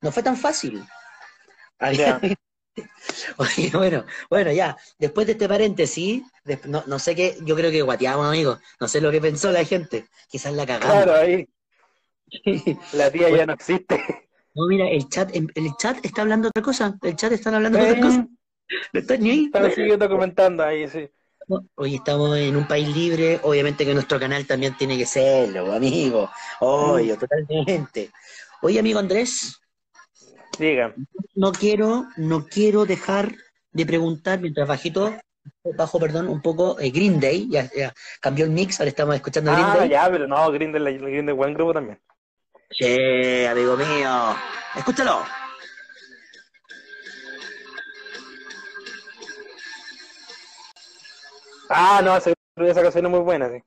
No, 0.00 0.10
fue 0.10 0.24
tan, 0.24 0.36
fácil. 0.36 0.84
Oye, 3.36 3.70
bueno, 3.72 4.04
bueno, 4.28 4.52
ya, 4.52 4.76
después 4.98 5.26
de 5.26 5.34
este 5.34 5.48
paréntesis, 5.48 6.24
no, 6.64 6.82
no 6.86 6.98
sé 6.98 7.14
qué, 7.14 7.36
yo 7.42 7.54
creo 7.54 7.70
que 7.70 7.82
guateamos, 7.82 8.26
amigo, 8.26 8.58
no 8.80 8.88
sé 8.88 9.00
lo 9.00 9.12
que 9.12 9.20
pensó 9.20 9.52
la 9.52 9.64
gente, 9.64 10.08
quizás 10.28 10.52
la 10.52 10.66
cagamos. 10.66 11.04
Claro, 11.04 11.14
ahí. 11.14 11.48
La 12.92 13.10
tía 13.10 13.28
ya 13.30 13.46
no 13.46 13.54
existe. 13.54 14.29
No, 14.54 14.66
mira, 14.66 14.88
el 14.88 15.08
chat, 15.08 15.30
el 15.34 15.76
chat 15.78 16.04
está 16.04 16.22
hablando 16.22 16.48
otra 16.48 16.62
cosa. 16.62 16.96
El 17.02 17.16
chat 17.16 17.32
está 17.32 17.54
hablando 17.54 17.78
de 17.78 17.90
otra 17.90 18.00
cosa. 18.00 18.28
No 18.92 19.00
está 19.00 19.16
ni 19.16 19.30
ahí. 19.30 19.44
Están 19.46 19.72
siguiendo 19.72 20.08
comentando 20.08 20.62
ahí, 20.62 20.88
sí. 20.88 21.10
Hoy 21.74 21.96
estamos 21.96 22.38
en 22.38 22.54
un 22.54 22.68
país 22.68 22.88
libre, 22.94 23.40
obviamente 23.42 23.84
que 23.84 23.92
nuestro 23.92 24.20
canal 24.20 24.46
también 24.46 24.76
tiene 24.76 24.96
que 24.96 25.06
serlo, 25.06 25.72
amigo. 25.72 26.30
Obvio, 26.60 27.18
totalmente. 27.18 28.10
Oye, 28.62 28.78
amigo 28.78 29.00
Andrés. 29.00 29.60
Diga. 30.56 30.94
No 31.34 31.50
quiero, 31.50 32.06
no 32.16 32.46
quiero 32.46 32.86
dejar 32.86 33.34
de 33.72 33.86
preguntar 33.86 34.40
mientras 34.40 34.68
bajito, 34.68 35.12
bajo, 35.76 35.98
perdón, 35.98 36.28
un 36.28 36.40
poco 36.40 36.78
eh, 36.78 36.90
Green 36.90 37.18
Day, 37.18 37.48
ya, 37.50 37.68
cambió 38.20 38.44
el 38.44 38.50
mix, 38.50 38.78
ahora 38.78 38.90
estamos 38.90 39.14
escuchando 39.14 39.52
Green 39.52 39.66
ah, 39.66 39.76
Day. 39.78 39.88
ya, 39.88 40.08
pero 40.10 40.28
no, 40.28 40.50
Green 40.52 40.72
Day, 40.72 40.98
Green 40.98 41.26
Day, 41.26 41.34
buen 41.34 41.54
grupo 41.54 41.72
también. 41.72 41.98
Sí, 42.70 43.44
amigo 43.46 43.76
mío. 43.76 44.36
Escúchalo. 44.76 45.24
Ah, 51.68 52.00
no, 52.02 52.16
esa, 52.16 52.82
canción 52.82 53.06
es 53.06 53.10
muy 53.10 53.20
buena, 53.20 53.48
sí. 53.48 53.62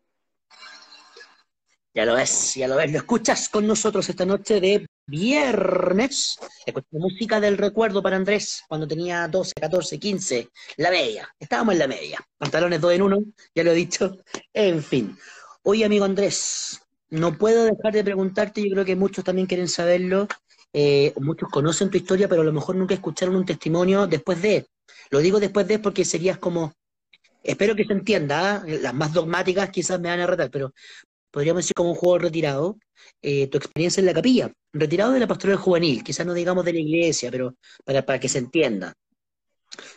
Ya 1.93 2.05
lo 2.05 2.15
ves, 2.15 2.55
ya 2.55 2.67
lo 2.67 2.75
ves. 2.75 2.91
Lo 2.91 2.97
escuchas 2.97 3.49
con 3.49 3.67
nosotros 3.67 4.07
esta 4.09 4.25
noche 4.25 4.59
de 4.59 4.87
viernes. 5.05 6.37
Escuchando 6.65 7.07
música 7.07 7.39
del 7.39 7.57
recuerdo 7.57 8.01
para 8.01 8.15
Andrés 8.15 8.63
cuando 8.67 8.87
tenía 8.87 9.27
12, 9.27 9.53
14, 9.59 9.99
15. 9.99 10.49
La 10.77 10.89
media. 10.89 11.29
Estábamos 11.39 11.73
en 11.73 11.79
la 11.79 11.87
media. 11.87 12.19
Pantalones 12.37 12.81
dos 12.81 12.93
en 12.93 13.01
uno, 13.03 13.19
ya 13.53 13.63
lo 13.63 13.71
he 13.71 13.75
dicho. 13.75 14.17
En 14.53 14.83
fin. 14.83 15.17
Oye, 15.63 15.85
amigo 15.85 16.03
Andrés, 16.03 16.82
no 17.13 17.37
puedo 17.37 17.65
dejar 17.65 17.93
de 17.93 18.03
preguntarte, 18.03 18.63
yo 18.63 18.71
creo 18.71 18.85
que 18.85 18.95
muchos 18.95 19.23
también 19.23 19.45
quieren 19.45 19.67
saberlo, 19.67 20.27
eh, 20.73 21.13
muchos 21.17 21.47
conocen 21.49 21.91
tu 21.91 21.97
historia, 21.97 22.27
pero 22.27 22.41
a 22.41 22.45
lo 22.45 22.51
mejor 22.51 22.75
nunca 22.75 22.95
escucharon 22.95 23.35
un 23.35 23.45
testimonio 23.45 24.07
después 24.07 24.41
de. 24.41 24.65
Lo 25.11 25.19
digo 25.19 25.39
después 25.39 25.67
de 25.67 25.77
porque 25.77 26.05
serías 26.05 26.39
como, 26.39 26.73
espero 27.43 27.75
que 27.75 27.85
se 27.85 27.93
entienda, 27.93 28.55
¿ah? 28.55 28.63
las 28.65 28.95
más 28.95 29.13
dogmáticas 29.13 29.69
quizás 29.69 29.99
me 29.99 30.09
van 30.09 30.21
a 30.21 30.25
retar, 30.25 30.49
pero 30.49 30.73
podríamos 31.29 31.63
decir 31.63 31.75
como 31.75 31.91
un 31.91 31.95
juego 31.95 32.17
retirado, 32.17 32.77
eh, 33.21 33.45
tu 33.47 33.59
experiencia 33.59 34.01
en 34.01 34.07
la 34.07 34.13
capilla, 34.15 34.51
retirado 34.71 35.11
de 35.11 35.19
la 35.19 35.27
pastoral 35.27 35.57
juvenil, 35.57 36.03
quizás 36.03 36.25
no 36.25 36.33
digamos 36.33 36.65
de 36.65 36.73
la 36.73 36.79
iglesia, 36.79 37.29
pero 37.29 37.53
para, 37.85 38.03
para 38.03 38.19
que 38.19 38.29
se 38.29 38.39
entienda. 38.39 38.91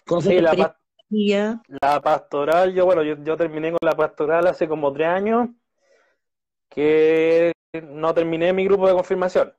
¿Cómo 0.04 0.20
fue 0.20 0.42
la, 0.42 0.76
la, 1.80 2.02
pastoral, 2.02 2.74
yo 2.74 2.84
bueno, 2.84 3.02
yo, 3.02 3.16
yo 3.24 3.38
terminé 3.38 3.70
con 3.70 3.78
la 3.80 3.96
pastoral 3.96 4.46
hace 4.46 4.68
como 4.68 4.92
tres 4.92 5.08
años 5.08 5.48
que 6.68 7.52
no 7.82 8.14
terminé 8.14 8.52
mi 8.52 8.64
grupo 8.64 8.88
de 8.88 8.94
confirmación. 8.94 9.52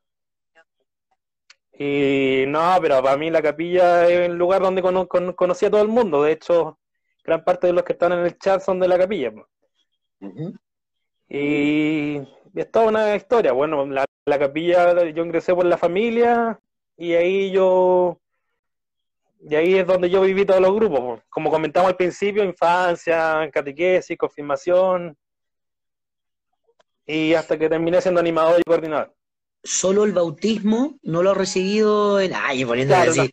Y 1.79 2.45
no, 2.47 2.75
pero 2.81 3.03
para 3.03 3.17
mí 3.17 3.29
la 3.29 3.41
capilla 3.41 4.07
es 4.07 4.29
el 4.29 4.35
lugar 4.35 4.61
donde 4.61 4.81
conocí 4.81 5.65
a 5.65 5.69
todo 5.69 5.81
el 5.81 5.87
mundo. 5.87 6.23
De 6.23 6.31
hecho, 6.31 6.79
gran 7.23 7.43
parte 7.43 7.67
de 7.67 7.73
los 7.73 7.83
que 7.83 7.93
están 7.93 8.13
en 8.13 8.19
el 8.19 8.37
chat 8.39 8.61
son 8.61 8.79
de 8.79 8.87
la 8.87 8.97
capilla. 8.97 9.31
Y 11.29 12.17
es 12.55 12.71
toda 12.71 12.87
una 12.87 13.15
historia. 13.15 13.51
Bueno, 13.51 13.85
la, 13.85 14.05
la, 14.25 14.39
capilla, 14.39 15.07
yo 15.09 15.23
ingresé 15.23 15.53
por 15.53 15.65
la 15.65 15.77
familia 15.77 16.59
y 16.95 17.13
ahí 17.13 17.51
yo. 17.51 18.19
Y 19.39 19.53
ahí 19.53 19.75
es 19.75 19.85
donde 19.85 20.09
yo 20.09 20.21
viví 20.21 20.45
todos 20.45 20.61
los 20.61 20.73
grupos. 20.73 21.21
Como 21.29 21.51
comentamos 21.51 21.89
al 21.89 21.95
principio, 21.95 22.43
infancia, 22.43 23.47
catequesis, 23.51 24.17
confirmación. 24.17 25.15
Y 27.07 27.33
hasta 27.33 27.57
que 27.57 27.69
terminé 27.69 28.01
siendo 28.01 28.19
animador 28.19 28.59
y 28.59 28.63
coordinador 28.63 29.17
solo 29.67 30.05
el 30.05 30.13
bautismo 30.13 30.97
no 31.03 31.21
lo 31.21 31.31
ha 31.31 31.33
recibido 31.33 32.19
en. 32.19 32.33
Ay, 32.33 32.65
poniendo 32.65 32.95
así. 32.95 33.29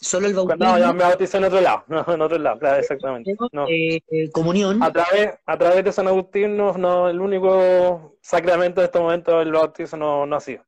Solo 0.00 0.28
el 0.28 0.34
bautismo. 0.34 0.64
No, 0.64 0.78
yo 0.78 0.94
me 0.94 1.02
bauticé 1.02 1.38
en 1.38 1.44
otro 1.44 1.60
lado, 1.60 1.84
no, 1.88 2.04
en 2.06 2.22
otro 2.22 2.38
lado, 2.38 2.58
claro, 2.58 2.78
exactamente. 2.78 3.36
Eh, 3.68 4.00
eh, 4.10 4.30
comunión. 4.30 4.82
A 4.82 4.92
través, 4.92 5.34
a 5.44 5.58
través 5.58 5.84
de 5.84 5.92
San 5.92 6.06
Agustín, 6.06 6.56
no, 6.56 7.08
el 7.08 7.20
único 7.20 8.16
sacramento 8.22 8.80
de 8.80 8.86
este 8.86 9.00
momento 9.00 9.40
el 9.40 9.52
bautismo 9.52 9.98
no, 9.98 10.26
no 10.26 10.36
ha 10.36 10.40
sido. 10.40 10.64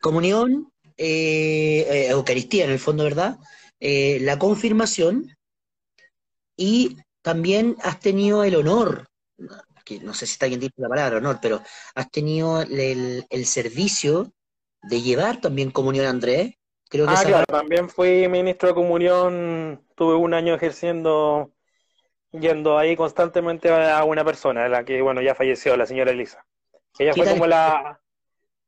Comunión, 0.00 0.72
eh, 0.96 2.06
Eucaristía 2.08 2.64
en 2.64 2.70
el 2.70 2.78
fondo, 2.78 3.04
¿verdad? 3.04 3.38
la 3.82 4.38
confirmación 4.38 5.34
y 6.54 6.98
también 7.22 7.76
has 7.82 7.98
tenido 7.98 8.44
el 8.44 8.54
honor 8.54 9.08
no 9.98 10.14
sé 10.14 10.26
si 10.26 10.32
está 10.32 10.46
bien 10.46 10.60
dicho 10.60 10.74
la 10.78 10.88
palabra 10.88 11.18
honor, 11.18 11.38
pero 11.42 11.60
has 11.94 12.10
tenido 12.10 12.62
el, 12.62 13.24
servicio 13.44 14.32
de 14.82 15.02
llevar 15.02 15.40
también 15.40 15.70
comunión 15.70 16.06
Andrés. 16.06 16.54
Creo 16.88 17.06
que 17.06 17.14
ah, 17.16 17.22
claro, 17.24 17.46
también 17.46 17.88
fui 17.88 18.28
ministro 18.28 18.68
de 18.68 18.74
comunión, 18.74 19.84
tuve 19.94 20.14
un 20.14 20.34
año 20.34 20.54
ejerciendo, 20.54 21.52
yendo 22.32 22.78
ahí 22.78 22.96
constantemente 22.96 23.70
a 23.70 24.02
una 24.04 24.24
persona, 24.24 24.68
la 24.68 24.84
que, 24.84 25.00
bueno, 25.00 25.20
ya 25.20 25.34
falleció, 25.34 25.76
la 25.76 25.86
señora 25.86 26.10
Elisa. 26.10 26.44
Ella 26.98 27.14
fue 27.14 27.26
como 27.30 27.46
la, 27.46 28.00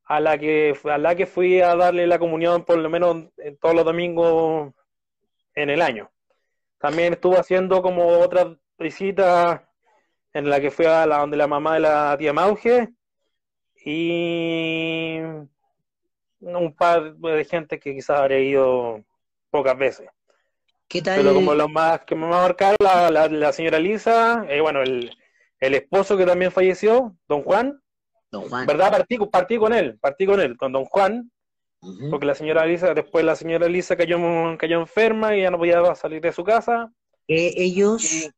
a 0.04 0.20
la 0.20 0.38
que 0.38 0.76
a 0.84 0.98
la 0.98 1.14
que 1.14 1.26
fui 1.26 1.60
a 1.60 1.74
darle 1.74 2.06
la 2.06 2.18
comunión 2.18 2.64
por 2.64 2.78
lo 2.78 2.90
menos 2.90 3.28
todos 3.60 3.74
los 3.74 3.84
domingos 3.84 4.72
en 5.54 5.70
el 5.70 5.82
año. 5.82 6.10
También 6.78 7.14
estuvo 7.14 7.38
haciendo 7.38 7.82
como 7.82 8.18
otras 8.18 8.48
visitas 8.78 9.62
en 10.34 10.48
la 10.48 10.60
que 10.60 10.70
fui 10.70 10.86
a 10.86 11.06
la 11.06 11.18
donde 11.18 11.36
la 11.36 11.46
mamá 11.46 11.74
de 11.74 11.80
la 11.80 12.16
tía 12.18 12.32
Mauge 12.32 12.88
y 13.84 15.18
un 16.40 16.74
par 16.76 17.14
de 17.16 17.44
gente 17.44 17.78
que 17.78 17.94
quizás 17.94 18.18
habría 18.18 18.40
ido 18.40 19.04
pocas 19.50 19.76
veces. 19.76 20.08
¿Qué 20.88 21.02
tal? 21.02 21.20
Pero 21.20 21.34
como 21.34 21.54
lo 21.54 21.68
más 21.68 22.00
que 22.00 22.14
me 22.14 22.26
marcaron, 22.26 22.76
la, 22.80 23.10
la, 23.10 23.52
señora 23.52 23.78
Lisa, 23.78 24.44
eh, 24.48 24.60
bueno, 24.60 24.82
el, 24.82 25.16
el, 25.58 25.74
esposo 25.74 26.16
que 26.16 26.26
también 26.26 26.52
falleció, 26.52 27.16
don 27.28 27.42
Juan. 27.42 27.80
Don 28.30 28.48
Juan. 28.48 28.66
¿Verdad? 28.66 28.90
Partí, 28.90 29.18
partí 29.18 29.58
con 29.58 29.72
él, 29.72 29.98
partí 30.00 30.26
con 30.26 30.40
él, 30.40 30.56
con 30.56 30.72
don 30.72 30.84
Juan, 30.84 31.30
porque 32.10 32.26
la 32.26 32.34
señora 32.34 32.66
Lisa, 32.66 32.94
después 32.94 33.24
la 33.24 33.34
señora 33.34 33.68
Lisa 33.68 33.96
cayó, 33.96 34.18
cayó 34.58 34.80
enferma 34.80 35.34
y 35.34 35.42
ya 35.42 35.50
no 35.50 35.58
podía 35.58 35.94
salir 35.94 36.20
de 36.20 36.32
su 36.32 36.44
casa. 36.44 36.92
Eh, 37.26 37.54
ellos 37.56 38.30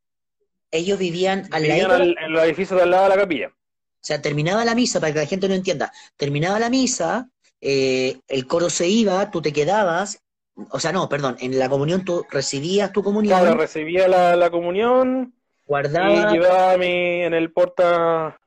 ellos 0.75 0.99
vivían 0.99 1.49
al 1.53 1.69
lado. 1.69 2.03
en 2.03 2.33
los 2.33 2.43
edificios 2.43 2.81
al 2.81 2.91
lado 2.91 3.05
de 3.05 3.09
la 3.11 3.17
capilla. 3.17 3.49
O 3.49 4.07
sea, 4.07 4.21
terminaba 4.21 4.65
la 4.65 4.75
misa, 4.75 5.01
para 5.01 5.13
que 5.13 5.21
la 5.21 5.27
gente 5.27 5.49
no 5.49 5.55
entienda, 5.55 5.93
terminaba 6.17 6.59
la 6.59 6.69
misa, 6.69 7.31
eh, 7.61 8.19
el 8.29 8.47
coro 8.47 8.69
se 8.69 8.87
iba, 8.87 9.31
tú 9.31 9.41
te 9.41 9.53
quedabas, 9.53 10.23
o 10.71 10.79
sea, 10.79 10.93
no, 10.93 11.09
perdón, 11.09 11.37
en 11.41 11.59
la 11.59 11.69
comunión 11.69 12.05
tú 12.05 12.27
recibías 12.31 12.93
tu 12.93 13.03
comunión. 13.03 13.41
Claro, 13.41 13.57
recibía 13.57 14.07
la, 14.07 14.51
comunión. 14.51 15.35
Guardaba. 15.65 16.31
Y 16.31 16.35
llevaba 16.35 16.77
mí 16.77 17.23
en 17.23 17.33
el 17.35 17.51
porta. 17.53 18.39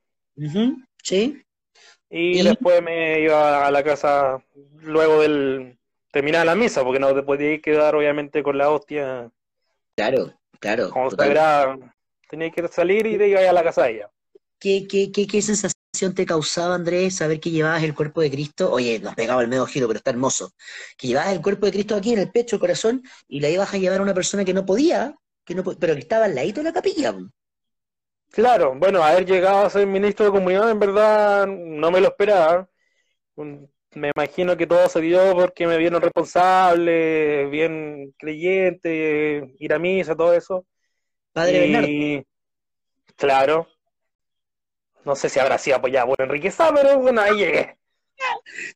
sí. 1.02 1.42
Y, 2.10 2.42
después 2.44 2.82
me 2.82 3.20
iba 3.20 3.68
a 3.68 3.72
la 3.72 3.84
casa 3.84 4.42
luego 4.82 5.22
del 5.22 5.78
terminar 6.12 6.46
la 6.46 6.56
misa, 6.56 6.84
porque 6.84 7.00
no 7.00 7.14
te 7.14 7.24
podías 7.24 7.62
quedar 7.62 7.96
obviamente 7.96 8.44
con 8.44 8.58
la 8.58 8.70
hostia. 8.70 9.30
Claro, 9.96 10.34
claro. 10.60 10.90
Como 10.92 11.10
Tenía 12.30 12.52
que 12.52 12.68
salir 12.68 13.06
y 13.08 13.18
de 13.18 13.30
ir 13.30 13.38
a 13.38 13.54
la 13.54 13.64
casa 13.64 13.84
de 13.84 13.92
ella. 13.92 14.12
¿Qué, 14.60 14.88
qué, 14.88 15.12
qué, 15.12 15.28
qué 15.28 15.42
sensación 15.42 16.14
te 16.16 16.26
causaba, 16.26 16.76
Andrés, 16.76 17.18
saber 17.18 17.40
que 17.40 17.52
llevabas 17.52 17.84
el 17.84 17.94
cuerpo 17.94 18.22
de 18.22 18.32
Cristo? 18.32 18.72
Oye, 18.72 19.00
nos 19.00 19.16
pegaba 19.16 19.42
el 19.42 19.48
medio 19.48 19.66
giro, 19.66 19.88
pero 19.88 19.98
está 19.98 20.12
hermoso. 20.12 20.52
Que 20.98 21.08
llevabas 21.08 21.34
el 21.34 21.42
cuerpo 21.42 21.66
de 21.66 21.72
Cristo 21.72 21.96
aquí 21.96 22.14
en 22.14 22.20
el 22.20 22.32
pecho, 22.32 22.56
el 22.56 22.60
corazón, 22.60 23.04
y 23.28 23.40
la 23.40 23.50
ibas 23.50 23.74
a 23.74 23.78
llevar 23.78 24.00
a 24.00 24.04
una 24.04 24.14
persona 24.14 24.44
que 24.44 24.54
no 24.54 24.66
podía, 24.66 25.16
que 25.46 25.56
no, 25.56 25.64
pero 25.64 25.94
que 25.94 26.00
estaba 26.00 26.26
al 26.26 26.36
ladito 26.36 26.60
de 26.60 26.66
la 26.66 26.74
capilla. 26.74 27.16
Claro, 28.32 28.76
bueno, 28.76 29.04
haber 29.04 29.26
llegado 29.26 29.66
a 29.66 29.70
ser 29.70 29.88
ministro 29.88 30.26
de 30.26 30.32
comunidad, 30.32 30.70
en 30.70 30.80
verdad, 30.80 31.48
no 31.48 31.92
me 31.92 32.02
lo 32.02 32.08
esperaba. 32.08 32.68
Me 33.36 34.12
imagino 34.16 34.58
que 34.58 34.68
todo 34.68 34.90
se 34.90 35.02
dio 35.02 35.34
porque 35.34 35.66
me 35.66 35.78
vieron 35.78 36.02
responsable, 36.02 37.46
bien 37.48 38.14
creyente, 38.18 39.56
ir 39.60 39.74
a 39.74 39.80
misa, 39.80 40.16
todo 40.16 40.34
eso 40.34 40.66
Padre 41.38 41.60
Bernardo. 41.60 42.26
Claro. 43.16 43.68
No 45.06 45.16
sé 45.16 45.30
si 45.30 45.40
habrá 45.40 45.60
sido 45.60 45.78
apoyado 45.78 46.08
por 46.08 46.22
Enrique 46.22 46.50
Sá, 46.50 46.74
pero 46.74 46.98
bueno, 46.98 47.22
ahí 47.22 47.38
llegué. 47.38 47.78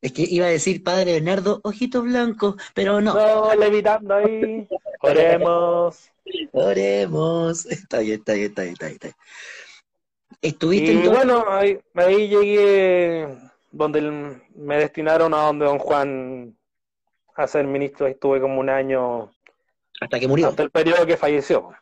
Es 0.00 0.12
que 0.12 0.22
iba 0.22 0.46
a 0.46 0.50
decir 0.50 0.84
Padre 0.84 1.14
Bernardo, 1.14 1.60
ojitos 1.64 2.04
blancos, 2.04 2.54
pero 2.72 3.00
no. 3.00 3.14
No, 3.14 3.52
levitando 3.56 4.14
ahí. 4.14 4.68
Oremos. 5.00 6.08
Oremos. 6.52 7.66
Está 7.66 7.98
bien, 7.98 8.20
está 8.20 8.34
bien, 8.34 8.46
está 8.46 8.62
bien, 8.62 8.74
está 8.74 8.86
bien. 8.86 9.14
¿Estuviste 10.40 10.92
y 10.92 11.08
bueno, 11.08 11.44
ahí, 11.48 11.80
ahí 11.94 12.28
llegué 12.28 13.26
donde 13.72 14.40
me 14.54 14.76
destinaron 14.76 15.34
a 15.34 15.46
donde 15.46 15.64
don 15.64 15.80
Juan 15.80 16.56
a 17.34 17.46
ser 17.48 17.66
ministro. 17.66 18.06
Estuve 18.06 18.40
como 18.40 18.60
un 18.60 18.70
año. 18.70 19.32
Hasta 20.00 20.20
que 20.20 20.28
murió. 20.28 20.46
Hasta 20.46 20.62
el 20.62 20.70
periodo 20.70 21.04
que 21.04 21.16
falleció. 21.16 21.72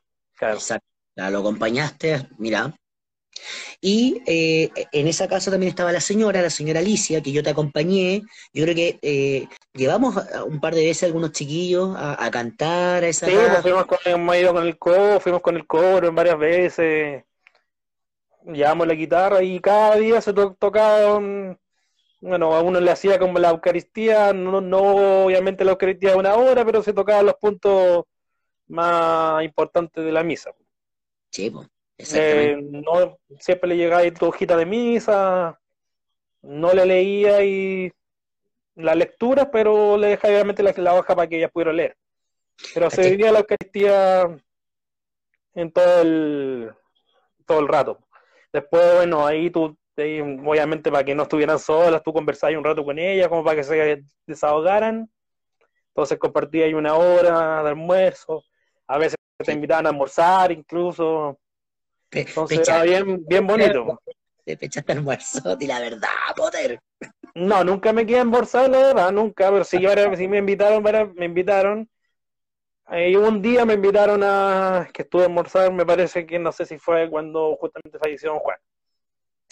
Exacto. 0.40 0.86
Lo 1.16 1.40
acompañaste, 1.40 2.28
mira. 2.38 2.74
Y 3.80 4.22
eh, 4.26 4.70
en 4.92 5.08
esa 5.08 5.28
casa 5.28 5.50
también 5.50 5.70
estaba 5.70 5.92
la 5.92 6.00
señora, 6.00 6.42
la 6.42 6.50
señora 6.50 6.80
Alicia, 6.80 7.22
que 7.22 7.32
yo 7.32 7.42
te 7.42 7.50
acompañé. 7.50 8.22
Yo 8.52 8.64
creo 8.64 8.74
que 8.74 8.98
eh, 9.02 9.48
llevamos 9.72 10.16
un 10.46 10.60
par 10.60 10.74
de 10.74 10.84
veces 10.84 11.04
a 11.04 11.06
algunos 11.06 11.32
chiquillos 11.32 11.94
a, 11.96 12.30
cantar 12.30 13.04
a 13.04 13.08
esa 13.08 13.26
Sí, 13.26 13.32
pues 13.32 13.62
fuimos 13.62 13.86
con, 13.86 13.98
hemos 14.04 14.36
ido 14.36 14.52
con 14.52 14.66
el 14.66 14.78
coro, 14.78 15.20
fuimos 15.20 15.40
con 15.40 15.56
el 15.56 15.66
coro 15.66 16.08
en 16.08 16.14
varias 16.14 16.38
veces. 16.38 17.24
Llevamos 18.44 18.86
la 18.86 18.94
guitarra 18.94 19.42
y 19.42 19.60
cada 19.60 19.96
día 19.96 20.20
se 20.20 20.32
tocaba, 20.32 21.20
bueno, 22.20 22.54
a 22.54 22.62
uno 22.62 22.80
le 22.80 22.90
hacía 22.90 23.18
como 23.18 23.38
la 23.38 23.50
Eucaristía, 23.50 24.32
no, 24.32 24.60
no 24.60 25.24
obviamente 25.24 25.64
la 25.64 25.72
Eucaristía 25.72 26.10
de 26.10 26.16
una 26.16 26.34
hora, 26.34 26.64
pero 26.64 26.82
se 26.82 26.92
tocaban 26.92 27.26
los 27.26 27.34
puntos 27.36 28.04
más 28.70 29.42
importante 29.44 30.00
de 30.00 30.12
la 30.12 30.22
misa. 30.22 30.52
Sí, 31.30 31.52
eh, 32.14 32.56
no, 32.60 33.18
siempre 33.38 33.68
le 33.68 33.76
llegaba 33.76 34.10
tu 34.12 34.26
hojita 34.26 34.56
de 34.56 34.66
misa, 34.66 35.60
no 36.42 36.72
le 36.72 36.86
leía 36.86 37.44
y 37.44 37.92
la 38.74 38.94
lectura, 38.94 39.50
pero 39.50 39.96
le 39.96 40.08
dejaba 40.08 40.34
obviamente 40.34 40.62
la, 40.62 40.94
hoja 40.94 41.14
para 41.14 41.28
que 41.28 41.36
ella 41.36 41.48
pudiera 41.48 41.72
leer. 41.72 41.96
Pero 42.74 42.90
se 42.90 43.10
vivía 43.10 43.32
la 43.32 43.40
Eucaristía 43.40 44.38
en 45.54 45.72
todo 45.72 46.00
el, 46.02 46.72
todo 47.46 47.60
el 47.60 47.68
rato. 47.68 47.98
Después, 48.52 48.96
bueno, 48.96 49.26
ahí 49.26 49.50
tú, 49.50 49.76
obviamente 49.96 50.90
para 50.90 51.04
que 51.04 51.14
no 51.14 51.24
estuvieran 51.24 51.58
solas, 51.58 52.02
tú 52.02 52.12
conversabas 52.12 52.56
un 52.56 52.64
rato 52.64 52.84
con 52.84 52.98
ella, 52.98 53.28
como 53.28 53.44
para 53.44 53.56
que 53.56 53.64
se 53.64 54.02
desahogaran. 54.26 55.10
Entonces 55.88 56.18
compartía 56.18 56.64
ahí 56.64 56.74
una 56.74 56.94
hora 56.94 57.62
de 57.62 57.68
almuerzo 57.68 58.44
a 58.90 58.98
veces 58.98 59.16
te 59.38 59.52
invitaban 59.52 59.86
a 59.86 59.90
almorzar 59.90 60.50
incluso. 60.50 61.38
Entonces 62.10 62.68
era 62.68 62.82
bien, 62.82 63.24
bien 63.24 63.46
bonito. 63.46 64.00
Te 64.44 64.56
pechaste 64.56 64.92
almuerzo, 64.92 65.54
di 65.54 65.66
la 65.68 65.78
verdad, 65.78 66.08
Potter. 66.34 66.80
No, 67.34 67.62
nunca 67.62 67.92
me 67.92 68.04
quedé 68.04 68.18
almorzar, 68.18 68.68
la 68.68 68.78
verdad, 68.78 69.12
nunca, 69.12 69.48
pero 69.50 69.62
sí, 69.62 69.78
sí 70.16 70.26
me 70.26 70.38
invitaron, 70.38 70.82
me 71.14 71.24
invitaron. 71.24 71.88
Y 72.90 73.14
un 73.14 73.40
día 73.40 73.64
me 73.64 73.74
invitaron 73.74 74.22
a 74.24 74.88
que 74.92 75.02
estuve 75.02 75.22
a 75.22 75.26
almorzar, 75.26 75.72
me 75.72 75.86
parece 75.86 76.26
que 76.26 76.40
no 76.40 76.50
sé 76.50 76.66
si 76.66 76.76
fue 76.76 77.08
cuando 77.08 77.56
justamente 77.60 77.96
falleció 78.00 78.36
Juan. 78.40 78.58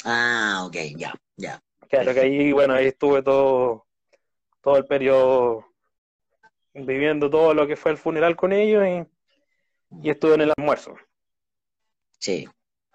Ah, 0.05 0.65
ok, 0.67 0.77
ya, 0.97 1.15
ya. 1.37 1.63
Claro 1.89 2.13
que 2.13 2.21
ahí, 2.21 2.51
bueno, 2.51 2.75
ahí 2.75 2.89
estuve 2.89 3.23
todo, 3.23 3.87
todo 4.61 4.77
el 4.77 4.87
periodo 4.87 5.65
viviendo 6.75 7.31
todo 7.31 7.55
lo 7.55 7.69
que 7.69 7.77
fue 7.77 7.93
el 7.93 7.99
funeral 7.99 8.35
con 8.35 8.53
ellos 8.53 8.85
y 8.85 9.07
y 10.03 10.11
estuve 10.11 10.35
en 10.35 10.43
el 10.43 10.53
almuerzo. 10.57 10.97
Sí, 12.19 12.49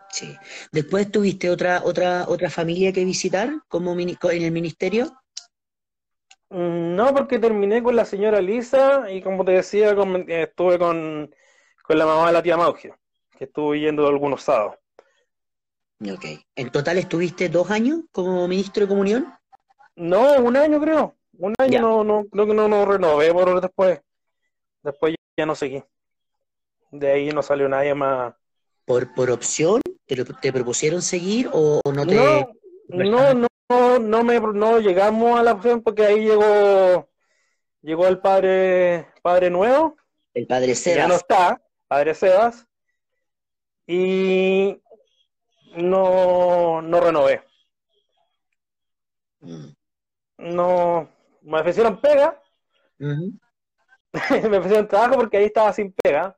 sí. 0.10 0.36
Después 0.72 1.11
tuviste 1.11 1.49
otra 1.49 1.82
otra 1.84 2.26
otra 2.28 2.49
familia 2.49 2.91
que 2.91 3.06
visitar 3.06 3.52
como 3.68 3.94
en 3.94 4.18
el 4.22 4.52
ministerio. 4.52 5.11
Mm, 6.49 6.95
no, 6.95 7.14
porque 7.14 7.40
terminé 7.40 7.82
con 7.82 7.95
la 7.95 8.06
señora 8.06 8.41
Lisa 8.41 9.10
y 9.11 9.22
como 9.22 9.44
te 9.44 9.53
decía, 9.53 9.95
estuve 10.28 10.78
con, 10.78 11.34
la 11.90 12.06
mamá 12.06 12.28
de 12.28 12.34
la 12.34 12.44
tía 12.44 12.57
Maugia, 12.57 12.98
que 13.38 13.45
estuve 13.45 13.80
yendo 13.80 14.07
algunos 14.07 14.44
sábados. 14.44 14.76
Ok. 16.02 16.26
¿En 16.56 16.70
total 16.70 16.98
estuviste 16.98 17.49
dos 17.49 17.72
años 17.72 18.02
como 18.11 18.48
ministro 18.48 18.82
de 18.82 18.90
comunión? 18.90 19.34
No, 19.95 20.36
un 20.36 20.57
año 20.57 20.80
creo. 20.82 21.15
Un 21.38 21.56
año 21.57 21.82
no, 21.82 22.03
no, 22.03 22.26
creo 22.26 22.45
que 22.45 22.53
no, 22.53 22.68
no 22.68 22.86
renové 22.86 23.32
por 23.32 23.60
después. 23.61 24.02
Después 24.84 25.15
ya 25.38 25.45
no 25.45 25.56
seguí. 25.56 25.84
De 26.94 27.11
ahí 27.11 27.30
no 27.30 27.41
salió 27.41 27.68
nadie 27.68 27.95
más. 27.95 28.36
¿Por, 28.86 29.15
por 29.15 29.32
opción? 29.32 29.82
¿Te, 30.06 30.24
te 30.24 30.53
propusieron 30.53 31.02
seguir 31.02 31.49
o 31.52 31.82
no 31.91 32.06
te.? 32.06 32.15
No, 32.88 33.34
no, 33.34 33.48
no, 33.68 33.99
no, 33.99 34.24
me, 34.24 34.40
no 34.40 34.80
llegamos 34.80 35.40
a 35.40 35.41
la 35.41 35.53
opción 35.53 35.82
porque 35.82 36.06
ahí 36.06 36.20
llegó 36.20 37.10
llegó 37.82 38.07
el 38.07 38.20
padre 38.20 39.07
padre 39.24 39.49
nuevo. 39.49 39.98
El 40.36 40.45
padre 40.45 40.76
Sebas. 40.76 40.98
Ya 40.98 41.07
no 41.07 41.15
está, 41.15 41.60
padre 41.88 42.14
Sebas. 42.14 42.68
Y 43.88 44.80
no, 45.76 46.80
no 46.84 46.99
renové. 47.02 47.44
Mm. 49.40 49.65
No, 50.38 51.10
me 51.41 51.60
ofrecieron 51.60 51.99
pega. 51.99 52.40
me 52.99 53.28
ofrecieron 54.57 54.88
trabajo 54.88 55.15
porque 55.15 55.38
ahí 55.38 55.45
estaba 55.45 55.74
sin 55.74 55.91
pega. 55.91 56.38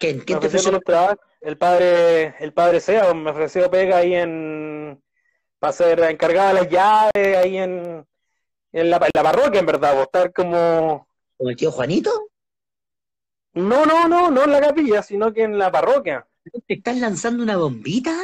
¿Quién, 0.00 0.20
¿Quién 0.20 0.40
te 0.40 0.46
ofreció? 0.48 0.80
Trabajo? 0.80 1.20
El 1.40 1.56
padre, 1.56 2.34
el 2.40 2.52
padre 2.52 2.80
Sebas 2.80 3.14
me 3.14 3.30
ofreció 3.30 3.70
pega 3.70 3.98
ahí 3.98 4.14
en 4.14 5.00
para 5.60 5.72
ser 5.74 6.00
encargada 6.00 6.48
de 6.48 6.54
las 6.54 6.68
llaves 6.70 7.36
ahí 7.36 7.58
en, 7.58 8.06
en, 8.72 8.90
la, 8.90 8.98
parroquia, 8.98 9.60
en 9.60 9.66
verdad, 9.66 9.98
o 10.00 10.02
estar 10.02 10.32
como... 10.32 11.06
¿Con 11.36 11.50
el 11.50 11.56
tío 11.56 11.70
Juanito? 11.70 12.10
No, 13.52 13.84
no, 13.84 14.08
no, 14.08 14.30
no 14.30 14.44
en 14.44 14.52
la 14.52 14.60
capilla, 14.60 15.02
sino 15.02 15.32
que 15.32 15.42
en 15.42 15.58
la 15.58 15.70
parroquia. 15.70 16.26
¿Te 16.66 16.74
estás 16.74 16.96
lanzando 16.96 17.42
una 17.42 17.58
bombita? 17.58 18.16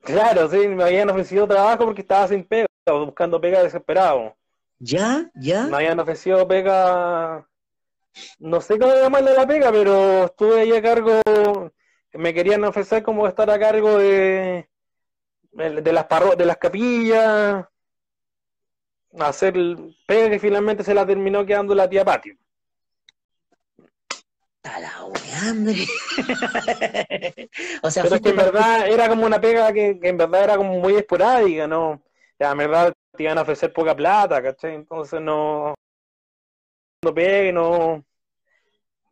Claro, 0.00 0.50
sí, 0.50 0.66
me 0.68 0.84
habían 0.84 1.08
ofrecido 1.10 1.46
trabajo 1.46 1.84
porque 1.84 2.02
estaba 2.02 2.26
sin 2.26 2.44
pega, 2.44 2.66
estaba 2.80 3.04
buscando 3.04 3.40
pega 3.40 3.62
desesperado. 3.62 4.36
¿Ya? 4.80 5.30
¿Ya? 5.34 5.66
Me 5.66 5.76
habían 5.76 6.00
ofrecido 6.00 6.46
pega, 6.48 7.46
no 8.38 8.60
sé 8.60 8.78
cómo 8.78 8.94
llamarle 8.94 9.34
la 9.34 9.46
pega, 9.46 9.70
pero 9.72 10.24
estuve 10.24 10.60
ahí 10.60 10.72
a 10.72 10.82
cargo, 10.82 11.20
me 12.12 12.34
querían 12.34 12.64
ofrecer 12.64 13.02
como 13.02 13.26
estar 13.26 13.50
a 13.50 13.58
cargo 13.58 13.98
de, 13.98 14.68
de 15.52 15.92
las 15.92 16.06
de 16.36 16.44
las 16.44 16.56
capillas, 16.58 17.66
hacer 19.18 19.54
pega 20.06 20.30
que 20.30 20.38
finalmente 20.38 20.82
se 20.82 20.94
la 20.94 21.06
terminó 21.06 21.46
quedando 21.46 21.74
la 21.74 21.88
tía 21.88 22.04
Patio. 22.04 22.36
A 24.64 24.80
la 24.80 24.90
hambre. 25.42 25.86
o 27.82 27.90
sea, 27.90 28.02
Pero 28.02 28.14
es 28.14 28.22
que 28.22 28.30
en 28.30 28.36
verdad 28.36 28.88
era 28.88 29.08
como 29.08 29.26
una 29.26 29.38
pega 29.40 29.72
que, 29.72 29.98
en 30.02 30.16
verdad 30.16 30.44
era 30.44 30.56
como 30.56 30.78
muy 30.78 30.94
esporádica, 30.94 31.66
¿no? 31.66 32.02
Ya, 32.38 32.52
en 32.52 32.58
verdad 32.58 32.94
te 33.14 33.22
iban 33.22 33.36
a 33.36 33.42
ofrecer 33.42 33.72
poca 33.72 33.94
plata, 33.94 34.42
¿cachai? 34.42 34.74
Entonces 34.74 35.20
no. 35.20 35.74
Pegué 37.12 37.48
y 37.48 37.52
no. 37.52 38.04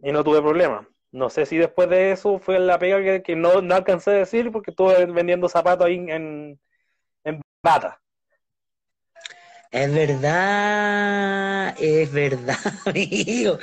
Y 0.01 0.13
no 0.13 0.23
tuve 0.23 0.41
problema. 0.41 0.89
No 1.11 1.29
sé 1.29 1.45
si 1.45 1.59
después 1.59 1.91
de 1.91 2.13
eso 2.13 2.39
fue 2.39 2.59
la 2.59 2.79
pega 2.79 3.23
que, 3.23 3.37
no, 3.37 3.61
no, 3.61 3.75
alcancé 3.75 4.11
a 4.13 4.15
decir 4.15 4.51
porque 4.51 4.71
estuve 4.71 5.05
vendiendo 5.07 5.49
zapatos 5.49 5.87
ahí 5.87 5.97
en, 5.97 6.59
en 7.25 7.41
bata. 7.63 8.01
Es 9.71 9.93
verdad, 9.93 11.75
es 11.79 12.13
verdad, 12.13 12.57
amigo. 12.87 13.59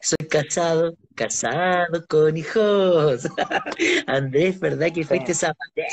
Soy 0.00 0.28
casado, 0.28 0.94
casado 1.14 2.06
con 2.08 2.36
hijos. 2.36 3.26
Andrés, 4.06 4.58
¿verdad 4.58 4.90
que 4.92 5.04
fuiste 5.04 5.34
zapatero? 5.34 5.88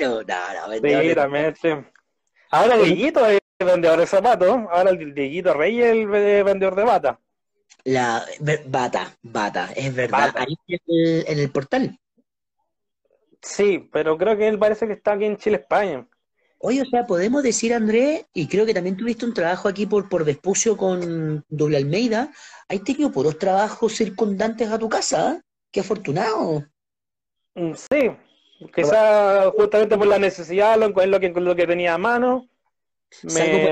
No, 0.00 0.22
no, 0.22 0.68
vendedor. 0.68 1.54
Ahora 2.50 2.74
el 2.76 2.84
Dieguito 2.84 3.26
es 3.26 3.40
vendedor 3.64 3.98
de 3.98 4.06
zapatos, 4.06 4.48
ahora 4.70 4.90
el 4.90 5.14
Dieguito 5.14 5.54
Rey 5.54 5.80
es 5.80 5.92
el 5.92 6.06
vendedor 6.06 6.74
de 6.74 6.84
bata. 6.84 7.20
La 7.84 8.24
bata, 8.66 9.16
bata, 9.22 9.72
es 9.74 9.94
verdad. 9.94 10.34
Ahí 10.36 10.54
en 10.66 11.38
el, 11.38 11.50
portal. 11.50 11.98
Sí, 13.40 13.88
pero 13.92 14.18
creo 14.18 14.36
que 14.36 14.48
él 14.48 14.58
parece 14.58 14.86
que 14.86 14.92
está 14.94 15.12
aquí 15.12 15.24
en 15.24 15.36
Chile, 15.36 15.56
España. 15.56 16.06
Oye, 16.58 16.82
o 16.82 16.84
sea, 16.84 17.06
podemos 17.06 17.42
decir, 17.42 17.72
Andrés, 17.72 18.26
y 18.34 18.46
creo 18.46 18.66
que 18.66 18.74
también 18.74 18.96
tuviste 18.96 19.24
un 19.24 19.32
trabajo 19.32 19.66
aquí 19.66 19.86
por, 19.86 20.10
por 20.10 20.26
Vespucio 20.26 20.76
con 20.76 21.42
Doble 21.48 21.78
Almeida. 21.78 22.30
¿Hay 22.68 22.80
tenido 22.80 23.10
puros 23.10 23.38
trabajos 23.38 23.94
circundantes 23.94 24.68
a 24.70 24.78
tu 24.78 24.90
casa? 24.90 25.36
¿eh? 25.36 25.40
¡Qué 25.70 25.80
afortunado! 25.80 26.66
Mm, 27.54 27.72
sí, 27.72 28.10
quizás 28.74 29.46
justamente 29.56 29.96
por 29.96 30.06
la 30.06 30.18
necesidad, 30.18 30.78
lo, 30.78 30.88
lo, 30.90 31.20
que, 31.20 31.30
lo 31.30 31.56
que 31.56 31.66
tenía 31.66 31.94
a 31.94 31.98
mano. 31.98 32.49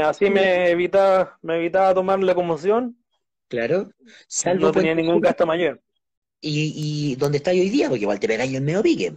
Así 0.05 0.31
me 0.31 0.70
evitaba, 0.70 1.39
me 1.43 1.56
evitaba 1.56 1.94
tomar 1.94 2.19
la 2.20 2.35
conmoción. 2.35 2.97
Claro. 3.48 3.90
no 4.59 4.73
tenía 4.73 4.94
ningún 4.94 5.20
gasto 5.20 5.47
mayor. 5.47 5.81
¿Y, 6.40 7.12
¿Y 7.12 7.16
dónde 7.16 7.39
está 7.39 7.51
hoy 7.51 7.69
día? 7.69 7.89
Porque 7.89 8.02
igual 8.02 8.20
te 8.20 8.28
pegáis 8.28 8.55
en 8.55 8.65
medio 8.65 8.82
pique. 8.82 9.16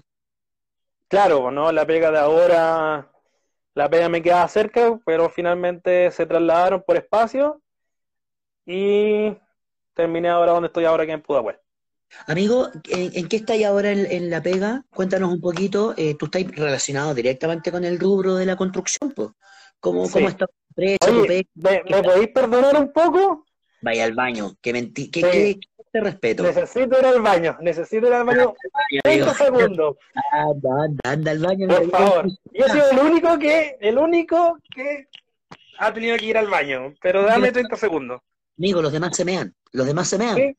Claro, 1.08 1.52
¿no? 1.52 1.72
La 1.72 1.86
pega 1.86 2.10
de 2.10 2.20
ahora, 2.20 3.12
la 3.74 3.90
pega 3.90 4.08
me 4.08 4.22
quedaba 4.22 4.48
cerca, 4.48 5.00
pero 5.06 5.30
finalmente 5.30 6.10
se 6.12 6.26
trasladaron 6.26 6.84
por 6.88 6.96
espacio 6.96 7.62
y 8.66 9.36
terminé 9.94 10.30
ahora 10.30 10.54
donde 10.54 10.68
estoy 10.68 10.86
ahora 10.86 11.04
aquí 11.04 11.12
en 11.12 11.22
Pudahuel. 11.22 11.58
Amigo, 12.28 12.70
¿en, 12.90 13.28
qué 13.28 13.36
estáis 13.38 13.66
ahora 13.66 13.92
en, 13.92 14.30
la 14.30 14.42
pega? 14.42 14.86
Cuéntanos 14.94 15.32
un 15.34 15.42
poquito. 15.42 15.94
Eh, 15.98 16.16
tú 16.16 16.26
estás 16.26 16.44
relacionado 16.56 17.14
directamente 17.14 17.72
con 17.72 17.84
el 17.86 18.00
rubro 18.00 18.36
de 18.36 18.46
la 18.46 18.56
construcción, 18.56 19.12
pues. 19.12 19.30
¿Cómo, 19.82 20.10
¿Cómo 20.10 20.30
está 20.30 20.46
¿Me, 20.76 20.98
¿Me 21.56 22.04
podéis 22.04 22.28
perdonar 22.30 22.80
un 22.80 22.94
poco? 22.94 23.46
Vaya 23.82 24.06
al 24.06 24.14
baño, 24.14 24.56
que 24.62 24.74
mentí, 24.74 25.10
que, 25.10 25.22
que, 25.22 25.60
te 25.92 26.00
respeto. 26.00 26.44
Necesito 26.44 27.00
ir 27.00 27.06
al 27.06 27.22
baño, 27.22 27.58
necesito 27.62 28.08
ir 28.08 28.14
al 28.14 28.24
baño 28.24 28.54
30 29.04 29.34
segundos. 29.34 29.98
Anda, 30.32 30.70
anda, 30.86 31.00
anda 31.04 31.32
al 31.32 31.40
baño. 31.40 31.68
Por 31.68 31.90
favor. 31.90 32.28
Yo 32.54 32.68
soy 32.68 32.82
el 32.92 33.00
único 33.00 33.40
que, 33.40 33.78
el 33.82 33.98
único 33.98 34.60
que 34.74 35.08
ha 35.80 35.92
tenido 35.92 36.16
que 36.18 36.26
ir 36.26 36.38
al 36.38 36.48
baño, 36.48 36.94
pero 37.02 37.24
dame 37.24 37.52
30 37.52 37.76
segundos. 37.76 38.22
Amigo, 38.60 38.82
los 38.84 38.94
demás 38.94 39.18
se 39.18 39.26
mean, 39.26 39.54
los 39.72 39.88
demás 39.88 40.08
se 40.08 40.20
mean. 40.20 40.56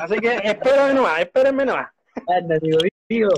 Así 0.00 0.18
que 0.20 0.36
espérame 0.42 0.94
nomás, 0.94 1.20
espérenme 1.20 1.66
nomás. 1.66 1.90
Anda, 2.26 2.56
amigo, 2.56 2.78
amigo. 3.10 3.28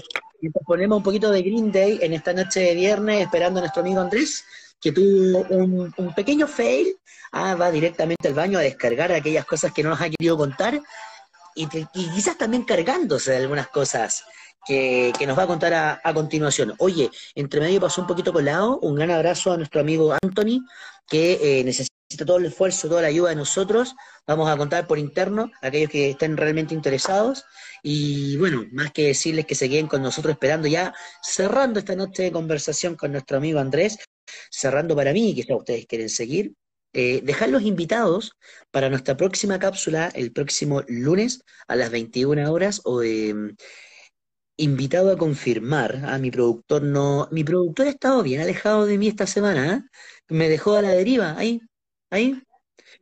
Y 0.40 0.50
ponemos 0.50 0.98
un 0.98 1.02
poquito 1.02 1.32
de 1.32 1.42
Green 1.42 1.72
Day 1.72 1.98
en 2.00 2.12
esta 2.12 2.32
noche 2.32 2.60
de 2.60 2.74
viernes 2.76 3.22
esperando 3.22 3.59
a 3.59 3.62
nuestro 3.62 3.82
amigo 3.82 4.00
Andrés 4.00 4.44
que 4.80 4.92
tuvo 4.92 5.46
un, 5.50 5.92
pequeño 6.14 6.46
fail, 6.46 6.96
ah, 7.32 7.55
va 7.55 7.70
directamente 7.70 8.28
al 8.28 8.34
baño 8.34 8.59
a 8.59 8.62
descargar 8.62 9.12
aquellas 9.12 9.44
cosas 9.44 9.72
que 9.72 9.82
no 9.82 9.90
nos 9.90 10.00
ha 10.00 10.10
querido 10.10 10.36
contar 10.36 10.80
y, 11.55 11.66
quizás 11.66 12.38
también 12.38 12.64
cargándose 12.64 13.32
de 13.32 13.38
algunas 13.38 13.68
cosas 13.68 14.24
que, 14.64 15.12
nos 15.26 15.36
va 15.38 15.44
a 15.44 15.46
contar 15.46 16.00
a, 16.02 16.14
continuación. 16.14 16.74
Oye, 16.78 17.10
entre 17.34 17.60
medio 17.60 17.80
pasó 17.80 18.00
un 18.00 18.06
poquito 18.06 18.32
colado, 18.32 18.78
un 18.80 18.94
gran 18.94 19.10
abrazo 19.10 19.52
a 19.52 19.56
nuestro 19.56 19.80
amigo 19.80 20.14
Anthony, 20.22 20.60
que 21.09 21.60
eh, 21.60 21.64
necesita 21.64 21.90
todo 22.26 22.38
el 22.38 22.46
esfuerzo, 22.46 22.88
toda 22.88 23.02
la 23.02 23.09
ayuda 23.09 23.30
de 23.30 23.36
nosotros. 23.36 23.94
Vamos 24.26 24.48
a 24.48 24.56
contar 24.56 24.86
por 24.86 24.98
interno 24.98 25.50
a 25.62 25.68
aquellos 25.68 25.90
que 25.90 26.10
estén 26.10 26.36
realmente 26.36 26.74
interesados. 26.74 27.44
Y 27.82 28.36
bueno, 28.36 28.66
más 28.72 28.92
que 28.92 29.06
decirles 29.06 29.46
que 29.46 29.55
se 29.55 29.68
queden 29.68 29.86
con 29.86 30.02
nosotros 30.02 30.32
esperando 30.32 30.68
ya, 30.68 30.94
cerrando 31.22 31.78
esta 31.78 31.96
noche 31.96 32.24
de 32.24 32.32
conversación 32.32 32.94
con 32.94 33.12
nuestro 33.12 33.38
amigo 33.38 33.59
Andrés, 33.59 33.98
cerrando 34.50 34.96
para 34.96 35.12
mí, 35.12 35.34
quizá 35.34 35.56
ustedes 35.56 35.86
quieren 35.86 36.09
seguir, 36.09 36.55
eh, 36.94 37.20
dejar 37.22 37.50
los 37.50 37.62
invitados 37.62 38.32
para 38.70 38.88
nuestra 38.88 39.16
próxima 39.16 39.59
cápsula 39.59 40.10
el 40.14 40.32
próximo 40.32 40.82
lunes 40.88 41.44
a 41.68 41.76
las 41.76 41.90
21 41.90 42.50
horas 42.50 42.80
o 42.84 43.02
em, 43.02 43.55
invitado 44.56 45.12
a 45.12 45.18
confirmar 45.18 45.96
a 45.96 46.14
ah, 46.14 46.18
mi 46.18 46.30
productor 46.30 46.82
no 46.82 47.28
mi 47.30 47.44
productor 47.44 47.86
ha 47.86 47.90
estado 47.90 48.22
bien 48.22 48.40
alejado 48.40 48.86
de 48.86 48.98
mí 48.98 49.06
esta 49.09 49.26
semana 49.26 49.86
¿ah? 49.86 49.98
me 50.28 50.48
dejó 50.48 50.74
a 50.74 50.82
la 50.82 50.90
deriva 50.90 51.36
ahí 51.38 51.60
ahí 52.10 52.42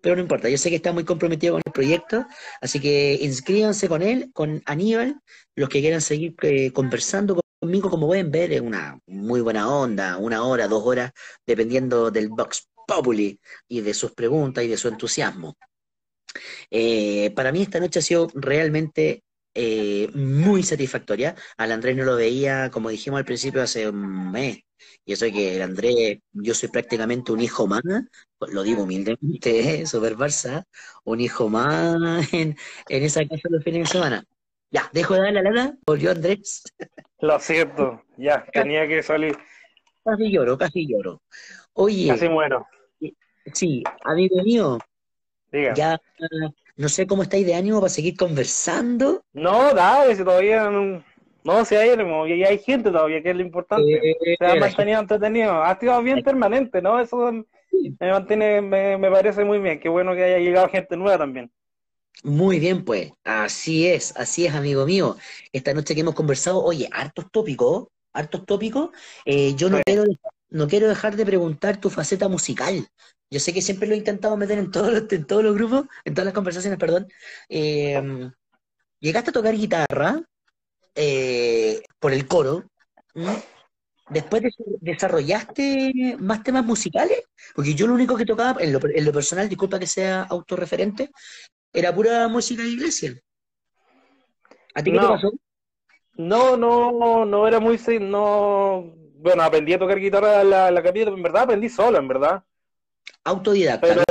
pero 0.01 0.17
no 0.17 0.23
importa 0.23 0.49
yo 0.49 0.59
sé 0.59 0.71
que 0.71 0.77
está 0.77 0.93
muy 0.93 1.05
comprometido 1.05 1.55
con 1.55 1.63
el 1.65 1.73
proyecto 1.73 2.27
así 2.61 2.81
que 2.81 3.19
inscríbanse 3.23 3.89
con 3.89 4.03
él 4.03 4.31
con 4.35 4.63
Aníbal 4.67 5.21
los 5.55 5.69
que 5.69 5.81
quieran 5.81 6.01
seguir 6.01 6.35
eh, 6.43 6.73
conversando 6.73 7.41
conmigo, 7.59 7.91
como 7.91 8.07
pueden 8.07 8.31
ver, 8.31 8.53
es 8.53 8.61
una 8.61 8.99
muy 9.07 9.41
buena 9.41 9.69
onda, 9.71 10.19
una 10.19 10.45
hora, 10.45 10.69
dos 10.69 10.83
horas, 10.85 11.13
dependiendo 11.47 12.11
del 12.11 12.29
Vox 12.29 12.69
Populi 12.87 13.41
y 13.69 13.81
de 13.81 13.95
sus 13.95 14.13
preguntas 14.13 14.65
y 14.65 14.69
de 14.69 14.77
su 14.77 14.89
entusiasmo. 14.89 15.57
Eh, 16.71 17.33
para 17.35 17.53
mí 17.53 17.63
esta 17.63 17.81
noche 17.81 17.99
ha 18.01 18.03
sido 18.03 18.29
realmente 18.35 19.23
eh, 19.55 20.09
muy 20.15 20.63
satisfactoria. 20.63 21.35
Al 21.57 21.73
Andrés 21.73 21.97
no 21.97 22.05
lo 22.05 22.17
veía, 22.17 22.71
como 22.71 22.91
dijimos 22.91 23.19
al 23.19 23.25
principio, 23.25 23.63
hace 23.63 23.89
un 23.89 24.31
mes. 24.31 24.59
Y 25.05 25.13
eso 25.15 25.27
que 25.27 25.57
el 25.57 25.63
Andrés, 25.63 26.19
yo 26.33 26.55
soy 26.55 26.69
prácticamente 26.69 27.33
un 27.33 27.41
hijo 27.41 27.67
más, 27.67 27.83
lo 28.41 28.63
digo 28.63 28.83
humildemente, 28.83 29.81
¿eh? 29.83 29.87
Super 29.87 30.17
Barça, 30.17 30.65
un 31.05 31.21
hijo 31.21 31.49
más 31.49 32.33
en, 32.33 32.57
en 32.89 33.03
esa 33.03 33.27
casa 33.27 33.49
los 33.51 33.65
fines 33.65 33.89
de 33.89 33.93
semana. 33.93 34.25
Ya, 34.71 34.91
dejo 34.93 35.15
de 35.15 35.21
dar 35.21 35.33
la 35.33 35.43
lana, 35.43 35.79
volvió 35.87 36.11
Andrés. 36.11 36.65
Lo 37.21 37.39
siento, 37.39 38.03
ya, 38.17 38.45
tenía 38.53 38.87
que 38.87 39.03
salir. 39.03 39.37
Casi 40.05 40.31
lloro, 40.31 40.59
casi 40.59 40.87
lloro. 40.87 41.23
Oye. 41.73 42.09
Casi 42.09 42.29
muero. 42.29 42.67
Sí, 43.53 43.83
amigo 44.05 44.43
mío. 44.43 44.79
Diga. 45.53 45.75
Ya, 45.75 46.01
no 46.77 46.89
sé 46.89 47.07
cómo 47.07 47.23
estáis 47.23 47.47
de 47.47 47.55
ánimo 47.55 47.81
para 47.81 47.91
seguir 47.91 48.17
conversando. 48.17 49.25
No, 49.33 49.73
dale, 49.73 50.15
si 50.15 50.25
todavía 50.25 50.69
no, 50.69 51.03
no 51.45 51.65
si 51.65 51.77
hay 51.77 51.91
y 52.29 52.45
hay 52.45 52.59
gente 52.59 52.91
todavía, 52.91 53.23
que 53.23 53.31
es 53.31 53.37
lo 53.37 53.43
importante. 53.43 53.95
Eh, 53.95 54.37
Se 54.39 54.47
ha 54.47 54.57
mantenido 54.57 55.01
entretenido. 55.01 55.63
Ha 55.63 55.79
sido 55.79 56.03
bien 56.03 56.23
permanente, 56.23 56.83
¿no? 56.83 57.01
Eso 57.01 57.33
me 57.33 58.11
mantiene, 58.11 58.61
me, 58.61 58.99
me 58.99 59.11
parece 59.11 59.45
muy 59.45 59.59
bien. 59.59 59.79
Qué 59.79 59.89
bueno 59.89 60.15
que 60.15 60.25
haya 60.25 60.39
llegado 60.39 60.69
gente 60.69 60.97
nueva 60.97 61.19
también. 61.19 61.51
Muy 62.23 62.59
bien, 62.59 62.85
pues, 62.85 63.13
así 63.25 63.87
es, 63.87 64.17
así 64.17 64.47
es, 64.47 64.55
amigo 64.55 64.87
mío. 64.87 65.17
Esta 65.53 65.75
noche 65.75 65.95
que 65.95 66.01
hemos 66.01 66.15
conversado, 66.15 66.63
oye, 66.63 66.89
hartos 66.93 67.27
tópicos, 67.31 67.89
hartos 68.13 68.45
tópicos. 68.47 68.91
Eh, 69.25 69.55
yo 69.55 69.71
no 69.71 69.81
quiero, 69.85 70.05
no 70.49 70.67
quiero 70.67 70.89
dejar 70.89 71.17
de 71.17 71.27
preguntar 71.27 71.81
tu 71.81 71.91
faceta 71.91 72.29
musical. 72.29 72.89
Yo 73.31 73.41
sé 73.41 73.53
que 73.53 73.63
siempre 73.63 73.89
lo 73.89 73.95
he 73.95 73.99
intentado 73.99 74.37
meter 74.37 74.59
en 74.59 74.71
todos 74.71 74.93
los, 74.93 75.13
en 75.13 75.27
todos 75.27 75.45
los 75.45 75.55
grupos, 75.55 75.87
en 76.05 76.15
todas 76.15 76.27
las 76.27 76.35
conversaciones, 76.35 76.79
perdón. 76.79 77.09
Em, 77.49 78.33
llegaste 79.01 79.31
a 79.31 79.33
tocar 79.33 79.55
guitarra 79.55 80.23
eh, 80.95 81.83
por 81.99 82.13
el 82.13 82.27
coro. 82.27 82.65
Después 84.09 84.43
desarrollaste 84.81 86.17
más 86.21 86.45
temas 86.45 86.65
musicales, 86.65 87.25
porque 87.55 87.75
yo 87.75 87.89
lo 87.89 87.95
único 87.95 88.17
que 88.17 88.25
tocaba, 88.25 88.61
en 88.63 88.73
lo, 88.73 88.79
en 88.83 89.05
lo 89.05 89.13
personal, 89.13 89.49
disculpa 89.49 89.81
que 89.81 89.89
sea 89.89 90.23
autorreferente, 90.23 91.11
era 91.77 91.95
pura 91.95 92.27
música 92.27 92.63
de 92.63 92.71
iglesia. 92.71 93.15
¿A 94.75 94.83
ti 94.83 94.91
qué 94.91 94.99
te 94.99 95.07
pasó? 95.07 95.31
No, 96.15 96.57
no, 96.57 97.27
no 97.27 97.47
era 97.47 97.61
muy, 97.61 97.79
no, 98.01 98.95
bueno, 99.17 99.43
aprendí 99.43 99.75
a 99.75 99.79
tocar 99.79 99.99
guitarra 99.99 100.41
en 100.41 100.51
la, 100.51 100.71
la 100.71 100.83
capilla, 100.83 101.09
en 101.09 101.23
verdad 101.23 101.43
aprendí 101.43 101.69
solo, 101.69 101.99
en 101.99 102.09
verdad. 102.09 102.43
Autodidacta. 103.25 103.87
Pero, 103.87 104.03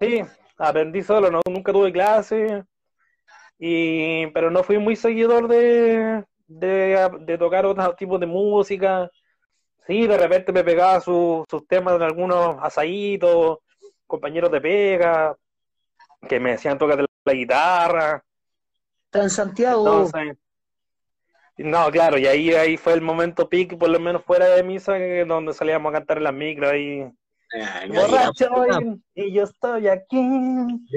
sí, 0.00 0.22
aprendí 0.58 1.02
solo, 1.02 1.30
no, 1.30 1.40
nunca 1.48 1.72
tuve 1.72 1.92
clase, 1.92 2.64
y, 3.58 4.26
pero 4.28 4.50
no 4.50 4.64
fui 4.64 4.78
muy 4.78 4.96
seguidor 4.96 5.46
de, 5.46 6.24
de, 6.48 7.10
de 7.20 7.38
tocar 7.38 7.64
otros 7.64 7.94
tipos 7.96 8.18
de 8.18 8.26
música. 8.26 9.08
Sí, 9.86 10.06
de 10.06 10.16
repente 10.18 10.50
me 10.50 10.64
pegaba 10.64 11.00
sus 11.00 11.46
temas 11.68 11.94
en 11.94 12.02
algunos 12.02 12.56
asaditos, 12.60 13.58
compañeros 14.06 14.50
de 14.50 14.60
pega, 14.60 15.36
que 16.26 16.40
me 16.40 16.52
decían 16.52 16.78
tocar 16.78 17.04
la 17.24 17.32
guitarra. 17.32 18.24
Transantiago. 19.10 20.10
no, 21.58 21.90
claro, 21.90 22.18
y 22.18 22.26
ahí, 22.26 22.50
ahí 22.52 22.76
fue 22.76 22.94
el 22.94 23.00
momento 23.00 23.48
pic, 23.48 23.78
por 23.78 23.88
lo 23.88 24.00
menos 24.00 24.24
fuera 24.24 24.46
de 24.46 24.62
misa, 24.62 24.94
donde 25.26 25.52
salíamos 25.52 25.90
a 25.90 25.94
cantar 25.94 26.18
en 26.18 26.24
las 26.24 26.34
micros 26.34 26.74
y 26.74 27.06
borracho 27.88 28.48
y, 29.14 29.32
yo 29.32 29.44
estoy 29.44 29.88
aquí, 29.88 30.20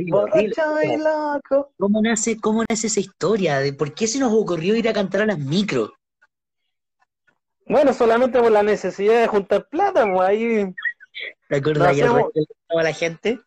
borracho 0.10 0.82
y 0.84 0.98
loco. 0.98 1.72
¿Cómo 1.78 2.02
nace, 2.02 2.40
¿Cómo 2.40 2.64
nace 2.68 2.88
esa 2.88 2.99
historia? 2.99 3.60
¿De 3.60 3.74
por 3.74 3.94
qué 3.94 4.08
se 4.08 4.20
nos 4.20 4.34
ocurrió 4.34 4.76
ir 4.76 4.90
a 4.90 4.94
cantar 4.94 5.22
a 5.22 5.26
las 5.28 5.40
micros? 5.40 5.91
Bueno, 7.68 7.94
solamente 7.94 8.40
por 8.40 8.52
la 8.52 8.64
necesidad 8.64 9.22
de 9.22 9.28
juntar 9.28 9.68
plata, 9.70 10.06
pues 10.12 10.30
ahí. 10.30 10.74
¿Te 11.49 11.58
acuerdas 11.58 11.98
no 11.98 12.82
la 12.82 12.94
gente? 12.94 13.40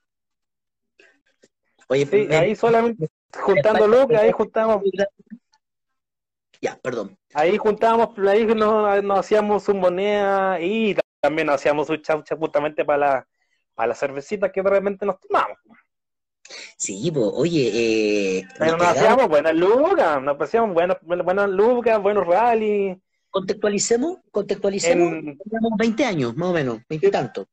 Oye, 1.90 2.06
sí, 2.06 2.32
ahí 2.32 2.54
solamente 2.54 3.08
juntando 3.36 3.88
lucas, 3.88 4.22
ahí 4.22 4.30
juntamos. 4.30 4.80
Ya, 6.60 6.78
perdón. 6.80 7.18
Ahí 7.34 7.56
juntábamos, 7.56 8.16
ahí 8.28 8.46
nos, 8.46 9.02
nos 9.02 9.18
hacíamos 9.18 9.64
su 9.64 9.74
moneda 9.74 10.60
y 10.60 10.94
también 11.20 11.50
hacíamos 11.50 11.88
su 11.88 11.96
chaucha 11.96 12.36
justamente 12.36 12.84
para 12.84 12.98
la, 12.98 13.28
para 13.74 13.88
las 13.88 13.98
cervecitas 13.98 14.52
que 14.52 14.62
realmente 14.62 15.04
nos 15.04 15.18
tomamos. 15.18 15.58
Sí, 16.76 17.10
pues, 17.12 17.26
oye, 17.34 17.70
eh, 17.74 18.48
Pero 18.56 18.76
nos, 18.76 18.86
hacíamos 18.86 19.26
buenas 19.28 19.54
lucas, 19.54 20.22
nos 20.22 20.40
hacíamos 20.40 20.72
buenas, 20.72 20.96
buenas 21.02 21.50
lucas, 21.50 22.00
buenos 22.00 22.24
rallies. 22.24 22.98
Contextualicemos, 23.30 24.18
contextualicemos, 24.30 25.08
teníamos 25.42 25.72
20 25.76 26.04
años, 26.04 26.36
más 26.36 26.50
o 26.50 26.52
menos, 26.52 26.78
20 26.88 27.06
y 27.08 27.10
tanto 27.10 27.48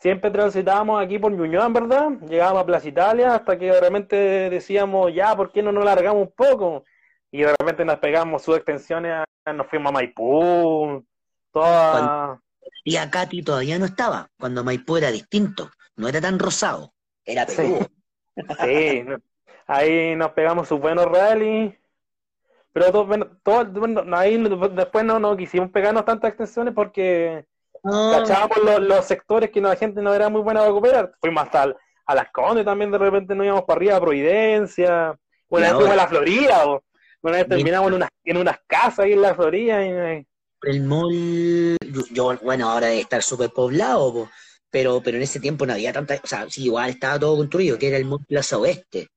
siempre 0.00 0.30
transitábamos 0.30 1.02
aquí 1.02 1.18
por 1.18 1.30
Ñuñoa, 1.30 1.68
¿verdad? 1.68 2.10
Llegábamos 2.28 2.62
a 2.62 2.66
Plaza 2.66 2.88
Italia 2.88 3.34
hasta 3.34 3.58
que 3.58 3.66
de 3.66 3.80
repente 3.80 4.16
decíamos, 4.50 5.14
ya, 5.14 5.36
¿por 5.36 5.52
qué 5.52 5.62
no 5.62 5.72
nos 5.72 5.84
largamos 5.84 6.22
un 6.22 6.32
poco? 6.34 6.84
Y 7.30 7.42
de 7.42 7.54
repente 7.58 7.84
nos 7.84 7.98
pegamos 7.98 8.42
sus 8.42 8.56
extensiones, 8.56 9.24
nos 9.54 9.66
fuimos 9.68 9.90
a 9.90 9.92
Maipú, 9.92 11.04
toda... 11.52 12.40
Y 12.82 12.96
a 12.96 13.10
Katy 13.10 13.42
todavía 13.42 13.78
no 13.78 13.84
estaba, 13.84 14.28
cuando 14.38 14.64
Maipú 14.64 14.96
era 14.96 15.10
distinto, 15.10 15.70
no 15.96 16.08
era 16.08 16.20
tan 16.20 16.38
rosado, 16.38 16.94
era 17.24 17.44
Perú. 17.44 17.86
Sí, 18.64 19.04
ahí 19.66 20.16
nos 20.16 20.30
pegamos 20.32 20.66
sus 20.66 20.80
buenos 20.80 21.04
rallies, 21.04 21.74
pero 22.72 22.90
todo, 22.90 23.04
bueno, 23.04 24.02
ahí 24.16 24.42
después 24.72 25.04
no, 25.04 25.18
no 25.18 25.36
quisimos 25.36 25.70
pegarnos 25.70 26.06
tantas 26.06 26.30
extensiones 26.30 26.72
porque 26.72 27.44
Cachábamos 27.82 28.80
los, 28.80 29.04
sectores 29.04 29.50
que 29.50 29.60
la 29.60 29.76
gente 29.76 30.02
no 30.02 30.14
era 30.14 30.28
muy 30.28 30.42
buena 30.42 30.60
para 30.60 30.72
cooperar. 30.72 31.12
Fuimos 31.20 31.44
hasta 31.44 31.74
a 32.06 32.14
las 32.14 32.30
Condes 32.30 32.64
también, 32.64 32.90
de 32.90 32.98
repente 32.98 33.34
nos 33.34 33.46
íbamos 33.46 33.64
para 33.64 33.76
arriba 33.78 33.96
a 33.96 34.00
Providencia. 34.00 35.18
Vez 35.48 35.72
fuimos 35.72 35.90
a 35.90 35.96
la 35.96 36.08
Florida, 36.08 36.66
o, 36.66 36.82
una 37.22 37.36
vez 37.38 37.48
terminamos 37.48 37.88
en 37.88 37.94
unas, 37.94 38.10
en 38.24 38.36
unas 38.36 38.58
casas 38.66 39.00
ahí 39.00 39.12
en 39.12 39.22
la 39.22 39.34
Florida. 39.34 39.84
Y... 39.84 40.26
El 40.62 40.82
mall, 40.82 41.76
yo, 42.10 42.36
bueno, 42.42 42.70
ahora 42.70 42.88
debe 42.88 43.00
estar 43.00 43.22
súper 43.22 43.50
poblado, 43.50 44.28
pero, 44.70 45.00
pero 45.02 45.16
en 45.16 45.22
ese 45.22 45.40
tiempo 45.40 45.66
no 45.66 45.72
había 45.72 45.92
tanta, 45.92 46.20
o 46.22 46.26
sea, 46.26 46.48
sí, 46.48 46.64
igual 46.64 46.90
estaba 46.90 47.18
todo 47.18 47.36
construido, 47.36 47.78
que 47.78 47.88
era 47.88 47.96
el 47.96 48.04
mall 48.04 48.24
Plaza 48.26 48.58
Oeste. 48.58 49.08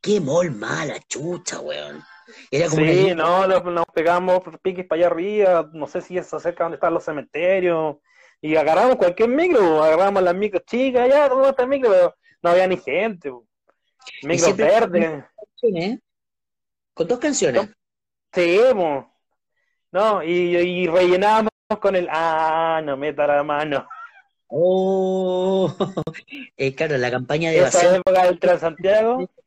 Qué 0.00 0.20
mall 0.20 0.50
mala, 0.50 0.98
chucha, 1.08 1.60
weón 1.60 2.02
sí, 2.50 3.14
no, 3.14 3.46
nos, 3.46 3.86
pegamos 3.86 4.40
piques 4.62 4.86
para 4.86 5.00
allá 5.00 5.06
arriba, 5.08 5.70
no 5.72 5.86
sé 5.86 6.00
si 6.00 6.16
es 6.18 6.28
cerca 6.28 6.64
donde 6.64 6.76
están 6.76 6.94
los 6.94 7.04
cementerios, 7.04 7.96
y 8.40 8.56
agarramos 8.56 8.96
cualquier 8.96 9.28
micro, 9.28 9.82
agarramos 9.82 10.22
las 10.22 10.34
micros 10.34 10.64
chicas, 10.66 11.08
ya, 11.08 11.28
todo 11.28 11.48
está 11.48 11.62
el 11.62 11.68
micro, 11.68 11.90
pero 11.90 12.14
no 12.42 12.50
había 12.50 12.66
ni 12.66 12.76
gente. 12.76 13.32
Micro 14.22 14.54
verde. 14.54 15.24
Con 16.92 17.08
dos 17.08 17.18
canciones. 17.18 17.70
Sí, 18.32 18.60
no, 19.92 20.22
y, 20.24 20.56
y 20.56 20.86
rellenábamos 20.88 21.50
con 21.80 21.94
el, 21.94 22.08
ah, 22.10 22.82
no 22.84 22.96
meta 22.96 23.26
la 23.26 23.42
mano. 23.44 23.86
Oh, 24.48 25.74
eh, 26.56 26.74
claro, 26.74 26.96
la 26.98 27.10
campaña 27.10 27.50
de 27.50 27.58
Esa 27.58 27.96
época 27.96 28.24
del 28.24 28.38
Transantiago. 28.38 29.28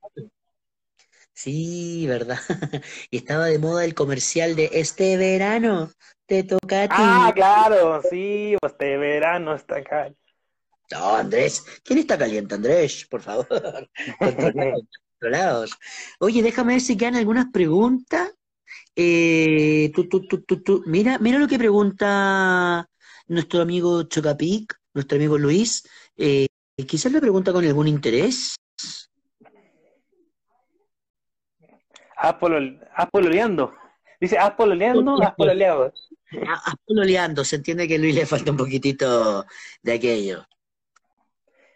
Sí, 1.38 2.08
verdad. 2.08 2.40
y 3.12 3.18
estaba 3.18 3.46
de 3.46 3.60
moda 3.60 3.86
el 3.86 3.94
comercial 3.94 4.56
de 4.56 4.72
este 4.74 5.18
verano 5.18 5.92
te 6.26 6.42
toca 6.42 6.82
a 6.82 6.88
ti. 6.88 6.96
Ah, 6.98 7.32
claro, 7.36 8.02
sí, 8.02 8.56
este 8.60 8.98
verano 8.98 9.54
está 9.54 9.76
acá. 9.76 10.12
No, 10.90 11.16
Andrés, 11.16 11.64
¿quién 11.84 12.00
está 12.00 12.18
caliente, 12.18 12.56
Andrés? 12.56 13.06
Por 13.08 13.22
favor. 13.22 13.48
Controlados. 15.20 15.78
Oye, 16.20 16.42
déjame 16.42 16.74
ver 16.74 16.82
si 16.82 16.98
quedan 16.98 17.18
algunas 17.18 17.52
preguntas. 17.54 18.34
Eh, 18.96 19.92
tú, 19.94 20.10
tú, 20.10 20.26
tú, 20.26 20.84
mira, 20.88 21.20
mira 21.20 21.38
lo 21.38 21.48
que 21.48 21.60
pregunta 21.60 22.90
nuestro 23.28 23.62
amigo 23.62 24.02
Chocapic, 24.10 24.76
nuestro 24.92 25.18
amigo 25.18 25.38
Luis. 25.38 25.88
Eh, 26.16 26.48
quizás 26.88 27.12
le 27.12 27.22
pregunta 27.22 27.54
con 27.54 27.64
algún 27.64 27.88
interés. 27.88 28.56
Apololeando. 32.18 33.74
Dice 34.20 34.38
apololeando, 34.38 35.24
apololeado. 35.24 35.94
Apololeando, 36.66 37.44
se 37.44 37.58
entiende 37.58 37.88
que 37.88 37.96
a 37.96 37.98
Luis 38.00 38.16
le 38.16 38.26
falta 38.26 38.52
un 38.52 38.58
poquitito 38.58 39.46
de 39.84 39.94
aquello. 39.94 40.46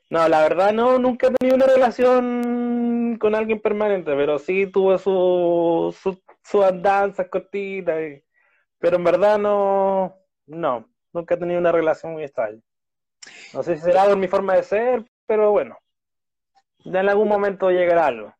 No, 0.10 0.28
la 0.28 0.42
verdad 0.42 0.74
no, 0.74 0.98
nunca 1.00 1.28
he 1.28 1.32
tenido 1.32 1.56
una 1.56 1.68
relación 1.68 3.18
con 3.18 3.34
alguien 3.34 3.62
permanente, 3.62 4.14
pero 4.16 4.40
sí 4.40 4.68
tuve 4.68 4.98
su, 4.98 5.96
su, 6.02 6.22
su 6.44 6.64
andanzas 6.64 7.28
cortitas, 7.30 7.96
pero 8.78 8.98
en 8.98 9.04
verdad 9.06 9.38
no, 9.38 10.18
no, 10.48 10.90
nunca 11.14 11.36
he 11.36 11.38
tenido 11.38 11.60
una 11.60 11.72
relación 11.72 12.12
muy 12.14 12.24
estable. 12.24 12.62
No 13.54 13.64
sé 13.64 13.78
si 13.78 13.84
será 13.84 14.06
por 14.06 14.18
mi 14.18 14.28
forma 14.28 14.56
de 14.56 14.64
ser, 14.64 15.06
pero 15.26 15.52
bueno, 15.52 15.78
en 16.84 16.96
algún 16.98 17.30
momento 17.30 17.70
llegará 17.70 18.08
algo. 18.08 18.34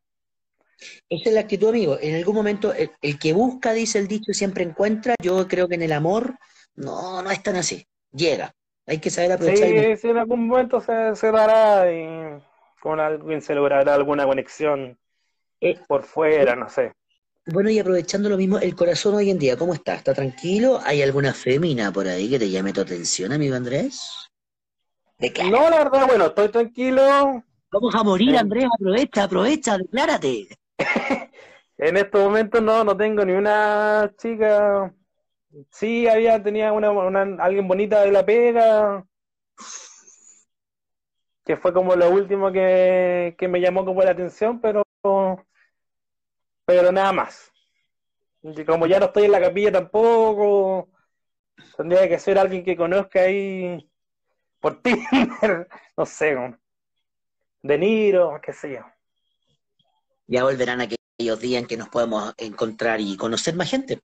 Esa 1.08 1.28
es 1.28 1.34
la 1.34 1.40
actitud, 1.40 1.68
amigo. 1.68 1.98
En 2.00 2.16
algún 2.16 2.34
momento, 2.34 2.72
el, 2.72 3.18
que 3.18 3.32
busca, 3.32 3.72
dice 3.72 3.98
el 3.98 4.08
dicho, 4.08 4.32
siempre 4.32 4.64
encuentra. 4.64 5.14
Yo 5.22 5.46
creo 5.48 5.68
que 5.68 5.74
en 5.74 5.82
el 5.82 5.92
amor, 5.92 6.34
no, 6.74 7.22
no 7.22 7.30
es 7.30 7.42
tan 7.42 7.56
así. 7.56 7.86
Llega. 8.12 8.52
Hay 8.86 8.98
que 8.98 9.10
saber 9.10 9.32
aprovechar. 9.32 9.68
Sí, 9.68 9.96
sí 9.96 10.08
en 10.08 10.18
algún 10.18 10.48
momento 10.48 10.80
se, 10.80 11.14
se 11.14 11.30
dará 11.30 11.92
y 11.92 12.42
con 12.80 12.98
alguien 12.98 13.40
se 13.40 13.54
logrará 13.54 13.94
alguna 13.94 14.26
conexión 14.26 14.98
eh, 15.60 15.78
por 15.86 16.02
fuera, 16.02 16.56
no 16.56 16.68
sé. 16.68 16.92
Bueno, 17.46 17.70
y 17.70 17.78
aprovechando 17.78 18.28
lo 18.28 18.36
mismo, 18.36 18.58
el 18.58 18.74
corazón 18.74 19.14
hoy 19.14 19.30
en 19.30 19.38
día, 19.38 19.56
¿cómo 19.56 19.74
está? 19.74 19.94
¿Está 19.94 20.14
tranquilo? 20.14 20.80
¿Hay 20.84 21.02
alguna 21.02 21.32
fémina 21.32 21.92
por 21.92 22.06
ahí 22.06 22.28
que 22.30 22.38
te 22.38 22.50
llame 22.50 22.72
tu 22.72 22.80
atención, 22.80 23.32
amigo 23.32 23.56
Andrés? 23.56 24.30
No, 25.50 25.70
la 25.70 25.78
verdad, 25.78 26.06
bueno, 26.06 26.26
estoy 26.26 26.48
tranquilo. 26.48 27.02
Vamos 27.70 27.94
a 27.94 28.02
morir, 28.02 28.34
eh. 28.34 28.38
Andrés, 28.38 28.66
aprovecha, 28.72 29.24
aprovecha, 29.24 29.78
declárate. 29.78 30.48
en 31.78 31.96
estos 31.96 32.22
momentos 32.22 32.62
no, 32.62 32.84
no 32.84 32.96
tengo 32.96 33.24
ni 33.24 33.32
una 33.32 34.12
chica. 34.16 34.94
Sí, 35.70 36.08
había, 36.08 36.42
tenía 36.42 36.72
una, 36.72 36.90
una 36.92 37.22
alguien 37.44 37.68
bonita 37.68 38.02
de 38.02 38.12
la 38.12 38.24
pega, 38.26 39.06
que 41.44 41.56
fue 41.56 41.72
como 41.72 41.96
lo 41.96 42.10
último 42.10 42.52
que, 42.52 43.34
que 43.38 43.48
me 43.48 43.60
llamó 43.60 43.84
como 43.84 44.02
la 44.02 44.12
atención, 44.12 44.60
pero 44.60 44.82
pero 46.64 46.92
nada 46.92 47.12
más. 47.12 47.52
como 48.66 48.86
ya 48.86 48.98
no 48.98 49.06
estoy 49.06 49.24
en 49.24 49.32
la 49.32 49.40
capilla 49.40 49.72
tampoco, 49.72 50.90
tendría 51.76 52.08
que 52.08 52.18
ser 52.18 52.38
alguien 52.38 52.64
que 52.64 52.76
conozca 52.76 53.22
ahí 53.22 53.90
por 54.60 54.82
Tinder, 54.82 55.68
no 55.96 56.06
sé, 56.06 56.36
De 57.64 57.76
Niro, 57.76 58.40
qué 58.40 58.52
sé 58.52 58.70
yo. 58.74 58.84
Ya 60.26 60.44
volverán 60.44 60.80
aquellos 60.80 61.40
días 61.40 61.62
en 61.62 61.68
que 61.68 61.76
nos 61.76 61.88
podemos 61.88 62.32
encontrar 62.38 63.00
y 63.00 63.16
conocer 63.16 63.54
más 63.54 63.70
gente. 63.70 64.00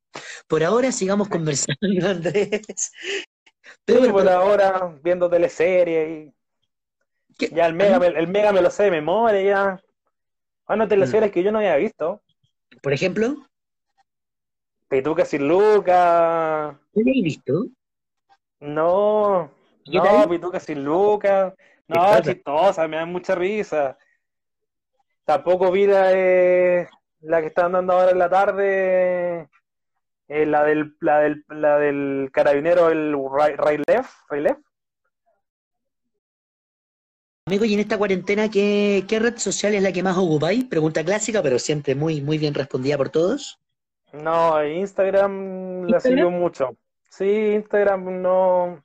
Por 0.47 0.65
ahora 0.65 0.93
sigamos 0.93 1.28
conversando, 1.28 1.78
Andrés. 2.09 2.93
Pero 3.85 4.12
por 4.12 4.28
ahora 4.28 4.99
viendo 5.03 5.28
teleseries 5.28 6.32
y 7.39 7.55
ya 7.55 7.66
el 7.66 7.74
mega, 7.74 7.99
me, 7.99 8.09
el 8.09 8.27
mega 8.28 8.53
me 8.53 8.61
lo 8.61 8.70
sé 8.70 8.85
de 8.85 8.90
memoria 8.90 9.43
ya. 9.43 9.81
Bueno, 10.66 10.85
ah, 10.85 10.89
teleseries 10.89 11.31
mm. 11.31 11.32
que 11.32 11.43
yo 11.43 11.53
no 11.53 11.59
había 11.59 11.77
visto. 11.77 12.20
Por 12.82 12.93
ejemplo. 12.93 13.36
Pituca 14.89 15.24
sin 15.24 15.47
Lucas. 15.47 16.77
¿Lo 16.93 17.01
habéis 17.01 17.24
visto? 17.24 17.66
No, 18.61 19.51
no, 19.86 20.28
Pituca 20.28 20.61
sin 20.61 20.85
Lucas. 20.85 21.55
No, 21.86 22.20
chistosa, 22.20 22.86
me 22.89 22.97
da 22.97 23.07
mucha 23.07 23.35
risa. 23.35 23.97
Tampoco 25.29 25.71
vi 25.71 25.87
la, 25.87 26.89
la 27.21 27.41
que 27.43 27.49
están 27.49 27.73
dando 27.73 27.93
ahora 27.93 28.13
en 28.13 28.19
la 28.19 28.31
tarde, 28.31 29.51
eh, 30.27 30.47
la, 30.47 30.65
del, 30.65 30.97
la, 31.03 31.19
del, 31.19 31.45
la 31.51 31.79
del 31.79 32.31
carabinero, 32.33 32.89
el 32.89 33.15
Ray, 33.31 33.83
Left, 33.87 34.11
Amigo, 37.45 37.67
y 37.67 37.75
en 37.75 37.81
esta 37.81 37.99
cuarentena, 37.99 38.51
¿qué, 38.51 39.05
red 39.21 39.37
social 39.37 39.75
es 39.75 39.83
la 39.83 39.93
que 39.93 40.03
más 40.03 40.17
ocupáis? 40.17 40.65
Pregunta 40.65 41.05
clásica, 41.05 41.43
pero 41.43 41.59
siempre 41.59 41.95
muy, 41.95 42.23
muy 42.23 42.39
bien 42.39 42.55
respondida 42.55 42.97
por 42.97 43.11
todos. 43.11 43.61
No, 44.15 44.65
Instagram, 44.65 45.89
la 45.89 46.01
sigo 46.01 46.31
mucho. 46.31 46.75
Sí, 47.11 47.51
Instagram 47.55 48.23
no. 48.23 48.83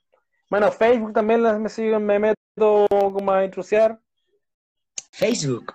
Bueno, 0.50 0.70
Facebook 0.70 1.14
también 1.14 1.40
me 1.62 1.70
sigo, 1.70 1.98
me 2.00 2.18
meto 2.18 2.86
como 2.90 3.32
a 3.32 3.46
intrusiar. 3.46 3.98
Facebook. 5.10 5.74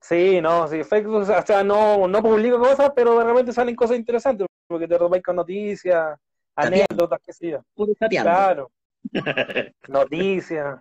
Sí, 0.00 0.40
no, 0.40 0.66
sí, 0.68 0.84
Facebook, 0.84 1.28
o 1.28 1.42
sea, 1.42 1.62
no, 1.62 2.08
no 2.08 2.22
publico 2.22 2.58
cosas, 2.58 2.92
pero 2.96 3.18
de 3.18 3.24
repente 3.24 3.52
salen 3.52 3.76
cosas 3.76 3.98
interesantes, 3.98 4.46
porque 4.66 4.88
te 4.88 4.96
robáis 4.96 5.22
con 5.22 5.36
noticias, 5.36 6.18
anécdotas, 6.56 7.20
qué 7.24 7.32
sé 7.32 7.50
yo. 7.50 7.62
Claro. 8.08 8.70
noticias. 9.88 10.80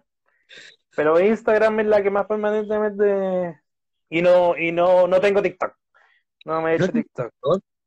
Pero 0.96 1.20
Instagram 1.20 1.80
es 1.82 1.86
la 1.88 2.04
que 2.04 2.10
más 2.10 2.26
permanentemente 2.28 3.60
y 4.10 4.22
no 4.22 4.58
y 4.58 4.72
no 4.72 5.08
no 5.08 5.20
tengo 5.20 5.42
TikTok. 5.42 5.74
No 6.46 6.62
me 6.62 6.72
he 6.72 6.76
hecho 6.76 6.90
TikTok. 6.90 7.32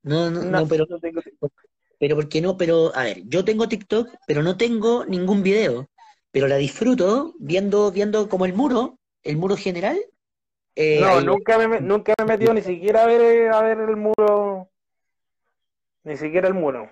No, 0.03 0.31
no, 0.31 0.43
no, 0.43 0.69
pero 0.69 0.87
no 0.89 0.99
tengo 0.99 1.23
TikTok. 1.23 1.53
Pero 1.99 2.17
¿por 2.17 2.29
qué 2.29 2.41
no? 2.41 2.57
Pero 2.57 2.95
a 2.95 3.05
ver, 3.05 3.23
yo 3.27 3.45
tengo 3.45 3.69
TikTok, 3.69 4.09
pero 4.27 4.43
no 4.43 4.57
tengo 4.57 5.05
ningún 5.07 5.43
video, 5.43 5.89
pero 6.31 6.49
la 6.49 6.57
disfruto 6.57 7.35
viendo 7.39 7.91
viendo 7.93 8.29
como 8.29 8.45
el 8.45 8.55
muro, 8.55 8.99
el 9.23 9.37
muro 9.37 9.57
general. 9.57 9.99
Eh, 10.79 11.01
no, 11.01 11.23
nunca 11.23 11.57
me 11.57 11.81
nunca 11.81 12.13
me 12.19 12.25
he 12.25 12.37
metido 12.37 12.53
ni 12.53 12.61
siquiera 12.61 13.05
a 13.05 13.07
ver 13.07 13.51
a 13.51 13.63
ver 13.63 13.79
el 13.81 13.97
muro 13.97 14.69
ni 16.05 16.17
siquiera 16.17 16.49
el 16.49 16.55
muro. 16.55 16.91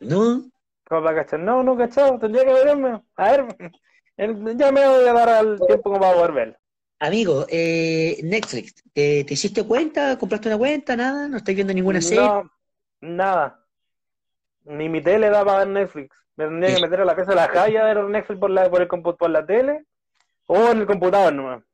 ¿No? 0.00 0.50
¿Cómo 0.84 1.02
para 1.02 1.22
cachar? 1.22 1.40
No, 1.40 1.62
no 1.62 1.76
cachado, 1.76 2.18
tendría 2.18 2.44
que 2.44 2.52
verme. 2.52 3.02
A 3.16 3.30
ver, 3.30 3.46
ya 4.56 4.72
me 4.72 4.88
voy 4.88 5.06
a 5.06 5.12
dar 5.12 5.28
al 5.28 5.60
tiempo 5.66 5.82
como 5.82 6.00
para 6.00 6.16
volver. 6.16 6.58
Amigo, 7.00 7.46
eh, 7.48 8.18
Netflix, 8.24 8.82
¿te, 8.92 9.26
hiciste 9.28 9.64
cuenta? 9.64 10.16
¿Compraste 10.16 10.48
una 10.48 10.58
cuenta? 10.58 10.96
¿Nada? 10.96 11.28
¿No 11.28 11.36
estás 11.36 11.54
viendo 11.54 11.74
ninguna 11.74 12.00
serie? 12.00 12.24
No, 12.24 12.50
nada. 13.00 13.64
Ni 14.64 14.88
mi 14.88 15.02
tele 15.02 15.28
da 15.28 15.44
para 15.44 15.58
ver 15.58 15.68
Netflix. 15.68 16.16
Me 16.36 16.46
tendría 16.46 16.74
que 16.74 16.82
meter 16.82 17.00
a 17.00 17.04
la 17.04 17.16
casa 17.16 17.30
de 17.32 17.36
la 17.36 17.48
calle 17.48 17.78
a 17.78 17.84
ver 17.84 18.04
Netflix 18.04 18.40
por 18.40 18.50
la, 18.50 18.70
por, 18.70 18.80
el, 18.80 18.88
por 18.88 19.30
la 19.30 19.44
tele 19.44 19.84
o 20.46 20.70
en 20.70 20.78
el 20.78 20.86
computador 20.86 21.32
nomás. 21.32 21.67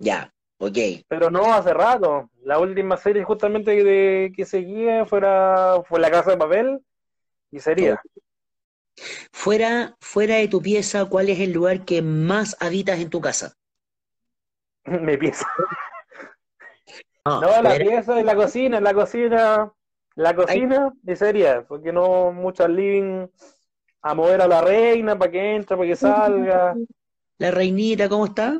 Ya, 0.00 0.32
ok. 0.58 0.78
Pero 1.08 1.30
no, 1.30 1.52
hace 1.52 1.74
rato. 1.74 2.30
La 2.42 2.58
última 2.58 2.96
serie 2.96 3.22
justamente 3.22 3.84
de, 3.84 4.32
que 4.34 4.46
seguía 4.46 5.04
fuera, 5.04 5.82
fue 5.86 6.00
La 6.00 6.10
Casa 6.10 6.30
de 6.30 6.38
Papel 6.38 6.80
y 7.50 7.60
sería. 7.60 8.02
Fuera, 9.30 9.94
fuera 10.00 10.36
de 10.36 10.48
tu 10.48 10.60
pieza, 10.60 11.04
¿cuál 11.04 11.28
es 11.28 11.38
el 11.38 11.52
lugar 11.52 11.84
que 11.84 12.00
más 12.00 12.56
habitas 12.60 12.98
en 12.98 13.10
tu 13.10 13.20
casa? 13.20 13.54
Mi 14.86 15.16
pieza. 15.16 15.46
No, 17.26 17.62
la 17.62 17.76
pieza 17.76 18.18
es 18.18 18.24
la 18.24 18.34
cocina, 18.34 18.80
la 18.80 18.94
cocina, 18.94 19.72
la 20.16 20.34
cocina 20.34 20.92
y 21.06 21.14
sería, 21.14 21.62
porque 21.68 21.92
no 21.92 22.32
muchas 22.32 22.70
living 22.70 23.28
a 24.02 24.14
mover 24.14 24.40
a 24.40 24.48
la 24.48 24.62
reina 24.62 25.16
para 25.18 25.30
que 25.30 25.54
entre, 25.54 25.76
para 25.76 25.88
que 25.88 25.96
salga. 25.96 26.74
La 27.38 27.50
reinita, 27.50 28.08
¿cómo 28.08 28.24
está? 28.24 28.58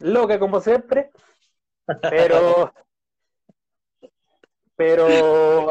Loca 0.00 0.38
como 0.38 0.60
siempre, 0.60 1.10
pero 2.02 2.72
pero 4.76 5.06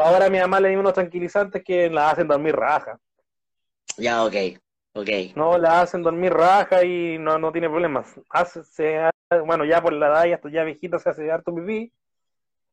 ahora 0.02 0.28
mi 0.28 0.38
mamá 0.38 0.58
le 0.58 0.70
dio 0.70 0.80
unos 0.80 0.94
tranquilizantes 0.94 1.62
que 1.62 1.88
la 1.88 2.10
hacen 2.10 2.26
dormir 2.26 2.56
raja. 2.56 2.98
Ya, 3.96 4.24
ok, 4.24 4.34
ok. 4.94 5.08
No, 5.36 5.56
la 5.56 5.82
hacen 5.82 6.02
dormir 6.02 6.32
raja 6.32 6.84
y 6.84 7.16
no, 7.18 7.38
no 7.38 7.52
tiene 7.52 7.70
problemas. 7.70 8.14
Hace, 8.28 9.08
bueno, 9.46 9.64
ya 9.64 9.80
por 9.80 9.92
la 9.92 10.08
edad, 10.08 10.24
ya, 10.24 10.50
ya 10.50 10.64
viejita, 10.64 10.98
se 10.98 11.10
hace 11.10 11.30
harto 11.30 11.54
pipí. 11.54 11.92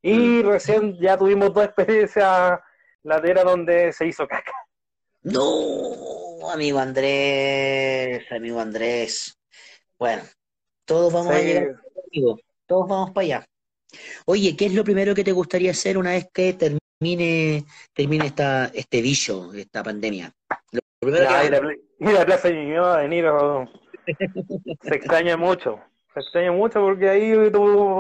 Y 0.02 0.44
mm. 0.44 0.48
recién 0.48 0.98
ya 1.00 1.18
tuvimos 1.18 1.54
dos 1.54 1.66
experiencias 1.66 2.60
ladera 3.04 3.44
donde 3.44 3.94
se 3.94 4.08
hizo 4.08 4.28
caca. 4.28 4.54
No, 5.22 6.50
amigo 6.52 6.80
Andrés, 6.80 8.30
amigo 8.32 8.60
Andrés. 8.60 9.40
Bueno, 9.98 10.24
todos 10.94 11.12
vamos 11.12 11.34
a 11.34 11.40
llegar, 11.40 11.76
amigo. 12.08 12.40
Todos 12.68 12.88
vamos 12.88 13.12
para 13.12 13.26
allá. 13.26 13.46
Oye, 14.26 14.56
¿qué 14.56 14.68
es 14.68 14.76
lo 14.76 14.84
primero 14.84 15.16
que 15.16 15.24
te 15.24 15.32
gustaría 15.32 15.72
hacer 15.72 15.98
una 15.98 16.12
vez 16.12 16.30
que 16.32 16.54
termine, 16.54 17.66
termine 17.94 18.28
esta, 18.28 18.66
este 18.68 19.02
bicho, 19.02 19.52
esta 19.54 19.82
pandemia? 19.82 20.32
y 21.02 21.06
la, 21.10 22.26
Plaza 22.26 22.50
de 22.50 23.08
Niro 23.10 23.68
se 24.82 24.96
extraña 24.96 25.36
mucho. 25.36 25.80
Se 26.14 26.20
extraña 26.20 26.52
mucho 26.52 26.80
porque 26.82 27.10
ahí 27.10 27.34
tú 27.52 28.00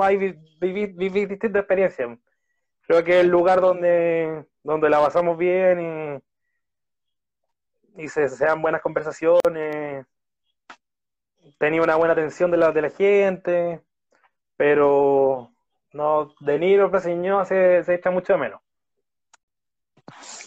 vivís, 0.61 0.95
distintas 0.95 1.61
experiencias. 1.61 2.17
Creo 2.87 3.03
que 3.03 3.19
es 3.19 3.25
el 3.25 3.29
lugar 3.31 3.59
donde, 3.59 4.45
donde 4.61 4.89
la 4.89 4.99
pasamos 4.99 5.35
bien 5.37 6.21
y, 7.97 8.03
y 8.03 8.07
se 8.07 8.29
sean 8.29 8.61
buenas 8.61 8.81
conversaciones. 8.81 10.05
Tenía 11.57 11.81
una 11.81 11.95
buena 11.95 12.13
atención 12.13 12.51
de 12.51 12.57
la, 12.57 12.71
de 12.71 12.81
la 12.81 12.89
gente, 12.89 13.81
pero 14.57 15.51
no, 15.93 16.33
De 16.39 16.59
Niro, 16.59 16.89
Plaza 16.89 17.09
se, 17.45 17.83
se 17.83 17.93
echa 17.93 18.11
mucho 18.11 18.37
menos. 18.37 18.59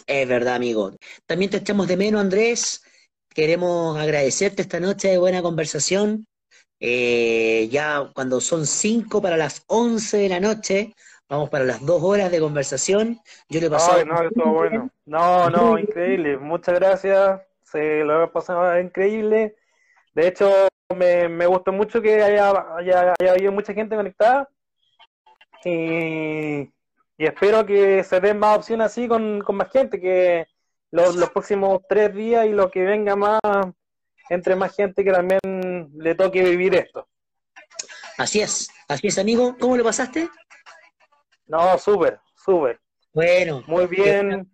Es 0.05 0.27
verdad, 0.27 0.55
amigo. 0.55 0.91
También 1.25 1.51
te 1.51 1.57
echamos 1.57 1.87
de 1.87 1.97
menos, 1.97 2.21
Andrés. 2.21 2.83
Queremos 3.29 3.97
agradecerte 3.97 4.61
esta 4.61 4.79
noche 4.79 5.09
de 5.09 5.17
buena 5.17 5.41
conversación. 5.41 6.27
Eh, 6.79 7.67
ya 7.71 8.09
cuando 8.13 8.39
son 8.39 8.65
5 8.65 9.21
para 9.21 9.37
las 9.37 9.63
11 9.67 10.17
de 10.17 10.29
la 10.29 10.39
noche, 10.39 10.93
vamos 11.27 11.49
para 11.49 11.65
las 11.65 11.85
2 11.85 12.03
horas 12.03 12.31
de 12.31 12.39
conversación. 12.39 13.19
Yo 13.49 13.59
le 13.59 13.69
pasé. 13.69 14.05
no, 14.05 14.53
bueno. 14.53 14.89
No, 15.05 15.49
no, 15.49 15.77
increíble. 15.77 16.37
Muchas 16.37 16.75
gracias. 16.75 17.41
Se 17.63 18.03
lo 18.03 18.23
he 18.23 18.27
pasado 18.27 18.79
increíble. 18.79 19.55
De 20.13 20.27
hecho, 20.27 20.67
me, 20.95 21.27
me 21.27 21.45
gustó 21.45 21.71
mucho 21.71 22.01
que 22.01 22.21
haya, 22.21 22.49
haya, 22.77 23.13
haya 23.19 23.31
habido 23.31 23.51
mucha 23.51 23.73
gente 23.73 23.95
conectada. 23.95 24.49
Y, 25.65 26.71
espero 27.17 27.65
que 27.65 28.03
se 28.03 28.19
den 28.19 28.39
más 28.39 28.57
opciones 28.57 28.87
así 28.87 29.07
con, 29.07 29.43
más 29.53 29.71
gente, 29.71 29.99
que 29.99 30.45
los, 30.91 31.15
los, 31.15 31.29
próximos 31.31 31.81
tres 31.89 32.13
días 32.13 32.45
y 32.45 32.49
lo 32.49 32.69
que 32.69 32.83
venga 32.83 33.15
más, 33.15 33.39
entre 34.29 34.55
más 34.55 34.75
gente 34.75 35.03
que 35.03 35.11
también 35.11 35.39
le 35.97 36.15
toque 36.15 36.43
vivir 36.43 36.75
esto. 36.75 37.07
Así 38.17 38.41
es, 38.41 38.69
así 38.87 39.07
es, 39.07 39.17
amigo. 39.17 39.55
¿Cómo 39.59 39.77
lo 39.77 39.83
pasaste? 39.83 40.29
No, 41.47 41.77
súper, 41.77 42.19
súper. 42.35 42.79
Bueno. 43.13 43.63
Muy 43.67 43.87
bien. 43.87 44.49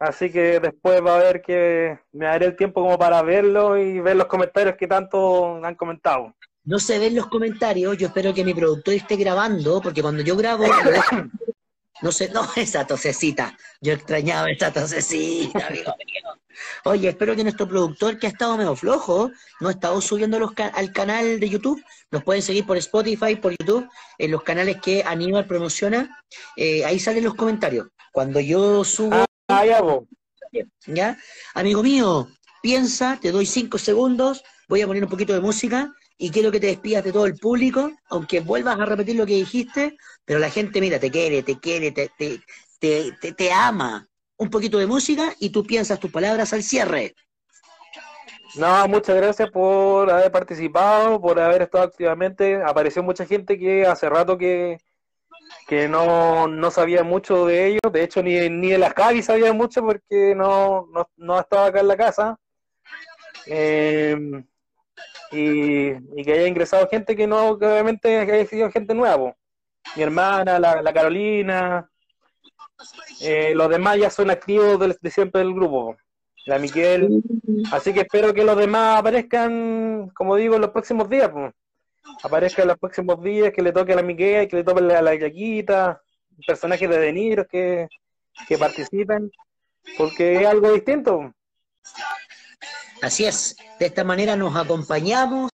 Así 0.00 0.30
que 0.30 0.60
después 0.60 1.04
va 1.04 1.12
a 1.12 1.20
haber 1.20 1.42
que 1.42 1.98
me 2.12 2.26
daré 2.26 2.46
el 2.46 2.56
tiempo 2.56 2.82
como 2.82 2.98
para 2.98 3.22
verlo 3.22 3.78
y 3.78 4.00
ver 4.00 4.16
los 4.16 4.26
comentarios 4.26 4.76
que 4.76 4.86
tanto 4.86 5.64
han 5.64 5.74
comentado. 5.74 6.34
No 6.64 6.78
se 6.78 6.98
ven 6.98 7.14
los 7.14 7.26
comentarios, 7.26 7.96
yo 7.98 8.06
espero 8.06 8.32
que 8.32 8.44
mi 8.44 8.54
productor 8.54 8.94
esté 8.94 9.16
grabando, 9.16 9.80
porque 9.82 10.00
cuando 10.00 10.22
yo 10.22 10.34
grabo, 10.34 10.64
no 12.02 12.12
sé, 12.12 12.30
no, 12.30 12.42
esa 12.56 12.86
tosecita, 12.86 13.56
yo 13.80 13.92
extrañaba 13.92 14.50
esa 14.50 14.72
tosecita, 14.72 15.66
amigo 15.66 15.94
mío. 15.98 16.24
Oye, 16.84 17.08
espero 17.08 17.34
que 17.36 17.42
nuestro 17.42 17.68
productor, 17.68 18.18
que 18.18 18.26
ha 18.26 18.30
estado 18.30 18.56
medio 18.56 18.76
flojo, 18.76 19.30
no 19.60 19.68
ha 19.68 19.72
estado 19.72 20.00
subiendo 20.00 20.38
los 20.38 20.52
al 20.56 20.92
canal 20.92 21.38
de 21.38 21.48
YouTube, 21.48 21.82
nos 22.10 22.22
pueden 22.22 22.42
seguir 22.42 22.64
por 22.64 22.76
Spotify, 22.78 23.36
por 23.36 23.52
YouTube, 23.52 23.88
en 24.18 24.30
los 24.30 24.42
canales 24.42 24.80
que 24.80 25.02
Aníbal 25.04 25.46
promociona, 25.46 26.22
eh, 26.56 26.84
ahí 26.84 26.98
salen 26.98 27.24
los 27.24 27.34
comentarios. 27.34 27.88
Cuando 28.12 28.40
yo 28.40 28.84
subo... 28.84 29.24
Ah, 29.48 29.66
ya, 29.66 29.82
¿Ya? 30.86 31.18
Amigo 31.54 31.82
mío, 31.82 32.28
piensa, 32.62 33.18
te 33.20 33.30
doy 33.30 33.44
cinco 33.44 33.76
segundos, 33.76 34.42
voy 34.68 34.80
a 34.80 34.86
poner 34.86 35.04
un 35.04 35.10
poquito 35.10 35.34
de 35.34 35.40
música 35.40 35.92
y 36.16 36.30
quiero 36.30 36.50
que 36.50 36.60
te 36.60 36.68
despidas 36.68 37.04
de 37.04 37.12
todo 37.12 37.26
el 37.26 37.34
público, 37.34 37.90
aunque 38.08 38.40
vuelvas 38.40 38.78
a 38.80 38.86
repetir 38.86 39.16
lo 39.16 39.26
que 39.26 39.34
dijiste, 39.34 39.96
pero 40.24 40.38
la 40.38 40.48
gente, 40.48 40.80
mira, 40.80 40.98
te 40.98 41.10
quiere, 41.10 41.42
te 41.42 41.58
quiere, 41.58 41.92
te, 41.92 42.10
te, 42.16 42.40
te, 42.78 43.32
te 43.32 43.52
ama, 43.52 44.06
un 44.38 44.48
poquito 44.48 44.78
de 44.78 44.86
música 44.86 45.34
y 45.38 45.50
tú 45.50 45.64
piensas 45.64 46.00
tus 46.00 46.10
palabras 46.10 46.52
al 46.54 46.62
cierre. 46.62 47.14
No, 48.56 48.88
muchas 48.88 49.16
gracias 49.16 49.50
por 49.50 50.10
haber 50.10 50.30
participado, 50.30 51.20
por 51.20 51.38
haber 51.38 51.62
estado 51.62 51.84
activamente. 51.84 52.62
Apareció 52.62 53.02
mucha 53.02 53.26
gente 53.26 53.58
que 53.58 53.84
hace 53.84 54.08
rato 54.08 54.38
que, 54.38 54.78
que 55.74 55.88
no, 55.88 56.46
no 56.46 56.70
sabía 56.70 57.02
mucho 57.02 57.46
de 57.46 57.66
ellos. 57.66 57.92
De 57.92 58.04
hecho, 58.04 58.22
ni, 58.22 58.48
ni 58.48 58.70
de 58.70 58.78
las 58.78 58.94
Cavi 58.94 59.22
sabía 59.22 59.52
mucho 59.52 59.82
porque 59.82 60.34
no, 60.36 60.86
no, 60.92 61.08
no 61.16 61.40
estaba 61.40 61.66
acá 61.66 61.80
en 61.80 61.88
la 61.88 61.96
casa. 61.96 62.38
Eh, 63.46 64.16
y, 65.32 65.90
y, 65.90 66.24
que 66.24 66.32
haya 66.32 66.46
ingresado 66.46 66.88
gente 66.88 67.16
que 67.16 67.26
no, 67.26 67.58
que 67.58 67.66
obviamente 67.66 68.18
haya 68.18 68.46
sido 68.46 68.70
gente 68.70 68.94
nueva. 68.94 69.34
Mi 69.96 70.02
hermana, 70.02 70.58
la, 70.58 70.80
la 70.80 70.92
Carolina, 70.92 71.90
eh, 73.20 73.52
los 73.54 73.68
demás 73.68 73.98
ya 73.98 74.10
son 74.10 74.30
activos 74.30 74.78
de 75.00 75.10
siempre 75.10 75.40
del 75.40 75.54
grupo. 75.54 75.96
La 76.46 76.58
Miquel. 76.58 77.22
Así 77.72 77.92
que 77.92 78.00
espero 78.00 78.32
que 78.32 78.44
los 78.44 78.56
demás 78.56 79.00
aparezcan, 79.00 80.10
como 80.14 80.36
digo, 80.36 80.54
en 80.54 80.60
los 80.60 80.70
próximos 80.70 81.08
días. 81.08 81.30
Aparezcan 82.22 82.62
en 82.62 82.68
los 82.68 82.78
próximos 82.78 83.22
días, 83.22 83.52
que 83.52 83.62
le 83.62 83.72
toque 83.72 83.92
a 83.92 83.96
la 83.96 84.02
Miquel, 84.02 84.48
que 84.48 84.56
le 84.56 84.64
toque 84.64 84.80
a 84.94 85.02
la 85.02 85.14
Yaquita, 85.14 86.00
personajes 86.46 86.88
de 86.88 86.98
Deniro 86.98 87.46
que, 87.46 87.88
que 88.48 88.58
participen, 88.58 89.30
porque 89.96 90.40
es 90.40 90.46
algo 90.46 90.72
distinto. 90.72 91.32
Así 93.02 93.26
es, 93.26 93.56
de 93.78 93.86
esta 93.86 94.04
manera 94.04 94.36
nos 94.36 94.56
acompañamos, 94.56 95.50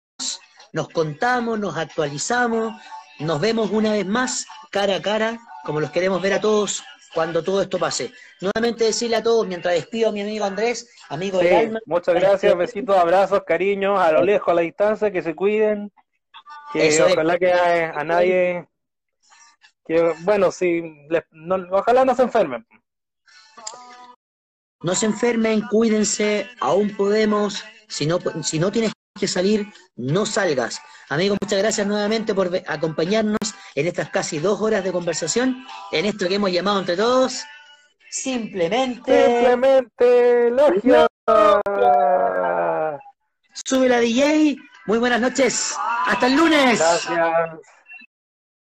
nos 0.72 0.90
contamos, 0.90 1.60
nos 1.60 1.78
actualizamos, 1.78 2.80
nos 3.20 3.42
vemos 3.42 3.72
una 3.72 3.92
vez 3.94 4.06
más 4.06 4.46
cara 4.72 4.98
a 4.98 5.02
cara, 5.02 5.40
como 5.64 5.80
los 5.80 5.92
queremos 5.92 6.22
ver 6.22 6.34
a 6.34 6.42
todos 6.42 6.84
cuando 7.14 7.44
todo 7.44 7.62
esto 7.62 7.80
pase. 7.80 8.12
Nuevamente 8.40 8.84
decirle 8.84 9.18
a 9.18 9.24
todos, 9.24 9.48
mientras 9.48 9.74
despido 9.74 10.10
a 10.10 10.12
mi 10.12 10.22
amigo 10.22 10.46
Andrés, 10.46 10.90
amigo 11.10 11.40
de 11.40 11.56
alma. 11.56 11.80
Muchas 11.86 12.16
gracias, 12.16 12.56
besitos, 12.56 12.96
abrazos, 12.96 13.44
cariños, 13.46 14.00
a 14.00 14.12
lo 14.12 14.24
lejos, 14.24 14.50
a 14.50 14.54
la 14.54 14.62
distancia, 14.62 15.12
que 15.12 15.22
se 15.22 15.36
cuiden. 15.36 15.92
Que 16.72 17.02
ojalá 17.02 17.38
que 17.38 17.52
a, 17.52 18.04
nadie. 18.04 18.68
Que, 19.86 20.14
bueno, 20.22 20.52
si. 20.52 20.84
ojalá 21.72 22.06
no 22.06 22.16
se 22.16 22.24
enfermen. 22.24 22.66
No 24.82 24.96
se 24.96 25.08
enfermen, 25.08 25.62
cuídense, 25.70 26.48
aún 26.60 26.96
podemos. 26.96 27.64
Si 27.88 28.06
no, 28.06 28.20
si 28.44 28.60
no 28.60 28.72
tienes 28.72 28.94
que 29.20 29.28
salir, 29.28 29.68
no 29.96 30.26
salgas. 30.26 30.82
Amigos, 31.10 31.38
muchas 31.42 31.60
gracias 31.60 31.88
nuevamente 31.88 32.36
por 32.36 32.50
acompañarnos 32.68 33.40
en 33.76 33.88
estas 33.88 34.10
casi 34.10 34.40
dos 34.40 34.62
horas 34.62 34.84
de 34.84 34.92
conversación, 34.92 35.66
en 35.92 36.06
esto 36.06 36.28
que 36.28 36.36
hemos 36.36 36.52
llamado 36.52 36.80
entre 36.80 36.96
todos, 36.96 37.44
simplemente... 38.10 39.26
Simplemente 39.26 40.52
logia. 40.52 41.08
Sube 43.66 43.90
la 43.90 44.00
DJ, 44.00 44.56
muy 44.90 44.98
buenas 44.98 45.22
noches, 45.22 45.78
hasta 46.08 46.26
el 46.26 46.34
lunes. 46.36 46.80
Gracias. 46.80 47.79